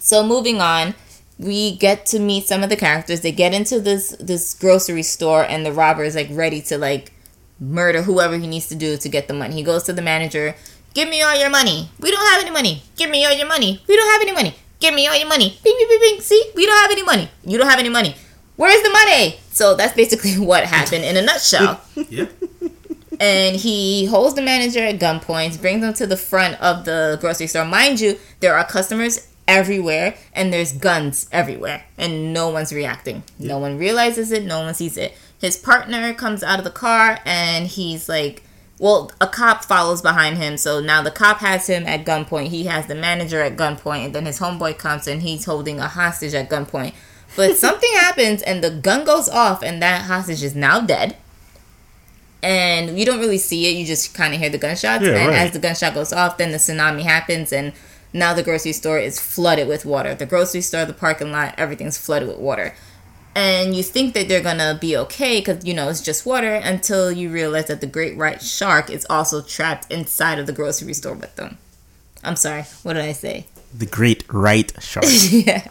So 0.00 0.24
moving 0.26 0.60
on, 0.60 0.94
we 1.38 1.76
get 1.76 2.06
to 2.06 2.18
meet 2.18 2.46
some 2.46 2.62
of 2.62 2.70
the 2.70 2.76
characters. 2.76 3.20
They 3.20 3.32
get 3.32 3.52
into 3.54 3.80
this 3.80 4.10
this 4.20 4.54
grocery 4.54 5.02
store, 5.02 5.44
and 5.44 5.64
the 5.66 5.72
robber 5.72 6.04
is 6.04 6.14
like 6.14 6.28
ready 6.30 6.60
to 6.62 6.78
like 6.78 7.12
murder 7.60 8.02
whoever 8.02 8.36
he 8.36 8.46
needs 8.46 8.68
to 8.68 8.74
do 8.74 8.96
to 8.96 9.08
get 9.08 9.28
the 9.28 9.34
money. 9.34 9.54
He 9.54 9.62
goes 9.62 9.82
to 9.84 9.92
the 9.92 10.02
manager, 10.02 10.54
"Give 10.94 11.08
me 11.08 11.22
all 11.22 11.36
your 11.38 11.50
money. 11.50 11.90
We 12.00 12.10
don't 12.10 12.26
have 12.32 12.42
any 12.42 12.50
money. 12.50 12.82
Give 12.96 13.10
me 13.10 13.24
all 13.24 13.32
your 13.32 13.48
money. 13.48 13.82
We 13.88 13.96
don't 13.96 14.10
have 14.12 14.22
any 14.22 14.32
money. 14.32 14.54
Give 14.80 14.94
me 14.94 15.06
all 15.06 15.16
your 15.16 15.28
money. 15.28 15.58
Bing, 15.64 15.74
bing, 15.78 15.88
bing, 15.88 16.00
bing. 16.00 16.20
See, 16.20 16.50
we 16.54 16.66
don't 16.66 16.76
have 16.82 16.90
any 16.90 17.02
money. 17.02 17.28
You 17.44 17.58
don't 17.58 17.68
have 17.68 17.78
any 17.78 17.88
money. 17.88 18.14
Where's 18.56 18.82
the 18.82 18.90
money?" 18.90 19.38
So 19.50 19.74
that's 19.74 19.94
basically 19.94 20.38
what 20.50 20.64
happened 20.64 21.04
in 21.04 21.16
a 21.16 21.22
nutshell. 21.22 21.80
Yeah. 22.10 22.26
and 23.20 23.54
he 23.56 24.06
holds 24.06 24.34
the 24.34 24.42
manager 24.42 24.80
at 24.80 24.98
gunpoint, 24.98 25.60
brings 25.60 25.80
them 25.80 25.94
to 25.94 26.06
the 26.06 26.16
front 26.16 26.60
of 26.60 26.84
the 26.84 27.16
grocery 27.20 27.46
store. 27.46 27.64
Mind 27.64 28.00
you, 28.00 28.18
there 28.40 28.56
are 28.56 28.64
customers 28.64 29.28
everywhere 29.46 30.14
and 30.32 30.52
there's 30.52 30.72
guns 30.72 31.28
everywhere 31.30 31.84
and 31.98 32.32
no 32.32 32.48
one's 32.48 32.72
reacting. 32.72 33.22
No 33.38 33.58
one 33.58 33.78
realizes 33.78 34.32
it, 34.32 34.44
no 34.44 34.60
one 34.60 34.74
sees 34.74 34.96
it. 34.96 35.14
His 35.40 35.56
partner 35.56 36.14
comes 36.14 36.42
out 36.42 36.58
of 36.58 36.64
the 36.64 36.70
car 36.70 37.18
and 37.24 37.66
he's 37.66 38.08
like 38.08 38.42
well, 38.80 39.12
a 39.20 39.28
cop 39.28 39.64
follows 39.64 40.02
behind 40.02 40.36
him, 40.36 40.56
so 40.56 40.80
now 40.80 41.00
the 41.00 41.10
cop 41.12 41.38
has 41.38 41.68
him 41.68 41.86
at 41.86 42.04
gunpoint. 42.04 42.48
He 42.48 42.64
has 42.64 42.86
the 42.88 42.96
manager 42.96 43.40
at 43.40 43.56
gunpoint, 43.56 44.06
and 44.06 44.12
then 44.14 44.26
his 44.26 44.40
homeboy 44.40 44.78
comes 44.78 45.06
and 45.06 45.22
he's 45.22 45.44
holding 45.44 45.78
a 45.78 45.86
hostage 45.86 46.34
at 46.34 46.50
gunpoint. 46.50 46.92
But 47.36 47.56
something 47.56 47.88
happens 47.94 48.42
and 48.42 48.64
the 48.64 48.70
gun 48.70 49.04
goes 49.04 49.28
off, 49.28 49.62
and 49.62 49.80
that 49.80 50.02
hostage 50.02 50.42
is 50.42 50.56
now 50.56 50.80
dead 50.80 51.16
and 52.44 52.98
you 52.98 53.06
don't 53.06 53.20
really 53.20 53.38
see 53.38 53.66
it. 53.66 53.76
You 53.78 53.86
just 53.86 54.12
kind 54.14 54.34
of 54.34 54.40
hear 54.40 54.50
the 54.50 54.58
gunshots, 54.58 55.02
Yeah, 55.02 55.16
and 55.16 55.28
right. 55.30 55.38
as 55.38 55.52
the 55.52 55.58
gunshot 55.58 55.94
goes 55.94 56.12
off, 56.12 56.36
then 56.36 56.52
the 56.52 56.58
tsunami 56.58 57.02
happens, 57.02 57.52
and 57.52 57.72
now 58.14 58.32
the 58.32 58.42
grocery 58.42 58.72
store 58.72 58.98
is 58.98 59.20
flooded 59.20 59.68
with 59.68 59.84
water. 59.84 60.14
The 60.14 60.24
grocery 60.24 60.62
store, 60.62 60.86
the 60.86 60.94
parking 60.94 61.32
lot, 61.32 61.54
everything's 61.58 61.98
flooded 61.98 62.28
with 62.28 62.38
water. 62.38 62.74
And 63.34 63.74
you 63.74 63.82
think 63.82 64.14
that 64.14 64.28
they're 64.28 64.40
gonna 64.40 64.78
be 64.80 64.96
okay 64.96 65.40
because 65.40 65.64
you 65.66 65.74
know 65.74 65.88
it's 65.88 66.00
just 66.00 66.24
water 66.24 66.54
until 66.54 67.10
you 67.10 67.28
realize 67.28 67.66
that 67.66 67.80
the 67.80 67.88
great 67.88 68.16
white 68.16 68.40
shark 68.40 68.88
is 68.88 69.04
also 69.10 69.42
trapped 69.42 69.92
inside 69.92 70.38
of 70.38 70.46
the 70.46 70.52
grocery 70.52 70.94
store 70.94 71.14
with 71.14 71.34
them. 71.34 71.58
I'm 72.22 72.36
sorry, 72.36 72.62
what 72.84 72.92
did 72.92 73.04
I 73.04 73.12
say? 73.12 73.46
The 73.76 73.86
great 73.86 74.24
right 74.32 74.72
shark. 74.80 75.04
yeah. 75.30 75.66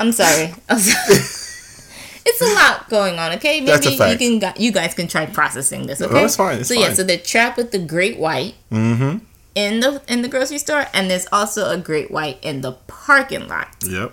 I'm 0.00 0.12
sorry. 0.12 0.54
I'm 0.70 0.78
sorry. 0.78 1.18
it's 2.24 2.40
a 2.40 2.54
lot 2.54 2.88
going 2.88 3.18
on. 3.18 3.32
Okay, 3.32 3.60
maybe 3.60 3.72
That's 3.72 4.20
you 4.22 4.38
can 4.40 4.54
you 4.56 4.72
guys 4.72 4.94
can 4.94 5.08
try 5.08 5.26
processing 5.26 5.86
this. 5.86 6.00
Okay, 6.00 6.18
Oh, 6.18 6.24
it's 6.24 6.36
fine, 6.36 6.64
so 6.64 6.72
yeah, 6.72 6.86
fine. 6.86 6.96
so 6.96 7.02
they're 7.02 7.18
trapped 7.18 7.58
with 7.58 7.72
the 7.72 7.78
great 7.78 8.18
white 8.18 8.54
Mm-hmm. 8.72 9.18
In 9.58 9.80
the 9.80 10.00
in 10.06 10.22
the 10.22 10.28
grocery 10.28 10.58
store, 10.58 10.86
and 10.94 11.10
there's 11.10 11.26
also 11.32 11.68
a 11.68 11.76
great 11.76 12.12
white 12.12 12.38
in 12.42 12.60
the 12.60 12.72
parking 12.86 13.48
lot. 13.48 13.68
Yep. 13.84 14.12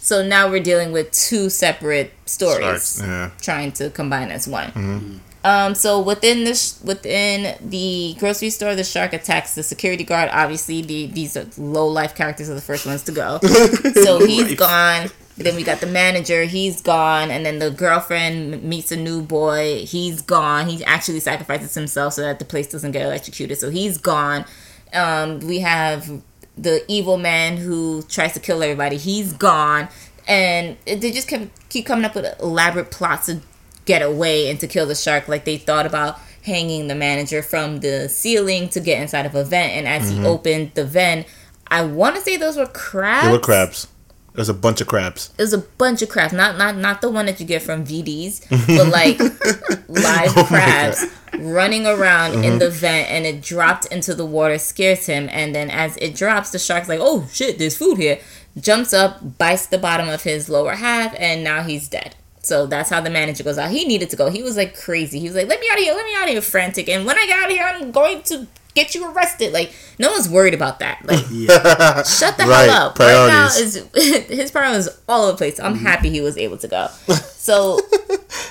So 0.00 0.26
now 0.26 0.48
we're 0.48 0.62
dealing 0.62 0.92
with 0.92 1.12
two 1.12 1.50
separate 1.50 2.12
stories. 2.24 2.98
Yeah. 3.02 3.30
trying 3.42 3.72
to 3.72 3.90
combine 3.90 4.30
as 4.30 4.48
one. 4.48 4.70
Mm-hmm. 4.70 5.18
Um, 5.44 5.74
so 5.74 6.00
within 6.00 6.44
this, 6.44 6.80
within 6.82 7.56
the 7.60 8.16
grocery 8.18 8.48
store, 8.50 8.74
the 8.74 8.84
shark 8.84 9.12
attacks 9.12 9.54
the 9.54 9.62
security 9.62 10.04
guard. 10.04 10.30
Obviously, 10.32 10.80
the 10.80 11.06
these 11.06 11.36
low 11.58 11.86
life 11.86 12.14
characters 12.14 12.48
are 12.48 12.54
the 12.54 12.62
first 12.62 12.86
ones 12.86 13.02
to 13.04 13.12
go. 13.12 13.38
so 14.02 14.24
he's 14.24 14.54
gone. 14.54 15.10
Then 15.36 15.54
we 15.54 15.62
got 15.62 15.80
the 15.80 15.86
manager. 15.86 16.44
He's 16.44 16.80
gone, 16.80 17.30
and 17.30 17.44
then 17.44 17.58
the 17.58 17.70
girlfriend 17.70 18.62
meets 18.62 18.90
a 18.90 18.96
new 18.96 19.22
boy. 19.22 19.84
He's 19.84 20.22
gone. 20.22 20.66
He 20.68 20.82
actually 20.84 21.20
sacrifices 21.20 21.74
himself 21.74 22.14
so 22.14 22.22
that 22.22 22.38
the 22.38 22.44
place 22.44 22.66
doesn't 22.66 22.92
get 22.92 23.04
electrocuted. 23.04 23.58
So 23.58 23.70
he's 23.70 23.98
gone. 23.98 24.46
Um, 24.92 25.40
we 25.40 25.60
have 25.60 26.22
the 26.56 26.84
evil 26.88 27.16
man 27.16 27.56
who 27.56 28.02
tries 28.02 28.32
to 28.34 28.40
kill 28.40 28.62
everybody. 28.62 28.96
He's 28.96 29.32
gone, 29.32 29.88
and 30.26 30.76
they 30.86 31.10
just 31.10 31.28
kept 31.28 31.68
keep 31.68 31.86
coming 31.86 32.04
up 32.04 32.14
with 32.14 32.26
elaborate 32.40 32.90
plots 32.90 33.26
to 33.26 33.40
get 33.84 34.02
away 34.02 34.50
and 34.50 34.58
to 34.60 34.66
kill 34.66 34.86
the 34.86 34.94
shark. 34.94 35.28
Like 35.28 35.44
they 35.44 35.56
thought 35.56 35.86
about 35.86 36.18
hanging 36.42 36.88
the 36.88 36.94
manager 36.94 37.42
from 37.42 37.80
the 37.80 38.08
ceiling 38.08 38.68
to 38.70 38.80
get 38.80 39.00
inside 39.00 39.26
of 39.26 39.34
a 39.34 39.44
vent, 39.44 39.72
and 39.72 39.88
as 39.88 40.10
he 40.10 40.24
opened 40.24 40.72
the 40.74 40.84
vent, 40.84 41.26
I 41.68 41.84
want 41.84 42.16
to 42.16 42.22
say 42.22 42.36
those 42.36 42.56
were 42.56 42.66
crabs. 42.66 43.26
They 43.26 43.32
were 43.32 43.38
crabs. 43.38 43.88
There's 44.34 44.48
a 44.48 44.54
bunch 44.54 44.80
of 44.80 44.86
crabs. 44.86 45.30
It 45.36 45.42
was 45.42 45.52
a 45.52 45.58
bunch 45.58 46.00
of 46.00 46.08
crabs, 46.08 46.32
not 46.32 46.56
not 46.58 46.76
not 46.76 47.00
the 47.00 47.10
one 47.10 47.26
that 47.26 47.40
you 47.40 47.46
get 47.46 47.62
from 47.62 47.84
VDs, 47.84 48.48
but 48.76 48.88
like 48.88 49.18
live 49.88 50.32
Oh 50.36 50.44
crabs 50.46 51.04
running 51.38 51.86
around 51.86 52.34
in 52.34 52.42
mm-hmm. 52.42 52.58
the 52.58 52.70
vent, 52.70 53.10
and 53.10 53.26
it 53.26 53.42
dropped 53.42 53.86
into 53.86 54.14
the 54.14 54.26
water, 54.26 54.58
scares 54.58 55.06
him, 55.06 55.28
and 55.30 55.54
then 55.54 55.70
as 55.70 55.96
it 55.98 56.14
drops, 56.14 56.50
the 56.50 56.58
shark's 56.58 56.88
like, 56.88 57.00
"Oh 57.02 57.28
shit, 57.32 57.58
there's 57.58 57.76
food 57.76 57.98
here!" 57.98 58.20
Jumps 58.58 58.92
up, 58.92 59.38
bites 59.38 59.66
the 59.66 59.78
bottom 59.78 60.08
of 60.08 60.22
his 60.22 60.48
lower 60.48 60.74
half, 60.74 61.14
and 61.18 61.44
now 61.44 61.62
he's 61.62 61.88
dead. 61.88 62.16
So 62.42 62.66
that's 62.66 62.90
how 62.90 63.00
the 63.00 63.10
manager 63.10 63.44
goes 63.44 63.58
out. 63.58 63.70
He 63.70 63.84
needed 63.84 64.10
to 64.10 64.16
go. 64.16 64.30
He 64.30 64.42
was 64.42 64.56
like 64.56 64.76
crazy. 64.76 65.18
He 65.18 65.26
was 65.26 65.36
like, 65.36 65.48
"Let 65.48 65.60
me 65.60 65.68
out 65.70 65.78
of 65.78 65.84
here! 65.84 65.94
Let 65.94 66.04
me 66.04 66.14
out 66.16 66.24
of 66.24 66.30
here!" 66.30 66.40
Frantic. 66.40 66.88
And 66.88 67.04
when 67.04 67.18
I 67.18 67.26
get 67.26 67.38
out 67.38 67.50
of 67.50 67.56
here, 67.56 67.64
I'm 67.64 67.90
going 67.90 68.22
to 68.22 68.46
get 68.78 68.94
you 68.94 69.10
arrested. 69.10 69.52
Like 69.52 69.72
no 69.98 70.10
one's 70.12 70.28
worried 70.28 70.54
about 70.54 70.78
that. 70.78 71.04
Like 71.04 71.18
shut 72.06 72.36
the 72.36 72.44
Right, 72.46 72.68
hell 72.70 72.88
up. 72.88 72.98
Right 72.98 73.26
now 73.28 73.48
priorities. 73.48 73.76
is 73.76 74.26
his 74.28 74.50
priority 74.50 74.78
is 74.78 75.00
all 75.08 75.22
over 75.22 75.32
the 75.32 75.38
place. 75.38 75.58
I'm 75.60 75.76
happy 75.76 76.10
he 76.10 76.20
was 76.20 76.36
able 76.36 76.58
to 76.58 76.68
go. 76.68 76.88
So 77.48 77.80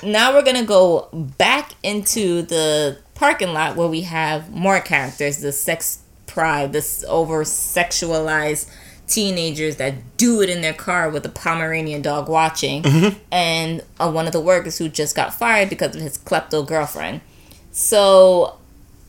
now 0.02 0.32
we're 0.34 0.42
gonna 0.42 0.64
go 0.64 1.08
back 1.12 1.72
into 1.84 2.42
the 2.42 2.98
parking 3.14 3.52
lot 3.52 3.76
where 3.76 3.86
we 3.86 4.00
have 4.02 4.50
more 4.50 4.80
characters, 4.80 5.38
the 5.38 5.52
sex 5.52 6.00
pride, 6.26 6.72
this 6.72 7.04
over 7.06 7.44
sexualized 7.44 8.68
teenagers 9.06 9.76
that 9.76 9.94
do 10.16 10.42
it 10.42 10.50
in 10.50 10.60
their 10.62 10.72
car 10.74 11.10
with 11.10 11.24
a 11.26 11.28
Pomeranian 11.28 12.02
dog 12.02 12.28
watching, 12.28 12.84
and 13.30 13.82
uh, 14.00 14.10
one 14.10 14.26
of 14.26 14.32
the 14.32 14.40
workers 14.40 14.78
who 14.78 14.88
just 14.88 15.14
got 15.14 15.32
fired 15.32 15.68
because 15.70 15.94
of 15.94 16.02
his 16.02 16.18
klepto 16.18 16.66
girlfriend. 16.66 17.20
So 17.70 18.57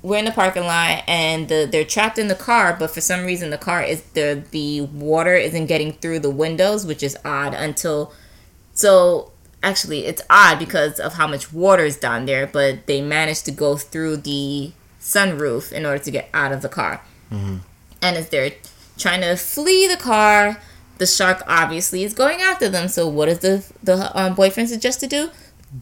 we're 0.01 0.17
in 0.17 0.25
the 0.25 0.31
parking 0.31 0.63
lot 0.63 1.03
and 1.07 1.49
the, 1.49 1.67
they're 1.69 1.83
trapped 1.83 2.17
in 2.17 2.27
the 2.27 2.35
car 2.35 2.75
but 2.79 2.89
for 2.89 3.01
some 3.01 3.25
reason 3.25 3.49
the 3.49 3.57
car 3.57 3.83
is 3.83 4.01
the 4.13 4.43
the 4.51 4.81
water 4.81 5.35
isn't 5.35 5.65
getting 5.65 5.91
through 5.93 6.19
the 6.19 6.29
windows 6.29 6.85
which 6.85 7.03
is 7.03 7.17
odd 7.25 7.53
until 7.53 8.13
so 8.73 9.31
actually 9.61 10.05
it's 10.05 10.21
odd 10.29 10.57
because 10.57 10.99
of 10.99 11.13
how 11.13 11.27
much 11.27 11.51
water 11.51 11.83
is 11.83 11.97
down 11.97 12.25
there 12.25 12.47
but 12.47 12.85
they 12.87 13.01
managed 13.01 13.45
to 13.45 13.51
go 13.51 13.75
through 13.75 14.15
the 14.15 14.71
sunroof 15.01 15.71
in 15.71 15.85
order 15.85 16.03
to 16.03 16.11
get 16.11 16.29
out 16.33 16.51
of 16.51 16.61
the 16.61 16.69
car. 16.69 17.01
And 18.01 18.17
as 18.17 18.29
they're 18.29 18.51
trying 18.97 19.21
to 19.21 19.35
flee 19.35 19.87
the 19.87 19.97
car 19.97 20.61
the 20.97 21.07
shark 21.07 21.41
obviously 21.47 22.03
is 22.03 22.13
going 22.13 22.41
after 22.41 22.69
them. 22.69 22.87
So 22.89 23.07
what 23.07 23.25
does 23.25 23.39
the 23.39 23.65
the 23.81 24.17
um, 24.19 24.35
boyfriend 24.35 24.69
suggest 24.69 24.99
to 24.99 25.07
do? 25.07 25.31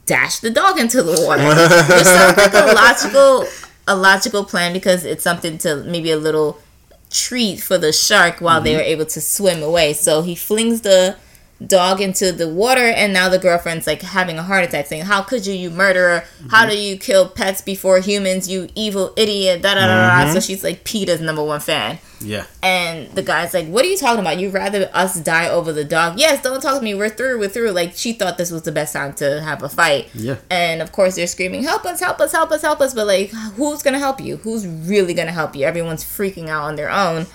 Dash 0.05 0.39
the 0.39 0.49
dog 0.49 0.79
into 0.79 1.01
the 1.01 1.19
water. 1.25 1.43
Which 1.95 2.05
sounds 2.05 2.37
like 2.37 2.53
a 2.53 2.73
logical 2.73 3.45
a 3.87 3.95
logical 3.95 4.43
plan 4.43 4.73
because 4.73 5.05
it's 5.05 5.23
something 5.23 5.57
to 5.59 5.83
maybe 5.83 6.11
a 6.11 6.17
little 6.17 6.59
treat 7.09 7.61
for 7.61 7.77
the 7.77 7.93
shark 7.93 8.39
while 8.39 8.57
mm-hmm. 8.57 8.65
they 8.65 8.75
were 8.75 8.81
able 8.81 9.05
to 9.05 9.21
swim 9.21 9.63
away. 9.63 9.93
So 9.93 10.21
he 10.21 10.35
flings 10.35 10.81
the 10.81 11.15
dog 11.65 11.99
into 11.99 12.31
the 12.31 12.47
water 12.47 12.85
and 12.85 13.11
now 13.11 13.27
the 13.29 13.39
girlfriend's 13.39 13.87
like 13.87 14.01
having 14.03 14.37
a 14.37 14.43
heart 14.43 14.63
attack 14.63 14.85
saying 14.85 15.03
how 15.03 15.23
could 15.23 15.45
you 15.47 15.53
you 15.55 15.71
murderer 15.71 16.23
how 16.51 16.61
mm-hmm. 16.61 16.71
do 16.71 16.77
you 16.77 16.95
kill 16.97 17.27
pets 17.27 17.61
before 17.61 17.99
humans 17.99 18.47
you 18.47 18.67
evil 18.75 19.11
idiot 19.17 19.61
da 19.63 19.73
da 19.73 19.87
da 19.87 20.25
da 20.25 20.31
so 20.31 20.37
mm-hmm. 20.37 20.39
she's 20.39 20.63
like 20.63 20.83
PETA's 20.83 21.19
number 21.19 21.43
one 21.43 21.59
fan 21.59 21.97
Yeah. 22.19 22.45
and 22.63 23.09
the 23.11 23.21
guy's 23.21 23.53
like, 23.53 23.67
"What 23.67 23.85
are 23.85 23.87
you 23.87 23.97
talking 23.97 24.19
about? 24.19 24.39
You 24.39 24.49
rather 24.49 24.89
us 24.93 25.19
die 25.19 25.49
over 25.49 25.71
the 25.71 25.83
dog? 25.83 26.19
Yes, 26.19 26.41
don't 26.41 26.61
talk 26.61 26.79
to 26.79 26.83
me. 26.83 26.95
We're 26.95 27.09
through. 27.09 27.39
We're 27.39 27.47
through." 27.47 27.71
Like 27.71 27.93
she 27.95 28.13
thought 28.13 28.39
this 28.39 28.49
was 28.49 28.63
the 28.63 28.71
best 28.71 28.93
time 28.93 29.13
to 29.15 29.41
have 29.41 29.61
a 29.61 29.69
fight. 29.69 30.09
Yeah. 30.15 30.37
And 30.49 30.81
of 30.81 30.91
course 30.91 31.15
they're 31.15 31.27
screaming, 31.27 31.63
"Help 31.63 31.85
us! 31.85 31.99
Help 31.99 32.19
us! 32.19 32.31
Help 32.31 32.51
us! 32.51 32.63
Help 32.63 32.81
us!" 32.81 32.95
But 32.95 33.05
like, 33.05 33.29
who's 33.29 33.83
gonna 33.83 33.99
help 33.99 34.19
you? 34.19 34.37
Who's 34.37 34.65
really 34.65 35.13
gonna 35.13 35.31
help 35.31 35.55
you? 35.55 35.65
Everyone's 35.65 36.03
freaking 36.03 36.47
out 36.47 36.63
on 36.63 36.75
their 36.75 36.89
own. 36.89 37.27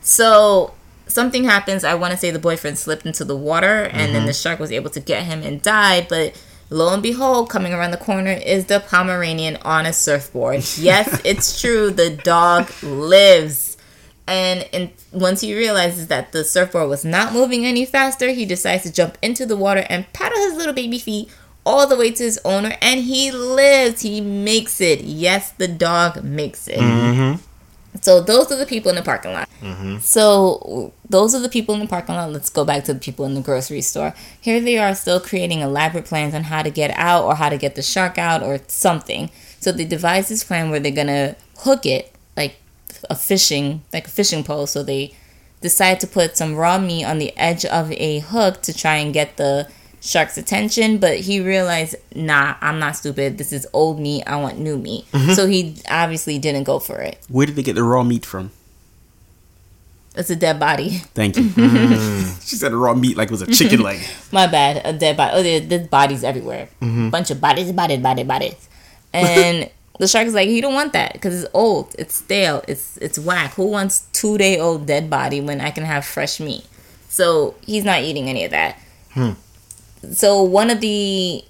So 0.00 0.72
something 1.12 1.44
happens. 1.44 1.84
I 1.84 1.94
want 1.94 2.12
to 2.12 2.18
say 2.18 2.30
the 2.30 2.38
boyfriend 2.38 2.78
slipped 2.78 3.06
into 3.06 3.24
the 3.24 3.36
water, 3.36 3.84
and 3.84 4.14
then 4.14 4.20
mm-hmm. 4.20 4.26
the 4.26 4.32
shark 4.32 4.58
was 4.58 4.72
able 4.72 4.90
to 4.90 5.00
get 5.00 5.24
him 5.24 5.42
and 5.42 5.62
died. 5.62 6.06
But 6.08 6.40
lo 6.70 6.92
and 6.92 7.02
behold, 7.02 7.50
coming 7.50 7.72
around 7.72 7.90
the 7.90 7.96
corner 7.96 8.32
is 8.32 8.66
the 8.66 8.80
Pomeranian 8.80 9.56
on 9.62 9.86
a 9.86 9.92
surfboard. 9.92 10.64
Yes, 10.78 11.20
it's 11.24 11.60
true. 11.60 11.90
The 11.90 12.10
dog 12.10 12.70
lives. 12.82 13.76
And, 14.26 14.68
and 14.72 14.90
once 15.12 15.40
he 15.40 15.54
realizes 15.54 16.06
that 16.06 16.32
the 16.32 16.44
surfboard 16.44 16.88
was 16.88 17.04
not 17.04 17.32
moving 17.32 17.66
any 17.66 17.84
faster, 17.84 18.30
he 18.30 18.46
decides 18.46 18.84
to 18.84 18.92
jump 18.92 19.18
into 19.20 19.44
the 19.44 19.56
water 19.56 19.84
and 19.90 20.10
paddle 20.12 20.38
his 20.38 20.54
little 20.54 20.72
baby 20.72 20.98
feet 20.98 21.28
all 21.64 21.86
the 21.86 21.96
way 21.96 22.10
to 22.10 22.22
his 22.22 22.40
owner, 22.44 22.76
and 22.80 23.00
he 23.00 23.30
lives. 23.30 24.02
He 24.02 24.20
makes 24.20 24.80
it. 24.80 25.02
Yes, 25.02 25.52
the 25.52 25.68
dog 25.68 26.22
makes 26.24 26.68
it. 26.68 26.78
Mm-hmm. 26.78 27.42
So 28.00 28.20
those 28.20 28.50
are 28.50 28.56
the 28.56 28.66
people 28.66 28.88
in 28.88 28.96
the 28.96 29.02
parking 29.02 29.32
lot. 29.32 29.48
Mm-hmm. 29.60 29.98
So 29.98 30.92
those 31.08 31.34
are 31.34 31.40
the 31.40 31.48
people 31.48 31.74
in 31.74 31.80
the 31.80 31.86
parking 31.86 32.14
lot. 32.14 32.32
Let's 32.32 32.48
go 32.48 32.64
back 32.64 32.84
to 32.84 32.94
the 32.94 33.00
people 33.00 33.26
in 33.26 33.34
the 33.34 33.42
grocery 33.42 33.82
store. 33.82 34.14
Here 34.40 34.60
they 34.60 34.78
are 34.78 34.94
still 34.94 35.20
creating 35.20 35.60
elaborate 35.60 36.06
plans 36.06 36.34
on 36.34 36.44
how 36.44 36.62
to 36.62 36.70
get 36.70 36.90
out 36.96 37.24
or 37.24 37.34
how 37.34 37.48
to 37.50 37.58
get 37.58 37.74
the 37.74 37.82
shark 37.82 38.16
out 38.16 38.42
or 38.42 38.60
something. 38.66 39.30
So 39.60 39.72
they 39.72 39.84
devise 39.84 40.28
this 40.28 40.42
plan 40.42 40.70
where 40.70 40.80
they're 40.80 40.90
gonna 40.90 41.36
hook 41.58 41.84
it 41.84 42.14
like 42.36 42.56
a 43.10 43.14
fishing 43.14 43.82
like 43.92 44.06
a 44.06 44.10
fishing 44.10 44.42
pole. 44.42 44.66
So 44.66 44.82
they 44.82 45.14
decide 45.60 46.00
to 46.00 46.06
put 46.06 46.36
some 46.36 46.54
raw 46.54 46.78
meat 46.78 47.04
on 47.04 47.18
the 47.18 47.36
edge 47.36 47.64
of 47.64 47.92
a 47.92 48.20
hook 48.20 48.62
to 48.62 48.74
try 48.74 48.96
and 48.96 49.12
get 49.12 49.36
the 49.36 49.68
shark's 50.02 50.36
attention, 50.36 50.98
but 50.98 51.16
he 51.20 51.40
realized, 51.40 51.94
nah, 52.14 52.56
I'm 52.60 52.78
not 52.80 52.96
stupid. 52.96 53.38
This 53.38 53.52
is 53.52 53.66
old 53.72 54.00
meat. 54.00 54.24
I 54.26 54.36
want 54.36 54.58
new 54.58 54.76
meat. 54.76 55.06
Mm-hmm. 55.12 55.32
So 55.32 55.46
he 55.46 55.76
obviously 55.88 56.38
didn't 56.38 56.64
go 56.64 56.78
for 56.80 57.00
it. 57.00 57.18
Where 57.28 57.46
did 57.46 57.54
they 57.56 57.62
get 57.62 57.74
the 57.76 57.84
raw 57.84 58.02
meat 58.02 58.26
from? 58.26 58.50
It's 60.14 60.28
a 60.28 60.36
dead 60.36 60.60
body. 60.60 60.90
Thank 61.14 61.36
you. 61.36 61.44
Mm. 61.52 62.46
she 62.48 62.56
said 62.56 62.72
raw 62.74 62.92
meat 62.94 63.16
like 63.16 63.28
it 63.28 63.30
was 63.32 63.42
a 63.42 63.46
chicken 63.46 63.80
leg. 63.88 64.00
My 64.30 64.46
bad. 64.46 64.82
A 64.84 64.92
dead 64.92 65.16
body. 65.16 65.32
Oh, 65.34 65.42
there- 65.42 65.60
there's 65.60 65.86
bodies 65.88 66.22
everywhere. 66.24 66.68
Mm-hmm. 66.82 67.08
Bunch 67.10 67.30
of 67.30 67.40
bodies, 67.40 67.72
bodies, 67.72 68.00
bodies, 68.00 68.26
bodies. 68.26 68.68
And 69.14 69.70
the 69.98 70.06
shark 70.08 70.26
is 70.26 70.34
like, 70.34 70.48
he 70.48 70.60
don't 70.60 70.74
want 70.74 70.92
that 70.92 71.12
because 71.14 71.42
it's 71.44 71.50
old, 71.54 71.94
it's 71.98 72.16
stale, 72.16 72.62
it's 72.68 72.96
it's 72.98 73.18
whack. 73.18 73.54
Who 73.54 73.66
wants 73.68 74.06
two 74.12 74.36
day 74.36 74.58
old 74.60 74.86
dead 74.86 75.08
body 75.08 75.40
when 75.40 75.60
I 75.60 75.70
can 75.70 75.84
have 75.84 76.04
fresh 76.04 76.40
meat? 76.40 76.66
So 77.08 77.54
he's 77.62 77.84
not 77.84 78.02
eating 78.02 78.28
any 78.28 78.44
of 78.44 78.50
that. 78.50 78.78
Hmm. 79.12 79.32
So 80.10 80.42
one 80.42 80.70
of 80.70 80.80
the 80.80 81.44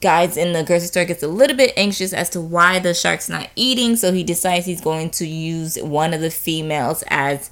guys 0.00 0.36
in 0.36 0.52
the 0.52 0.62
grocery 0.62 0.88
store 0.88 1.04
gets 1.04 1.22
a 1.22 1.28
little 1.28 1.56
bit 1.56 1.72
anxious 1.76 2.12
as 2.12 2.28
to 2.30 2.40
why 2.40 2.78
the 2.78 2.92
shark's 2.92 3.28
not 3.28 3.48
eating. 3.56 3.96
So 3.96 4.12
he 4.12 4.22
decides 4.22 4.66
he's 4.66 4.80
going 4.80 5.10
to 5.10 5.26
use 5.26 5.76
one 5.80 6.12
of 6.12 6.20
the 6.20 6.30
females 6.30 7.02
as 7.08 7.50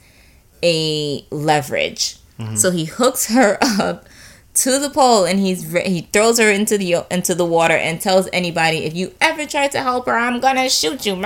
a 0.62 1.24
leverage. 1.31 2.16
Mm-hmm. 2.39 2.57
So 2.57 2.70
he 2.70 2.85
hooks 2.85 3.29
her 3.29 3.59
up 3.62 4.07
to 4.55 4.79
the 4.79 4.91
pole 4.91 5.24
and 5.24 5.41
he's 5.41 5.66
re- 5.66 5.89
he 5.89 6.03
throws 6.12 6.39
her 6.39 6.51
into 6.51 6.77
the 6.77 7.07
into 7.11 7.35
the 7.35 7.45
water 7.45 7.74
and 7.74 8.01
tells 8.01 8.29
anybody 8.35 8.85
if 8.85 8.95
you 8.95 9.15
ever 9.20 9.47
try 9.47 9.66
to 9.69 9.81
help 9.81 10.07
her, 10.07 10.16
I'm 10.16 10.41
gonna 10.41 10.69
shoot 10.69 11.07
you. 11.07 11.16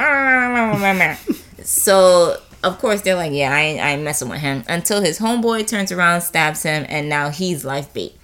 so 1.63 2.41
of 2.63 2.79
course 2.79 3.03
they're 3.03 3.17
like, 3.17 3.33
yeah, 3.33 3.53
I 3.53 3.61
I 3.61 3.91
ain't 3.93 4.03
messing 4.03 4.29
with 4.29 4.41
him 4.41 4.63
until 4.69 5.03
his 5.03 5.19
homeboy 5.19 5.67
turns 5.67 5.91
around, 5.91 6.21
stabs 6.21 6.63
him, 6.63 6.87
and 6.89 7.09
now 7.09 7.31
he's 7.31 7.65
life 7.65 7.93
bait. 7.93 8.17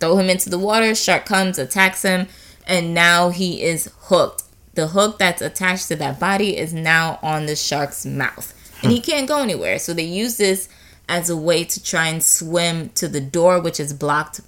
Throw 0.00 0.16
him 0.16 0.30
into 0.30 0.50
the 0.50 0.58
water. 0.58 0.94
Shark 0.94 1.26
comes, 1.26 1.58
attacks 1.58 2.02
him, 2.02 2.28
and 2.66 2.94
now 2.94 3.30
he 3.30 3.62
is 3.62 3.90
hooked. 4.02 4.44
The 4.74 4.88
hook 4.88 5.18
that's 5.18 5.42
attached 5.42 5.88
to 5.88 5.96
that 5.96 6.18
body 6.18 6.56
is 6.56 6.74
now 6.74 7.18
on 7.22 7.46
the 7.46 7.54
shark's 7.54 8.04
mouth, 8.04 8.52
and 8.82 8.90
he 8.90 8.98
hmm. 8.98 9.04
can't 9.04 9.28
go 9.28 9.40
anywhere. 9.40 9.78
So 9.78 9.94
they 9.94 10.04
use 10.04 10.36
this 10.36 10.68
as 11.08 11.30
a 11.30 11.36
way 11.36 11.64
to 11.64 11.82
try 11.82 12.08
and 12.08 12.22
swim 12.22 12.88
to 12.90 13.08
the 13.08 13.20
door, 13.20 13.60
which 13.60 13.78
is 13.78 13.92
blocked 13.92 14.40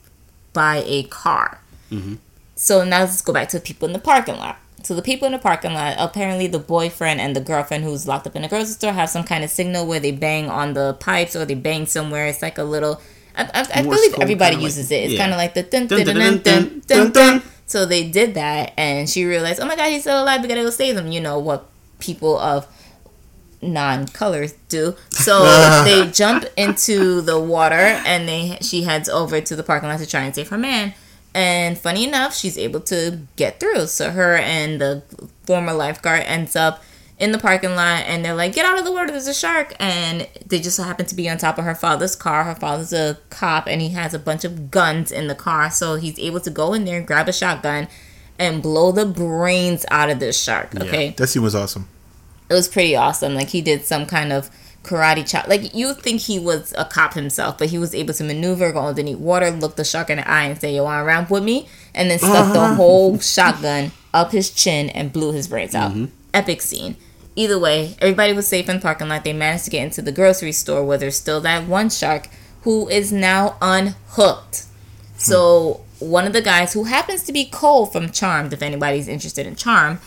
by 0.52 0.82
a 0.86 1.04
car. 1.04 1.60
Mm-hmm. 1.90 2.14
So 2.56 2.84
now 2.84 3.00
let's 3.00 3.20
go 3.20 3.32
back 3.32 3.48
to 3.50 3.58
the 3.58 3.64
people 3.64 3.86
in 3.86 3.92
the 3.92 3.98
parking 3.98 4.36
lot. 4.36 4.58
So 4.82 4.94
the 4.94 5.02
people 5.02 5.26
in 5.26 5.32
the 5.32 5.38
parking 5.38 5.74
lot, 5.74 5.96
apparently 5.98 6.46
the 6.46 6.58
boyfriend 6.58 7.20
and 7.20 7.34
the 7.34 7.40
girlfriend 7.40 7.84
who's 7.84 8.06
locked 8.06 8.26
up 8.26 8.36
in 8.36 8.42
the 8.42 8.48
grocery 8.48 8.72
store 8.72 8.92
have 8.92 9.10
some 9.10 9.24
kind 9.24 9.42
of 9.44 9.50
signal 9.50 9.86
where 9.86 10.00
they 10.00 10.12
bang 10.12 10.48
on 10.48 10.74
the 10.74 10.94
pipes 10.94 11.34
or 11.34 11.44
they 11.44 11.54
bang 11.54 11.86
somewhere. 11.86 12.26
It's 12.26 12.42
like 12.42 12.58
a 12.58 12.64
little. 12.64 13.00
I, 13.36 13.42
I, 13.52 13.66
I 13.80 13.82
believe 13.82 14.14
everybody 14.20 14.56
kinda 14.56 14.56
like- 14.56 14.62
uses 14.62 14.90
it. 14.90 14.96
It's 15.04 15.12
yeah. 15.14 15.18
kind 15.20 15.32
of 15.32 15.38
like 15.38 15.54
the 15.54 15.62
dun 15.62 15.86
Dun, 15.86 15.98
dun 16.04 16.06
dun, 16.06 16.16
dun 16.16 16.22
dun, 16.22 16.42
dun 16.42 16.68
dun, 16.68 16.82
dun 16.86 17.12
dun. 17.12 17.38
dun. 17.40 17.42
So 17.66 17.84
they 17.84 18.08
did 18.08 18.34
that, 18.34 18.72
and 18.76 19.10
she 19.10 19.24
realized, 19.24 19.60
oh 19.60 19.66
my 19.66 19.74
god, 19.76 19.88
he's 19.90 20.02
still 20.02 20.22
alive. 20.22 20.40
We 20.40 20.48
gotta 20.48 20.62
go 20.62 20.70
save 20.70 20.96
him. 20.96 21.10
You 21.10 21.20
know 21.20 21.38
what 21.38 21.66
people 21.98 22.38
of 22.38 22.66
non-colors 23.62 24.54
do. 24.68 24.94
So 25.10 25.42
they 25.84 26.10
jump 26.10 26.44
into 26.56 27.20
the 27.22 27.38
water, 27.40 27.74
and 27.74 28.28
they 28.28 28.58
she 28.60 28.82
heads 28.82 29.08
over 29.08 29.40
to 29.40 29.56
the 29.56 29.62
parking 29.62 29.88
lot 29.88 29.98
to 30.00 30.06
try 30.06 30.22
and 30.22 30.34
save 30.34 30.48
her 30.50 30.58
man. 30.58 30.94
And 31.34 31.76
funny 31.76 32.06
enough, 32.06 32.34
she's 32.34 32.56
able 32.56 32.80
to 32.82 33.18
get 33.36 33.60
through. 33.60 33.86
So 33.88 34.10
her 34.10 34.36
and 34.36 34.80
the 34.80 35.02
former 35.44 35.72
lifeguard 35.74 36.22
ends 36.22 36.56
up 36.56 36.82
in 37.18 37.32
the 37.32 37.38
parking 37.38 37.70
lot, 37.74 38.04
and 38.06 38.24
they're 38.24 38.34
like, 38.34 38.52
"Get 38.54 38.64
out 38.66 38.78
of 38.78 38.84
the 38.84 38.92
water! 38.92 39.10
There's 39.10 39.26
a 39.26 39.34
shark!" 39.34 39.74
And 39.80 40.28
they 40.46 40.60
just 40.60 40.76
so 40.76 40.82
happen 40.82 41.06
to 41.06 41.14
be 41.14 41.28
on 41.28 41.38
top 41.38 41.56
of 41.58 41.64
her 41.64 41.74
father's 41.74 42.14
car. 42.14 42.44
Her 42.44 42.54
father's 42.54 42.92
a 42.92 43.18
cop, 43.30 43.66
and 43.66 43.80
he 43.80 43.90
has 43.90 44.12
a 44.14 44.18
bunch 44.18 44.44
of 44.44 44.70
guns 44.70 45.10
in 45.10 45.26
the 45.28 45.34
car, 45.34 45.70
so 45.70 45.94
he's 45.96 46.18
able 46.18 46.40
to 46.40 46.50
go 46.50 46.74
in 46.74 46.84
there, 46.84 47.00
grab 47.00 47.28
a 47.28 47.32
shotgun, 47.32 47.88
and 48.38 48.62
blow 48.62 48.92
the 48.92 49.06
brains 49.06 49.86
out 49.90 50.10
of 50.10 50.20
this 50.20 50.40
shark. 50.42 50.74
Okay, 50.78 51.14
That 51.16 51.28
scene 51.28 51.42
was 51.42 51.54
awesome. 51.54 51.88
it 52.50 52.54
was 52.54 52.68
pretty 52.68 52.94
awesome. 52.94 53.34
Like 53.34 53.48
he 53.48 53.62
did 53.62 53.84
some 53.86 54.04
kind 54.06 54.30
of 54.32 54.50
karate 54.82 55.26
chop. 55.28 55.48
Like 55.48 55.74
you 55.74 55.94
think 55.94 56.20
he 56.20 56.38
was 56.38 56.74
a 56.76 56.84
cop 56.84 57.14
himself, 57.14 57.56
but 57.56 57.70
he 57.70 57.78
was 57.78 57.94
able 57.94 58.12
to 58.14 58.24
maneuver, 58.24 58.70
go 58.72 58.80
underneath 58.80 59.18
water, 59.18 59.50
look 59.50 59.76
the 59.76 59.84
shark 59.84 60.10
in 60.10 60.18
the 60.18 60.30
eye, 60.30 60.44
and 60.44 60.60
say, 60.60 60.74
"You 60.74 60.82
want 60.82 61.00
to 61.00 61.04
ramp 61.06 61.30
with 61.30 61.42
me?" 61.44 61.66
And 61.94 62.10
then 62.10 62.18
stuck 62.18 62.52
the 62.52 62.74
whole 62.74 63.18
shotgun 63.20 63.92
up 64.12 64.32
his 64.32 64.50
chin 64.50 64.90
and 64.90 65.12
blew 65.12 65.32
his 65.32 65.48
brains 65.48 65.74
out. 65.74 65.92
Mm-hmm. 65.92 66.04
Epic 66.34 66.60
scene. 66.60 66.96
Either 67.36 67.58
way, 67.58 67.94
everybody 68.00 68.32
was 68.32 68.48
safe 68.48 68.68
in 68.68 68.76
the 68.76 68.82
parking 68.82 69.08
lot. 69.08 69.22
They 69.22 69.34
managed 69.34 69.66
to 69.66 69.70
get 69.70 69.84
into 69.84 70.00
the 70.00 70.10
grocery 70.10 70.52
store 70.52 70.82
where 70.82 70.96
there's 70.96 71.18
still 71.18 71.40
that 71.42 71.68
one 71.68 71.90
shark 71.90 72.28
who 72.62 72.88
is 72.88 73.12
now 73.12 73.56
unhooked. 73.60 74.64
So 75.18 75.82
one 75.98 76.26
of 76.26 76.32
the 76.32 76.42
guys 76.42 76.72
who 76.72 76.84
happens 76.84 77.22
to 77.24 77.32
be 77.32 77.44
Cole 77.44 77.86
from 77.86 78.10
Charmed, 78.10 78.52
if 78.52 78.62
anybody's 78.62 79.06
interested 79.06 79.46
in 79.46 79.54
Charm, 79.54 80.00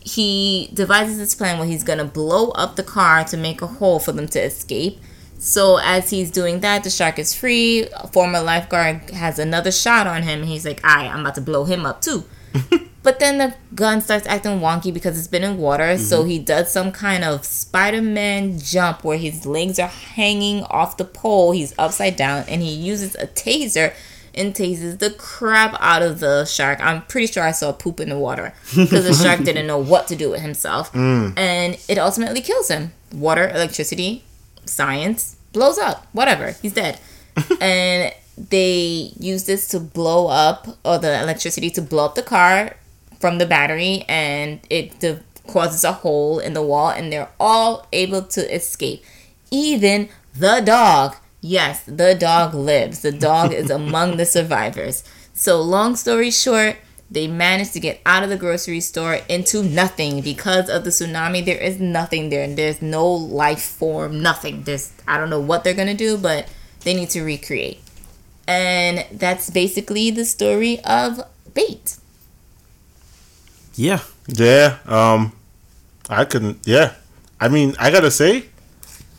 he 0.00 0.70
devises 0.74 1.18
this 1.18 1.34
plan 1.34 1.58
where 1.58 1.68
he's 1.68 1.84
gonna 1.84 2.04
blow 2.04 2.50
up 2.50 2.76
the 2.76 2.82
car 2.82 3.24
to 3.24 3.36
make 3.36 3.62
a 3.62 3.66
hole 3.66 3.98
for 3.98 4.12
them 4.12 4.28
to 4.28 4.40
escape. 4.40 4.98
So 5.38 5.78
as 5.78 6.10
he's 6.10 6.30
doing 6.30 6.60
that, 6.60 6.84
the 6.84 6.90
shark 6.90 7.18
is 7.18 7.34
free. 7.34 7.86
A 7.94 8.08
former 8.08 8.40
lifeguard 8.40 9.10
has 9.10 9.38
another 9.38 9.70
shot 9.70 10.06
on 10.06 10.22
him, 10.22 10.44
he's 10.44 10.64
like, 10.64 10.84
"Alright, 10.84 11.12
I'm 11.12 11.20
about 11.20 11.34
to 11.36 11.40
blow 11.40 11.64
him 11.64 11.86
up 11.86 12.00
too." 12.00 12.24
but 13.06 13.20
then 13.20 13.38
the 13.38 13.54
gun 13.72 14.00
starts 14.00 14.26
acting 14.26 14.58
wonky 14.58 14.92
because 14.92 15.16
it's 15.16 15.28
been 15.28 15.44
in 15.44 15.58
water. 15.58 15.96
So 15.96 16.22
mm-hmm. 16.22 16.28
he 16.28 16.38
does 16.40 16.72
some 16.72 16.90
kind 16.90 17.22
of 17.22 17.44
Spider-Man 17.44 18.58
jump 18.58 19.04
where 19.04 19.16
his 19.16 19.46
legs 19.46 19.78
are 19.78 19.86
hanging 19.86 20.64
off 20.64 20.96
the 20.96 21.04
pole. 21.04 21.52
He's 21.52 21.72
upside 21.78 22.16
down, 22.16 22.46
and 22.48 22.62
he 22.62 22.74
uses 22.74 23.14
a 23.14 23.28
taser 23.28 23.94
and 24.34 24.56
tases 24.56 24.98
the 24.98 25.10
crap 25.10 25.76
out 25.78 26.02
of 26.02 26.18
the 26.18 26.46
shark. 26.46 26.80
I'm 26.80 27.02
pretty 27.02 27.28
sure 27.28 27.44
I 27.44 27.52
saw 27.52 27.70
poop 27.70 28.00
in 28.00 28.08
the 28.08 28.18
water 28.18 28.52
because 28.74 29.04
the 29.04 29.14
shark 29.14 29.40
didn't 29.44 29.68
know 29.68 29.78
what 29.78 30.08
to 30.08 30.16
do 30.16 30.28
with 30.30 30.40
himself. 30.40 30.92
Mm. 30.92 31.38
And 31.38 31.78
it 31.88 31.98
ultimately 31.98 32.40
kills 32.40 32.66
him. 32.66 32.92
Water, 33.12 33.48
electricity, 33.48 34.24
science, 34.64 35.36
blows 35.52 35.78
up. 35.78 36.08
Whatever. 36.12 36.56
He's 36.60 36.72
dead. 36.72 36.98
and 37.60 38.12
they 38.36 39.12
use 39.20 39.44
this 39.44 39.68
to 39.68 39.78
blow 39.78 40.26
up, 40.26 40.66
or 40.84 40.98
the 40.98 41.22
electricity 41.22 41.70
to 41.70 41.80
blow 41.80 42.04
up 42.04 42.16
the 42.16 42.22
car 42.24 42.74
from 43.20 43.38
the 43.38 43.46
battery, 43.46 44.04
and 44.08 44.60
it 44.70 44.98
de- 45.00 45.20
causes 45.46 45.84
a 45.84 45.92
hole 45.92 46.38
in 46.38 46.52
the 46.52 46.62
wall, 46.62 46.90
and 46.90 47.12
they're 47.12 47.30
all 47.38 47.86
able 47.92 48.22
to 48.22 48.54
escape. 48.54 49.04
Even 49.50 50.08
the 50.34 50.60
dog. 50.64 51.16
Yes, 51.40 51.84
the 51.84 52.14
dog 52.14 52.54
lives. 52.54 53.02
The 53.02 53.12
dog 53.12 53.52
is 53.52 53.70
among 53.80 54.16
the 54.16 54.26
survivors. 54.26 55.04
So, 55.32 55.60
long 55.60 55.96
story 55.96 56.30
short, 56.30 56.76
they 57.10 57.28
managed 57.28 57.72
to 57.74 57.80
get 57.80 58.00
out 58.04 58.22
of 58.22 58.30
the 58.30 58.36
grocery 58.36 58.80
store 58.80 59.20
into 59.28 59.62
nothing 59.62 60.22
because 60.22 60.68
of 60.68 60.84
the 60.84 60.90
tsunami. 60.90 61.44
There 61.44 61.58
is 61.58 61.78
nothing 61.78 62.30
there, 62.30 62.42
and 62.42 62.56
there's 62.56 62.82
no 62.82 63.06
life 63.06 63.62
form, 63.62 64.20
nothing. 64.20 64.62
There's 64.64 64.92
I 65.06 65.18
don't 65.18 65.30
know 65.30 65.40
what 65.40 65.62
they're 65.62 65.74
gonna 65.74 65.94
do, 65.94 66.16
but 66.18 66.48
they 66.80 66.94
need 66.94 67.10
to 67.10 67.22
recreate. 67.22 67.80
And 68.48 69.04
that's 69.12 69.50
basically 69.50 70.10
the 70.10 70.24
story 70.24 70.80
of 70.84 71.20
bait. 71.54 71.96
Yeah. 73.76 74.00
Yeah. 74.26 74.78
Um, 74.86 75.32
I 76.08 76.24
couldn't. 76.24 76.60
Yeah. 76.66 76.94
I 77.40 77.48
mean, 77.48 77.74
I 77.78 77.90
gotta 77.90 78.10
say, 78.10 78.46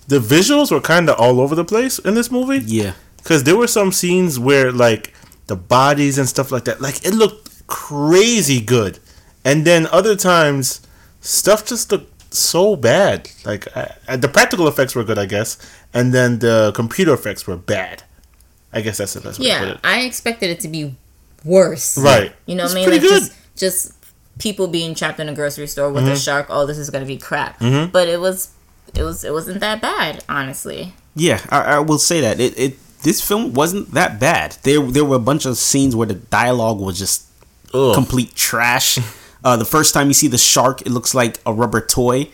the 0.07 0.19
visuals 0.19 0.71
were 0.71 0.81
kind 0.81 1.09
of 1.09 1.19
all 1.19 1.39
over 1.39 1.55
the 1.55 1.65
place 1.65 1.99
in 1.99 2.15
this 2.15 2.31
movie. 2.31 2.59
Yeah. 2.65 2.93
Because 3.17 3.43
there 3.43 3.55
were 3.57 3.67
some 3.67 3.91
scenes 3.91 4.39
where, 4.39 4.71
like, 4.71 5.13
the 5.47 5.55
bodies 5.55 6.17
and 6.17 6.27
stuff 6.27 6.51
like 6.51 6.65
that, 6.65 6.81
like, 6.81 7.05
it 7.05 7.13
looked 7.13 7.67
crazy 7.67 8.59
good. 8.61 8.99
And 9.45 9.65
then 9.65 9.88
other 9.88 10.15
times, 10.15 10.81
stuff 11.21 11.65
just 11.65 11.91
looked 11.91 12.34
so 12.34 12.75
bad. 12.75 13.29
Like, 13.45 13.67
uh, 13.75 13.88
uh, 14.07 14.17
the 14.17 14.27
practical 14.29 14.67
effects 14.67 14.95
were 14.95 15.03
good, 15.03 15.19
I 15.19 15.25
guess. 15.25 15.57
And 15.93 16.13
then 16.13 16.39
the 16.39 16.71
computer 16.73 17.13
effects 17.13 17.45
were 17.47 17.57
bad. 17.57 18.03
I 18.73 18.81
guess 18.81 18.97
that's 18.97 19.13
the 19.13 19.21
best 19.21 19.39
way 19.39 19.45
to 19.45 19.49
Yeah, 19.49 19.59
put 19.59 19.67
it. 19.69 19.79
I 19.84 20.01
expected 20.01 20.49
it 20.49 20.59
to 20.61 20.67
be 20.67 20.95
worse. 21.45 21.97
Right. 21.97 22.34
You 22.45 22.55
know 22.55 22.63
what 22.63 22.71
I 22.73 22.75
mean? 22.75 22.85
pretty 22.85 22.99
Like 23.07 23.09
good. 23.09 23.21
just 23.21 23.34
just 23.55 23.97
people 24.39 24.68
being 24.68 24.93
trapped 24.95 25.19
in 25.19 25.30
a 25.30 25.34
grocery 25.34 25.68
store 25.68 25.91
with 25.91 26.03
a 26.05 26.11
Mm-hmm. 26.11 26.15
shark. 26.18 26.47
Oh, 26.49 26.65
this 26.65 26.77
is 26.77 26.89
gonna 26.89 27.05
be 27.05 27.18
crap. 27.18 27.59
But 27.59 28.07
it 28.07 28.19
was 28.19 28.49
it 28.95 29.03
was 29.03 29.23
it 29.23 29.34
wasn't 29.34 29.59
that 29.61 29.81
bad, 29.81 30.23
honestly. 30.30 30.93
Yeah, 31.15 31.41
I, 31.49 31.61
I 31.76 31.80
will 31.80 31.97
say 31.99 32.22
that 32.22 32.39
it, 32.39 32.57
it 32.57 33.01
this 33.03 33.22
film 33.22 33.53
wasn't 33.53 33.91
that 33.93 34.19
bad. 34.19 34.57
There 34.64 34.81
there 34.81 35.05
were 35.05 35.15
a 35.18 35.19
bunch 35.19 35.45
of 35.45 35.57
scenes 35.57 35.95
where 35.95 36.07
the 36.07 36.15
dialogue 36.15 36.80
was 36.80 36.97
just 36.97 37.26
Ugh. 37.73 37.93
complete 37.93 38.35
trash. 38.35 38.97
Uh, 39.43 39.55
the 39.55 39.65
first 39.65 39.93
time 39.93 40.07
you 40.07 40.14
see 40.14 40.27
the 40.27 40.38
shark, 40.38 40.81
it 40.81 40.89
looks 40.89 41.14
like 41.14 41.39
a 41.45 41.53
rubber 41.53 41.80
toy. 41.80 42.27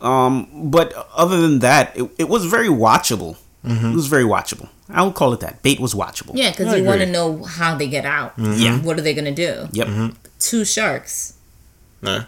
Um, 0.00 0.70
but 0.70 0.92
other 1.14 1.40
than 1.40 1.60
that, 1.60 1.96
it, 1.96 2.10
it 2.18 2.28
was 2.28 2.44
very 2.44 2.68
watchable. 2.68 3.36
It 3.64 3.94
was 3.96 4.06
very 4.06 4.22
watchable. 4.24 4.68
I 4.88 5.02
would 5.02 5.14
call 5.14 5.32
it 5.32 5.40
that. 5.40 5.60
Bait 5.62 5.80
was 5.80 5.92
watchable. 5.92 6.32
Yeah, 6.34 6.50
because 6.50 6.68
I 6.72 6.76
you 6.76 6.84
want 6.84 7.00
to 7.00 7.06
know 7.06 7.42
how 7.42 7.74
they 7.74 7.88
get 7.88 8.04
out. 8.04 8.34
Yeah. 8.38 8.78
What 8.78 8.96
are 8.96 9.02
they 9.02 9.12
gonna 9.14 9.34
do? 9.34 9.66
Yep. 9.72 10.12
Two 10.38 10.64
sharks. 10.64 11.34
Nah. 12.02 12.24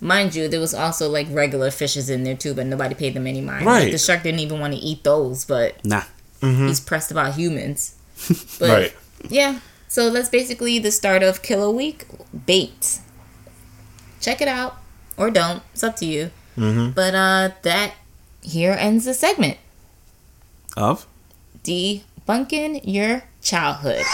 Mind 0.00 0.34
you, 0.34 0.46
there 0.48 0.60
was 0.60 0.74
also 0.74 1.08
like 1.08 1.26
regular 1.30 1.70
fishes 1.72 2.08
in 2.08 2.22
there 2.24 2.36
too, 2.36 2.54
but 2.54 2.66
nobody 2.66 2.94
paid 2.94 3.14
them 3.14 3.26
any 3.26 3.40
mind. 3.40 3.66
Right. 3.66 3.82
Like, 3.84 3.92
the 3.92 3.98
shark 3.98 4.22
didn't 4.22 4.40
even 4.40 4.60
want 4.60 4.74
to 4.74 4.78
eat 4.78 5.02
those, 5.02 5.44
but 5.44 5.84
Nah. 5.84 6.02
he's 6.40 6.78
pressed 6.80 7.10
about 7.10 7.34
humans. 7.34 7.94
But 8.60 8.68
Right. 8.70 8.96
yeah, 9.28 9.58
so 9.88 10.10
that's 10.10 10.28
basically 10.28 10.78
the 10.78 10.90
start 10.92 11.22
of 11.22 11.42
Killer 11.42 11.70
Week. 11.70 12.04
Bait. 12.46 13.00
Check 14.20 14.40
it 14.40 14.48
out 14.48 14.76
or 15.16 15.30
don't. 15.30 15.62
It's 15.72 15.82
up 15.82 15.96
to 15.96 16.06
you. 16.06 16.30
Mm-hmm. 16.56 16.90
But 16.90 17.14
uh, 17.14 17.50
that 17.62 17.94
here 18.42 18.76
ends 18.78 19.04
the 19.04 19.14
segment. 19.14 19.58
Of? 20.76 21.06
Debunking 21.64 22.82
your 22.84 23.22
childhood. 23.42 24.04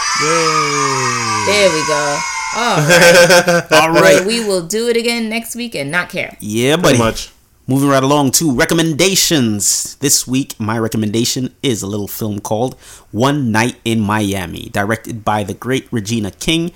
There 1.45 1.69
we 1.69 1.87
go. 1.87 2.19
Oh. 2.53 3.67
All 3.71 3.91
right. 3.91 3.93
All 3.93 3.93
Where 3.93 4.25
we 4.27 4.39
will 4.45 4.65
do 4.65 4.87
it 4.89 4.97
again 4.97 5.29
next 5.29 5.55
week 5.55 5.75
and 5.75 5.91
not 5.91 6.09
care. 6.09 6.37
Yeah, 6.39 6.75
buddy. 6.75 6.97
Pretty 6.97 6.99
much. 6.99 7.31
Moving 7.67 7.89
right 7.89 8.03
along 8.03 8.31
to 8.31 8.53
recommendations. 8.53 9.95
This 9.95 10.27
week, 10.27 10.59
my 10.59 10.77
recommendation 10.77 11.53
is 11.63 11.81
a 11.81 11.87
little 11.87 12.07
film 12.07 12.39
called 12.39 12.75
One 13.11 13.51
Night 13.51 13.77
in 13.83 13.99
Miami, 13.99 14.69
directed 14.71 15.25
by 15.25 15.43
the 15.43 15.55
great 15.55 15.87
Regina 15.91 16.29
King. 16.29 16.71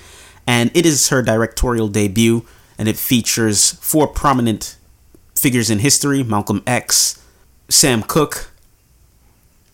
And 0.48 0.72
it 0.74 0.86
is 0.88 1.10
her 1.10 1.22
directorial 1.22 1.90
debut, 1.90 2.44
and 2.80 2.88
it 2.88 2.98
features 2.98 3.74
four 3.74 4.08
prominent 4.08 4.78
figures 5.36 5.70
in 5.70 5.80
history 5.80 6.24
Malcolm 6.24 6.64
X, 6.66 7.22
Sam 7.70 8.02
Cooke, 8.02 8.50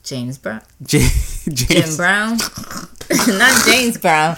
James 0.03 0.37
Brown. 0.37 0.61
J- 0.83 0.99
Jim 1.45 1.55
James, 1.55 1.97
Brown. 1.97 2.37
not 3.27 3.65
James 3.65 3.97
Brown. 3.97 4.37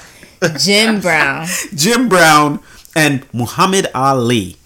Jim 0.59 0.99
Brown. 1.01 1.47
Jim 1.75 2.09
Brown, 2.09 2.59
and 2.95 3.25
Muhammad 3.33 3.87
Ali, 3.93 4.57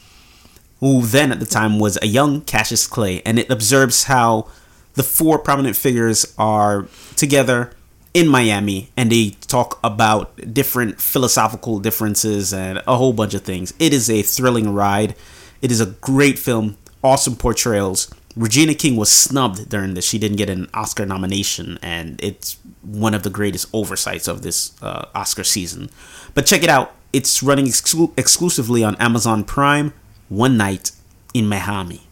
who 0.79 1.01
then 1.01 1.31
at 1.31 1.39
the 1.39 1.45
time 1.45 1.79
was 1.79 1.97
a 2.01 2.07
young 2.07 2.41
Cassius 2.41 2.87
Clay, 2.87 3.21
and 3.25 3.37
it 3.37 3.49
observes 3.49 4.05
how 4.05 4.47
the 4.93 5.03
four 5.03 5.39
prominent 5.39 5.75
figures 5.75 6.33
are 6.37 6.87
together 7.15 7.71
in 8.13 8.27
Miami 8.27 8.89
and 8.97 9.11
they 9.11 9.29
talk 9.47 9.79
about 9.83 10.53
different 10.53 10.99
philosophical 10.99 11.79
differences 11.79 12.53
and 12.53 12.81
a 12.85 12.97
whole 12.97 13.13
bunch 13.13 13.33
of 13.33 13.41
things. 13.41 13.73
It 13.79 13.93
is 13.93 14.09
a 14.09 14.21
thrilling 14.21 14.73
ride. 14.73 15.15
It 15.61 15.71
is 15.71 15.79
a 15.79 15.85
great 15.85 16.37
film, 16.37 16.77
awesome 17.03 17.35
portrayals. 17.35 18.13
Regina 18.35 18.73
King 18.73 18.95
was 18.95 19.11
snubbed 19.11 19.69
during 19.69 19.93
this. 19.93 20.05
She 20.05 20.17
didn't 20.17 20.37
get 20.37 20.49
an 20.49 20.69
Oscar 20.73 21.05
nomination, 21.05 21.77
and 21.81 22.19
it's 22.23 22.57
one 22.81 23.13
of 23.13 23.23
the 23.23 23.29
greatest 23.29 23.67
oversights 23.73 24.27
of 24.27 24.41
this 24.41 24.81
uh, 24.81 25.05
Oscar 25.13 25.43
season. 25.43 25.89
But 26.33 26.45
check 26.45 26.63
it 26.63 26.69
out. 26.69 26.93
It's 27.11 27.43
running 27.43 27.65
exclu- 27.65 28.13
exclusively 28.17 28.83
on 28.83 28.95
Amazon 28.95 29.43
Prime. 29.43 29.93
One 30.29 30.55
night 30.55 30.91
in 31.33 31.47
Miami. 31.47 32.07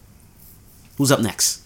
Who's 0.98 1.10
up 1.10 1.20
next? 1.20 1.62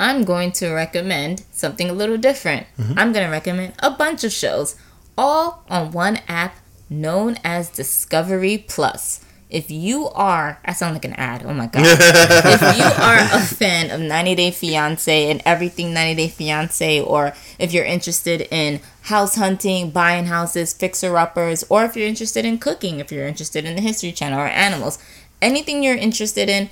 I'm 0.00 0.24
going 0.24 0.52
to 0.52 0.70
recommend 0.70 1.44
something 1.52 1.90
a 1.90 1.92
little 1.92 2.16
different. 2.16 2.66
I'm 2.96 3.12
going 3.12 3.26
to 3.26 3.30
recommend 3.30 3.74
a 3.80 3.90
bunch 3.90 4.24
of 4.24 4.32
shows, 4.32 4.74
all 5.16 5.64
on 5.68 5.92
one 5.92 6.20
app 6.26 6.56
known 6.88 7.36
as 7.44 7.68
Discovery 7.70 8.58
Plus. 8.66 9.21
If 9.52 9.70
you 9.70 10.08
are, 10.08 10.58
I 10.64 10.72
sound 10.72 10.94
like 10.94 11.04
an 11.04 11.12
ad. 11.12 11.44
Oh 11.44 11.52
my 11.52 11.66
god! 11.66 11.82
if 11.86 12.76
you 12.76 12.84
are 12.84 13.18
a 13.18 13.44
fan 13.44 13.90
of 13.90 14.00
90 14.00 14.34
Day 14.34 14.50
Fiance 14.50 15.30
and 15.30 15.42
everything 15.44 15.92
90 15.92 16.22
Day 16.22 16.28
Fiance, 16.28 17.02
or 17.02 17.34
if 17.58 17.70
you're 17.70 17.84
interested 17.84 18.48
in 18.50 18.80
house 19.02 19.36
hunting, 19.36 19.90
buying 19.90 20.24
houses, 20.24 20.72
fixer 20.72 21.18
uppers, 21.18 21.64
or 21.68 21.84
if 21.84 21.94
you're 21.94 22.08
interested 22.08 22.46
in 22.46 22.56
cooking, 22.56 22.98
if 22.98 23.12
you're 23.12 23.26
interested 23.26 23.66
in 23.66 23.76
the 23.76 23.82
History 23.82 24.10
Channel 24.10 24.40
or 24.40 24.46
animals, 24.46 24.98
anything 25.42 25.82
you're 25.82 25.96
interested 25.96 26.48
in, 26.48 26.70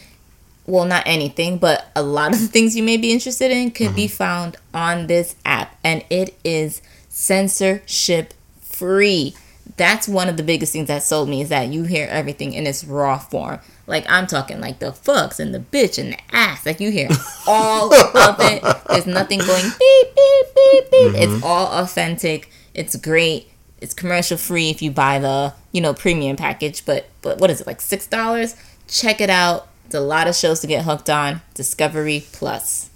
well, 0.66 0.86
not 0.86 1.02
anything, 1.05 1.59
but 1.59 1.90
a 1.94 2.02
lot 2.02 2.32
of 2.32 2.40
the 2.40 2.47
things 2.47 2.74
you 2.74 2.82
may 2.82 2.97
be 2.97 3.12
interested 3.12 3.51
in 3.51 3.73
could 3.73 3.94
be 3.94 4.07
mm-hmm. 4.07 4.16
found 4.16 4.57
on 4.73 5.07
this 5.07 5.36
app, 5.44 5.77
and 5.85 6.02
it 6.09 6.35
is 6.44 6.81
censorship 7.11 8.32
free. 8.61 9.35
That's 9.76 10.09
one 10.09 10.28
of 10.28 10.36
the 10.36 10.42
biggest 10.42 10.72
things 10.72 10.88
that 10.88 11.02
sold 11.02 11.28
me 11.28 11.42
is 11.42 11.48
that 11.51 11.68
you 11.68 11.84
hear 11.84 12.09
everything 12.10 12.52
in 12.52 12.66
its 12.66 12.84
raw 12.84 13.18
form. 13.18 13.60
Like 13.86 14.05
I'm 14.09 14.26
talking 14.26 14.60
like 14.60 14.78
the 14.78 14.92
fucks 14.92 15.40
and 15.40 15.55
the 15.55 15.59
bitch 15.59 15.98
and 15.98 16.12
the 16.12 16.18
ass. 16.32 16.64
Like 16.64 16.80
you 16.80 16.90
hear 16.90 17.09
all 17.47 17.92
of 17.92 18.36
it. 18.40 18.62
There's 18.88 19.06
nothing 19.06 19.40
going 19.40 19.64
beep 19.64 20.14
beep 20.14 20.47
beep 20.55 20.90
beep. 20.90 21.14
It's 21.16 21.42
all 21.42 21.66
authentic. 21.82 22.51
It's 22.74 22.97
great. 22.97 23.48
It's 23.80 23.94
commercial 23.94 24.36
free 24.36 24.70
if 24.70 24.80
you 24.80 24.90
buy 24.90 25.18
the 25.18 25.55
you 25.72 25.80
know 25.80 25.92
premium 25.92 26.36
package. 26.36 26.84
But 26.84 27.09
but 27.22 27.38
what 27.38 27.51
is 27.51 27.60
it 27.60 27.66
like 27.66 27.80
six 27.80 28.06
dollars? 28.06 28.55
Check 28.86 29.20
it 29.20 29.30
out. 29.30 29.68
It's 29.86 29.94
a 29.94 30.01
lot 30.01 30.28
of 30.28 30.36
shows 30.36 30.60
to 30.60 30.66
get 30.66 30.84
hooked 30.84 31.10
on. 31.10 31.42
Discovery 31.55 32.24
Plus. 32.32 32.90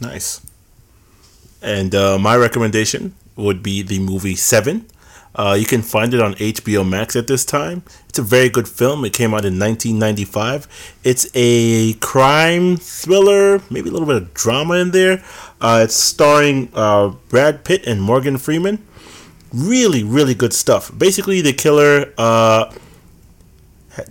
Nice. 0.00 0.40
And 1.60 1.94
uh, 1.94 2.18
my 2.18 2.36
recommendation 2.36 3.14
would 3.36 3.62
be 3.62 3.82
the 3.82 3.98
movie 3.98 4.34
Seven. 4.34 4.86
Uh, 5.38 5.54
you 5.58 5.64
can 5.64 5.82
find 5.82 6.12
it 6.12 6.20
on 6.20 6.34
HBO 6.34 6.86
Max 6.86 7.14
at 7.14 7.28
this 7.28 7.44
time. 7.44 7.84
It's 8.08 8.18
a 8.18 8.22
very 8.22 8.48
good 8.48 8.66
film. 8.66 9.04
It 9.04 9.12
came 9.12 9.32
out 9.32 9.44
in 9.44 9.56
1995. 9.56 10.98
It's 11.04 11.28
a 11.32 11.94
crime 11.94 12.76
thriller, 12.76 13.62
maybe 13.70 13.88
a 13.88 13.92
little 13.92 14.08
bit 14.08 14.16
of 14.16 14.34
drama 14.34 14.74
in 14.74 14.90
there. 14.90 15.22
Uh, 15.60 15.82
it's 15.84 15.94
starring 15.94 16.70
uh, 16.74 17.10
Brad 17.28 17.64
Pitt 17.64 17.86
and 17.86 18.02
Morgan 18.02 18.36
Freeman. 18.36 18.84
Really, 19.54 20.02
really 20.02 20.34
good 20.34 20.52
stuff. 20.52 20.90
Basically, 20.98 21.40
the 21.40 21.52
killer 21.52 22.12
uh, 22.18 22.72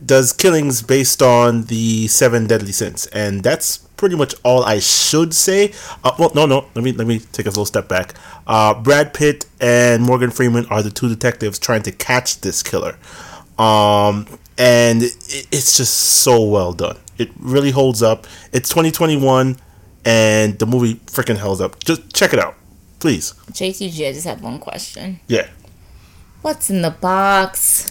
does 0.06 0.34
killings 0.34 0.82
based 0.82 1.22
on 1.22 1.64
the 1.66 2.08
seven 2.08 2.48
deadly 2.48 2.72
sins, 2.72 3.08
and 3.08 3.44
that's 3.44 3.78
pretty 3.78 4.16
much 4.16 4.36
all 4.44 4.64
I 4.64 4.80
should 4.80 5.34
say. 5.34 5.74
Uh, 6.04 6.12
well, 6.18 6.32
no, 6.36 6.46
no. 6.46 6.68
Let 6.76 6.84
me 6.84 6.92
let 6.92 7.08
me 7.08 7.20
take 7.20 7.46
a 7.46 7.50
little 7.50 7.66
step 7.66 7.88
back. 7.88 8.14
Uh, 8.46 8.74
Brad 8.74 9.14
Pitt 9.14 9.46
and 9.60 10.04
Morgan 10.04 10.32
Freeman 10.32 10.66
are 10.68 10.82
the 10.82 10.92
two 10.92 11.10
detectives 11.10 11.60
trying 11.60 11.84
to 11.84 11.92
catch 11.92 12.42
this 12.42 12.64
killer, 12.64 12.98
um, 13.58 14.28
and 14.58 15.04
it, 15.04 15.48
it's 15.52 15.78
just 15.78 15.94
so 15.96 16.44
well 16.44 16.74
done. 16.74 16.98
It 17.18 17.32
really 17.40 17.72
holds 17.72 18.04
up. 18.04 18.28
It's 18.54 18.70
2021, 18.70 19.58
and 20.06 20.60
the 20.60 20.66
movie 20.66 20.96
freaking 21.08 21.38
holds 21.38 21.62
up. 21.62 21.84
Just 21.84 22.14
check 22.14 22.34
it 22.34 22.40
out, 22.40 22.56
please. 23.00 23.34
JTG, 23.52 24.10
I 24.10 24.14
just 24.14 24.28
have 24.28 24.42
one 24.42 24.60
question. 24.60 25.20
Yeah. 25.28 25.48
What's 26.42 26.70
in 26.70 26.82
the 26.82 26.92
box? 26.92 27.90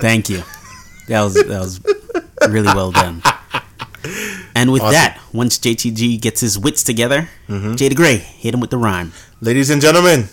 Thank 0.00 0.28
you. 0.28 0.42
That 1.08 1.22
was 1.22 1.34
that 1.34 1.48
was 1.48 1.80
really 2.48 2.66
well 2.66 2.90
done. 2.92 3.22
And 4.54 4.72
with 4.72 4.82
Awesome. 4.82 4.92
that, 4.92 5.20
once 5.32 5.58
JTG 5.58 6.20
gets 6.20 6.40
his 6.40 6.58
wits 6.58 6.82
together, 6.82 7.28
Jay 7.48 7.88
the 7.88 7.94
Gray 7.94 8.16
hit 8.16 8.54
him 8.54 8.60
with 8.60 8.70
the 8.70 8.78
rhyme. 8.78 9.12
Ladies 9.40 9.68
and 9.70 9.82
gentlemen, 9.82 10.28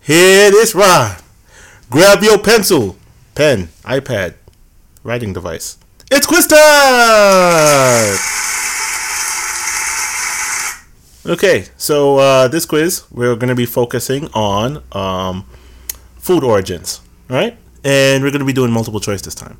hear 0.00 0.50
this 0.50 0.74
rhyme. 0.74 1.16
Grab 1.88 2.22
your 2.22 2.38
pencil, 2.38 2.96
pen, 3.34 3.68
iPad, 3.84 4.34
writing 5.04 5.32
device. 5.32 5.78
It's 6.10 6.26
quiz 6.26 6.46
time! 6.46 8.16
Okay, 11.26 11.64
so 11.76 12.18
uh, 12.18 12.48
this 12.48 12.66
quiz, 12.66 13.04
we're 13.10 13.34
going 13.34 13.48
to 13.48 13.54
be 13.56 13.66
focusing 13.66 14.28
on 14.34 14.82
um, 14.92 15.44
food 16.18 16.44
origins, 16.44 17.00
right? 17.28 17.56
And 17.82 18.22
we're 18.22 18.30
going 18.30 18.40
to 18.40 18.46
be 18.46 18.52
doing 18.52 18.70
multiple 18.70 19.00
choice 19.00 19.22
this 19.22 19.34
time. 19.34 19.58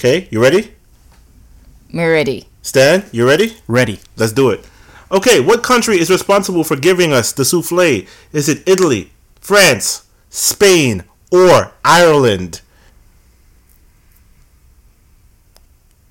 Okay, 0.00 0.28
you 0.30 0.40
ready? 0.40 0.72
We're 1.92 2.10
ready. 2.10 2.48
Stan, 2.62 3.04
you 3.12 3.28
ready? 3.28 3.58
Ready. 3.68 4.00
Let's 4.16 4.32
do 4.32 4.48
it. 4.48 4.66
Okay, 5.12 5.40
what 5.40 5.62
country 5.62 5.98
is 5.98 6.08
responsible 6.08 6.64
for 6.64 6.74
giving 6.74 7.12
us 7.12 7.32
the 7.32 7.44
souffle? 7.44 8.08
Is 8.32 8.48
it 8.48 8.66
Italy, 8.66 9.12
France, 9.42 10.08
Spain, 10.30 11.04
or 11.30 11.74
Ireland? 11.84 12.62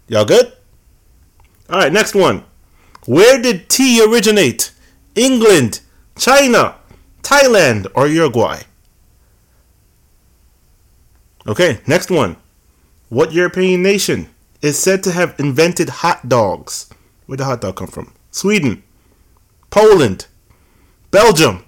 Y'all 0.07 0.23
good? 0.23 0.53
All 1.67 1.79
right, 1.79 1.91
next 1.91 2.13
one. 2.13 2.43
Where 3.07 3.41
did 3.41 3.69
tea 3.69 4.05
originate? 4.07 4.71
England, 5.15 5.81
China, 6.15 6.75
Thailand, 7.23 7.87
or 7.95 8.05
Uruguay? 8.05 8.61
Okay, 11.47 11.79
next 11.87 12.11
one. 12.11 12.37
What 13.09 13.33
European 13.33 13.81
nation 13.81 14.29
is 14.61 14.77
said 14.77 15.03
to 15.03 15.11
have 15.11 15.39
invented 15.39 15.89
hot 15.89 16.29
dogs? 16.29 16.89
Where'd 17.25 17.39
the 17.39 17.45
hot 17.45 17.61
dog 17.61 17.75
come 17.75 17.87
from? 17.87 18.13
Sweden, 18.31 18.83
Poland, 19.71 20.27
Belgium, 21.11 21.65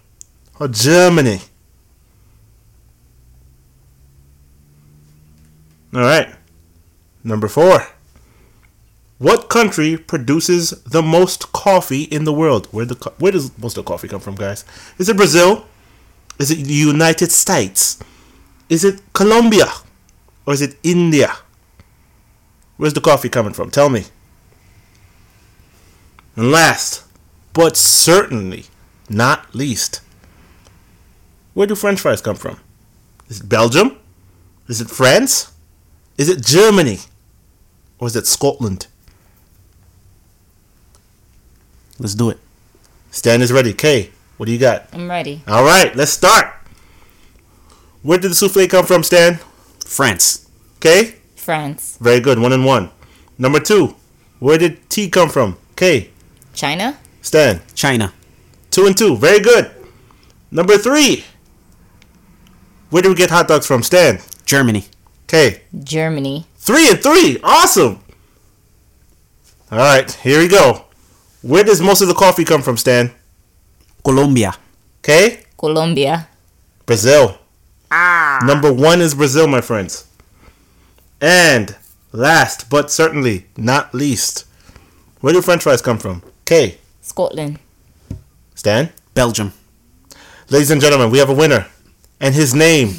or 0.59 0.67
Germany? 0.67 1.41
All 5.93 6.01
right. 6.01 6.29
Number 7.23 7.47
four. 7.47 7.87
What 9.17 9.49
country 9.49 9.97
produces 9.97 10.71
the 10.83 11.01
most 11.03 11.51
coffee 11.51 12.03
in 12.03 12.23
the 12.23 12.33
world? 12.33 12.67
Where 12.71 12.85
the 12.85 12.95
co- 12.95 13.13
where 13.19 13.31
does 13.31 13.55
most 13.57 13.77
of 13.77 13.85
the 13.85 13.87
coffee 13.87 14.07
come 14.07 14.19
from, 14.21 14.35
guys? 14.35 14.65
Is 14.97 15.09
it 15.09 15.17
Brazil? 15.17 15.65
Is 16.39 16.49
it 16.49 16.63
the 16.63 16.73
United 16.73 17.31
States? 17.31 17.99
Is 18.69 18.83
it 18.83 19.01
Colombia? 19.13 19.67
Or 20.45 20.53
is 20.53 20.61
it 20.61 20.77
India? 20.83 21.35
Where's 22.77 22.93
the 22.93 23.01
coffee 23.01 23.29
coming 23.29 23.53
from? 23.53 23.69
Tell 23.69 23.89
me. 23.89 24.05
And 26.35 26.51
last, 26.51 27.03
but 27.53 27.77
certainly 27.77 28.65
not 29.09 29.53
least, 29.53 30.01
where 31.53 31.67
do 31.67 31.75
French 31.75 31.99
fries 31.99 32.21
come 32.21 32.37
from? 32.37 32.59
Is 33.29 33.41
it 33.41 33.49
Belgium? 33.49 33.97
Is 34.67 34.81
it 34.81 34.89
France? 34.89 35.51
Is 36.17 36.29
it 36.29 36.43
Germany? 36.43 36.99
Or 37.99 38.07
is 38.07 38.15
it 38.15 38.25
Scotland? 38.25 38.87
Let's 41.99 42.15
do 42.15 42.29
it. 42.29 42.39
Stan 43.11 43.41
is 43.41 43.51
ready. 43.51 43.73
Kay, 43.73 44.09
what 44.37 44.45
do 44.47 44.51
you 44.51 44.57
got? 44.57 44.87
I'm 44.93 45.09
ready. 45.09 45.43
All 45.47 45.63
right, 45.63 45.95
let's 45.95 46.11
start. 46.11 46.53
Where 48.01 48.17
did 48.17 48.31
the 48.31 48.35
souffle 48.35 48.67
come 48.67 48.85
from, 48.85 49.03
Stan? 49.03 49.39
France. 49.91 50.47
Kay? 50.79 51.15
France. 51.35 51.97
Very 51.99 52.21
good. 52.21 52.39
One 52.39 52.53
and 52.53 52.63
one. 52.65 52.89
Number 53.37 53.59
two. 53.59 53.93
Where 54.39 54.57
did 54.57 54.89
tea 54.89 55.09
come 55.09 55.27
from? 55.27 55.57
Kay. 55.75 56.11
China? 56.53 56.97
Stan. 57.21 57.59
China. 57.75 58.13
Two 58.71 58.87
and 58.87 58.97
two. 58.97 59.17
Very 59.17 59.41
good. 59.41 59.69
Number 60.49 60.77
three. 60.77 61.25
Where 62.89 63.01
do 63.03 63.09
we 63.09 63.15
get 63.15 63.31
hot 63.31 63.49
dogs 63.49 63.67
from? 63.67 63.83
Stan. 63.83 64.19
Germany. 64.45 64.85
Kay. 65.27 65.63
Germany. 65.83 66.45
Three 66.55 66.87
and 66.89 67.03
three. 67.03 67.37
Awesome. 67.43 67.99
All 69.69 69.77
right, 69.77 70.09
here 70.23 70.39
we 70.39 70.47
go. 70.47 70.85
Where 71.41 71.65
does 71.65 71.81
most 71.81 72.01
of 72.01 72.07
the 72.07 72.13
coffee 72.13 72.45
come 72.45 72.61
from, 72.61 72.77
Stan? 72.77 73.11
Colombia. 74.05 74.53
Okay? 74.99 75.43
Colombia. 75.57 76.29
Brazil. 76.85 77.40
Number 78.45 78.71
one 78.73 79.01
is 79.01 79.13
Brazil, 79.15 79.47
my 79.47 79.61
friends. 79.61 80.07
And 81.19 81.75
last 82.11 82.69
but 82.69 82.89
certainly 82.91 83.45
not 83.55 83.93
least, 83.93 84.45
where 85.19 85.33
do 85.33 85.41
French 85.41 85.63
fries 85.63 85.81
come 85.81 85.97
from? 85.99 86.23
Kay. 86.45 86.77
Scotland. 87.01 87.59
Stan? 88.55 88.89
Belgium. 89.13 89.53
Ladies 90.49 90.71
and 90.71 90.81
gentlemen, 90.81 91.11
we 91.11 91.19
have 91.19 91.29
a 91.29 91.33
winner. 91.33 91.67
And 92.19 92.33
his 92.35 92.53
name 92.53 92.89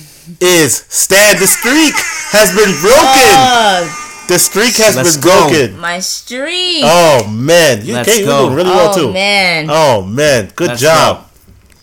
is 0.40 0.76
Stan. 0.88 1.38
The 1.38 1.46
streak 1.46 1.94
has 2.30 2.50
been 2.50 2.70
broken. 2.80 3.34
Oh, 3.34 4.24
The 4.28 4.38
streak 4.38 4.76
has 4.76 4.96
Let's 4.96 5.16
been 5.16 5.24
go. 5.24 5.48
broken. 5.48 5.78
my 5.80 5.98
streak. 6.00 6.82
Oh 6.84 7.28
man, 7.28 7.84
you 7.84 7.94
Let's 7.94 8.08
okay, 8.08 8.24
you're 8.24 8.38
doing 8.40 8.54
really 8.54 8.70
well 8.70 8.92
Oh, 8.94 8.96
too. 8.96 9.12
man. 9.12 9.66
Oh 9.68 10.02
man, 10.02 10.52
good 10.56 10.68
Let's 10.68 10.80
job. 10.80 11.28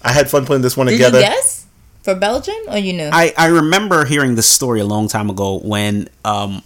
I 0.02 0.12
had 0.14 0.30
fun 0.30 0.46
putting 0.46 0.62
this 0.62 0.76
one 0.78 0.88
Did 0.88 0.94
together. 0.94 1.20
you 1.20 1.26
guess 1.26 1.59
for 2.04 2.16
Belgium 2.16 2.56
or 2.70 2.78
you 2.78 2.94
knew? 2.94 3.10
I, 3.12 3.34
I 3.38 3.48
remember 3.48 4.06
hearing 4.06 4.36
this 4.36 4.48
story 4.48 4.80
a 4.80 4.86
long 4.86 5.08
time 5.08 5.30
ago 5.30 5.60
when 5.60 6.10
um 6.26 6.62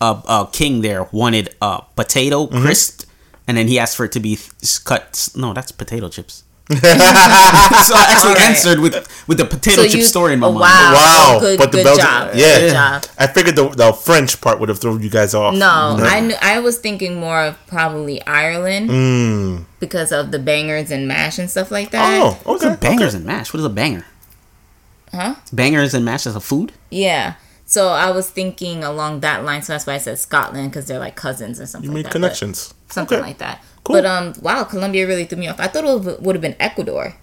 a, 0.00 0.20
a 0.28 0.48
king 0.52 0.80
there 0.82 1.04
wanted 1.12 1.54
a 1.60 1.82
potato 1.96 2.46
Mm-hmm. 2.46 2.62
crisp 2.62 3.04
and 3.46 3.56
then 3.56 3.68
he 3.68 3.78
asked 3.78 3.96
for 3.96 4.04
it 4.04 4.12
to 4.12 4.20
be 4.20 4.36
th- 4.36 4.84
cut 4.84 5.28
no 5.36 5.52
that's 5.52 5.72
potato 5.72 6.08
chips 6.08 6.44
so 6.72 6.78
I 6.78 8.06
actually 8.08 8.30
Alright. 8.30 8.40
answered 8.42 8.78
with 8.78 8.94
with 9.28 9.38
the 9.38 9.44
potato 9.44 9.82
So 9.82 9.88
chip 9.88 9.96
you- 9.98 10.04
story 10.04 10.32
in 10.34 10.40
my 10.40 10.46
oh, 10.46 10.52
mind 10.52 10.62
wow. 10.62 10.92
Wow, 10.94 11.36
Oh, 11.36 11.40
good- 11.40 11.58
but 11.58 11.72
the 11.72 11.78
good 11.78 11.84
Belgian, 11.84 12.04
job. 12.06 12.30
yeah, 12.34 12.58
Good 12.60 12.70
job. 12.72 13.04
I 13.18 13.26
figured 13.26 13.56
the, 13.56 13.68
the 13.70 13.92
French 13.92 14.40
part 14.40 14.60
would 14.60 14.68
have 14.68 14.78
thrown 14.80 15.02
you 15.02 15.10
guys 15.10 15.34
off. 15.34 15.54
no, 15.54 15.96
No. 15.96 16.04
I 16.04 16.20
knew, 16.20 16.34
I 16.40 16.60
was 16.60 16.78
thinking 16.78 17.16
more 17.18 17.40
of 17.42 17.58
probably 17.66 18.24
Ireland 18.26 18.90
Mm. 18.90 19.64
because 19.80 20.12
of 20.12 20.30
the 20.30 20.38
bangers 20.38 20.90
and 20.90 21.06
mash 21.08 21.38
and 21.38 21.50
stuff 21.50 21.70
like 21.70 21.90
that. 21.90 22.20
Oh, 22.22 22.38
What's 22.44 22.64
okay. 22.64 22.74
a 22.74 22.76
bangers 22.78 23.08
okay. 23.14 23.16
and 23.18 23.26
mash 23.26 23.52
what 23.52 23.58
is 23.60 23.66
a 23.66 23.70
banger 23.70 24.04
Huh? 25.12 25.34
bangers 25.52 25.92
and 25.94 26.04
mash 26.04 26.26
as 26.26 26.34
a 26.34 26.40
food 26.40 26.72
Yeah. 26.90 27.34
So 27.66 27.88
I 27.88 28.10
was 28.10 28.28
thinking 28.28 28.82
along 28.84 29.20
that 29.20 29.44
line, 29.44 29.62
so 29.62 29.72
that's 29.72 29.86
why 29.86 29.94
I 29.94 29.98
said 29.98 30.18
Scotland 30.18 30.70
because 30.70 30.86
they're 30.86 30.98
like 30.98 31.16
cousins 31.16 31.58
or 31.60 31.66
something. 31.66 31.88
You 31.90 31.94
like 31.94 32.04
made 32.04 32.06
that, 32.06 32.12
connections. 32.12 32.74
something 32.90 33.16
Okay. 33.18 33.26
like 33.28 33.38
that. 33.38 33.62
Cool. 33.84 33.96
But 33.96 34.06
um, 34.06 34.34
wow, 34.42 34.64
Colombia 34.64 35.06
really 35.06 35.24
threw 35.24 35.38
me 35.38 35.48
off. 35.48 35.58
I 35.58 35.68
thought 35.68 35.84
it 35.84 36.20
would 36.20 36.34
have 36.34 36.42
been 36.42 36.56
Ecuador 36.60 37.14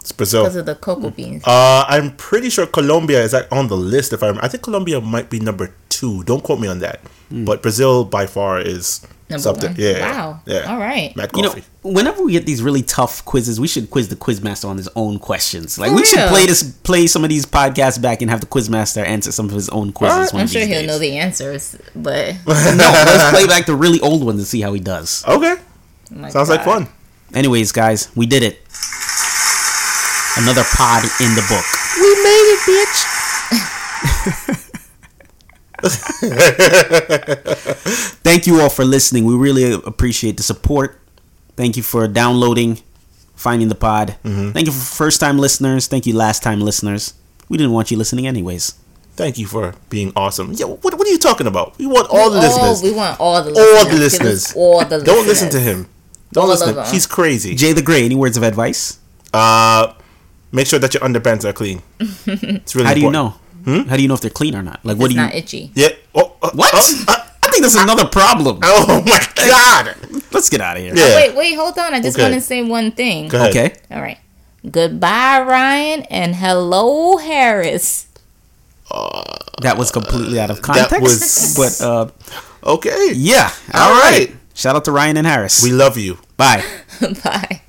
It's 0.00 0.12
Brazil. 0.12 0.42
because 0.42 0.56
of 0.56 0.66
the 0.66 0.74
cocoa 0.74 1.10
beans. 1.10 1.42
Uh, 1.46 1.84
I'm 1.86 2.16
pretty 2.16 2.50
sure 2.50 2.66
Colombia 2.66 3.22
is 3.22 3.32
like 3.32 3.50
on 3.52 3.68
the 3.68 3.76
list. 3.76 4.12
If 4.12 4.22
I, 4.22 4.26
remember. 4.28 4.44
I 4.44 4.48
think 4.48 4.62
Colombia 4.62 5.00
might 5.00 5.28
be 5.30 5.40
number 5.40 5.74
two. 5.88 6.24
Don't 6.24 6.42
quote 6.42 6.58
me 6.60 6.68
on 6.68 6.78
that. 6.80 7.00
But 7.30 7.62
Brazil 7.62 8.04
by 8.04 8.26
far 8.26 8.60
is 8.60 9.06
Number 9.28 9.42
something. 9.42 9.70
one. 9.70 9.76
Yeah. 9.78 10.00
Wow. 10.10 10.40
Yeah. 10.46 10.72
All 10.72 10.78
right. 10.78 11.14
Mad 11.14 11.30
you 11.36 11.42
know 11.42 11.54
whenever 11.82 12.24
we 12.24 12.32
get 12.32 12.44
these 12.44 12.60
really 12.62 12.82
tough 12.82 13.24
quizzes 13.24 13.60
we 13.60 13.68
should 13.68 13.88
quiz 13.88 14.08
the 14.08 14.16
quizmaster 14.16 14.68
on 14.68 14.76
his 14.76 14.88
own 14.96 15.18
questions 15.18 15.78
like 15.78 15.90
For 15.90 15.96
we 15.96 16.04
should 16.04 16.28
play 16.28 16.44
this 16.44 16.62
play 16.62 17.06
some 17.06 17.22
of 17.22 17.30
these 17.30 17.46
podcasts 17.46 18.02
back 18.02 18.20
and 18.20 18.30
have 18.30 18.40
the 18.40 18.46
quizmaster 18.46 19.02
answer 19.02 19.30
some 19.32 19.46
of 19.46 19.52
his 19.52 19.68
own 19.70 19.92
quizzes 19.92 20.34
I'm 20.34 20.46
sure 20.48 20.60
he'll 20.66 20.80
days. 20.80 20.86
know 20.88 20.98
the 20.98 21.16
answers, 21.16 21.76
but 21.94 22.34
no 22.46 22.52
let's 23.06 23.30
play 23.30 23.46
back 23.46 23.64
the 23.66 23.74
really 23.76 24.00
old 24.00 24.24
ones 24.24 24.40
and 24.40 24.46
see 24.46 24.60
how 24.60 24.72
he 24.72 24.80
does 24.80 25.24
okay. 25.28 25.54
oh 25.56 26.14
my 26.16 26.28
Sounds 26.30 26.48
like 26.50 26.64
fun. 26.64 26.88
Anyways, 27.32 27.70
guys, 27.70 28.10
we 28.16 28.26
did 28.26 28.42
it. 28.42 28.60
Another 30.42 30.64
pod 30.76 31.04
in 31.20 31.34
the 31.34 31.42
book. 31.48 31.64
We 32.00 32.10
made 32.24 32.46
it, 32.54 32.60
bitch. 32.66 32.98
Thank 38.22 38.46
you 38.46 38.60
all 38.60 38.68
for 38.68 38.84
listening. 38.84 39.24
We 39.24 39.34
really 39.34 39.72
appreciate 39.72 40.36
the 40.36 40.42
support. 40.42 40.98
Thank 41.56 41.76
you 41.76 41.82
for 41.82 42.06
downloading, 42.08 42.78
finding 43.34 43.68
the 43.68 43.74
pod. 43.74 44.16
Mm-hmm. 44.24 44.52
Thank 44.52 44.66
you 44.66 44.72
for 44.72 44.80
first 44.80 45.20
time 45.20 45.38
listeners. 45.38 45.86
Thank 45.86 46.06
you 46.06 46.14
last 46.14 46.42
time 46.42 46.60
listeners. 46.60 47.14
We 47.48 47.56
didn't 47.58 47.72
want 47.72 47.90
you 47.90 47.96
listening 47.96 48.26
anyways. 48.26 48.74
Thank 49.16 49.38
you 49.38 49.46
for 49.46 49.74
being 49.90 50.12
awesome. 50.16 50.52
Yo, 50.52 50.76
what, 50.76 50.94
what 50.96 51.06
are 51.06 51.10
you 51.10 51.18
talking 51.18 51.46
about? 51.46 51.76
We 51.78 51.86
want 51.86 52.08
all 52.10 52.30
the 52.30 52.38
Oh, 52.38 52.42
listeners. 52.42 52.82
we 52.82 52.92
want 52.96 53.20
all 53.20 53.42
the 53.42 53.50
all 53.50 53.56
listeners. 53.56 53.90
the 53.90 53.98
listeners. 53.98 54.54
All 54.56 54.84
the 54.84 55.00
Don't 55.02 55.26
listen 55.26 55.50
to 55.50 55.60
him. 55.60 55.88
Don't 56.32 56.44
All 56.44 56.52
of 56.52 56.60
listen. 56.60 56.74
them. 56.76 56.86
He's 56.86 57.06
crazy. 57.06 57.54
Jay 57.54 57.72
the 57.72 57.82
Gray, 57.82 58.04
any 58.04 58.14
words 58.14 58.36
of 58.36 58.42
advice? 58.44 58.98
Uh, 59.34 59.92
make 60.52 60.66
sure 60.66 60.78
that 60.78 60.94
your 60.94 61.02
underpants 61.02 61.44
are 61.44 61.52
clean. 61.52 61.82
It's 61.98 62.74
really 62.74 62.86
How 62.88 62.94
do 62.94 63.00
you 63.00 63.06
important. 63.08 63.12
know? 63.66 63.84
How 63.88 63.96
do 63.96 64.02
you 64.02 64.08
know 64.08 64.14
if 64.14 64.20
they're 64.20 64.30
clean 64.30 64.54
or 64.54 64.62
not? 64.62 64.80
Like, 64.84 64.96
what 64.98 65.06
It's 65.06 65.14
do 65.14 65.20
you? 65.20 65.26
not 65.26 65.34
itchy. 65.34 65.70
Yeah. 65.74 65.88
Oh, 66.14 66.32
uh, 66.42 66.50
What? 66.54 66.70
Oh, 66.72 67.04
uh, 67.08 67.26
I 67.42 67.48
think 67.50 67.62
that's 67.62 67.76
another 67.76 68.06
problem. 68.06 68.58
oh 68.64 69.02
my 69.06 69.20
god. 69.34 69.96
Let's 70.32 70.48
get 70.48 70.60
out 70.60 70.76
of 70.76 70.82
here. 70.82 70.94
Yeah. 70.94 71.16
Wait, 71.16 71.34
wait, 71.36 71.54
hold 71.54 71.78
on. 71.78 71.92
I 71.94 72.00
just 72.00 72.16
Okay. 72.16 72.24
want 72.30 72.34
to 72.34 72.40
say 72.40 72.62
one 72.62 72.92
thing. 72.92 73.28
Go 73.28 73.38
ahead. 73.38 73.50
Okay. 73.50 73.74
All 73.90 74.00
right. 74.00 74.18
Goodbye, 74.70 75.40
Ryan, 75.42 76.02
and 76.10 76.34
hello, 76.36 77.16
Harris. 77.18 78.06
That 79.62 79.76
was 79.78 79.90
completely 79.90 80.40
out 80.40 80.50
of 80.50 80.62
context. 80.62 81.00
was- 81.00 81.54
but 81.56 81.80
uh, 81.86 82.08
Okay. 82.64 83.12
yeah. 83.14 83.50
All 83.74 83.90
right. 84.00 84.34
Shout 84.54 84.76
out 84.76 84.84
to 84.86 84.92
Ryan 84.92 85.16
and 85.18 85.26
Harris. 85.26 85.62
We 85.64 85.72
love 85.72 85.96
you. 85.96 86.18
Bye. 86.36 86.64
Bye. 87.24 87.62